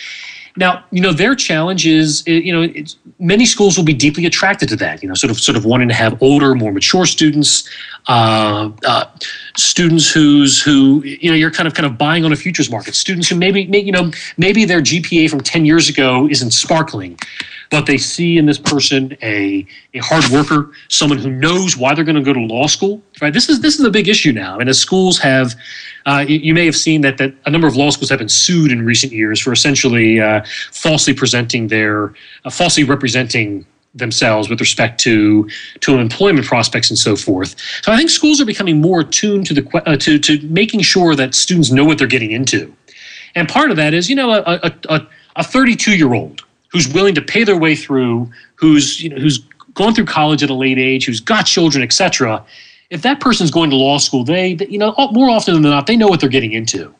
now, 0.56 0.84
you 0.92 1.00
know, 1.00 1.12
their 1.12 1.34
challenge 1.34 1.84
is, 1.84 2.24
you 2.26 2.52
know, 2.52 2.72
many 3.18 3.44
schools 3.44 3.76
will 3.76 3.84
be 3.84 3.94
deeply 3.94 4.24
attracted 4.24 4.68
to 4.68 4.76
that. 4.76 5.02
You 5.02 5.08
know, 5.08 5.14
sort 5.14 5.32
of, 5.32 5.38
sort 5.38 5.56
of 5.56 5.64
wanting 5.64 5.88
to 5.88 5.94
have 5.94 6.22
older, 6.22 6.54
more 6.54 6.70
mature 6.70 7.06
students, 7.06 7.68
uh, 8.06 8.70
uh, 8.86 9.06
students 9.56 10.08
whose 10.10 10.62
who, 10.62 11.02
you 11.04 11.28
know, 11.28 11.36
you're 11.36 11.50
kind 11.50 11.66
of 11.66 11.74
kind 11.74 11.86
of 11.86 11.98
buying 11.98 12.24
on 12.24 12.32
a 12.32 12.36
futures 12.36 12.70
market. 12.70 12.94
Students 12.94 13.28
who 13.28 13.36
maybe, 13.36 13.62
you 13.62 13.90
know, 13.90 14.12
maybe 14.36 14.64
their 14.64 14.80
GPA 14.80 15.28
from 15.28 15.40
ten 15.40 15.64
years 15.64 15.88
ago 15.88 16.28
isn't 16.28 16.52
sparkling, 16.52 17.18
but 17.74 17.86
they 17.86 17.98
see 17.98 18.38
in 18.38 18.46
this 18.46 18.58
person 18.58 19.16
a 19.20 19.66
a 19.94 19.98
hard 19.98 20.24
worker, 20.28 20.70
someone 20.88 21.18
who 21.18 21.28
knows 21.28 21.76
why 21.76 21.92
they're 21.92 22.04
going 22.04 22.14
to 22.14 22.22
go 22.22 22.32
to 22.32 22.38
law 22.38 22.68
school. 22.68 23.02
Right. 23.20 23.32
This 23.32 23.48
is 23.48 23.60
this 23.62 23.80
is 23.80 23.84
a 23.84 23.90
big 23.90 24.06
issue 24.06 24.30
now, 24.30 24.60
and 24.60 24.68
as 24.68 24.78
schools 24.78 25.18
have 25.18 25.56
uh, 26.06 26.24
you, 26.28 26.38
you, 26.38 26.54
may 26.54 26.66
have 26.66 26.76
seen 26.76 27.00
that, 27.00 27.18
that 27.18 27.34
a 27.46 27.50
number 27.50 27.66
of 27.66 27.74
law 27.74 27.90
schools 27.90 28.10
have 28.10 28.20
been 28.20 28.28
sued 28.28 28.70
in 28.70 28.84
recent 28.84 29.12
years 29.12 29.40
for 29.40 29.52
essentially 29.52 30.20
uh, 30.20 30.44
falsely 30.70 31.14
presenting 31.14 31.66
their, 31.68 32.14
uh, 32.44 32.50
falsely 32.50 32.84
representing 32.84 33.66
themselves 33.94 34.48
with 34.48 34.60
respect 34.60 35.00
to 35.00 35.48
to 35.80 35.98
employment 35.98 36.46
prospects 36.46 36.90
and 36.90 36.98
so 36.98 37.16
forth. 37.16 37.56
So 37.82 37.90
I 37.90 37.96
think 37.96 38.08
schools 38.08 38.40
are 38.40 38.44
becoming 38.44 38.80
more 38.80 39.00
attuned 39.00 39.46
to 39.46 39.54
the 39.54 39.82
uh, 39.84 39.96
to 39.96 40.18
to 40.20 40.40
making 40.46 40.82
sure 40.82 41.16
that 41.16 41.34
students 41.34 41.72
know 41.72 41.84
what 41.84 41.98
they're 41.98 42.06
getting 42.06 42.30
into, 42.30 42.72
and 43.34 43.48
part 43.48 43.72
of 43.72 43.76
that 43.78 43.94
is 43.94 44.08
you 44.08 44.14
know 44.14 44.30
a 44.30 44.72
a, 44.88 45.08
a 45.36 45.42
32 45.42 45.96
year 45.96 46.14
old 46.14 46.44
who's 46.74 46.92
willing 46.92 47.14
to 47.14 47.22
pay 47.22 47.42
their 47.44 47.56
way 47.56 47.74
through, 47.74 48.30
who's 48.56 49.02
you 49.02 49.08
know 49.08 49.16
who's 49.16 49.38
going 49.72 49.94
through 49.94 50.04
college 50.04 50.42
at 50.42 50.50
a 50.50 50.54
late 50.54 50.78
age, 50.78 51.06
who's 51.06 51.20
got 51.20 51.46
children, 51.46 51.82
etc 51.82 52.44
if 52.90 53.02
that 53.02 53.20
person's 53.20 53.50
going 53.50 53.70
to 53.70 53.76
law 53.76 53.98
school, 53.98 54.24
they, 54.24 54.56
you 54.68 54.78
know, 54.78 54.94
more 55.12 55.28
often 55.28 55.54
than 55.54 55.62
not, 55.62 55.86
they 55.86 55.96
know 55.96 56.06
what 56.06 56.20
they're 56.20 56.28
getting 56.28 56.52
into. 56.52 56.94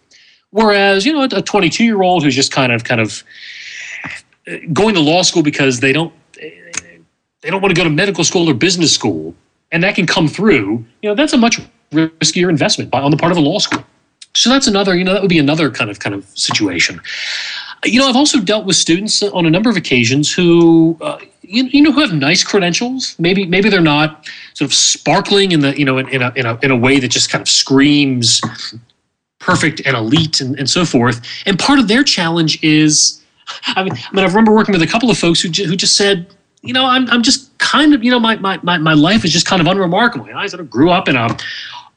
Whereas, 0.51 1.05
you 1.05 1.13
know, 1.13 1.23
a 1.23 1.43
22 1.43 1.85
year 1.85 2.03
old 2.03 2.25
who's 2.25 2.35
just 2.35 2.53
kind 2.53 2.73
of, 2.73 2.85
kind 2.85 3.01
of 3.01 3.23
uh, 4.49 4.57
going 4.73 4.95
to 4.95 5.01
law 5.01 5.23
school 5.23 5.43
because 5.43 5.81
they 5.81 5.93
don't, 5.93 6.13
they 6.35 7.51
don't 7.51 7.61
want 7.61 7.75
to 7.75 7.79
go 7.81 7.85
to 7.85 7.91
medical 7.91 8.25
school 8.25 8.49
or 8.49 8.55
business 8.55 8.93
school, 8.93 9.35
and 9.71 9.83
that 9.83 9.95
can 9.95 10.07
come 10.07 10.27
through. 10.27 10.85
You 11.03 11.11
know, 11.11 11.15
that's 11.15 11.33
a 11.33 11.37
much 11.37 11.61
riskier 11.93 12.49
investment 12.49 12.93
on 12.95 13.11
the 13.11 13.17
part 13.17 13.33
of 13.33 13.39
a 13.39 13.41
law 13.41 13.59
school. 13.59 13.85
So 14.35 14.51
that's 14.51 14.67
another, 14.67 14.97
you 14.97 15.05
know, 15.05 15.13
that 15.13 15.23
would 15.23 15.29
be 15.29 15.39
another 15.39 15.71
kind 15.71 15.91
of 15.91 16.01
kind 16.01 16.15
of 16.15 16.25
situation. 16.37 17.01
You 17.85 18.01
know, 18.01 18.09
I've 18.09 18.17
also 18.17 18.41
dealt 18.41 18.65
with 18.65 18.77
students 18.77 19.23
on 19.23 19.47
a 19.47 19.51
number 19.51 19.69
of 19.69 19.77
occasions 19.77 20.33
who, 20.33 20.97
uh, 21.01 21.19
you, 21.43 21.65
you 21.65 21.83
know, 21.83 21.93
who 21.93 22.01
have 22.01 22.13
nice 22.13 22.43
credentials. 22.43 23.15
Maybe 23.19 23.47
maybe 23.47 23.69
they're 23.69 23.81
not 23.81 24.27
sort 24.55 24.71
of 24.71 24.75
sparkling 24.75 25.53
in 25.53 25.61
the 25.61 25.79
you 25.79 25.85
know 25.85 25.99
in, 25.99 26.09
in 26.09 26.23
a, 26.23 26.33
in 26.37 26.47
a 26.47 26.59
in 26.63 26.71
a 26.71 26.77
way 26.77 26.99
that 26.99 27.09
just 27.09 27.31
kind 27.31 27.43
of 27.43 27.49
screams 27.49 28.41
perfect 29.39 29.83
and 29.85 29.97
elite 29.97 30.41
and, 30.41 30.59
and 30.59 30.69
so 30.69 30.85
forth. 30.85 31.21
And 31.45 31.59
part 31.59 31.79
of 31.79 31.87
their 31.87 32.03
challenge 32.03 32.63
is, 32.65 33.23
I 33.67 33.85
mean, 33.85 33.93
I 33.93 34.15
mean, 34.15 34.25
I 34.25 34.29
remember 34.29 34.53
working 34.53 34.73
with 34.73 34.83
a 34.83 34.87
couple 34.87 35.11
of 35.11 35.19
folks 35.19 35.41
who 35.41 35.49
who 35.49 35.77
just 35.77 35.97
said, 35.97 36.35
you 36.63 36.73
know, 36.73 36.87
I'm 36.87 37.09
I'm 37.11 37.23
just 37.23 37.57
kind 37.59 37.95
of 37.95 38.03
you 38.03 38.11
know 38.11 38.19
my 38.19 38.37
my 38.37 38.59
my, 38.63 38.79
my 38.79 38.95
life 38.95 39.25
is 39.25 39.33
just 39.33 39.47
kind 39.47 39.61
of 39.61 39.69
unremarkable. 39.69 40.27
You 40.27 40.33
know, 40.33 40.39
I 40.39 40.47
sort 40.47 40.61
of 40.61 40.71
grew 40.71 40.91
up 40.91 41.09
in 41.09 41.17
a 41.17 41.37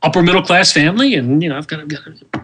upper 0.03 0.21
middle 0.21 0.41
class 0.41 0.71
family, 0.71 1.15
and 1.15 1.41
you 1.41 1.49
know, 1.49 1.57
I've 1.57 1.67
got, 1.67 1.87
got 1.87 2.01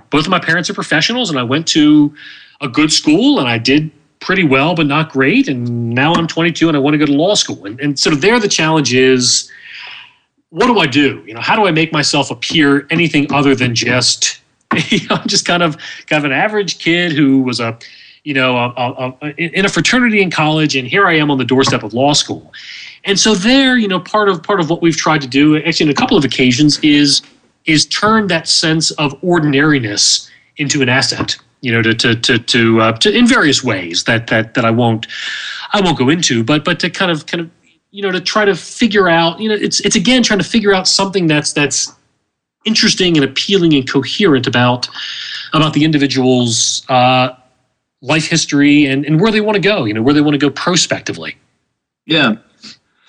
both 0.09 0.25
of 0.25 0.30
my 0.30 0.39
parents 0.39 0.69
are 0.69 0.73
professionals, 0.73 1.30
and 1.30 1.39
I 1.39 1.43
went 1.43 1.67
to 1.69 2.13
a 2.61 2.67
good 2.67 2.91
school, 2.91 3.39
and 3.39 3.47
I 3.47 3.57
did 3.57 3.91
pretty 4.23 4.43
well, 4.43 4.73
but 4.73 4.88
not 4.88 5.11
great. 5.11 5.47
And 5.47 5.89
now 5.89 6.13
I'm 6.13 6.27
22 6.27 6.69
and 6.69 6.77
I 6.77 6.80
want 6.80 6.93
to 6.93 6.97
go 6.97 7.05
to 7.05 7.13
law 7.13 7.35
school. 7.35 7.65
And, 7.65 7.80
and 7.81 7.99
sort 7.99 8.15
of 8.15 8.21
there, 8.21 8.39
the 8.39 8.47
challenge 8.47 8.93
is 8.93 9.51
what 10.49 10.67
do 10.67 10.80
I 10.80 10.85
do? 10.85 11.23
You 11.25 11.34
know, 11.34 11.41
how 11.41 11.55
do 11.55 11.65
I 11.65 11.71
make 11.71 11.91
myself 11.91 12.31
appear 12.31 12.88
anything 12.89 13.31
other 13.34 13.55
than 13.55 13.75
just, 13.75 14.39
you 14.88 15.05
know, 15.07 15.17
just 15.25 15.45
kind 15.45 15.63
of 15.63 15.77
kind 16.07 16.23
of 16.23 16.25
an 16.25 16.31
average 16.31 16.80
kid 16.80 17.11
who 17.11 17.41
was 17.41 17.59
a, 17.59 17.77
you 18.23 18.34
know, 18.34 18.55
a, 18.55 18.69
a, 18.77 19.17
a, 19.21 19.30
in 19.35 19.65
a 19.65 19.69
fraternity 19.69 20.21
in 20.21 20.31
college, 20.31 20.75
and 20.75 20.88
here 20.88 21.07
I 21.07 21.15
am 21.15 21.30
on 21.30 21.38
the 21.38 21.43
doorstep 21.43 21.84
of 21.84 21.93
law 21.93 22.13
school. 22.13 22.53
And 23.03 23.19
so 23.19 23.34
there, 23.34 23.77
you 23.77 23.88
know, 23.88 23.99
part 23.99 24.30
of 24.30 24.43
part 24.43 24.59
of 24.59 24.69
what 24.69 24.81
we've 24.81 24.95
tried 24.95 25.21
to 25.21 25.27
do, 25.27 25.57
actually, 25.57 25.88
on 25.88 25.91
a 25.91 25.95
couple 25.95 26.17
of 26.17 26.23
occasions, 26.23 26.80
is 26.80 27.21
is 27.65 27.85
turn 27.85 28.27
that 28.27 28.48
sense 28.48 28.91
of 28.91 29.15
ordinariness 29.23 30.30
into 30.57 30.81
an 30.81 30.90
asset 30.90 31.38
you 31.64 31.72
know, 31.72 31.81
to 31.81 31.94
to 31.94 32.14
to, 32.14 32.38
to, 32.38 32.81
uh, 32.81 32.91
to 32.98 33.18
in 33.18 33.26
various 33.26 33.64
ways 33.64 34.03
that 34.03 34.27
that 34.27 34.53
that 34.53 34.65
I 34.65 34.69
won't 34.69 35.07
I 35.72 35.80
won't 35.80 35.98
go 35.98 36.10
into, 36.10 36.44
but 36.44 36.65
but 36.65 36.77
to 36.81 36.90
kind 36.90 37.10
of 37.10 37.26
kind 37.26 37.40
of 37.40 37.49
you 37.91 38.02
know 38.03 38.11
to 38.11 38.19
try 38.19 38.44
to 38.44 38.53
figure 38.53 39.07
out, 39.07 39.40
you 39.40 39.48
know, 39.48 39.56
it's 39.56 39.80
it's 39.80 39.95
again 39.95 40.23
trying 40.23 40.40
to 40.40 40.45
figure 40.45 40.73
out 40.73 40.90
something 40.90 41.26
that's 41.26 41.53
that's 41.53 41.94
interesting 42.65 43.15
and 43.15 43.23
appealing 43.23 43.73
and 43.73 43.90
coherent 43.90 44.45
about 44.45 44.90
about 45.53 45.73
the 45.73 45.85
individual's 45.85 46.84
uh, 46.90 47.30
life 48.02 48.27
history 48.27 48.85
and, 48.85 49.06
and 49.06 49.22
where 49.22 49.31
they 49.31 49.41
want 49.41 49.56
to 49.56 49.61
go, 49.61 49.85
you 49.85 49.94
know, 49.94 50.02
where 50.02 50.14
they 50.14 50.22
want 50.22 50.34
to 50.34 50.38
go 50.38 50.49
prospectively. 50.49 51.38
Yeah. 52.06 52.35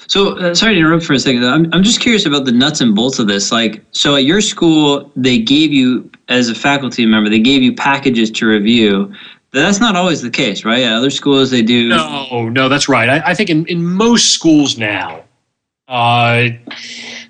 So 0.06 0.38
uh, 0.38 0.54
sorry 0.54 0.74
to 0.74 0.80
interrupt 0.80 1.04
for 1.04 1.14
a 1.14 1.18
second. 1.18 1.44
I'm 1.44 1.72
I'm 1.72 1.82
just 1.82 2.00
curious 2.00 2.26
about 2.26 2.44
the 2.44 2.52
nuts 2.52 2.80
and 2.80 2.94
bolts 2.94 3.18
of 3.18 3.26
this. 3.26 3.50
Like, 3.50 3.84
so 3.92 4.16
at 4.16 4.24
your 4.24 4.40
school, 4.40 5.10
they 5.16 5.38
gave 5.38 5.72
you 5.72 6.10
as 6.28 6.48
a 6.48 6.54
faculty 6.54 7.06
member, 7.06 7.30
they 7.30 7.40
gave 7.40 7.62
you 7.62 7.74
packages 7.74 8.30
to 8.32 8.46
review. 8.46 9.12
That's 9.52 9.78
not 9.78 9.94
always 9.94 10.20
the 10.20 10.30
case, 10.30 10.64
right? 10.64 10.82
At 10.82 10.92
other 10.92 11.10
schools, 11.10 11.50
they 11.50 11.62
do. 11.62 11.88
No, 11.88 12.48
no, 12.48 12.68
that's 12.68 12.88
right. 12.88 13.08
I, 13.08 13.30
I 13.30 13.34
think 13.34 13.50
in, 13.50 13.64
in 13.66 13.84
most 13.84 14.30
schools 14.30 14.76
now, 14.78 15.22
uh, 15.86 16.48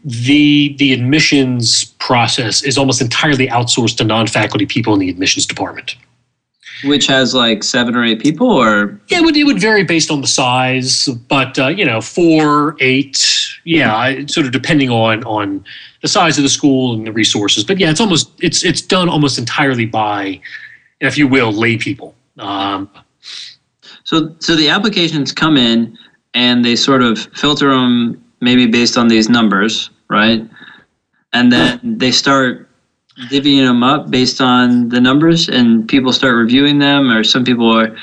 the 0.05 0.75
the 0.79 0.93
admissions 0.93 1.85
process 1.99 2.63
is 2.63 2.79
almost 2.79 3.01
entirely 3.03 3.49
outsourced 3.49 3.97
to 3.99 4.05
non-faculty 4.05 4.67
people 4.67 4.95
in 4.95 5.01
the 5.01 5.11
admissions 5.11 5.45
department. 5.45 5.97
Which 6.85 7.07
has 7.07 7.35
like 7.35 7.63
seven 7.65 7.95
or 7.95 8.05
eight 8.05 8.21
people, 8.21 8.51
or 8.51 9.01
yeah, 9.09 9.19
it 9.19 9.25
would, 9.25 9.37
it 9.37 9.45
would 9.45 9.61
vary 9.61 9.85
based 9.85 10.11
on 10.11 10.21
the 10.21 10.27
size, 10.27 11.09
but 11.29 11.59
uh, 11.59 11.69
you 11.69 11.85
know, 11.85 12.01
four, 12.01 12.77
eight, 12.81 13.25
yeah, 13.65 14.27
sort 14.27 14.47
of 14.47 14.53
depending 14.53 14.91
on 14.91 15.25
on 15.25 15.65
the 16.03 16.09
size 16.09 16.37
of 16.37 16.43
the 16.43 16.49
school 16.49 16.95
and 16.95 17.07
the 17.07 17.13
resources. 17.13 17.65
But 17.65 17.79
yeah, 17.79 17.91
it's 17.91 18.01
almost 18.01 18.31
it's 18.41 18.65
it's 18.65 18.83
done 18.83 19.09
almost 19.09 19.39
entirely 19.39 19.87
by, 19.87 20.41
if 21.01 21.17
you 21.17 21.27
will, 21.27 21.53
lay 21.53 21.77
people. 21.79 22.15
Um, 22.39 22.91
so 24.05 24.35
so 24.41 24.55
the 24.57 24.69
applications 24.69 25.33
come 25.33 25.57
in 25.57 25.97
and 26.35 26.65
they 26.65 26.77
sort 26.77 27.03
of 27.03 27.19
filter 27.35 27.71
them 27.71 28.23
maybe 28.41 28.67
based 28.67 28.99
on 28.99 29.09
these 29.09 29.29
numbers, 29.29 29.91
right? 30.11 30.47
And 31.33 31.51
then 31.51 31.81
they 31.83 32.13
start 32.13 32.64
divvying 33.31 33.65
them 33.65 33.83
up 33.83 34.11
based 34.11 34.41
on 34.41 34.89
the 34.89 35.01
numbers 35.01 35.49
and 35.49 35.89
people 35.89 36.13
start 36.13 36.35
reviewing 36.35 36.79
them 36.79 37.11
or 37.11 37.23
some 37.23 37.45
people 37.45 37.71
are 37.71 37.97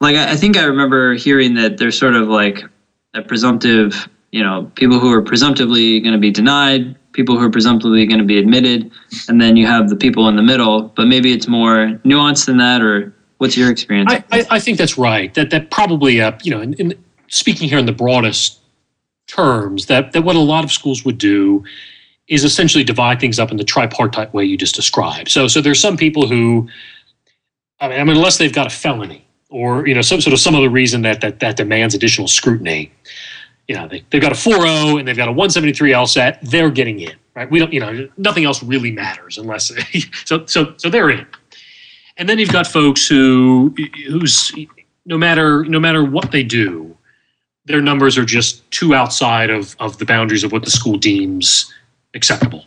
like 0.00 0.16
I 0.16 0.34
think 0.36 0.56
I 0.56 0.64
remember 0.64 1.14
hearing 1.14 1.54
that 1.54 1.76
there's 1.78 1.98
sort 1.98 2.14
of 2.14 2.28
like 2.28 2.64
a 3.14 3.22
presumptive, 3.22 4.08
you 4.32 4.42
know, 4.42 4.70
people 4.74 4.98
who 4.98 5.12
are 5.12 5.22
presumptively 5.22 6.00
going 6.00 6.12
to 6.14 6.18
be 6.18 6.30
denied, 6.30 6.96
people 7.12 7.36
who 7.36 7.44
are 7.44 7.50
presumptively 7.50 8.06
going 8.06 8.18
to 8.18 8.24
be 8.24 8.38
admitted, 8.38 8.90
and 9.28 9.40
then 9.40 9.56
you 9.56 9.66
have 9.66 9.88
the 9.88 9.96
people 9.96 10.28
in 10.28 10.36
the 10.36 10.42
middle. 10.42 10.84
But 10.96 11.06
maybe 11.06 11.32
it's 11.32 11.48
more 11.48 12.00
nuanced 12.04 12.46
than 12.46 12.56
that, 12.58 12.80
or 12.80 13.14
what's 13.38 13.56
your 13.56 13.70
experience? 13.70 14.10
I, 14.10 14.24
I, 14.32 14.46
I 14.52 14.60
think 14.60 14.78
that's 14.78 14.96
right. 14.96 15.32
That 15.34 15.50
that 15.50 15.70
probably, 15.70 16.20
uh, 16.20 16.32
you 16.42 16.50
know, 16.50 16.60
in, 16.60 16.74
in 16.74 17.04
speaking 17.28 17.68
here 17.68 17.78
in 17.78 17.86
the 17.86 17.92
broadest 17.92 18.60
terms, 19.26 19.86
that 19.86 20.12
that 20.12 20.22
what 20.22 20.36
a 20.36 20.40
lot 20.40 20.64
of 20.64 20.72
schools 20.72 21.04
would 21.04 21.18
do 21.18 21.64
is 22.30 22.44
essentially 22.44 22.84
divide 22.84 23.20
things 23.20 23.38
up 23.38 23.50
in 23.50 23.56
the 23.56 23.64
tripartite 23.64 24.32
way 24.32 24.44
you 24.44 24.56
just 24.56 24.76
described. 24.76 25.28
So, 25.28 25.48
so 25.48 25.60
there's 25.60 25.80
some 25.80 25.96
people 25.96 26.28
who, 26.28 26.68
I 27.80 27.88
mean, 27.88 28.00
I 28.00 28.04
mean, 28.04 28.16
unless 28.16 28.38
they've 28.38 28.52
got 28.52 28.68
a 28.68 28.70
felony 28.70 29.26
or 29.50 29.86
you 29.86 29.94
know 29.94 30.00
some 30.00 30.20
sort 30.20 30.32
of 30.32 30.38
some 30.38 30.54
other 30.54 30.70
reason 30.70 31.02
that 31.02 31.20
that 31.20 31.40
that 31.40 31.56
demands 31.56 31.94
additional 31.94 32.28
scrutiny, 32.28 32.92
you 33.66 33.74
know, 33.74 33.88
they, 33.88 34.04
they've 34.10 34.22
got 34.22 34.32
a 34.32 34.36
4.0 34.36 35.00
and 35.00 35.08
they've 35.08 35.16
got 35.16 35.28
a 35.28 35.32
173 35.32 35.90
LSAT, 35.90 36.38
they're 36.42 36.70
getting 36.70 37.00
in, 37.00 37.14
right? 37.34 37.50
We 37.50 37.58
don't, 37.58 37.72
you 37.72 37.80
know, 37.80 38.08
nothing 38.16 38.44
else 38.44 38.62
really 38.62 38.92
matters 38.92 39.36
unless 39.36 39.72
so 40.24 40.46
so 40.46 40.74
so 40.76 40.88
they're 40.88 41.10
in. 41.10 41.26
And 42.16 42.28
then 42.28 42.38
you've 42.38 42.52
got 42.52 42.66
folks 42.66 43.08
who 43.08 43.74
who's 44.06 44.54
no 45.04 45.18
matter 45.18 45.64
no 45.64 45.80
matter 45.80 46.04
what 46.04 46.30
they 46.30 46.44
do, 46.44 46.96
their 47.64 47.80
numbers 47.80 48.16
are 48.16 48.24
just 48.24 48.70
too 48.70 48.94
outside 48.94 49.50
of 49.50 49.74
of 49.80 49.98
the 49.98 50.04
boundaries 50.04 50.44
of 50.44 50.52
what 50.52 50.64
the 50.64 50.70
school 50.70 50.96
deems 50.96 51.72
acceptable. 52.14 52.64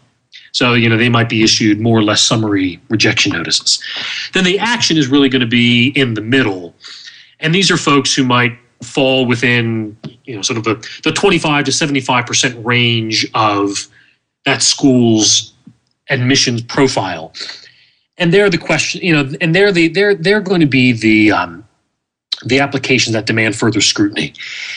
So, 0.52 0.74
you 0.74 0.88
know, 0.88 0.98
they 0.98 1.10
might 1.10 1.30
be 1.30 1.44
issued 1.44 1.80
more 1.80 1.98
or 1.98 2.04
less 2.04 2.22
summary 2.22 2.80
rejection 2.90 3.32
notices. 3.32 3.84
Then 4.34 4.44
the 4.44 4.60
action 4.60 4.98
is 4.98 5.08
really 5.08 5.30
going 5.30 5.42
to 5.42 5.48
be 5.48 5.88
in 5.90 6.14
the 6.14 6.22
middle. 6.22 6.76
And 7.40 7.54
these 7.54 7.72
are 7.72 7.78
folks 7.78 8.14
who 8.14 8.24
might 8.24 8.58
fall 8.84 9.26
within, 9.26 9.98
you 10.26 10.36
know, 10.36 10.42
sort 10.42 10.58
of 10.58 10.64
the, 10.64 10.76
the 11.04 11.12
25 11.12 11.66
to 11.66 11.72
75% 11.72 12.66
range 12.66 13.26
of 13.34 13.88
that 14.46 14.62
school's 14.62 15.54
admissions 16.10 16.62
profile. 16.62 17.34
And 18.18 18.32
they're 18.32 18.50
the 18.50 18.58
question, 18.58 19.02
you 19.02 19.14
know, 19.14 19.32
and 19.42 19.56
they're 19.56 19.72
the 19.72 19.88
they're 19.88 20.14
they're 20.14 20.42
going 20.42 20.62
to 20.62 20.68
be 20.68 20.92
the 20.92 21.32
um, 21.32 21.68
the 22.46 22.60
applications 22.60 23.14
that 23.14 23.26
demand 23.26 23.56
further 23.56 23.82
scrutiny. 23.82 24.34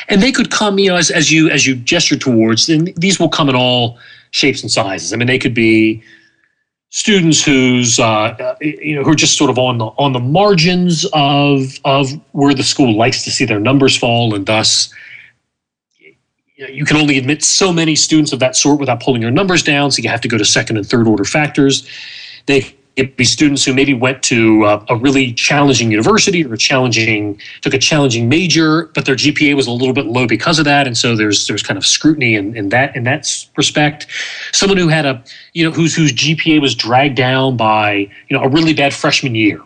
And 0.09 0.23
they 0.23 0.33
could 0.33 0.51
come, 0.51 0.79
you 0.79 0.89
know, 0.89 0.97
as, 0.97 1.11
as 1.11 1.31
you 1.31 1.51
as 1.51 1.67
you 1.67 1.75
gesture 1.75 2.17
towards, 2.17 2.67
then 2.67 2.89
these 2.97 3.21
will 3.21 3.29
come 3.29 3.51
in 3.51 3.55
all 3.55 3.99
shapes 4.37 4.61
and 4.61 4.71
sizes. 4.71 5.13
I 5.13 5.17
mean, 5.17 5.27
they 5.27 5.39
could 5.39 5.55
be 5.55 6.03
students 6.91 7.43
who's 7.43 7.99
uh, 7.99 8.57
you 8.61 8.95
know 8.95 9.03
who 9.03 9.11
are 9.11 9.15
just 9.17 9.39
sort 9.39 9.51
of 9.51 9.59
on 9.59 9.79
the 9.79 9.87
on 9.87 10.13
the 10.13 10.21
margins 10.21 11.07
of 11.15 11.79
of 11.85 12.11
where 12.33 12.53
the 12.53 12.63
school 12.63 12.95
likes 12.95 13.25
to 13.25 13.31
see 13.31 13.47
their 13.47 13.61
numbers 13.61 13.97
fall, 13.97 14.35
and 14.35 14.45
thus 14.45 14.93
you 16.57 16.85
can 16.85 16.99
only 16.99 17.17
admit 17.17 17.43
so 17.43 17.73
many 17.73 17.97
students 17.97 18.33
of 18.33 18.39
that 18.41 18.57
sort 18.57 18.79
without 18.79 19.01
pulling 19.03 19.23
your 19.23 19.31
numbers 19.31 19.63
down. 19.63 19.91
So 19.91 20.03
you 20.03 20.09
have 20.11 20.21
to 20.21 20.29
go 20.29 20.39
to 20.39 20.45
second 20.45 20.77
and 20.77 20.87
third 20.87 21.09
order 21.09 21.25
factors. 21.25 21.89
They 22.45 22.76
It'd 22.97 23.14
be 23.16 23.24
students 23.24 23.64
who 23.64 23.74
maybe 23.74 23.93
went 23.93 24.23
to 24.24 24.64
a, 24.64 24.85
a 24.89 24.97
really 24.97 25.32
challenging 25.32 25.90
university 25.90 26.44
or 26.44 26.55
a 26.55 26.59
challenging 26.59 27.39
took 27.60 27.74
a 27.74 27.78
challenging 27.78 28.28
major, 28.28 28.86
but 28.94 29.05
their 29.05 29.16
GPA 29.16 29.55
was 29.55 29.66
a 29.66 29.70
little 29.70 29.93
bit 29.93 30.06
low 30.06 30.27
because 30.27 30.59
of 30.59 30.64
that, 30.64 30.86
and 30.86 30.97
so 30.97 31.14
there's 31.14 31.47
there's 31.47 31.62
kind 31.62 31.77
of 31.77 31.85
scrutiny 31.85 32.35
in, 32.35 32.56
in 32.56 32.70
that 32.70 32.97
in 32.97 33.05
that 33.05 33.28
respect. 33.56 34.06
Someone 34.52 34.78
who 34.78 34.89
had 34.89 35.05
a 35.05 35.23
you 35.52 35.64
know 35.64 35.70
whose 35.70 35.94
whose 35.94 36.12
GPA 36.12 36.60
was 36.60 36.74
dragged 36.74 37.16
down 37.16 37.56
by 37.56 38.09
you 38.28 38.36
know 38.36 38.43
a 38.43 38.48
really 38.48 38.74
bad 38.74 38.94
freshman 38.94 39.35
year. 39.35 39.60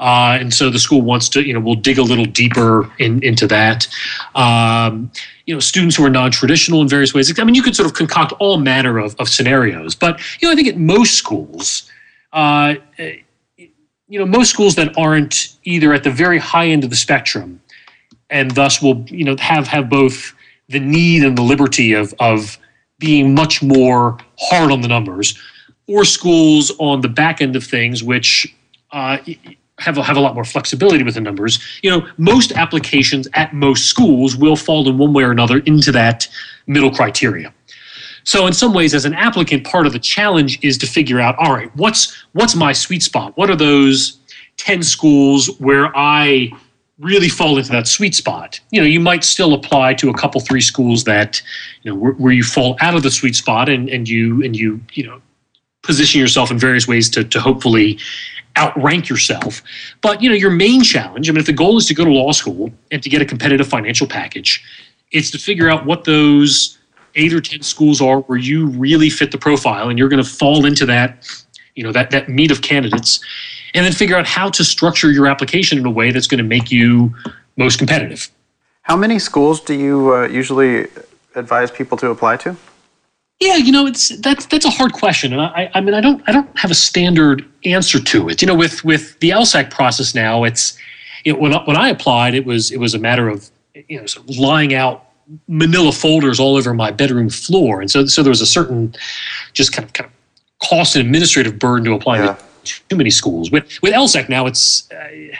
Uh, 0.00 0.38
and 0.40 0.52
so 0.52 0.70
the 0.70 0.78
school 0.78 1.02
wants 1.02 1.28
to, 1.28 1.42
you 1.42 1.52
know, 1.52 1.60
we'll 1.60 1.74
dig 1.74 1.98
a 1.98 2.02
little 2.02 2.24
deeper 2.24 2.90
in, 2.98 3.22
into 3.22 3.46
that. 3.46 3.86
Um, 4.34 5.12
you 5.44 5.52
know, 5.52 5.60
students 5.60 5.94
who 5.94 6.04
are 6.04 6.10
non-traditional 6.10 6.80
in 6.80 6.88
various 6.88 7.12
ways. 7.12 7.38
I 7.38 7.44
mean, 7.44 7.54
you 7.54 7.62
could 7.62 7.76
sort 7.76 7.86
of 7.86 7.94
concoct 7.94 8.32
all 8.38 8.56
manner 8.56 8.98
of, 8.98 9.14
of 9.18 9.28
scenarios, 9.28 9.94
but 9.94 10.18
you 10.40 10.48
know, 10.48 10.52
I 10.52 10.56
think 10.56 10.68
at 10.68 10.78
most 10.78 11.14
schools, 11.14 11.90
uh, 12.32 12.74
you 14.10 14.18
know, 14.18 14.26
most 14.26 14.50
schools 14.50 14.74
that 14.74 14.96
aren't 14.98 15.56
either 15.64 15.92
at 15.92 16.04
the 16.04 16.10
very 16.10 16.38
high 16.38 16.66
end 16.66 16.84
of 16.84 16.90
the 16.90 16.96
spectrum, 16.96 17.60
and 18.28 18.50
thus 18.52 18.82
will 18.82 19.04
you 19.08 19.24
know 19.24 19.36
have 19.38 19.66
have 19.68 19.88
both 19.88 20.34
the 20.68 20.80
need 20.80 21.24
and 21.24 21.38
the 21.38 21.42
liberty 21.42 21.92
of 21.92 22.14
of 22.18 22.58
being 22.98 23.34
much 23.34 23.62
more 23.62 24.18
hard 24.38 24.70
on 24.70 24.80
the 24.80 24.88
numbers, 24.88 25.38
or 25.86 26.04
schools 26.04 26.72
on 26.78 27.00
the 27.00 27.08
back 27.08 27.40
end 27.40 27.56
of 27.56 27.64
things 27.64 28.02
which 28.02 28.52
uh, 28.92 29.18
have 29.78 29.96
a, 29.96 30.02
have 30.02 30.16
a 30.16 30.20
lot 30.20 30.34
more 30.34 30.44
flexibility 30.44 31.02
with 31.02 31.14
the 31.14 31.20
numbers. 31.20 31.58
You 31.82 31.90
know, 31.90 32.08
most 32.18 32.52
applications 32.52 33.26
at 33.34 33.54
most 33.54 33.86
schools 33.86 34.36
will 34.36 34.56
fall 34.56 34.88
in 34.88 34.98
one 34.98 35.12
way 35.12 35.22
or 35.22 35.30
another 35.30 35.58
into 35.60 35.92
that 35.92 36.28
middle 36.66 36.90
criteria. 36.90 37.52
So 38.30 38.46
in 38.46 38.52
some 38.52 38.72
ways, 38.72 38.94
as 38.94 39.04
an 39.04 39.14
applicant, 39.14 39.64
part 39.64 39.88
of 39.88 39.92
the 39.92 39.98
challenge 39.98 40.62
is 40.62 40.78
to 40.78 40.86
figure 40.86 41.18
out, 41.18 41.36
all 41.40 41.52
right, 41.52 41.68
what's 41.74 42.16
what's 42.30 42.54
my 42.54 42.72
sweet 42.72 43.02
spot? 43.02 43.36
What 43.36 43.50
are 43.50 43.56
those 43.56 44.20
10 44.56 44.84
schools 44.84 45.58
where 45.58 45.90
I 45.96 46.52
really 47.00 47.28
fall 47.28 47.58
into 47.58 47.72
that 47.72 47.88
sweet 47.88 48.14
spot? 48.14 48.60
You 48.70 48.82
know, 48.82 48.86
you 48.86 49.00
might 49.00 49.24
still 49.24 49.52
apply 49.52 49.94
to 49.94 50.10
a 50.10 50.14
couple, 50.14 50.40
three 50.40 50.60
schools 50.60 51.02
that, 51.04 51.42
you 51.82 51.90
know, 51.90 51.98
where, 51.98 52.12
where 52.12 52.32
you 52.32 52.44
fall 52.44 52.76
out 52.80 52.94
of 52.94 53.02
the 53.02 53.10
sweet 53.10 53.34
spot 53.34 53.68
and, 53.68 53.88
and 53.88 54.08
you 54.08 54.44
and 54.44 54.56
you, 54.56 54.80
you 54.92 55.08
know, 55.08 55.20
position 55.82 56.20
yourself 56.20 56.52
in 56.52 56.58
various 56.60 56.86
ways 56.86 57.10
to, 57.10 57.24
to 57.24 57.40
hopefully 57.40 57.98
outrank 58.56 59.08
yourself. 59.08 59.60
But 60.02 60.22
you 60.22 60.28
know, 60.28 60.36
your 60.36 60.52
main 60.52 60.84
challenge, 60.84 61.28
I 61.28 61.32
mean, 61.32 61.40
if 61.40 61.46
the 61.46 61.52
goal 61.52 61.78
is 61.78 61.86
to 61.86 61.94
go 61.94 62.04
to 62.04 62.12
law 62.12 62.30
school 62.30 62.70
and 62.92 63.02
to 63.02 63.08
get 63.08 63.20
a 63.20 63.24
competitive 63.24 63.66
financial 63.66 64.06
package, 64.06 64.64
it's 65.10 65.32
to 65.32 65.38
figure 65.38 65.68
out 65.68 65.84
what 65.84 66.04
those 66.04 66.78
eight 67.14 67.32
or 67.32 67.40
10 67.40 67.62
schools 67.62 68.00
are 68.00 68.20
where 68.20 68.38
you 68.38 68.66
really 68.68 69.10
fit 69.10 69.32
the 69.32 69.38
profile 69.38 69.88
and 69.88 69.98
you're 69.98 70.08
going 70.08 70.22
to 70.22 70.28
fall 70.28 70.64
into 70.64 70.86
that, 70.86 71.26
you 71.74 71.82
know 71.82 71.92
that 71.92 72.10
that 72.10 72.28
meet 72.28 72.50
of 72.50 72.62
candidates, 72.62 73.20
and 73.74 73.84
then 73.84 73.92
figure 73.92 74.16
out 74.16 74.26
how 74.26 74.50
to 74.50 74.64
structure 74.64 75.10
your 75.10 75.26
application 75.26 75.78
in 75.78 75.86
a 75.86 75.90
way 75.90 76.10
that's 76.10 76.26
going 76.26 76.38
to 76.38 76.44
make 76.44 76.70
you 76.70 77.14
most 77.56 77.78
competitive. 77.78 78.30
How 78.82 78.96
many 78.96 79.18
schools 79.18 79.60
do 79.60 79.74
you 79.74 80.14
uh, 80.14 80.26
usually 80.28 80.88
advise 81.34 81.70
people 81.70 81.96
to 81.98 82.10
apply 82.10 82.36
to? 82.38 82.56
Yeah, 83.40 83.56
you 83.56 83.72
know, 83.72 83.86
it's 83.86 84.10
that's 84.18 84.44
that's 84.46 84.66
a 84.66 84.70
hard 84.70 84.92
question, 84.92 85.32
and 85.32 85.40
I, 85.40 85.70
I 85.74 85.80
mean, 85.80 85.94
I 85.94 86.02
don't 86.02 86.22
I 86.26 86.32
don't 86.32 86.58
have 86.58 86.70
a 86.70 86.74
standard 86.74 87.46
answer 87.64 87.98
to 87.98 88.28
it. 88.28 88.42
You 88.42 88.46
know, 88.46 88.54
with 88.54 88.84
with 88.84 89.18
the 89.20 89.30
LSAC 89.30 89.70
process 89.70 90.14
now, 90.14 90.44
it's 90.44 90.78
you 91.24 91.32
know 91.32 91.38
when 91.38 91.52
when 91.64 91.76
I 91.76 91.88
applied, 91.88 92.34
it 92.34 92.44
was 92.44 92.70
it 92.70 92.78
was 92.78 92.94
a 92.94 92.98
matter 92.98 93.28
of 93.30 93.50
you 93.88 93.98
know 93.98 94.06
sort 94.06 94.28
of 94.28 94.36
lying 94.36 94.74
out 94.74 95.06
manila 95.48 95.92
folders 95.92 96.40
all 96.40 96.56
over 96.56 96.74
my 96.74 96.90
bedroom 96.90 97.28
floor. 97.28 97.80
And 97.80 97.90
so 97.90 98.06
so 98.06 98.22
there 98.22 98.30
was 98.30 98.40
a 98.40 98.46
certain 98.46 98.94
just 99.52 99.72
kind 99.72 99.86
of 99.86 99.92
kind 99.92 100.08
of 100.10 100.68
cost 100.68 100.96
and 100.96 101.04
administrative 101.04 101.58
burden 101.58 101.84
to 101.86 101.92
apply 101.92 102.18
yeah. 102.18 102.36
to 102.64 102.88
too 102.88 102.96
many 102.96 103.10
schools. 103.10 103.50
With 103.50 103.80
with 103.82 103.92
LSAC 103.92 104.28
now 104.28 104.46
it's 104.46 104.90
uh, 104.92 105.36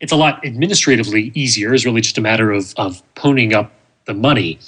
it's 0.00 0.12
a 0.12 0.16
lot 0.16 0.44
administratively 0.44 1.30
easier. 1.34 1.74
It's 1.74 1.84
really 1.84 2.00
just 2.00 2.18
a 2.18 2.20
matter 2.20 2.50
of 2.52 2.74
of 2.76 3.02
ponying 3.14 3.52
up 3.52 3.72
the 4.06 4.14
money. 4.14 4.58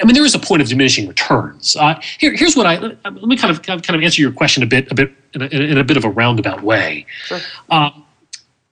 I 0.00 0.04
mean 0.04 0.14
there 0.14 0.24
is 0.24 0.34
a 0.34 0.38
point 0.38 0.62
of 0.62 0.68
diminishing 0.68 1.08
returns. 1.08 1.76
Uh, 1.76 2.00
here, 2.18 2.34
here's 2.34 2.56
what 2.56 2.66
i 2.66 2.78
let 2.78 3.16
me 3.22 3.36
kind 3.36 3.50
of 3.50 3.62
kind 3.62 3.82
of 3.90 4.02
answer 4.02 4.20
your 4.20 4.32
question 4.32 4.62
a 4.62 4.66
bit 4.66 4.90
a 4.90 4.94
bit 4.94 5.12
in 5.34 5.42
a, 5.42 5.46
in 5.46 5.78
a 5.78 5.84
bit 5.84 5.96
of 5.96 6.04
a 6.04 6.10
roundabout 6.10 6.62
way. 6.62 7.06
Sure. 7.24 7.40
um, 7.70 8.04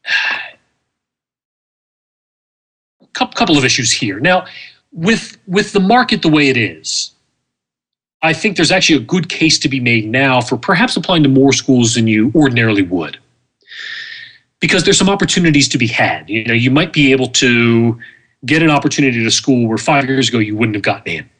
couple 3.12 3.58
of 3.58 3.64
issues 3.64 3.92
here. 3.92 4.18
Now 4.18 4.46
with 4.92 5.36
with 5.46 5.72
the 5.72 5.80
market 5.80 6.22
the 6.22 6.28
way 6.28 6.48
it 6.48 6.56
is, 6.56 7.12
I 8.22 8.32
think 8.32 8.56
there's 8.56 8.72
actually 8.72 8.96
a 8.96 9.06
good 9.06 9.28
case 9.28 9.58
to 9.60 9.68
be 9.68 9.80
made 9.80 10.06
now 10.06 10.40
for 10.40 10.56
perhaps 10.56 10.96
applying 10.96 11.22
to 11.22 11.28
more 11.28 11.52
schools 11.52 11.94
than 11.94 12.06
you 12.06 12.32
ordinarily 12.34 12.82
would. 12.82 13.18
Because 14.60 14.84
there's 14.84 14.98
some 14.98 15.08
opportunities 15.08 15.68
to 15.68 15.78
be 15.78 15.86
had. 15.86 16.28
You 16.28 16.44
know, 16.44 16.52
you 16.52 16.70
might 16.70 16.92
be 16.92 17.12
able 17.12 17.28
to 17.28 17.98
get 18.44 18.62
an 18.62 18.70
opportunity 18.70 19.24
a 19.24 19.30
school 19.30 19.66
where 19.66 19.78
five 19.78 20.04
years 20.04 20.28
ago 20.28 20.38
you 20.38 20.54
wouldn't 20.54 20.76
have 20.76 20.82
gotten 20.82 21.12
in. 21.12 21.30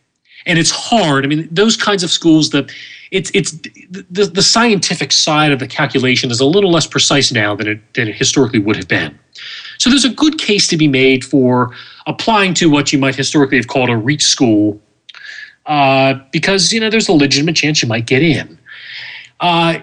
And 0.47 0.59
it's 0.59 0.71
hard. 0.71 1.25
I 1.25 1.29
mean, 1.29 1.47
those 1.51 1.77
kinds 1.77 2.03
of 2.03 2.11
schools 2.11 2.49
that 2.51 2.73
it's 3.11 3.31
it's 3.35 3.53
the, 3.91 4.31
the 4.33 4.43
scientific 4.43 5.13
side 5.13 5.53
of 5.53 5.59
the 5.59 5.67
calculation 5.67 6.31
is 6.31 6.41
a 6.41 6.47
little 6.47 6.71
less 6.71 6.87
precise 6.87 7.31
now 7.31 7.55
than 7.55 7.69
it 7.69 7.95
than 7.95 8.09
it 8.09 8.15
historically 8.15 8.59
would 8.59 8.77
have 8.77 8.89
been. 8.89 9.19
So 9.81 9.89
there's 9.89 10.05
a 10.05 10.11
good 10.11 10.39
case 10.39 10.69
to 10.69 10.77
be 10.77 10.89
made 10.89 11.25
for 11.25 11.75
applying 12.07 12.53
to 12.55 12.69
what 12.69 12.93
you 12.93 12.99
might 12.99 13.15
historically 13.15 13.57
have 13.57 13.67
called 13.67 13.89
a 13.89 13.97
reach 13.97 14.25
school, 14.25 14.79
uh, 15.65 16.15
because 16.33 16.71
you 16.71 16.81
know 16.81 16.91
there's 16.91 17.09
a 17.09 17.15
legitimate 17.15 17.57
chance 17.57 17.81
you 17.81 17.89
might 17.89 18.07
get 18.07 18.23
in. 18.23 18.59
Uh, 19.41 19.79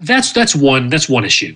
that's 0.00 0.32
that's 0.32 0.56
one 0.56 0.88
that's 0.88 1.08
one 1.08 1.24
issue. 1.24 1.54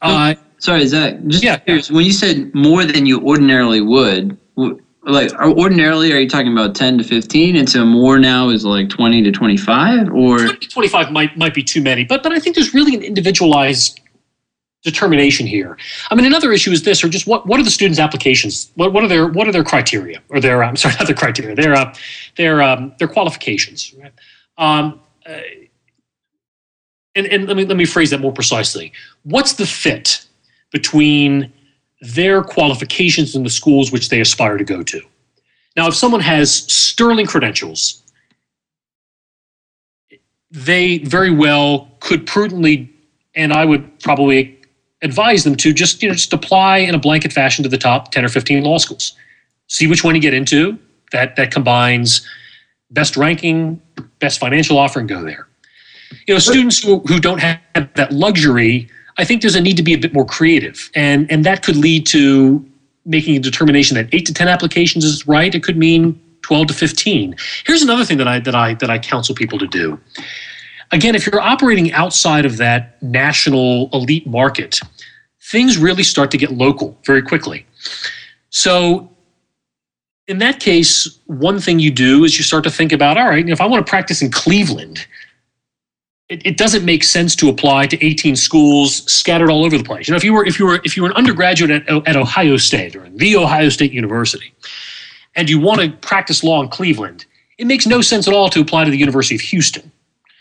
Uh, 0.00 0.34
Sorry, 0.58 0.86
Zach. 0.86 1.16
Just 1.26 1.42
yeah. 1.42 1.56
Curious, 1.56 1.90
when 1.90 2.04
you 2.04 2.12
said 2.12 2.54
more 2.54 2.84
than 2.84 3.04
you 3.04 3.20
ordinarily 3.20 3.80
would, 3.80 4.38
like 5.02 5.32
ordinarily, 5.34 6.12
are 6.12 6.20
you 6.20 6.28
talking 6.28 6.52
about 6.52 6.76
ten 6.76 6.98
to 6.98 7.04
fifteen, 7.04 7.56
and 7.56 7.68
so 7.68 7.84
more 7.84 8.20
now 8.20 8.48
is 8.48 8.64
like 8.64 8.88
twenty 8.88 9.24
to 9.24 9.32
twenty-five, 9.32 10.08
or 10.12 10.38
20 10.38 10.58
to 10.58 10.68
twenty-five 10.68 11.10
might 11.10 11.36
might 11.36 11.52
be 11.52 11.64
too 11.64 11.82
many, 11.82 12.04
but 12.04 12.22
but 12.22 12.30
I 12.30 12.38
think 12.38 12.54
there's 12.54 12.72
really 12.72 12.94
an 12.94 13.02
individualized 13.02 13.98
determination 14.82 15.46
here. 15.46 15.76
I 16.10 16.14
mean, 16.14 16.26
another 16.26 16.52
issue 16.52 16.70
is 16.72 16.82
this, 16.82 17.02
or 17.04 17.08
just 17.08 17.26
what, 17.26 17.46
what 17.46 17.60
are 17.60 17.62
the 17.62 17.70
students' 17.70 18.00
applications? 18.00 18.70
What, 18.74 18.92
what 18.92 19.04
are 19.04 19.08
their 19.08 19.28
what 19.28 19.46
are 19.46 19.52
their 19.52 19.64
criteria, 19.64 20.22
or 20.28 20.40
their 20.40 20.62
I'm 20.62 20.76
sorry, 20.82 20.94
not 20.98 21.06
their 21.06 21.16
criteria, 21.16 21.54
their 21.54 21.74
uh, 21.74 21.94
their 22.36 22.62
um, 22.62 22.94
their 22.98 23.08
qualifications. 23.08 23.94
Right? 23.98 24.12
Um, 24.58 25.00
uh, 25.26 25.40
and 27.14 27.26
and 27.26 27.46
let 27.46 27.56
me 27.56 27.64
let 27.64 27.76
me 27.76 27.84
phrase 27.84 28.10
that 28.10 28.20
more 28.20 28.32
precisely. 28.32 28.92
What's 29.22 29.54
the 29.54 29.66
fit 29.66 30.26
between 30.70 31.52
their 32.00 32.42
qualifications 32.42 33.36
in 33.36 33.44
the 33.44 33.50
schools 33.50 33.92
which 33.92 34.08
they 34.08 34.20
aspire 34.20 34.58
to 34.58 34.64
go 34.64 34.82
to? 34.82 35.00
Now, 35.76 35.86
if 35.86 35.94
someone 35.94 36.20
has 36.20 36.52
sterling 36.52 37.26
credentials, 37.26 38.02
they 40.50 40.98
very 40.98 41.30
well 41.30 41.90
could 42.00 42.26
prudently, 42.26 42.92
and 43.34 43.52
I 43.52 43.64
would 43.64 44.00
probably 44.00 44.58
advise 45.02 45.44
them 45.44 45.56
to 45.56 45.72
just 45.72 46.02
you 46.02 46.08
know 46.08 46.14
just 46.14 46.32
apply 46.32 46.78
in 46.78 46.94
a 46.94 46.98
blanket 46.98 47.32
fashion 47.32 47.62
to 47.62 47.68
the 47.68 47.78
top 47.78 48.10
10 48.12 48.24
or 48.24 48.28
15 48.28 48.62
law 48.64 48.78
schools. 48.78 49.14
See 49.68 49.86
which 49.86 50.04
one 50.04 50.14
you 50.14 50.20
get 50.20 50.34
into 50.34 50.78
that 51.12 51.36
that 51.36 51.50
combines 51.50 52.26
best 52.90 53.16
ranking 53.16 53.80
best 54.18 54.38
financial 54.38 54.78
offer 54.78 55.00
and 55.00 55.08
go 55.08 55.22
there. 55.22 55.46
You 56.26 56.34
know 56.34 56.38
students 56.38 56.82
who, 56.82 57.00
who 57.00 57.20
don't 57.20 57.40
have 57.40 57.60
that 57.94 58.12
luxury 58.12 58.88
i 59.18 59.24
think 59.24 59.42
there's 59.42 59.54
a 59.54 59.60
need 59.60 59.76
to 59.76 59.82
be 59.82 59.94
a 59.94 59.98
bit 59.98 60.12
more 60.12 60.24
creative. 60.24 60.90
And 60.94 61.30
and 61.30 61.44
that 61.44 61.62
could 61.62 61.76
lead 61.76 62.06
to 62.06 62.64
making 63.04 63.36
a 63.36 63.40
determination 63.40 63.96
that 63.96 64.08
8 64.12 64.26
to 64.26 64.34
10 64.34 64.46
applications 64.46 65.04
is 65.04 65.26
right. 65.26 65.52
It 65.52 65.64
could 65.64 65.76
mean 65.76 66.20
12 66.42 66.68
to 66.68 66.74
15 66.74 67.36
here's 67.64 67.82
another 67.82 68.04
thing 68.04 68.18
that 68.18 68.28
i 68.28 68.38
that 68.40 68.54
i 68.54 68.74
that 68.74 68.90
i 68.90 68.98
counsel 68.98 69.34
people 69.34 69.58
to 69.58 69.66
do 69.66 69.98
again, 70.92 71.14
if 71.14 71.26
you're 71.26 71.40
operating 71.40 71.92
outside 71.92 72.44
of 72.44 72.58
that 72.58 73.02
national 73.02 73.88
elite 73.92 74.26
market, 74.26 74.78
things 75.50 75.78
really 75.78 76.02
start 76.02 76.30
to 76.30 76.38
get 76.38 76.52
local 76.52 76.96
very 77.04 77.22
quickly. 77.22 77.66
So, 78.50 79.10
in 80.28 80.38
that 80.38 80.60
case, 80.60 81.18
one 81.26 81.58
thing 81.58 81.80
you 81.80 81.90
do 81.90 82.24
is 82.24 82.38
you 82.38 82.44
start 82.44 82.62
to 82.64 82.70
think 82.70 82.92
about 82.92 83.18
all 83.18 83.28
right, 83.28 83.48
if 83.48 83.60
I 83.60 83.66
want 83.66 83.84
to 83.84 83.90
practice 83.90 84.22
in 84.22 84.30
Cleveland, 84.30 85.06
it, 86.28 86.46
it, 86.46 86.56
doesn't 86.56 86.84
make 86.84 87.02
sense 87.02 87.34
to 87.36 87.48
apply 87.48 87.86
to 87.88 88.02
18 88.04 88.36
schools 88.36 89.02
scattered 89.12 89.50
all 89.50 89.64
over 89.64 89.76
the 89.76 89.84
place. 89.84 90.06
You 90.06 90.12
know, 90.12 90.16
if 90.16 90.24
you 90.24 90.32
were 90.32 90.46
if 90.46 90.58
you 90.58 90.66
were 90.66 90.80
if 90.84 90.96
you 90.96 91.02
were 91.02 91.10
an 91.10 91.16
undergraduate 91.16 91.70
at, 91.70 92.08
at 92.08 92.16
Ohio 92.16 92.56
State 92.56 92.94
or 92.94 93.08
the 93.10 93.36
Ohio 93.36 93.68
State 93.68 93.92
University, 93.92 94.54
and 95.34 95.50
you 95.50 95.60
want 95.60 95.80
to 95.80 95.90
practice 96.06 96.44
law 96.44 96.62
in 96.62 96.68
Cleveland, 96.68 97.26
it 97.58 97.66
makes 97.66 97.86
no 97.86 98.00
sense 98.00 98.28
at 98.28 98.34
all 98.34 98.48
to 98.50 98.60
apply 98.60 98.84
to 98.84 98.90
the 98.90 98.96
University 98.96 99.34
of 99.34 99.40
Houston 99.40 99.90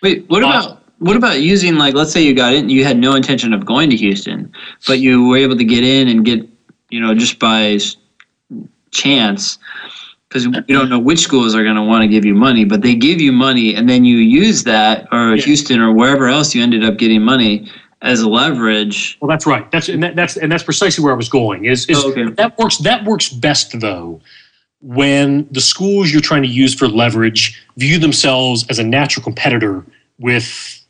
Wait, 0.02 0.30
what 0.30 0.44
about 0.44 0.82
what 1.00 1.16
about 1.16 1.42
using 1.42 1.76
like 1.76 1.94
let's 1.94 2.12
say 2.12 2.22
you 2.22 2.34
got 2.34 2.54
in, 2.54 2.70
you 2.70 2.84
had 2.84 2.98
no 2.98 3.16
intention 3.16 3.54
of 3.54 3.66
going 3.66 3.90
to 3.90 3.96
Houston, 3.96 4.52
but 4.88 5.00
you 5.00 5.28
were 5.28 5.38
able 5.38 5.58
to 5.58 5.64
get 5.64 5.84
in 5.84 6.08
and 6.08 6.26
get 6.26 6.48
you 6.90 7.00
know 7.00 7.14
just 7.14 7.40
by 7.40 7.80
chance 8.92 9.58
because 10.28 10.46
you 10.46 10.76
don't 10.76 10.90
know 10.90 11.00
which 11.00 11.20
schools 11.20 11.54
are 11.56 11.64
going 11.64 11.76
to 11.76 11.84
want 11.84 12.04
to 12.04 12.08
give 12.08 12.24
you 12.24 12.34
money, 12.34 12.64
but 12.64 12.82
they 12.82 12.96
give 12.96 13.20
you 13.20 13.32
money 13.32 13.76
and 13.76 13.90
then 13.90 14.06
you 14.06 14.18
use 14.18 14.64
that 14.64 15.08
or 15.12 15.36
yeah. 15.36 15.44
Houston 15.44 15.82
or 15.82 15.92
wherever 15.92 16.28
else 16.28 16.56
you 16.56 16.64
ended 16.64 16.86
up 16.86 16.98
getting 16.98 17.22
money 17.22 17.70
as 18.02 18.24
leverage. 18.24 19.18
Well, 19.22 19.28
that's 19.28 19.46
right. 19.46 19.70
That's 19.72 19.90
and 19.90 20.02
that, 20.04 20.16
that's 20.16 20.38
and 20.38 20.52
that's 20.52 20.64
precisely 20.64 21.04
where 21.04 21.14
I 21.14 21.18
was 21.18 21.30
going. 21.30 21.66
Is, 21.66 21.86
is 21.88 22.04
oh, 22.04 22.12
okay. 22.12 22.30
that 22.32 22.58
works? 22.58 22.78
That 22.78 23.04
works 23.04 23.30
best 23.30 23.80
though 23.80 24.22
when 24.82 25.48
the 25.52 25.62
schools 25.62 26.12
you're 26.12 26.22
trying 26.22 26.42
to 26.42 26.48
use 26.48 26.74
for 26.74 26.88
leverage 26.88 27.64
view 27.78 28.00
themselves 28.00 28.66
as 28.70 28.80
a 28.80 28.84
natural 28.84 29.24
competitor 29.24 29.86
with 30.20 30.84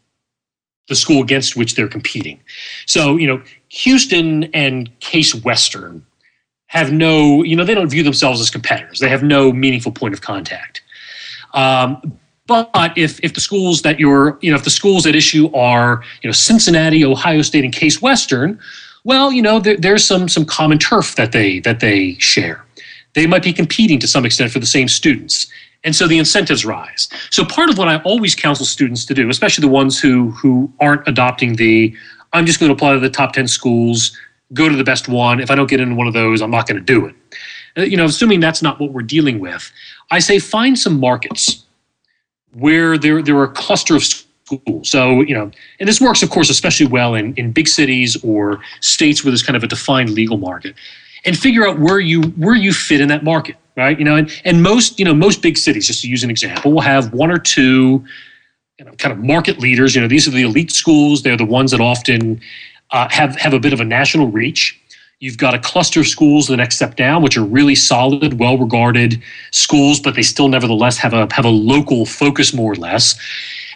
the 0.87 0.95
school 0.95 1.21
against 1.21 1.55
which 1.55 1.75
they're 1.75 1.87
competing. 1.87 2.39
So, 2.85 3.15
you 3.15 3.27
know, 3.27 3.41
Houston 3.69 4.45
and 4.53 4.97
Case 4.99 5.33
Western 5.35 6.05
have 6.67 6.91
no, 6.91 7.43
you 7.43 7.55
know, 7.55 7.63
they 7.63 7.75
don't 7.75 7.89
view 7.89 8.03
themselves 8.03 8.39
as 8.41 8.49
competitors. 8.49 8.99
They 8.99 9.09
have 9.09 9.23
no 9.23 9.51
meaningful 9.51 9.91
point 9.91 10.13
of 10.13 10.21
contact. 10.21 10.81
Um, 11.53 12.17
but 12.47 12.69
if, 12.97 13.19
if 13.23 13.33
the 13.33 13.41
schools 13.41 13.81
that 13.83 13.99
you're, 13.99 14.37
you 14.41 14.51
know, 14.51 14.57
if 14.57 14.63
the 14.63 14.69
schools 14.69 15.05
at 15.05 15.15
issue 15.15 15.53
are, 15.53 16.03
you 16.21 16.27
know, 16.27 16.33
Cincinnati, 16.33 17.05
Ohio 17.05 17.41
State, 17.41 17.63
and 17.63 17.73
Case 17.73 18.01
Western, 18.01 18.59
well, 19.03 19.31
you 19.31 19.41
know, 19.41 19.59
there, 19.59 19.77
there's 19.77 20.05
some 20.05 20.27
some 20.27 20.45
common 20.45 20.77
turf 20.77 21.15
that 21.15 21.31
they 21.31 21.59
that 21.59 21.79
they 21.79 22.15
share 22.15 22.63
they 23.13 23.27
might 23.27 23.43
be 23.43 23.53
competing 23.53 23.99
to 23.99 24.07
some 24.07 24.25
extent 24.25 24.51
for 24.51 24.59
the 24.59 24.65
same 24.65 24.87
students. 24.87 25.47
And 25.83 25.95
so 25.95 26.07
the 26.07 26.17
incentives 26.17 26.65
rise. 26.65 27.09
So 27.31 27.43
part 27.43 27.69
of 27.69 27.77
what 27.77 27.87
I 27.87 27.97
always 28.03 28.35
counsel 28.35 28.65
students 28.65 29.05
to 29.05 29.13
do, 29.13 29.29
especially 29.29 29.63
the 29.63 29.73
ones 29.73 29.99
who 29.99 30.31
who 30.31 30.71
aren't 30.79 31.07
adopting 31.07 31.55
the 31.55 31.95
I'm 32.33 32.45
just 32.45 32.59
going 32.59 32.69
to 32.69 32.73
apply 32.73 32.93
to 32.93 32.99
the 32.99 33.09
top 33.09 33.33
10 33.33 33.47
schools, 33.47 34.17
go 34.53 34.69
to 34.69 34.75
the 34.75 34.83
best 34.83 35.09
one. 35.09 35.39
If 35.39 35.51
I 35.51 35.55
don't 35.55 35.69
get 35.69 35.81
into 35.81 35.95
one 35.95 36.07
of 36.07 36.13
those, 36.13 36.41
I'm 36.41 36.51
not 36.51 36.67
going 36.67 36.77
to 36.77 36.83
do 36.83 37.05
it. 37.05 37.15
Uh, 37.77 37.81
you 37.81 37.97
know, 37.97 38.05
assuming 38.05 38.39
that's 38.39 38.61
not 38.61 38.79
what 38.79 38.91
we're 38.91 39.01
dealing 39.01 39.39
with, 39.39 39.71
I 40.11 40.19
say 40.19 40.39
find 40.39 40.77
some 40.77 40.99
markets 40.99 41.65
where 42.53 42.97
there 42.97 43.21
there 43.21 43.37
are 43.37 43.45
a 43.45 43.51
cluster 43.51 43.95
of 43.95 44.03
schools. 44.03 44.89
So, 44.89 45.21
you 45.21 45.33
know, 45.33 45.51
and 45.79 45.89
this 45.89 45.99
works 45.99 46.21
of 46.21 46.29
course 46.29 46.49
especially 46.49 46.85
well 46.87 47.15
in 47.15 47.33
in 47.35 47.51
big 47.51 47.67
cities 47.67 48.21
or 48.23 48.59
states 48.81 49.23
where 49.23 49.31
there's 49.31 49.43
kind 49.43 49.57
of 49.57 49.63
a 49.63 49.67
defined 49.67 50.09
legal 50.11 50.37
market 50.37 50.75
and 51.25 51.37
figure 51.37 51.67
out 51.67 51.79
where 51.79 51.99
you 51.99 52.21
where 52.21 52.55
you 52.55 52.73
fit 52.73 53.01
in 53.01 53.07
that 53.09 53.23
market 53.23 53.55
right? 53.77 53.97
You 53.97 54.05
know 54.05 54.15
and, 54.15 54.41
and 54.43 54.61
most 54.61 54.99
you 54.99 55.05
know 55.05 55.13
most 55.13 55.41
big 55.41 55.57
cities 55.57 55.87
just 55.87 56.01
to 56.01 56.09
use 56.09 56.23
an 56.23 56.29
example 56.29 56.71
will 56.71 56.81
have 56.81 57.13
one 57.13 57.31
or 57.31 57.37
two 57.37 58.03
you 58.81 58.85
know, 58.85 58.91
kind 58.93 59.11
of 59.13 59.19
market 59.19 59.59
leaders. 59.59 59.93
You 59.95 60.01
know 60.01 60.07
these 60.07 60.27
are 60.27 60.31
the 60.31 60.41
elite 60.41 60.71
schools. 60.71 61.21
They're 61.21 61.37
the 61.37 61.45
ones 61.45 61.71
that 61.71 61.79
often 61.79 62.41
uh, 62.91 63.07
have 63.11 63.35
have 63.37 63.53
a 63.53 63.59
bit 63.59 63.73
of 63.73 63.79
a 63.79 63.85
national 63.85 64.27
reach. 64.27 64.77
You've 65.19 65.37
got 65.37 65.53
a 65.53 65.59
cluster 65.59 65.99
of 65.99 66.07
schools 66.07 66.47
the 66.47 66.57
next 66.57 66.77
step 66.77 66.95
down 66.95 67.21
which 67.21 67.37
are 67.37 67.43
really 67.43 67.75
solid 67.75 68.39
well 68.39 68.57
regarded 68.57 69.21
schools 69.51 69.99
but 69.99 70.15
they 70.15 70.23
still 70.23 70.47
nevertheless 70.47 70.97
have 70.97 71.13
a 71.13 71.27
have 71.31 71.45
a 71.45 71.49
local 71.49 72.07
focus 72.07 72.55
more 72.55 72.71
or 72.71 72.75
less 72.75 73.13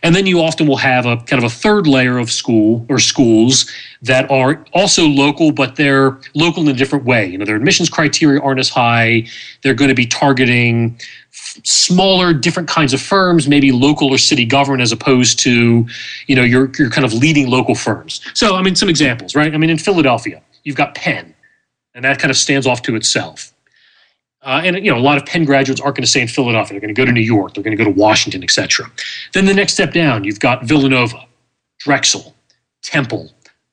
And 0.04 0.16
then 0.16 0.26
you 0.26 0.42
often 0.42 0.68
will 0.68 0.78
have 0.78 1.06
a 1.06 1.18
kind 1.18 1.44
of 1.44 1.44
a 1.44 1.54
third 1.54 1.88
layer 1.88 2.18
of 2.18 2.32
school 2.32 2.86
or 2.90 3.00
schools 3.00 3.70
that 4.02 4.30
are 4.30 4.64
also 4.74 5.08
local, 5.08 5.52
but 5.52 5.76
they're 5.76 6.20
local 6.34 6.64
in 6.64 6.70
a 6.70 6.74
different 6.74 7.06
way. 7.06 7.26
You 7.26 7.38
know, 7.38 7.46
their 7.46 7.56
admissions 7.56 7.90
criteria 7.90 8.42
aren't 8.42 8.60
as 8.60 8.70
high. 8.70 9.28
They're 9.64 9.74
going 9.74 9.90
to 9.90 9.96
be 9.96 10.06
targeting 10.06 11.00
smaller, 11.64 12.34
different 12.34 12.68
kinds 12.68 12.94
of 12.94 13.02
firms, 13.02 13.48
maybe 13.48 13.72
local 13.72 14.10
or 14.10 14.18
city 14.18 14.46
government, 14.46 14.82
as 14.82 14.92
opposed 14.92 15.40
to, 15.40 15.88
you 16.28 16.36
know, 16.36 16.44
your, 16.44 16.72
your 16.78 16.90
kind 16.90 17.06
of 17.06 17.14
leading 17.14 17.50
local 17.50 17.76
firms. 17.76 18.22
So, 18.34 18.56
I 18.56 18.62
mean, 18.62 18.76
some 18.76 18.90
examples, 18.90 19.36
right? 19.36 19.54
I 19.54 19.58
mean, 19.58 19.70
in 19.70 19.78
Philadelphia, 19.78 20.42
you've 20.64 20.76
got 20.76 20.96
Penn, 20.96 21.34
and 21.94 22.04
that 22.04 22.20
kind 22.20 22.32
of 22.32 22.38
stands 22.38 22.68
off 22.68 22.82
to 22.84 22.96
itself. 22.96 23.54
Uh, 24.46 24.62
and 24.64 24.76
you 24.86 24.92
know, 24.92 24.98
a 24.98 25.02
lot 25.02 25.18
of 25.18 25.26
Penn 25.26 25.44
graduates 25.44 25.82
aren't 25.82 25.98
going 25.98 26.04
to 26.04 26.10
stay 26.10 26.22
in 26.22 26.28
Philadelphia. 26.28 26.74
They're 26.74 26.80
going 26.80 26.94
to 26.94 27.00
go 27.00 27.06
to 27.06 27.12
New 27.12 27.20
York. 27.20 27.54
They're 27.54 27.64
going 27.64 27.76
to 27.76 27.84
go 27.84 27.90
to 27.90 28.00
Washington, 28.00 28.44
etc. 28.44 28.90
Then 29.34 29.46
the 29.46 29.54
next 29.54 29.74
step 29.74 29.92
down, 29.92 30.24
you've 30.24 30.40
got 30.40 30.64
Villanova, 30.64 31.26
Drexel, 31.80 32.36
Temple, 32.84 33.32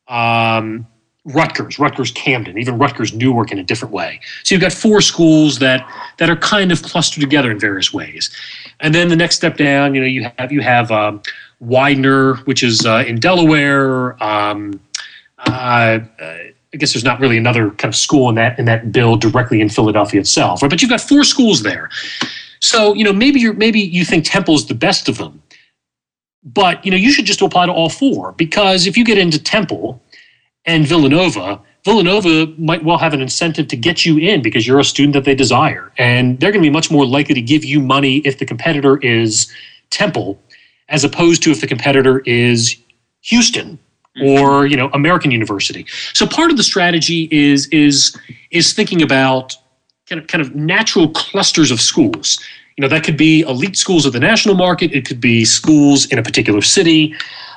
um, 0.08 0.86
Rutgers, 1.26 1.78
Rutgers 1.78 2.10
Camden, 2.12 2.58
even 2.58 2.78
Rutgers 2.78 3.12
Newark 3.12 3.52
in 3.52 3.58
a 3.58 3.62
different 3.62 3.92
way. 3.92 4.18
So 4.42 4.54
you've 4.54 4.62
got 4.62 4.72
four 4.72 5.00
schools 5.02 5.58
that 5.60 5.86
that 6.18 6.30
are 6.30 6.36
kind 6.36 6.72
of 6.72 6.82
clustered 6.82 7.20
together 7.20 7.50
in 7.50 7.60
various 7.60 7.92
ways. 7.92 8.34
And 8.80 8.94
then 8.94 9.08
the 9.08 9.16
next 9.16 9.36
step 9.36 9.58
down, 9.58 9.94
you 9.94 10.00
know, 10.00 10.06
you 10.06 10.30
have 10.38 10.50
you 10.50 10.62
have 10.62 10.90
um, 10.90 11.20
Widener, 11.60 12.36
which 12.46 12.62
is 12.62 12.86
uh, 12.86 13.04
in 13.06 13.20
Delaware. 13.20 14.20
Um, 14.22 14.80
uh, 15.38 16.00
I 16.74 16.78
guess 16.78 16.94
there's 16.94 17.04
not 17.04 17.20
really 17.20 17.36
another 17.36 17.70
kind 17.70 17.92
of 17.92 17.96
school 17.96 18.28
in 18.28 18.34
that 18.36 18.58
in 18.58 18.64
that 18.64 18.92
bill 18.92 19.16
directly 19.16 19.60
in 19.60 19.68
Philadelphia 19.68 20.20
itself, 20.20 20.62
right? 20.62 20.70
But 20.70 20.80
you've 20.80 20.90
got 20.90 21.00
four 21.00 21.22
schools 21.24 21.62
there. 21.62 21.90
So 22.60 22.94
you 22.94 23.04
know 23.04 23.12
maybe 23.12 23.40
you're 23.40 23.52
maybe 23.52 23.80
you 23.80 24.04
think 24.04 24.24
Temple's 24.24 24.66
the 24.66 24.74
best 24.74 25.08
of 25.08 25.18
them, 25.18 25.42
but 26.42 26.84
you 26.84 26.90
know 26.90 26.96
you 26.96 27.12
should 27.12 27.26
just 27.26 27.42
apply 27.42 27.66
to 27.66 27.72
all 27.72 27.90
four 27.90 28.32
because 28.32 28.86
if 28.86 28.96
you 28.96 29.04
get 29.04 29.18
into 29.18 29.42
Temple 29.42 30.02
and 30.64 30.86
Villanova, 30.86 31.60
Villanova 31.84 32.46
might 32.56 32.84
well 32.84 32.98
have 32.98 33.12
an 33.12 33.20
incentive 33.20 33.68
to 33.68 33.76
get 33.76 34.06
you 34.06 34.16
in 34.18 34.40
because 34.40 34.66
you're 34.66 34.80
a 34.80 34.84
student 34.84 35.12
that 35.12 35.24
they 35.24 35.34
desire, 35.34 35.92
and 35.98 36.40
they're 36.40 36.52
going 36.52 36.62
to 36.62 36.66
be 36.66 36.72
much 36.72 36.90
more 36.90 37.04
likely 37.04 37.34
to 37.34 37.42
give 37.42 37.64
you 37.64 37.80
money 37.80 38.18
if 38.18 38.38
the 38.38 38.46
competitor 38.46 38.96
is 38.98 39.52
Temple, 39.90 40.40
as 40.88 41.04
opposed 41.04 41.42
to 41.42 41.50
if 41.50 41.60
the 41.60 41.66
competitor 41.66 42.20
is 42.20 42.76
Houston 43.22 43.78
or 44.20 44.66
you 44.66 44.76
know 44.76 44.90
American 44.92 45.30
University. 45.30 45.86
So 46.12 46.26
part 46.26 46.50
of 46.50 46.56
the 46.56 46.62
strategy 46.62 47.28
is 47.30 47.66
is 47.68 48.16
is 48.50 48.72
thinking 48.72 49.02
about 49.02 49.54
kind 50.08 50.20
of 50.20 50.26
kind 50.26 50.42
of 50.42 50.54
natural 50.54 51.08
clusters 51.10 51.70
of 51.70 51.80
schools. 51.80 52.38
You 52.76 52.82
know 52.82 52.88
that 52.88 53.04
could 53.04 53.16
be 53.16 53.40
elite 53.40 53.76
schools 53.76 54.06
of 54.06 54.12
the 54.12 54.20
national 54.20 54.54
market. 54.54 54.92
It 54.92 55.06
could 55.06 55.20
be 55.20 55.44
schools 55.44 56.06
in 56.06 56.18
a 56.18 56.22
particular 56.22 56.62
city. 56.62 57.14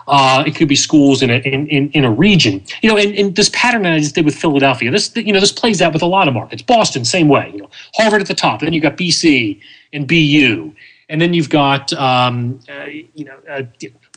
Uh, 0.08 0.44
it 0.46 0.56
could 0.56 0.68
be 0.68 0.76
schools 0.76 1.24
in 1.24 1.32
a 1.32 1.38
in, 1.40 1.68
in, 1.68 1.90
in 1.92 2.06
a 2.06 2.12
region. 2.12 2.64
You 2.82 2.90
know, 2.90 2.98
and, 2.98 3.16
and 3.16 3.36
this 3.36 3.50
pattern 3.54 3.84
that 3.84 3.94
I 3.94 4.00
just 4.00 4.14
did 4.14 4.24
with 4.24 4.36
Philadelphia. 4.36 4.92
This 4.92 5.12
you 5.16 5.34
know 5.34 5.40
this 5.40 5.52
plays 5.52 5.82
out 5.82 5.94
with 5.94 6.02
a 6.02 6.08
lot 6.08 6.28
of 6.28 6.34
markets. 6.34 6.62
Boston, 6.62 7.04
same 7.04 7.28
way. 7.28 7.50
You 7.54 7.64
know, 7.64 7.70
Harvard 7.96 8.22
at 8.22 8.28
the 8.28 8.36
top. 8.36 8.62
Then 8.62 8.72
you've 8.72 8.84
got 8.84 8.98
BC 8.98 9.60
and 9.94 10.08
BU, 10.08 10.74
and 11.10 11.22
then 11.22 11.34
you've 11.34 11.50
got 11.50 11.92
um, 11.94 12.60
uh, 12.70 12.86
you 12.86 13.26
know. 13.26 13.38
Uh, 13.50 13.64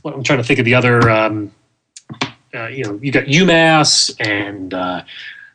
I'm 0.04 0.22
trying 0.22 0.38
to 0.38 0.44
think 0.44 0.58
of 0.58 0.64
the 0.64 0.74
other. 0.74 1.10
Um, 1.10 1.52
you 2.52 2.84
know, 2.84 2.98
you 3.02 3.12
got 3.12 3.24
UMass 3.24 4.14
and 4.20 4.74
uh, 4.74 5.02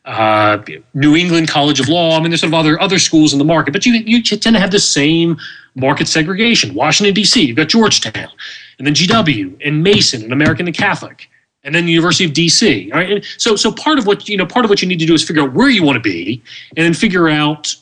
uh, 0.05 0.63
New 0.93 1.15
England 1.15 1.47
College 1.47 1.79
of 1.79 1.89
Law. 1.89 2.17
I 2.17 2.19
mean, 2.19 2.29
there's 2.29 2.41
sort 2.41 2.49
of 2.49 2.55
other 2.55 2.79
other 2.81 2.99
schools 2.99 3.33
in 3.33 3.39
the 3.39 3.45
market, 3.45 3.71
but 3.71 3.85
you 3.85 3.93
you 3.93 4.21
tend 4.21 4.55
to 4.55 4.59
have 4.59 4.71
the 4.71 4.79
same 4.79 5.37
market 5.75 6.07
segregation. 6.07 6.73
Washington 6.73 7.13
D.C. 7.13 7.41
You've 7.41 7.57
got 7.57 7.69
Georgetown, 7.69 8.29
and 8.77 8.87
then 8.87 8.93
GW 8.93 9.61
and 9.65 9.83
Mason 9.83 10.23
and 10.23 10.33
American 10.33 10.67
and 10.67 10.75
Catholic, 10.75 11.29
and 11.63 11.73
then 11.73 11.85
the 11.85 11.91
University 11.91 12.25
of 12.25 12.33
D.C. 12.33 12.91
Right, 12.91 13.11
and 13.11 13.25
so 13.37 13.55
so 13.55 13.71
part 13.71 13.97
of 13.97 14.05
what 14.05 14.27
you 14.27 14.37
know 14.37 14.45
part 14.45 14.65
of 14.65 14.69
what 14.69 14.81
you 14.81 14.87
need 14.87 14.99
to 14.99 15.05
do 15.05 15.13
is 15.13 15.23
figure 15.23 15.43
out 15.43 15.53
where 15.53 15.69
you 15.69 15.83
want 15.83 15.95
to 15.95 16.01
be, 16.01 16.41
and 16.75 16.85
then 16.85 16.93
figure 16.93 17.29
out 17.29 17.73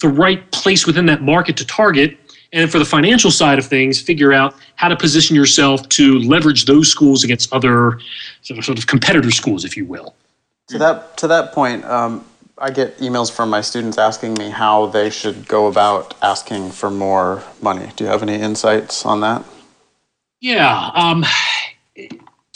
the 0.00 0.08
right 0.08 0.50
place 0.52 0.86
within 0.86 1.06
that 1.06 1.22
market 1.22 1.56
to 1.56 1.66
target 1.66 2.18
and 2.52 2.70
for 2.70 2.78
the 2.78 2.84
financial 2.84 3.30
side 3.30 3.58
of 3.58 3.66
things, 3.66 4.00
figure 4.00 4.32
out 4.32 4.54
how 4.76 4.88
to 4.88 4.96
position 4.96 5.34
yourself 5.34 5.88
to 5.90 6.18
leverage 6.20 6.66
those 6.66 6.88
schools 6.88 7.24
against 7.24 7.52
other 7.52 7.98
sort 8.42 8.58
of, 8.58 8.64
sort 8.64 8.78
of 8.78 8.86
competitor 8.86 9.30
schools, 9.30 9.64
if 9.64 9.76
you 9.76 9.86
will. 9.86 10.14
To 10.68 10.78
that 10.78 11.16
to 11.18 11.26
that 11.28 11.52
point, 11.52 11.84
um, 11.84 12.24
I 12.58 12.70
get 12.70 12.98
emails 12.98 13.30
from 13.32 13.50
my 13.50 13.60
students 13.60 13.98
asking 13.98 14.34
me 14.34 14.50
how 14.50 14.86
they 14.86 15.10
should 15.10 15.48
go 15.48 15.66
about 15.66 16.14
asking 16.22 16.70
for 16.70 16.90
more 16.90 17.42
money. 17.60 17.90
Do 17.96 18.04
you 18.04 18.10
have 18.10 18.22
any 18.22 18.36
insights 18.36 19.04
on 19.04 19.20
that? 19.20 19.44
Yeah, 20.40 20.90
um, 20.94 21.24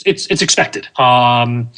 it's 0.05 0.27
it's 0.27 0.41
expected. 0.41 0.87
Um, 0.99 1.69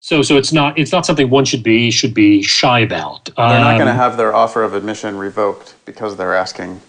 so 0.00 0.22
so 0.22 0.36
it's 0.36 0.52
not 0.52 0.78
it's 0.78 0.92
not 0.92 1.04
something 1.04 1.30
one 1.30 1.44
should 1.44 1.62
be 1.62 1.90
should 1.90 2.14
be 2.14 2.42
shy 2.42 2.80
about. 2.80 3.26
They're 3.36 3.60
not 3.60 3.78
going 3.78 3.86
to 3.86 3.92
um, 3.92 3.96
have 3.96 4.16
their 4.16 4.34
offer 4.34 4.62
of 4.62 4.74
admission 4.74 5.16
revoked 5.16 5.74
because 5.84 6.16
they're 6.16 6.34
asking 6.34 6.80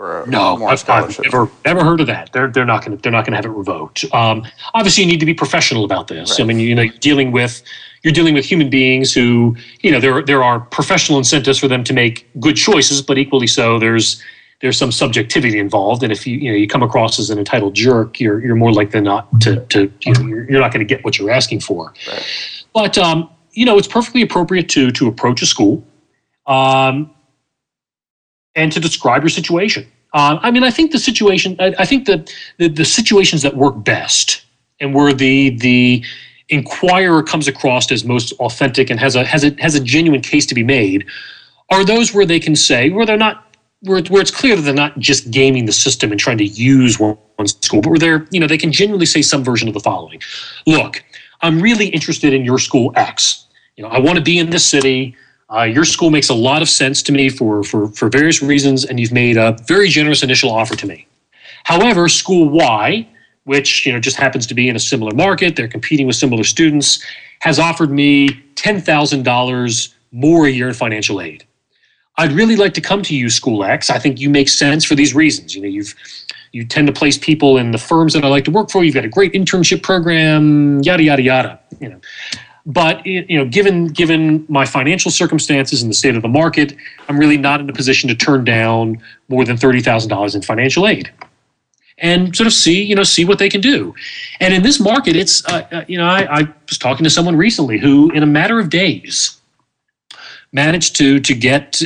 for 0.00 0.22
a 0.22 0.26
no, 0.26 0.64
I've, 0.66 0.88
I've 0.88 1.20
never 1.22 1.50
never 1.62 1.84
heard 1.84 2.00
of 2.00 2.06
that. 2.06 2.32
They're 2.32 2.48
they're 2.48 2.64
not 2.64 2.82
going 2.82 2.96
to 2.96 3.02
they're 3.02 3.12
not 3.12 3.26
going 3.26 3.32
to 3.32 3.36
have 3.36 3.44
it 3.44 3.50
revoked. 3.50 4.06
Um, 4.14 4.46
obviously, 4.72 5.04
you 5.04 5.10
need 5.10 5.20
to 5.20 5.26
be 5.26 5.34
professional 5.34 5.84
about 5.84 6.08
this. 6.08 6.30
Right. 6.30 6.40
I 6.40 6.44
mean, 6.44 6.58
you 6.58 6.74
know, 6.74 6.86
dealing 7.00 7.32
with 7.32 7.62
you're 8.02 8.14
dealing 8.14 8.32
with 8.32 8.46
human 8.46 8.70
beings 8.70 9.12
who 9.12 9.54
you 9.82 9.90
know 9.90 10.00
there 10.00 10.22
there 10.22 10.42
are 10.42 10.58
professional 10.58 11.18
incentives 11.18 11.58
for 11.58 11.68
them 11.68 11.84
to 11.84 11.92
make 11.92 12.26
good 12.40 12.56
choices, 12.56 13.02
but 13.02 13.18
equally 13.18 13.46
so, 13.46 13.78
there's 13.78 14.22
there's 14.62 14.78
some 14.78 14.90
subjectivity 14.90 15.58
involved, 15.58 16.02
and 16.02 16.10
if 16.10 16.26
you 16.26 16.38
you 16.38 16.50
know 16.50 16.56
you 16.56 16.66
come 16.66 16.82
across 16.82 17.18
as 17.18 17.28
an 17.28 17.38
entitled 17.38 17.74
jerk, 17.74 18.18
you're 18.20 18.42
you're 18.42 18.56
more 18.56 18.72
likely 18.72 18.92
than 18.92 19.04
not 19.04 19.28
to 19.42 19.60
to 19.66 19.92
you 20.06 20.14
know, 20.14 20.26
you're, 20.26 20.50
you're 20.50 20.60
not 20.60 20.72
going 20.72 20.86
to 20.86 20.94
get 20.94 21.04
what 21.04 21.18
you're 21.18 21.30
asking 21.30 21.60
for. 21.60 21.92
Right. 22.08 22.64
But 22.72 22.96
um, 22.96 23.28
you 23.52 23.66
know, 23.66 23.76
it's 23.76 23.88
perfectly 23.88 24.22
appropriate 24.22 24.70
to 24.70 24.92
to 24.92 25.08
approach 25.08 25.42
a 25.42 25.46
school. 25.46 25.84
Um, 26.46 27.10
and 28.60 28.70
to 28.72 28.80
describe 28.80 29.22
your 29.22 29.30
situation. 29.30 29.86
Uh, 30.12 30.38
I 30.42 30.50
mean, 30.50 30.64
I 30.64 30.70
think 30.70 30.92
the 30.92 30.98
situation. 30.98 31.56
I, 31.58 31.74
I 31.78 31.86
think 31.86 32.06
that 32.06 32.32
the, 32.58 32.68
the 32.68 32.84
situations 32.84 33.42
that 33.42 33.56
work 33.56 33.82
best 33.84 34.44
and 34.80 34.94
where 34.94 35.12
the 35.12 35.50
the 35.50 36.04
inquirer 36.48 37.22
comes 37.22 37.46
across 37.48 37.90
as 37.92 38.04
most 38.04 38.32
authentic 38.34 38.90
and 38.90 38.98
has 39.00 39.16
a 39.16 39.24
has 39.24 39.44
a 39.44 39.50
has 39.60 39.74
a 39.74 39.80
genuine 39.80 40.20
case 40.20 40.46
to 40.46 40.54
be 40.54 40.64
made 40.64 41.06
are 41.70 41.84
those 41.84 42.12
where 42.12 42.26
they 42.26 42.40
can 42.40 42.56
say 42.56 42.90
where 42.90 43.06
they're 43.06 43.16
not 43.16 43.56
where, 43.82 44.02
where 44.04 44.20
it's 44.20 44.32
clear 44.32 44.56
that 44.56 44.62
they're 44.62 44.74
not 44.74 44.98
just 44.98 45.30
gaming 45.30 45.64
the 45.64 45.72
system 45.72 46.10
and 46.10 46.20
trying 46.20 46.38
to 46.38 46.44
use 46.44 46.98
one 46.98 47.16
school, 47.46 47.80
but 47.80 47.90
where 47.90 47.98
they're 47.98 48.26
you 48.30 48.40
know 48.40 48.46
they 48.46 48.58
can 48.58 48.72
genuinely 48.72 49.06
say 49.06 49.22
some 49.22 49.42
version 49.44 49.68
of 49.68 49.74
the 49.74 49.80
following: 49.80 50.20
Look, 50.66 51.02
I'm 51.40 51.62
really 51.62 51.86
interested 51.86 52.34
in 52.34 52.44
your 52.44 52.58
school 52.58 52.92
X. 52.96 53.46
You 53.76 53.84
know, 53.84 53.90
I 53.90 54.00
want 54.00 54.18
to 54.18 54.24
be 54.24 54.38
in 54.38 54.50
this 54.50 54.66
city. 54.66 55.16
Uh, 55.52 55.62
your 55.64 55.84
school 55.84 56.10
makes 56.10 56.28
a 56.28 56.34
lot 56.34 56.62
of 56.62 56.68
sense 56.68 57.02
to 57.02 57.12
me 57.12 57.28
for, 57.28 57.64
for, 57.64 57.88
for 57.88 58.08
various 58.08 58.40
reasons, 58.40 58.84
and 58.84 59.00
you've 59.00 59.12
made 59.12 59.36
a 59.36 59.56
very 59.66 59.88
generous 59.88 60.22
initial 60.22 60.50
offer 60.50 60.76
to 60.76 60.86
me. 60.86 61.06
However, 61.64 62.08
school 62.08 62.48
Y, 62.48 63.08
which 63.44 63.84
you 63.84 63.92
know 63.92 63.98
just 63.98 64.16
happens 64.16 64.46
to 64.46 64.54
be 64.54 64.68
in 64.68 64.76
a 64.76 64.80
similar 64.80 65.14
market, 65.14 65.56
they're 65.56 65.68
competing 65.68 66.06
with 66.06 66.16
similar 66.16 66.44
students, 66.44 67.04
has 67.40 67.58
offered 67.58 67.90
me 67.90 68.28
ten 68.54 68.80
thousand 68.80 69.24
dollars 69.24 69.94
more 70.12 70.46
a 70.46 70.50
year 70.50 70.68
in 70.68 70.74
financial 70.74 71.20
aid. 71.20 71.44
I'd 72.16 72.32
really 72.32 72.56
like 72.56 72.74
to 72.74 72.80
come 72.80 73.02
to 73.02 73.16
you, 73.16 73.30
School 73.30 73.64
X. 73.64 73.90
I 73.90 73.98
think 73.98 74.20
you 74.20 74.30
make 74.30 74.48
sense 74.48 74.84
for 74.84 74.94
these 74.94 75.14
reasons. 75.14 75.54
You 75.54 75.62
know, 75.62 75.68
you've 75.68 75.94
you 76.52 76.64
tend 76.64 76.86
to 76.86 76.92
place 76.92 77.16
people 77.16 77.58
in 77.58 77.70
the 77.70 77.78
firms 77.78 78.12
that 78.12 78.24
I 78.24 78.28
like 78.28 78.44
to 78.44 78.50
work 78.50 78.70
for. 78.70 78.84
You've 78.84 78.94
got 78.94 79.04
a 79.04 79.08
great 79.08 79.32
internship 79.32 79.82
program, 79.82 80.80
yada 80.82 81.02
yada 81.02 81.22
yada. 81.22 81.60
You 81.80 81.90
know, 81.90 82.00
but 82.66 83.04
you 83.06 83.38
know, 83.38 83.44
given 83.44 83.86
given 83.86 84.44
my 84.48 84.66
financial 84.66 85.10
circumstances 85.10 85.82
and 85.82 85.90
the 85.90 85.94
state 85.94 86.14
of 86.14 86.22
the 86.22 86.28
market, 86.28 86.76
I'm 87.08 87.18
really 87.18 87.38
not 87.38 87.60
in 87.60 87.70
a 87.70 87.72
position 87.72 88.08
to 88.08 88.14
turn 88.14 88.44
down 88.44 89.00
more 89.28 89.44
than 89.44 89.56
thirty 89.56 89.80
thousand 89.80 90.10
dollars 90.10 90.34
in 90.34 90.42
financial 90.42 90.86
aid, 90.86 91.10
and 91.98 92.36
sort 92.36 92.46
of 92.46 92.52
see 92.52 92.82
you 92.82 92.94
know 92.94 93.02
see 93.02 93.24
what 93.24 93.38
they 93.38 93.48
can 93.48 93.60
do. 93.60 93.94
And 94.40 94.52
in 94.52 94.62
this 94.62 94.78
market, 94.78 95.16
it's 95.16 95.44
uh, 95.46 95.66
uh, 95.72 95.84
you 95.88 95.96
know 95.96 96.04
I, 96.04 96.40
I 96.40 96.54
was 96.68 96.78
talking 96.78 97.04
to 97.04 97.10
someone 97.10 97.36
recently 97.36 97.78
who, 97.78 98.10
in 98.10 98.22
a 98.22 98.26
matter 98.26 98.58
of 98.58 98.68
days, 98.68 99.40
managed 100.52 100.96
to 100.96 101.18
to 101.20 101.34
get 101.34 101.82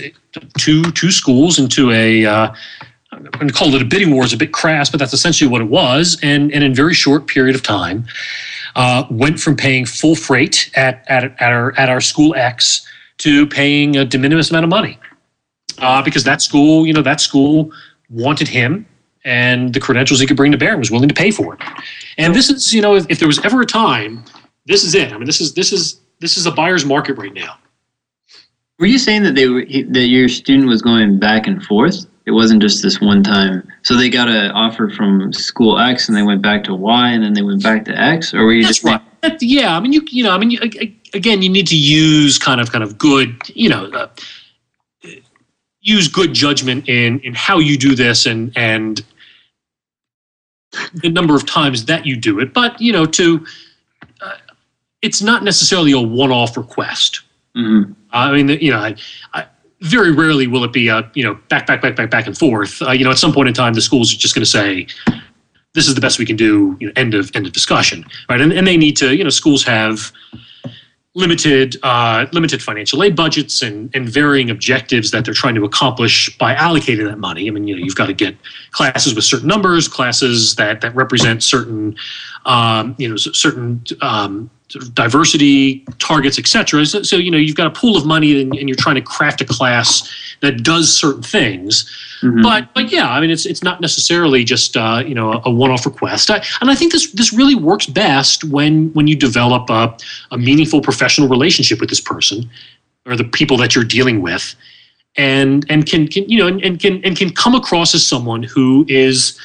two 0.59 0.83
two 0.93 1.13
schools 1.13 1.59
into 1.59 1.93
a 1.93 2.27
uh, 2.27 2.55
I'm 3.15 3.31
going 3.31 3.49
to 3.49 3.55
call 3.55 3.75
it 3.75 3.83
a 3.83 3.85
bidding 3.85 4.15
war 4.15 4.25
is 4.25 4.33
a 4.33 4.37
bit 4.37 4.53
crass, 4.53 4.91
but 4.91 4.99
that's 4.99 5.13
essentially 5.13 5.49
what 5.51 5.61
it 5.61 5.69
was. 5.69 6.19
And, 6.23 6.53
and 6.53 6.65
in 6.65 6.73
a 6.73 6.75
very 6.75 6.95
short 6.95 7.27
period 7.27 7.55
of 7.55 7.63
time, 7.63 8.07
uh, 8.77 9.05
went 9.11 9.41
from 9.41 9.57
paying 9.57 9.87
full 9.87 10.17
freight 10.17 10.71
at, 10.75 11.05
at, 11.09 11.25
at, 11.41 11.53
our, 11.53 11.79
at 11.79 11.89
our 11.89 12.01
school 12.01 12.35
X 12.35 12.87
to 13.19 13.47
paying 13.47 13.97
a 13.97 14.05
de 14.05 14.19
minimis 14.19 14.51
amount 14.51 14.65
of 14.65 14.71
money. 14.71 14.99
Uh, 15.79 16.03
because 16.03 16.25
that 16.25 16.41
school, 16.41 16.87
you 16.87 16.93
know, 16.93 17.03
that 17.03 17.21
school 17.21 17.73
wanted 18.11 18.47
him 18.47 18.87
and 19.25 19.75
the 19.75 19.81
credentials 19.81 20.21
he 20.21 20.27
could 20.27 20.37
bring 20.37 20.53
to 20.53 20.59
bear 20.59 20.77
was 20.77 20.91
willing 20.91 21.09
to 21.09 21.15
pay 21.15 21.31
for 21.31 21.55
it. 21.55 21.61
And 22.19 22.35
this 22.35 22.51
is, 22.51 22.73
you 22.73 22.83
know, 22.83 22.95
if, 22.95 23.07
if 23.09 23.19
there 23.19 23.29
was 23.29 23.45
ever 23.45 23.61
a 23.61 23.67
time, 23.67 24.25
this 24.67 24.85
is 24.85 24.95
it. 24.95 25.13
I 25.13 25.17
mean, 25.17 25.27
this 25.27 25.41
is 25.41 25.55
this 25.55 25.73
is 25.73 26.01
this 26.21 26.37
is 26.37 26.47
a 26.47 26.51
buyer's 26.51 26.85
market 26.85 27.15
right 27.15 27.33
now. 27.33 27.57
Were 28.79 28.87
you 28.87 28.99
saying 28.99 29.23
that 29.25 29.35
they 29.35 29.49
were 29.49 29.65
that 29.65 30.07
your 30.07 30.29
student 30.29 30.69
was 30.69 30.83
going 30.83 31.19
back 31.19 31.47
and 31.47 31.63
forth? 31.65 32.07
It 32.27 32.31
wasn't 32.31 32.63
just 32.63 32.83
this 32.83 33.01
one 33.01 33.23
time. 33.23 33.69
So 33.83 33.97
they 33.97 34.09
got 34.09 34.29
an 34.29 34.51
offer 34.53 34.89
from 34.89 35.33
school 35.33 35.79
X 35.79 36.09
and 36.09 36.17
they 36.17 36.23
went 36.23 36.41
back 36.41 36.65
to 36.65 36.75
Y 36.75 37.11
and 37.11 37.23
then 37.23 37.35
they 37.35 37.43
went 37.43 37.63
back 37.63 37.85
to 37.85 37.99
X, 37.99 38.33
or 38.33 38.45
were 38.45 38.53
you 38.53 38.63
That's 38.63 38.79
just 38.79 38.85
right. 38.85 39.01
That- 39.21 39.43
yeah, 39.43 39.77
I 39.77 39.81
mean, 39.81 39.93
you 39.93 40.03
you 40.11 40.23
know, 40.25 40.31
I 40.33 40.39
mean, 40.39 40.51
you, 40.51 40.59
again, 41.13 41.43
you 41.43 41.49
need 41.51 41.67
to 41.69 41.77
use 41.77 42.39
kind 42.39 42.61
of 42.61 42.73
kind 42.73 42.83
of 42.85 42.97
good, 42.99 43.37
you 43.55 43.69
know, 43.69 43.87
uh, 43.87 44.09
use 45.81 46.09
good 46.09 46.33
judgment 46.33 46.89
in 46.89 47.21
in 47.21 47.35
how 47.35 47.59
you 47.59 47.77
do 47.77 47.95
this 47.95 48.27
and 48.27 48.53
and 48.57 49.03
the 50.95 51.09
number 51.11 51.35
of 51.35 51.47
times 51.47 51.85
that 51.87 52.07
you 52.07 52.17
do 52.17 52.41
it. 52.41 52.53
But 52.55 52.81
you 52.81 52.93
know, 52.93 53.07
to 53.07 53.45
uh, 54.21 54.33
it's 55.03 55.21
not 55.23 55.43
necessarily 55.45 55.93
a 55.93 56.01
one-off 56.01 56.57
request. 56.57 57.21
Mhm. 57.57 57.95
I 58.13 58.33
mean, 58.33 58.49
you 58.49 58.71
know, 58.71 58.79
I, 58.79 58.97
I, 59.33 59.47
very 59.85 60.13
rarely 60.13 60.47
will 60.47 60.65
it 60.65 60.73
be 60.73 60.89
a 60.89 61.09
you 61.15 61.23
know 61.23 61.35
back, 61.49 61.67
back, 61.67 61.83
back, 61.83 61.95
back, 61.95 62.11
back 62.11 62.27
and 62.27 62.37
forth. 62.37 62.81
Uh, 62.83 62.91
you 62.91 63.05
know, 63.05 63.11
at 63.11 63.19
some 63.19 63.33
point 63.33 63.49
in 63.49 63.55
time, 63.55 63.75
the 63.75 63.83
schools 63.83 64.13
are 64.13 64.17
just 64.17 64.35
going 64.35 64.45
to 64.45 64.51
say, 64.51 64.87
"This 65.75 65.87
is 65.87 65.95
the 65.95 66.01
best 66.01 66.19
we 66.19 66.27
can 66.27 66.37
do." 66.37 66.77
You 66.81 66.89
know, 66.89 66.93
end 66.97 67.15
of 67.15 67.31
end 67.35 67.47
of 67.47 67.53
discussion, 67.53 68.05
right? 68.29 68.41
And 68.41 68.53
and 68.53 68.67
they 68.67 68.77
need 68.77 68.97
to, 68.97 69.15
you 69.15 69.23
know, 69.23 69.31
schools 69.31 69.63
have 69.65 70.11
limited 71.15 71.77
uh, 71.83 72.27
limited 72.33 72.63
financial 72.63 73.03
aid 73.03 73.15
budgets 73.15 73.61
and 73.61 73.95
and 73.95 74.09
varying 74.09 74.49
objectives 74.49 75.11
that 75.11 75.27
they're 75.27 75.35
trying 75.35 75.55
to 75.55 75.65
accomplish 75.65 76.37
by 76.39 76.55
allocating 76.55 77.05
that 77.05 77.19
money. 77.19 77.47
I 77.47 77.51
mean, 77.51 77.69
you 77.69 77.77
know, 77.77 77.85
you've 77.85 77.95
got 77.95 78.07
to 78.07 78.15
get 78.15 78.37
classes 78.71 79.15
with 79.15 79.25
certain 79.25 79.49
numbers, 79.49 79.87
classes 79.87 80.57
that 80.57 80.81
that 80.81 80.95
represent 80.95 81.43
certain, 81.43 81.95
um, 82.47 82.95
you 82.99 83.09
know, 83.09 83.17
certain 83.17 83.85
um, 84.01 84.51
sort 84.69 84.85
of 84.85 84.95
diversity 84.95 85.85
targets, 85.99 86.39
et 86.39 86.47
cetera. 86.47 86.85
So, 86.87 87.03
so, 87.03 87.17
you 87.17 87.31
know, 87.31 87.39
you've 87.39 87.57
got 87.57 87.67
a 87.67 87.71
pool 87.71 87.97
of 87.97 88.07
money 88.07 88.41
and, 88.41 88.55
and 88.55 88.69
you're 88.69 88.77
trying 88.77 88.95
to 88.97 89.03
craft 89.03 89.41
a 89.41 89.45
class 89.45 90.11
that 90.41 90.63
does 90.63 90.93
certain 90.93 91.23
things. 91.23 91.89
Mhm. 92.23 92.43
But 92.43 92.73
but 92.75 92.91
yeah, 92.91 93.11
I 93.11 93.21
mean, 93.21 93.31
it's 93.31 93.45
it's 93.45 93.63
not 93.63 93.81
necessarily 93.81 94.45
just 94.45 94.77
uh, 94.77 95.03
you 95.07 95.15
know 95.15 95.43
a 95.45 95.51
one-off 95.51 95.85
request. 95.85 96.31
I, 96.31 96.43
and 96.61 96.71
I 96.71 96.75
think 96.75 96.93
this 96.93 97.11
this 97.13 97.33
really 97.33 97.55
works 97.55 97.87
best 97.87 98.45
when 98.45 98.91
when 98.95 99.07
you 99.07 99.17
develop 99.17 99.69
a, 99.69 99.95
a 100.31 100.39
meaningful 100.39 100.81
professional 100.81 101.29
relationship 101.29 101.81
with 101.81 101.91
this 101.91 102.01
person 102.01 102.49
or 103.07 103.17
the 103.17 103.25
people 103.25 103.57
that 103.59 103.75
you're 103.75 103.85
dealing 103.85 104.23
with, 104.23 104.55
and 105.17 105.67
and 105.69 105.87
can, 105.87 106.09
can 106.09 106.29
you 106.29 106.39
know 106.39 106.47
and, 106.47 106.63
and 106.65 106.81
can 106.81 107.05
and 107.05 107.17
can 107.17 107.31
come 107.31 107.55
across 107.55 107.95
as 107.95 108.07
someone 108.07 108.43
who 108.43 108.87
is 108.89 109.39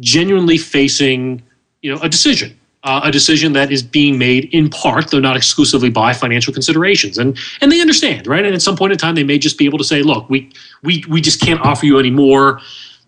genuinely 0.00 0.58
facing 0.58 1.42
you 1.82 1.94
know 1.94 2.00
a 2.02 2.08
decision 2.08 2.58
uh, 2.86 3.00
a 3.02 3.10
decision 3.10 3.52
that 3.52 3.70
is 3.70 3.82
being 3.82 4.16
made 4.16 4.48
in 4.54 4.70
part 4.70 5.10
though 5.10 5.20
not 5.20 5.36
exclusively 5.36 5.90
by 5.90 6.12
financial 6.12 6.52
considerations 6.52 7.18
and 7.18 7.36
and 7.60 7.70
they 7.70 7.80
understand 7.80 8.26
right 8.26 8.44
and 8.44 8.54
at 8.54 8.62
some 8.62 8.76
point 8.76 8.92
in 8.92 8.98
time 8.98 9.14
they 9.14 9.24
may 9.24 9.38
just 9.38 9.58
be 9.58 9.66
able 9.66 9.76
to 9.76 9.84
say 9.84 10.02
look 10.02 10.28
we 10.30 10.50
we 10.82 11.04
we 11.08 11.20
just 11.20 11.40
can't 11.40 11.60
offer 11.60 11.84
you 11.84 11.98
any 11.98 12.10
more 12.10 12.60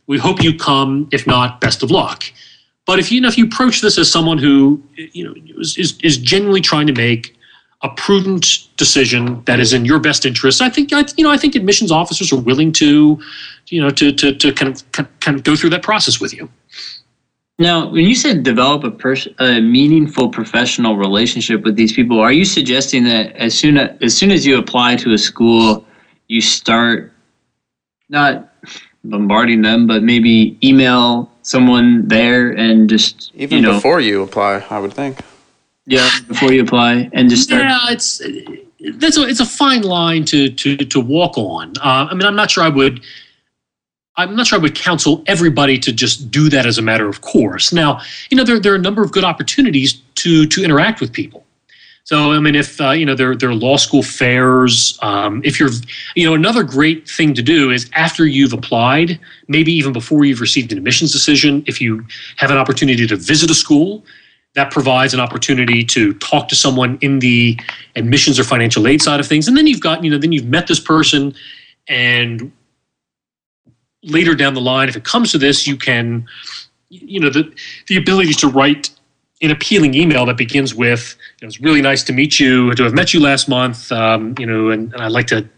we 0.08 0.18
hope 0.18 0.42
you 0.42 0.56
come 0.56 1.08
if 1.12 1.26
not 1.26 1.60
best 1.60 1.82
of 1.82 1.90
luck 1.90 2.24
but 2.86 2.98
if 2.98 3.12
you 3.12 3.20
know 3.20 3.28
if 3.28 3.38
you 3.38 3.46
approach 3.46 3.80
this 3.80 3.96
as 3.98 4.10
someone 4.10 4.36
who 4.36 4.82
you 4.96 5.24
know 5.24 5.34
is 5.58 5.78
is, 5.78 5.96
is 6.02 6.18
genuinely 6.18 6.60
trying 6.60 6.86
to 6.86 6.92
make 6.92 7.38
a 7.82 7.88
prudent 7.90 8.66
decision 8.76 9.42
that 9.44 9.60
is 9.60 9.72
in 9.72 9.84
your 9.84 10.00
best 10.00 10.26
interest. 10.26 10.60
I 10.60 10.68
think 10.68 10.90
you 10.90 11.24
know 11.24 11.30
I 11.30 11.36
think 11.36 11.54
admissions 11.54 11.92
officers 11.92 12.32
are 12.32 12.40
willing 12.40 12.72
to, 12.72 13.20
you 13.68 13.80
know, 13.80 13.90
to 13.90 14.12
to, 14.12 14.34
to 14.34 14.52
kind 14.52 14.74
of 14.74 14.92
kind 15.20 15.36
of 15.36 15.44
go 15.44 15.54
through 15.54 15.70
that 15.70 15.82
process 15.82 16.20
with 16.20 16.34
you. 16.34 16.48
Now, 17.58 17.88
when 17.90 18.04
you 18.04 18.14
said 18.14 18.44
develop 18.44 18.84
a 18.84 18.90
pers- 18.90 19.26
a 19.40 19.60
meaningful 19.60 20.28
professional 20.28 20.96
relationship 20.96 21.62
with 21.64 21.74
these 21.74 21.92
people, 21.92 22.20
are 22.20 22.30
you 22.32 22.44
suggesting 22.44 23.02
that 23.04 23.34
as 23.34 23.58
soon 23.58 23.78
as, 23.78 23.96
as 24.00 24.16
soon 24.16 24.30
as 24.30 24.46
you 24.46 24.58
apply 24.58 24.94
to 24.96 25.12
a 25.12 25.18
school, 25.18 25.84
you 26.28 26.40
start 26.40 27.12
not 28.08 28.54
bombarding 29.02 29.62
them, 29.62 29.86
but 29.88 30.04
maybe 30.04 30.56
email 30.62 31.32
someone 31.42 32.06
there 32.06 32.50
and 32.50 32.88
just 32.88 33.32
Even 33.34 33.56
you 33.58 33.62
know 33.62 33.72
before 33.74 34.00
you 34.00 34.22
apply, 34.22 34.64
I 34.70 34.78
would 34.78 34.92
think. 34.92 35.18
yeah 35.86 36.08
before 36.28 36.52
you 36.52 36.62
apply 36.62 37.10
and 37.12 37.28
just 37.28 37.44
start 37.44 37.62
Yeah, 37.62 37.78
it's 37.88 38.20
that's 38.98 39.16
a 39.16 39.26
it's 39.26 39.40
a 39.40 39.46
fine 39.46 39.82
line 39.82 40.24
to 40.26 40.48
to 40.50 40.76
to 40.76 41.00
walk 41.00 41.36
on. 41.36 41.72
Uh, 41.78 42.06
I 42.10 42.14
mean, 42.14 42.22
I'm 42.24 42.36
not 42.36 42.50
sure 42.52 42.62
I 42.62 42.68
would. 42.68 43.00
I'm 44.18 44.34
not 44.34 44.48
sure 44.48 44.58
I 44.58 44.62
would 44.62 44.74
counsel 44.74 45.22
everybody 45.26 45.78
to 45.78 45.92
just 45.92 46.30
do 46.30 46.48
that 46.50 46.66
as 46.66 46.76
a 46.76 46.82
matter 46.82 47.08
of 47.08 47.20
course. 47.20 47.72
Now, 47.72 48.00
you 48.30 48.36
know, 48.36 48.44
there, 48.44 48.58
there 48.58 48.72
are 48.72 48.76
a 48.76 48.80
number 48.80 49.02
of 49.02 49.12
good 49.12 49.24
opportunities 49.24 49.94
to 50.16 50.46
to 50.46 50.62
interact 50.64 51.00
with 51.00 51.12
people. 51.12 51.44
So, 52.02 52.32
I 52.32 52.40
mean, 52.40 52.54
if 52.54 52.80
uh, 52.80 52.90
you 52.90 53.06
know, 53.06 53.14
there 53.14 53.36
there 53.36 53.50
are 53.50 53.54
law 53.54 53.76
school 53.76 54.02
fairs. 54.02 54.98
Um, 55.02 55.40
if 55.44 55.60
you're, 55.60 55.70
you 56.16 56.26
know, 56.26 56.34
another 56.34 56.64
great 56.64 57.08
thing 57.08 57.32
to 57.34 57.42
do 57.42 57.70
is 57.70 57.88
after 57.94 58.26
you've 58.26 58.52
applied, 58.52 59.20
maybe 59.46 59.72
even 59.72 59.92
before 59.92 60.24
you've 60.24 60.40
received 60.40 60.72
an 60.72 60.78
admissions 60.78 61.12
decision, 61.12 61.62
if 61.66 61.80
you 61.80 62.04
have 62.36 62.50
an 62.50 62.56
opportunity 62.56 63.06
to 63.06 63.16
visit 63.16 63.50
a 63.50 63.54
school, 63.54 64.04
that 64.54 64.72
provides 64.72 65.14
an 65.14 65.20
opportunity 65.20 65.84
to 65.84 66.14
talk 66.14 66.48
to 66.48 66.56
someone 66.56 66.98
in 67.02 67.20
the 67.20 67.56
admissions 67.94 68.40
or 68.40 68.44
financial 68.44 68.88
aid 68.88 69.00
side 69.00 69.20
of 69.20 69.26
things 69.26 69.46
and 69.46 69.56
then 69.56 69.68
you've 69.68 69.80
got 69.80 70.02
you 70.02 70.10
know 70.10 70.18
then 70.18 70.32
you've 70.32 70.46
met 70.46 70.66
this 70.66 70.80
person 70.80 71.32
and 71.86 72.50
later 74.08 74.34
down 74.34 74.54
the 74.54 74.60
line 74.60 74.88
if 74.88 74.96
it 74.96 75.04
comes 75.04 75.32
to 75.32 75.38
this 75.38 75.66
you 75.66 75.76
can 75.76 76.26
you 76.90 77.20
know 77.20 77.30
the 77.30 77.52
the 77.88 77.96
ability 77.96 78.32
to 78.32 78.48
write 78.48 78.90
an 79.40 79.50
appealing 79.50 79.94
email 79.94 80.26
that 80.26 80.36
begins 80.36 80.74
with 80.74 81.16
you 81.40 81.46
know, 81.46 81.48
it's 81.48 81.60
really 81.60 81.80
nice 81.80 82.02
to 82.02 82.12
meet 82.12 82.40
you. 82.40 82.74
To 82.74 82.82
have 82.82 82.94
met 82.94 83.14
you 83.14 83.20
last 83.20 83.48
month 83.48 83.92
um, 83.92 84.34
you 84.38 84.46
know 84.46 84.70
and, 84.70 84.92
and 84.92 85.02
i'd 85.02 85.12
like 85.12 85.26
to 85.28 85.48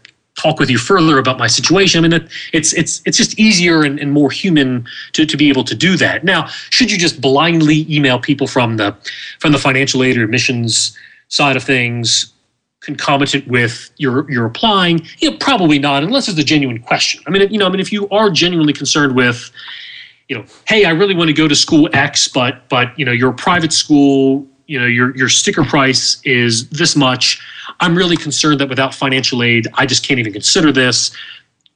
talk 0.41 0.59
with 0.59 0.69
you 0.69 0.77
further 0.77 1.17
about 1.17 1.37
my 1.37 1.47
situation. 1.47 1.99
I 1.99 2.07
mean 2.07 2.21
it, 2.21 2.29
it's 2.53 2.73
it's 2.73 3.01
it's 3.05 3.17
just 3.17 3.37
easier 3.39 3.83
and, 3.83 3.99
and 3.99 4.11
more 4.11 4.31
human 4.31 4.85
to, 5.13 5.25
to 5.25 5.37
be 5.37 5.49
able 5.49 5.63
to 5.65 5.75
do 5.75 5.97
that. 5.97 6.23
Now 6.23 6.47
should 6.69 6.91
you 6.91 6.97
just 6.97 7.21
blindly 7.21 7.85
email 7.93 8.19
people 8.19 8.47
from 8.47 8.77
the 8.77 8.95
from 9.39 9.51
the 9.51 9.59
financial 9.59 10.03
aid 10.03 10.17
or 10.17 10.23
admissions 10.23 10.97
side 11.27 11.55
of 11.55 11.63
things 11.63 12.33
concomitant 12.81 13.47
with 13.47 13.91
your 13.97 14.29
your 14.29 14.45
applying 14.45 15.05
you 15.19 15.29
know 15.29 15.37
probably 15.37 15.77
not 15.77 16.03
unless 16.03 16.27
it's 16.27 16.39
a 16.39 16.43
genuine 16.43 16.79
question. 16.79 17.23
I 17.27 17.29
mean 17.29 17.47
you 17.51 17.59
know 17.59 17.67
i 17.67 17.69
mean 17.69 17.79
if 17.79 17.91
you 17.91 18.09
are 18.09 18.29
genuinely 18.29 18.73
concerned 18.73 19.15
with 19.15 19.51
you 20.27 20.35
know 20.35 20.45
hey 20.67 20.85
i 20.85 20.89
really 20.89 21.15
want 21.15 21.27
to 21.27 21.33
go 21.33 21.47
to 21.47 21.55
school 21.55 21.87
x 21.93 22.27
but 22.27 22.67
but 22.69 22.97
you 22.97 23.05
know 23.05 23.11
your 23.11 23.33
private 23.33 23.71
school 23.71 24.47
you 24.65 24.79
know 24.79 24.87
your 24.87 25.15
your 25.15 25.29
sticker 25.29 25.63
price 25.63 26.19
is 26.23 26.67
this 26.69 26.95
much 26.95 27.39
i'm 27.81 27.95
really 27.95 28.17
concerned 28.17 28.59
that 28.59 28.67
without 28.67 28.95
financial 28.95 29.43
aid 29.43 29.67
i 29.75 29.85
just 29.85 30.05
can't 30.05 30.19
even 30.19 30.33
consider 30.33 30.71
this. 30.71 31.11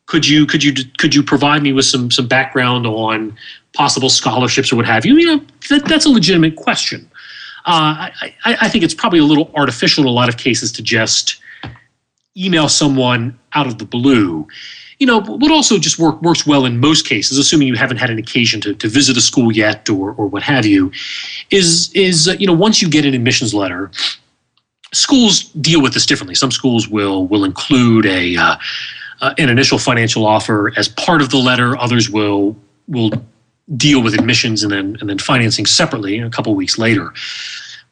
Could 0.07 0.27
you 0.27 0.45
could 0.45 0.63
you 0.63 0.73
could 0.99 1.15
you 1.15 1.23
provide 1.23 1.63
me 1.63 1.73
with 1.73 1.85
some 1.85 2.11
some 2.11 2.27
background 2.27 2.85
on 2.85 3.35
possible 3.73 4.09
scholarships 4.09 4.71
or 4.71 4.75
what 4.75 4.85
have 4.85 5.03
you? 5.03 5.17
You 5.17 5.25
know 5.25 5.45
that, 5.69 5.85
that's 5.85 6.05
a 6.05 6.09
legitimate 6.09 6.55
question 6.55 7.09
uh, 7.65 8.09
I, 8.21 8.33
I, 8.45 8.69
think 8.69 8.83
it's 8.83 8.93
probably 8.93 9.17
a 9.17 9.23
little 9.23 9.49
artificial 9.55 10.03
in 10.03 10.07
a 10.07 10.11
lot 10.11 10.29
of 10.29 10.37
cases 10.37 10.71
to 10.73 10.83
just 10.83 11.41
email 12.37 12.69
someone 12.69 13.39
out 13.53 13.65
of 13.65 13.79
the 13.79 13.85
blue. 13.85 14.47
You 14.99 15.07
know, 15.07 15.19
what 15.19 15.51
also 15.51 15.79
just 15.79 15.97
work, 15.97 16.21
works 16.21 16.45
well 16.45 16.65
in 16.65 16.79
most 16.79 17.07
cases, 17.07 17.37
assuming 17.39 17.67
you 17.67 17.75
haven't 17.75 17.97
had 17.97 18.11
an 18.11 18.19
occasion 18.19 18.61
to, 18.61 18.75
to 18.75 18.87
visit 18.87 19.17
a 19.17 19.21
school 19.21 19.51
yet 19.51 19.89
or, 19.89 20.11
or 20.13 20.27
what 20.27 20.43
have 20.43 20.65
you, 20.65 20.91
is 21.49 21.91
is 21.93 22.27
uh, 22.27 22.35
you 22.39 22.47
know 22.47 22.53
once 22.53 22.81
you 22.81 22.89
get 22.89 23.03
an 23.03 23.13
admissions 23.13 23.53
letter, 23.53 23.91
schools 24.93 25.45
deal 25.45 25.81
with 25.81 25.93
this 25.93 26.05
differently. 26.05 26.35
Some 26.35 26.51
schools 26.51 26.87
will 26.87 27.27
will 27.27 27.43
include 27.43 28.05
a 28.05 28.37
uh, 28.37 28.55
uh, 29.21 29.33
an 29.37 29.49
initial 29.49 29.79
financial 29.79 30.25
offer 30.25 30.71
as 30.77 30.87
part 30.87 31.21
of 31.21 31.29
the 31.29 31.37
letter. 31.37 31.75
Others 31.77 32.09
will 32.09 32.55
will 32.87 33.11
deal 33.77 34.03
with 34.03 34.13
admissions 34.13 34.63
and 34.63 34.71
then 34.71 34.97
and 34.99 35.09
then 35.09 35.17
financing 35.17 35.65
separately 35.65 36.19
a 36.19 36.29
couple 36.29 36.53
weeks 36.55 36.77
later. 36.77 37.13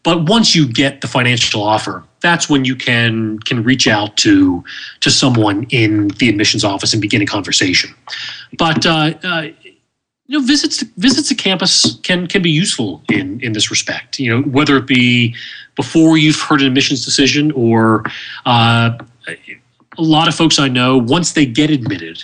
But 0.03 0.27
once 0.27 0.53
you 0.53 0.67
get 0.67 0.99
the 0.99 1.07
financial 1.07 1.63
offer, 1.63 2.03
that's 2.21 2.49
when 2.49 2.65
you 2.65 2.75
can 2.75 3.39
can 3.39 3.63
reach 3.63 3.87
out 3.87 4.17
to 4.17 4.63
to 4.99 5.09
someone 5.09 5.65
in 5.69 6.09
the 6.19 6.29
admissions 6.29 6.63
office 6.63 6.93
and 6.93 7.01
begin 7.01 7.21
a 7.21 7.25
conversation. 7.25 7.93
But 8.57 8.85
uh, 8.85 9.13
uh, 9.23 9.47
you 10.27 10.39
know, 10.39 10.45
visits 10.45 10.77
to, 10.77 10.85
visits 10.97 11.29
to 11.29 11.35
campus 11.35 11.95
can 12.03 12.27
can 12.27 12.41
be 12.41 12.51
useful 12.51 13.01
in 13.09 13.39
in 13.41 13.53
this 13.53 13.71
respect. 13.71 14.19
You 14.19 14.29
know, 14.31 14.41
whether 14.49 14.77
it 14.77 14.85
be 14.85 15.35
before 15.75 16.17
you've 16.17 16.39
heard 16.39 16.61
an 16.61 16.67
admissions 16.67 17.03
decision 17.03 17.51
or 17.53 18.03
uh, 18.45 18.97
a 19.27 20.01
lot 20.01 20.27
of 20.27 20.35
folks 20.35 20.59
I 20.59 20.67
know 20.67 20.97
once 20.97 21.31
they 21.31 21.45
get 21.45 21.69
admitted 21.69 22.23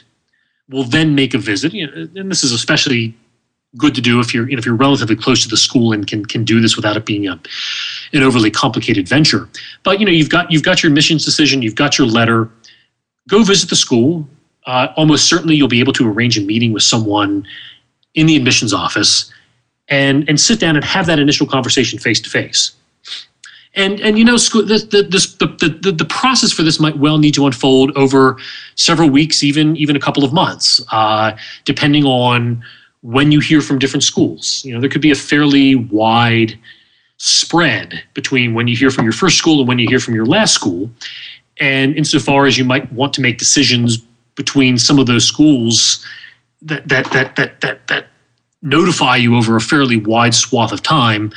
will 0.69 0.84
then 0.84 1.15
make 1.15 1.34
a 1.34 1.38
visit. 1.38 1.73
You 1.73 1.88
know, 1.88 2.07
and 2.15 2.30
this 2.30 2.43
is 2.43 2.51
especially 2.51 3.15
good 3.78 3.94
to 3.96 4.02
do 4.02 4.20
if 4.20 4.34
you're 4.34 4.50
if 4.50 4.66
you're 4.66 4.76
relatively 4.76 5.16
close 5.16 5.44
to 5.44 5.50
the 5.50 5.58
school 5.58 5.94
and 5.94 6.08
can 6.08 6.26
can 6.26 6.44
do 6.44 6.60
this 6.60 6.76
without 6.76 6.98
it 6.98 7.06
being 7.06 7.28
a 7.28 7.40
an 8.14 8.24
overly 8.24 8.52
complicated 8.52 9.08
venture. 9.08 9.48
But 9.84 10.00
you 10.00 10.06
know 10.06 10.12
you've 10.12 10.30
got 10.30 10.52
you've 10.52 10.64
got 10.64 10.82
your 10.82 10.90
admissions 10.90 11.26
decision, 11.26 11.62
you've 11.62 11.76
got 11.76 11.98
your 11.98 12.08
letter. 12.08 12.50
Go 13.28 13.44
visit 13.44 13.70
the 13.70 13.76
school. 13.76 14.28
Uh, 14.66 14.88
almost 14.98 15.28
certainly 15.28 15.56
you'll 15.56 15.68
be 15.68 15.80
able 15.80 15.94
to 15.94 16.12
arrange 16.12 16.38
a 16.38 16.41
meeting 16.41 16.74
with 16.74 16.84
someone 16.84 17.46
in 18.16 18.26
the 18.26 18.36
admissions 18.36 18.74
office 18.74 19.32
and 19.88 20.28
and 20.28 20.40
sit 20.40 20.60
down 20.60 20.76
and 20.76 20.84
have 20.84 21.06
that 21.06 21.20
initial 21.20 21.46
conversation 21.46 22.00
face 22.00 22.20
to 22.20 22.30
face. 22.30 22.72
and 23.76 24.00
and 24.02 24.18
you 24.18 24.26
know 24.26 24.38
school 24.38 24.64
the 24.66 24.80
the, 24.80 25.04
this, 25.04 25.36
the 25.36 25.46
the 25.46 25.91
the 25.91 26.06
process 26.06 26.52
for 26.52 26.64
this 26.64 26.80
might 26.80 26.98
well 26.98 27.20
need 27.20 27.36
to 27.36 27.46
unfold 27.46 27.91
over 27.96 28.38
several 28.76 29.10
weeks 29.10 29.44
even 29.44 29.76
even 29.78 29.96
a 29.96 30.00
couple 30.00 30.24
of 30.24 30.34
months 30.34 30.82
uh, 30.91 31.36
depending 31.66 32.04
on 32.04 32.64
when 33.01 33.31
you 33.31 33.39
hear 33.39 33.61
from 33.61 33.80
different 33.80 34.03
schools 34.03 34.63
you 34.65 34.73
know 34.73 34.80
there 34.80 34.89
could 34.89 35.01
be 35.01 35.11
a 35.11 35.15
fairly 35.15 35.76
wide 35.76 36.57
spread 37.17 38.01
between 38.13 38.53
when 38.53 38.67
you 38.67 38.76
hear 38.76 38.91
from 38.91 39.05
your 39.05 39.13
first 39.13 39.38
school 39.38 39.59
and 39.59 39.67
when 39.67 39.80
you 39.80 39.88
hear 39.88 39.99
from 39.99 40.15
your 40.15 40.26
last 40.26 40.53
school 40.53 40.89
and 41.59 41.95
insofar 41.95 42.45
as 42.45 42.57
you 42.57 42.63
might 42.63 42.91
want 42.93 43.13
to 43.13 43.21
make 43.21 43.38
decisions 43.38 43.97
between 44.35 44.77
some 44.77 44.99
of 44.99 45.05
those 45.05 45.26
schools 45.26 46.05
that 46.61 46.88
that 46.88 47.09
that 47.11 47.35
that 47.35 47.59
that, 47.61 47.88
that 47.88 48.07
notify 48.61 49.15
you 49.15 49.38
over 49.38 49.55
a 49.55 49.61
fairly 49.61 49.97
wide 49.97 50.34
swath 50.34 50.71
of 50.71 50.81
time 50.81 51.31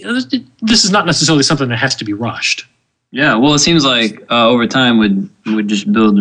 you 0.00 0.06
know, 0.06 0.18
this, 0.62 0.82
is 0.82 0.90
not 0.90 1.04
necessarily 1.04 1.42
something 1.42 1.68
that 1.68 1.76
has 1.76 1.94
to 1.96 2.06
be 2.06 2.14
rushed. 2.14 2.64
Yeah, 3.10 3.34
well, 3.36 3.52
it 3.52 3.58
seems 3.58 3.84
like 3.84 4.22
uh, 4.30 4.48
over 4.48 4.66
time 4.66 4.98
would 4.98 5.28
would 5.46 5.68
just 5.68 5.92
build, 5.92 6.18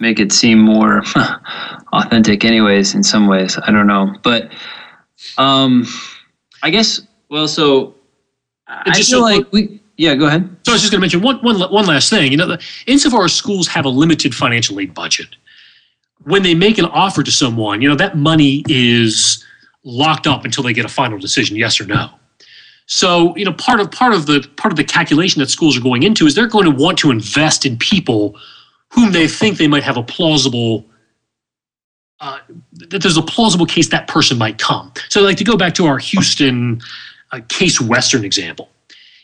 make 0.00 0.18
it 0.18 0.32
seem 0.32 0.58
more 0.58 1.02
authentic, 1.92 2.44
anyways. 2.44 2.94
In 2.94 3.02
some 3.02 3.26
ways, 3.26 3.58
I 3.62 3.70
don't 3.70 3.86
know, 3.86 4.14
but 4.22 4.50
um, 5.38 5.86
I 6.62 6.70
guess. 6.70 7.02
Well, 7.28 7.46
so 7.46 7.94
I 8.66 8.94
feel 8.94 9.04
so, 9.04 9.20
like 9.20 9.52
we. 9.52 9.80
Yeah, 9.96 10.14
go 10.14 10.26
ahead. 10.26 10.48
So 10.64 10.72
I 10.72 10.74
was 10.74 10.80
just 10.80 10.92
going 10.92 10.98
to 10.98 11.02
mention 11.02 11.20
one, 11.20 11.36
one, 11.40 11.60
one 11.70 11.84
last 11.84 12.08
thing. 12.08 12.30
You 12.30 12.38
know, 12.38 12.46
the, 12.46 12.64
insofar 12.86 13.26
as 13.26 13.34
schools 13.34 13.68
have 13.68 13.84
a 13.84 13.90
limited 13.90 14.34
financial 14.34 14.80
aid 14.80 14.94
budget, 14.94 15.36
when 16.24 16.42
they 16.42 16.54
make 16.54 16.78
an 16.78 16.86
offer 16.86 17.22
to 17.22 17.30
someone, 17.30 17.82
you 17.82 17.88
know 17.88 17.96
that 17.96 18.16
money 18.16 18.64
is 18.68 19.44
locked 19.84 20.26
up 20.26 20.44
until 20.44 20.64
they 20.64 20.72
get 20.72 20.84
a 20.84 20.88
final 20.88 21.18
decision, 21.18 21.56
yes 21.56 21.80
or 21.80 21.86
no. 21.86 22.10
So, 22.86 23.36
you 23.36 23.44
know, 23.44 23.52
part 23.52 23.80
of 23.80 23.90
part 23.90 24.14
of 24.14 24.26
the 24.26 24.40
part 24.56 24.72
of 24.72 24.76
the 24.76 24.84
calculation 24.84 25.40
that 25.40 25.48
schools 25.48 25.76
are 25.76 25.80
going 25.80 26.02
into 26.02 26.26
is 26.26 26.34
they're 26.34 26.48
going 26.48 26.64
to 26.64 26.70
want 26.70 26.98
to 26.98 27.10
invest 27.10 27.64
in 27.64 27.76
people 27.76 28.36
whom 28.92 29.12
they 29.12 29.28
think 29.28 29.58
they 29.58 29.68
might 29.68 29.82
have 29.82 29.96
a 29.96 30.02
plausible 30.02 30.84
uh, 32.20 32.38
that 32.72 33.00
there's 33.00 33.16
a 33.16 33.22
plausible 33.22 33.64
case 33.64 33.88
that 33.88 34.06
person 34.06 34.36
might 34.36 34.58
come. 34.58 34.92
So, 35.08 35.22
like 35.22 35.38
to 35.38 35.44
go 35.44 35.56
back 35.56 35.74
to 35.74 35.86
our 35.86 35.98
Houston 35.98 36.80
uh, 37.32 37.40
Case 37.48 37.80
Western 37.80 38.24
example, 38.24 38.68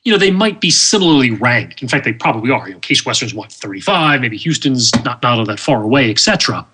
you 0.04 0.12
know, 0.12 0.18
they 0.18 0.30
might 0.30 0.60
be 0.60 0.70
similarly 0.70 1.32
ranked. 1.32 1.82
In 1.82 1.88
fact, 1.88 2.04
they 2.04 2.14
probably 2.14 2.50
are. 2.50 2.68
You 2.68 2.74
know, 2.74 2.80
Case 2.80 3.04
Western's 3.04 3.34
what 3.34 3.52
35, 3.52 4.20
maybe 4.20 4.38
Houston's 4.38 4.94
not 5.04 5.22
not 5.22 5.38
all 5.38 5.44
that 5.44 5.60
far 5.60 5.82
away, 5.82 6.10
etc. 6.10 6.66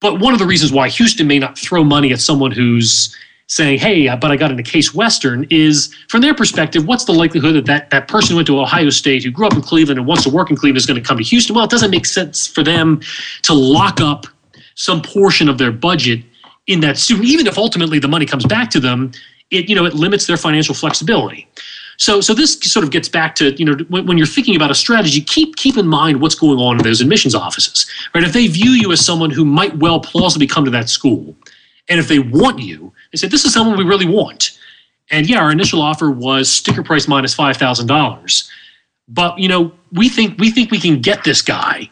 But 0.00 0.20
one 0.20 0.34
of 0.34 0.38
the 0.38 0.46
reasons 0.46 0.72
why 0.72 0.90
Houston 0.90 1.26
may 1.26 1.38
not 1.38 1.58
throw 1.58 1.82
money 1.82 2.12
at 2.12 2.20
someone 2.20 2.50
who's 2.50 3.16
saying, 3.46 3.78
hey, 3.78 4.08
uh, 4.08 4.16
but 4.16 4.30
I 4.30 4.36
got 4.36 4.50
into 4.50 4.62
Case 4.62 4.94
Western 4.94 5.46
is 5.50 5.94
from 6.08 6.22
their 6.22 6.34
perspective, 6.34 6.86
what's 6.86 7.04
the 7.04 7.12
likelihood 7.12 7.54
that 7.56 7.66
that, 7.66 7.90
that 7.90 8.08
person 8.08 8.30
who 8.30 8.36
went 8.36 8.46
to 8.46 8.58
Ohio 8.58 8.90
State, 8.90 9.22
who 9.22 9.30
grew 9.30 9.46
up 9.46 9.52
in 9.52 9.60
Cleveland 9.60 9.98
and 9.98 10.06
wants 10.06 10.24
to 10.24 10.30
work 10.30 10.50
in 10.50 10.56
Cleveland, 10.56 10.78
is 10.78 10.86
going 10.86 11.00
to 11.00 11.06
come 11.06 11.18
to 11.18 11.24
Houston? 11.24 11.54
Well, 11.54 11.64
it 11.64 11.70
doesn't 11.70 11.90
make 11.90 12.06
sense 12.06 12.46
for 12.46 12.62
them 12.62 13.00
to 13.42 13.54
lock 13.54 14.00
up 14.00 14.26
some 14.74 15.02
portion 15.02 15.48
of 15.48 15.58
their 15.58 15.72
budget 15.72 16.22
in 16.66 16.80
that 16.80 16.96
student, 16.96 17.28
even 17.28 17.46
if 17.46 17.58
ultimately 17.58 17.98
the 17.98 18.08
money 18.08 18.26
comes 18.26 18.46
back 18.46 18.70
to 18.70 18.80
them. 18.80 19.12
It 19.50 19.68
you 19.68 19.76
know 19.76 19.84
it 19.84 19.94
limits 19.94 20.26
their 20.26 20.38
financial 20.38 20.74
flexibility. 20.74 21.46
So, 21.96 22.20
so 22.20 22.34
this 22.34 22.58
sort 22.60 22.84
of 22.84 22.90
gets 22.90 23.08
back 23.08 23.34
to 23.36 23.52
you 23.52 23.64
know 23.64 23.76
when, 23.88 24.06
when, 24.06 24.18
you're 24.18 24.26
thinking 24.26 24.56
about 24.56 24.70
a 24.70 24.74
strategy, 24.74 25.20
keep 25.20 25.56
keep 25.56 25.76
in 25.76 25.86
mind 25.86 26.20
what's 26.20 26.34
going 26.34 26.58
on 26.58 26.78
in 26.78 26.82
those 26.82 27.00
admissions 27.00 27.34
offices, 27.34 27.86
right? 28.14 28.24
If 28.24 28.32
they 28.32 28.46
view 28.46 28.70
you 28.70 28.90
as 28.90 29.04
someone 29.04 29.30
who 29.30 29.44
might 29.44 29.76
well 29.76 30.00
plausibly 30.00 30.46
come 30.46 30.64
to 30.64 30.70
that 30.72 30.88
school, 30.88 31.36
and 31.88 32.00
if 32.00 32.08
they 32.08 32.18
want 32.18 32.58
you, 32.60 32.92
they 33.14 33.18
said, 33.18 33.30
this 33.30 33.44
is 33.44 33.54
someone 33.54 33.78
we 33.78 33.84
really 33.84 34.08
want. 34.08 34.58
And 35.08 35.28
yeah, 35.28 35.38
our 35.38 35.52
initial 35.52 35.80
offer 35.80 36.10
was 36.10 36.50
sticker 36.50 36.82
price 36.82 37.06
minus 37.06 37.36
$5,000. 37.36 38.50
But, 39.06 39.38
you 39.38 39.46
know, 39.46 39.70
we 39.92 40.08
think, 40.08 40.36
we 40.40 40.50
think 40.50 40.72
we 40.72 40.80
can 40.80 41.00
get 41.00 41.22
this 41.22 41.40
guy 41.40 41.88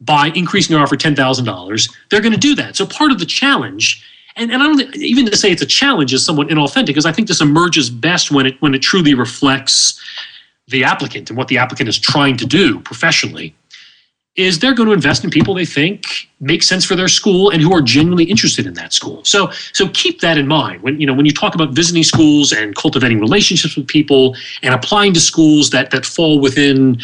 by 0.00 0.28
increasing 0.36 0.76
our 0.76 0.84
offer 0.84 0.94
$10,000. 0.94 1.96
They're 2.08 2.20
going 2.20 2.34
to 2.34 2.38
do 2.38 2.54
that. 2.54 2.76
So 2.76 2.86
part 2.86 3.10
of 3.10 3.18
the 3.18 3.26
challenge, 3.26 4.06
and, 4.36 4.52
and 4.52 4.62
I 4.62 4.66
don't 4.66 4.96
even 4.96 5.26
to 5.26 5.36
say 5.36 5.50
it's 5.50 5.60
a 5.60 5.66
challenge 5.66 6.14
is 6.14 6.24
somewhat 6.24 6.46
inauthentic 6.46 6.86
because 6.86 7.04
I 7.04 7.10
think 7.10 7.26
this 7.26 7.40
emerges 7.40 7.90
best 7.90 8.30
when 8.30 8.46
it, 8.46 8.62
when 8.62 8.72
it 8.72 8.78
truly 8.80 9.14
reflects 9.14 10.00
the 10.68 10.84
applicant 10.84 11.30
and 11.30 11.36
what 11.36 11.48
the 11.48 11.58
applicant 11.58 11.88
is 11.88 11.98
trying 11.98 12.36
to 12.36 12.46
do 12.46 12.78
professionally 12.78 13.56
is 14.36 14.58
they're 14.58 14.74
going 14.74 14.88
to 14.88 14.92
invest 14.94 15.24
in 15.24 15.30
people 15.30 15.54
they 15.54 15.64
think 15.64 16.04
make 16.38 16.62
sense 16.62 16.84
for 16.84 16.94
their 16.94 17.08
school 17.08 17.50
and 17.50 17.60
who 17.60 17.74
are 17.74 17.82
genuinely 17.82 18.24
interested 18.24 18.66
in 18.66 18.74
that 18.74 18.92
school. 18.92 19.24
So 19.24 19.50
so 19.72 19.88
keep 19.88 20.20
that 20.20 20.38
in 20.38 20.46
mind 20.46 20.82
when 20.82 21.00
you 21.00 21.06
know 21.06 21.14
when 21.14 21.26
you 21.26 21.32
talk 21.32 21.54
about 21.54 21.70
visiting 21.70 22.04
schools 22.04 22.52
and 22.52 22.74
cultivating 22.76 23.20
relationships 23.20 23.76
with 23.76 23.88
people 23.88 24.36
and 24.62 24.72
applying 24.72 25.12
to 25.14 25.20
schools 25.20 25.70
that 25.70 25.90
that 25.90 26.06
fall 26.06 26.40
within 26.40 27.00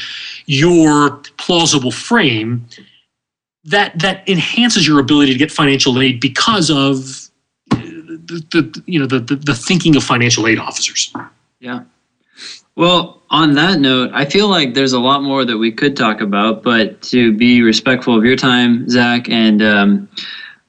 your 0.47 1.23
plausible 1.37 1.91
frame 1.91 2.67
that 3.65 3.99
that 3.99 4.27
enhances 4.29 4.87
your 4.87 5.01
ability 5.01 5.33
to 5.33 5.39
get 5.39 5.51
financial 5.51 6.01
aid 6.01 6.21
because 6.21 6.71
of 6.71 7.29
uh, 7.73 7.77
the, 7.77 8.47
the 8.53 8.83
you 8.87 8.99
know 8.99 9.07
the, 9.07 9.19
the 9.19 9.35
the 9.35 9.55
thinking 9.55 9.97
of 9.97 10.05
financial 10.05 10.47
aid 10.47 10.59
officers. 10.59 11.13
Yeah. 11.59 11.83
Well, 12.77 13.23
on 13.31 13.55
that 13.55 13.81
note, 13.81 14.11
I 14.13 14.27
feel 14.27 14.49
like 14.49 14.75
there's 14.75 14.93
a 14.93 15.01
lot 15.01 15.23
more 15.23 15.45
that 15.45 15.57
we 15.57 15.73
could 15.73 15.97
talk 15.97 16.21
about, 16.21 16.63
but 16.63 17.01
to 17.03 17.33
be 17.33 17.63
respectful 17.63 18.17
of 18.17 18.25
your 18.25 18.37
time, 18.37 18.89
Zach, 18.89 19.31
and 19.31 19.63
um, 19.63 20.09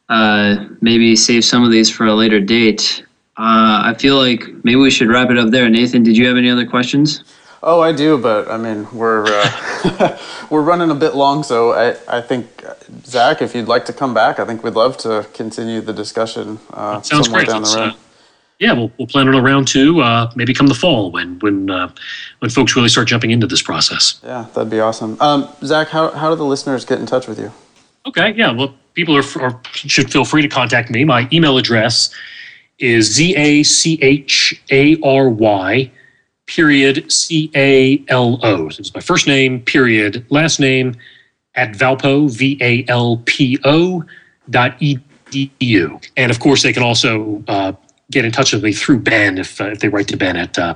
uh, 0.07 0.65
maybe 0.79 1.17
save 1.17 1.43
some 1.43 1.63
of 1.63 1.71
these 1.71 1.89
for 1.89 2.05
a 2.05 2.13
later 2.13 2.39
date, 2.39 3.03
uh, 3.38 3.84
I 3.84 3.95
feel 3.99 4.15
like 4.15 4.47
maybe 4.63 4.77
we 4.77 4.89
should 4.89 5.09
wrap 5.09 5.29
it 5.29 5.38
up 5.38 5.51
there. 5.51 5.69
Nathan, 5.69 6.01
did 6.01 6.17
you 6.17 6.25
have 6.27 6.38
any 6.38 6.49
other 6.49 6.65
questions? 6.65 7.23
Oh, 7.61 7.81
I 7.81 7.91
do, 7.91 8.17
but 8.17 8.49
I 8.49 8.57
mean, 8.57 8.88
we're 8.93 9.25
uh, 9.27 10.17
we're 10.49 10.61
running 10.61 10.91
a 10.91 10.95
bit 10.95 11.15
long, 11.15 11.43
so 11.43 11.73
I, 11.73 11.97
I 12.07 12.21
think 12.21 12.63
Zach, 13.03 13.41
if 13.41 13.53
you'd 13.53 13.67
like 13.67 13.85
to 13.85 13.93
come 13.93 14.13
back, 14.13 14.39
I 14.39 14.45
think 14.45 14.63
we'd 14.63 14.75
love 14.75 14.97
to 14.99 15.27
continue 15.34 15.81
the 15.81 15.93
discussion. 15.93 16.59
Uh, 16.71 17.01
sounds 17.01 17.27
great. 17.27 17.47
Down 17.47 17.63
the 17.63 17.75
road. 17.75 18.06
Yeah, 18.59 18.73
we'll, 18.73 18.91
we'll 18.97 19.07
plan 19.07 19.27
on 19.27 19.35
a 19.35 19.41
round 19.41 19.67
two, 19.67 20.01
uh, 20.01 20.31
maybe 20.35 20.53
come 20.53 20.67
the 20.67 20.73
fall 20.73 21.11
when 21.11 21.38
when 21.39 21.69
uh, 21.69 21.91
when 22.39 22.49
folks 22.49 22.75
really 22.75 22.89
start 22.89 23.07
jumping 23.07 23.31
into 23.31 23.45
this 23.45 23.61
process. 23.61 24.19
Yeah, 24.23 24.47
that'd 24.53 24.71
be 24.71 24.79
awesome. 24.79 25.15
Um, 25.21 25.47
Zach, 25.63 25.89
how, 25.89 26.09
how 26.11 26.29
do 26.31 26.35
the 26.35 26.45
listeners 26.45 26.84
get 26.84 26.99
in 26.99 27.05
touch 27.05 27.27
with 27.27 27.39
you? 27.39 27.51
Okay, 28.07 28.34
yeah, 28.34 28.51
well, 28.51 28.73
people 28.95 29.15
are, 29.15 29.23
are 29.41 29.61
should 29.73 30.11
feel 30.11 30.25
free 30.25 30.41
to 30.41 30.47
contact 30.47 30.89
me. 30.89 31.05
My 31.05 31.27
email 31.31 31.57
address 31.57 32.09
is 32.79 33.13
z 33.13 33.35
a 33.35 33.63
c 33.63 33.99
h 34.01 34.59
a 34.71 34.99
r 35.03 35.29
y 35.29 35.91
period 36.47 37.11
c 37.11 37.51
a 37.55 38.03
l 38.07 38.39
o. 38.41 38.69
So 38.69 38.79
it's 38.79 38.93
my 38.93 39.01
first 39.01 39.27
name 39.27 39.61
period 39.61 40.25
last 40.29 40.59
name 40.59 40.95
at 41.53 41.73
Valpo 41.73 42.29
v 42.29 42.57
a 42.61 42.85
l 42.88 43.21
p 43.25 43.59
o 43.65 44.03
dot 44.49 44.79
edu. 44.79 46.09
And 46.15 46.31
of 46.31 46.39
course, 46.39 46.63
they 46.63 46.73
can 46.73 46.84
also 46.84 47.43
uh, 47.47 47.73
get 48.11 48.25
in 48.25 48.31
touch 48.31 48.53
with 48.53 48.63
me 48.63 48.73
through 48.73 48.99
Ben 48.99 49.38
if, 49.38 49.59
uh, 49.59 49.65
if 49.65 49.79
they 49.79 49.89
write 49.89 50.07
to 50.09 50.17
Ben 50.17 50.38
at 50.38 50.57
uh, 50.57 50.75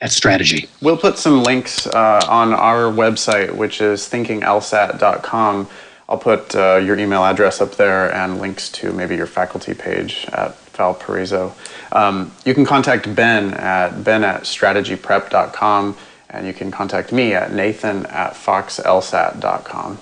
at 0.00 0.12
Strategy. 0.12 0.68
We'll 0.80 0.96
put 0.96 1.18
some 1.18 1.42
links 1.42 1.86
uh, 1.88 2.24
on 2.28 2.52
our 2.52 2.84
website, 2.84 3.54
which 3.56 3.80
is 3.80 4.02
thinkinglsat.com. 4.02 5.68
I'll 6.08 6.18
put 6.18 6.54
uh, 6.54 6.76
your 6.76 6.98
email 6.98 7.24
address 7.24 7.60
up 7.60 7.74
there 7.74 8.14
and 8.14 8.40
links 8.40 8.70
to 8.70 8.92
maybe 8.92 9.16
your 9.16 9.26
faculty 9.26 9.74
page 9.74 10.26
at 10.32 10.56
Valparaiso. 10.70 11.52
Um, 11.92 12.32
you 12.44 12.54
can 12.54 12.64
contact 12.64 13.12
Ben 13.14 13.52
at 13.54 14.04
ben 14.04 14.24
at 14.24 14.42
strategyprep.com, 14.42 15.96
and 16.30 16.46
you 16.46 16.52
can 16.52 16.70
contact 16.70 17.12
me 17.12 17.34
at 17.34 17.52
nathan 17.52 18.06
at 18.06 18.34
foxlsat.com. 18.34 19.98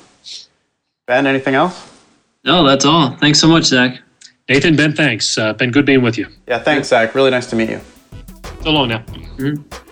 Ben, 1.06 1.26
anything 1.26 1.54
else? 1.54 1.90
No, 2.44 2.64
that's 2.64 2.84
all. 2.84 3.16
Thanks 3.16 3.40
so 3.40 3.48
much, 3.48 3.64
Zach. 3.64 4.00
Nathan, 4.48 4.76
Ben, 4.76 4.92
thanks. 4.92 5.36
Uh, 5.36 5.52
been 5.54 5.72
good 5.72 5.84
being 5.84 6.02
with 6.02 6.16
you. 6.16 6.28
Yeah, 6.46 6.60
thanks, 6.60 6.88
Zach. 6.88 7.14
Really 7.16 7.30
nice 7.30 7.46
to 7.50 7.56
meet 7.56 7.70
you. 7.70 7.80
So 8.62 8.70
long 8.70 8.88
now. 8.88 8.98
Mm-hmm. 8.98 9.85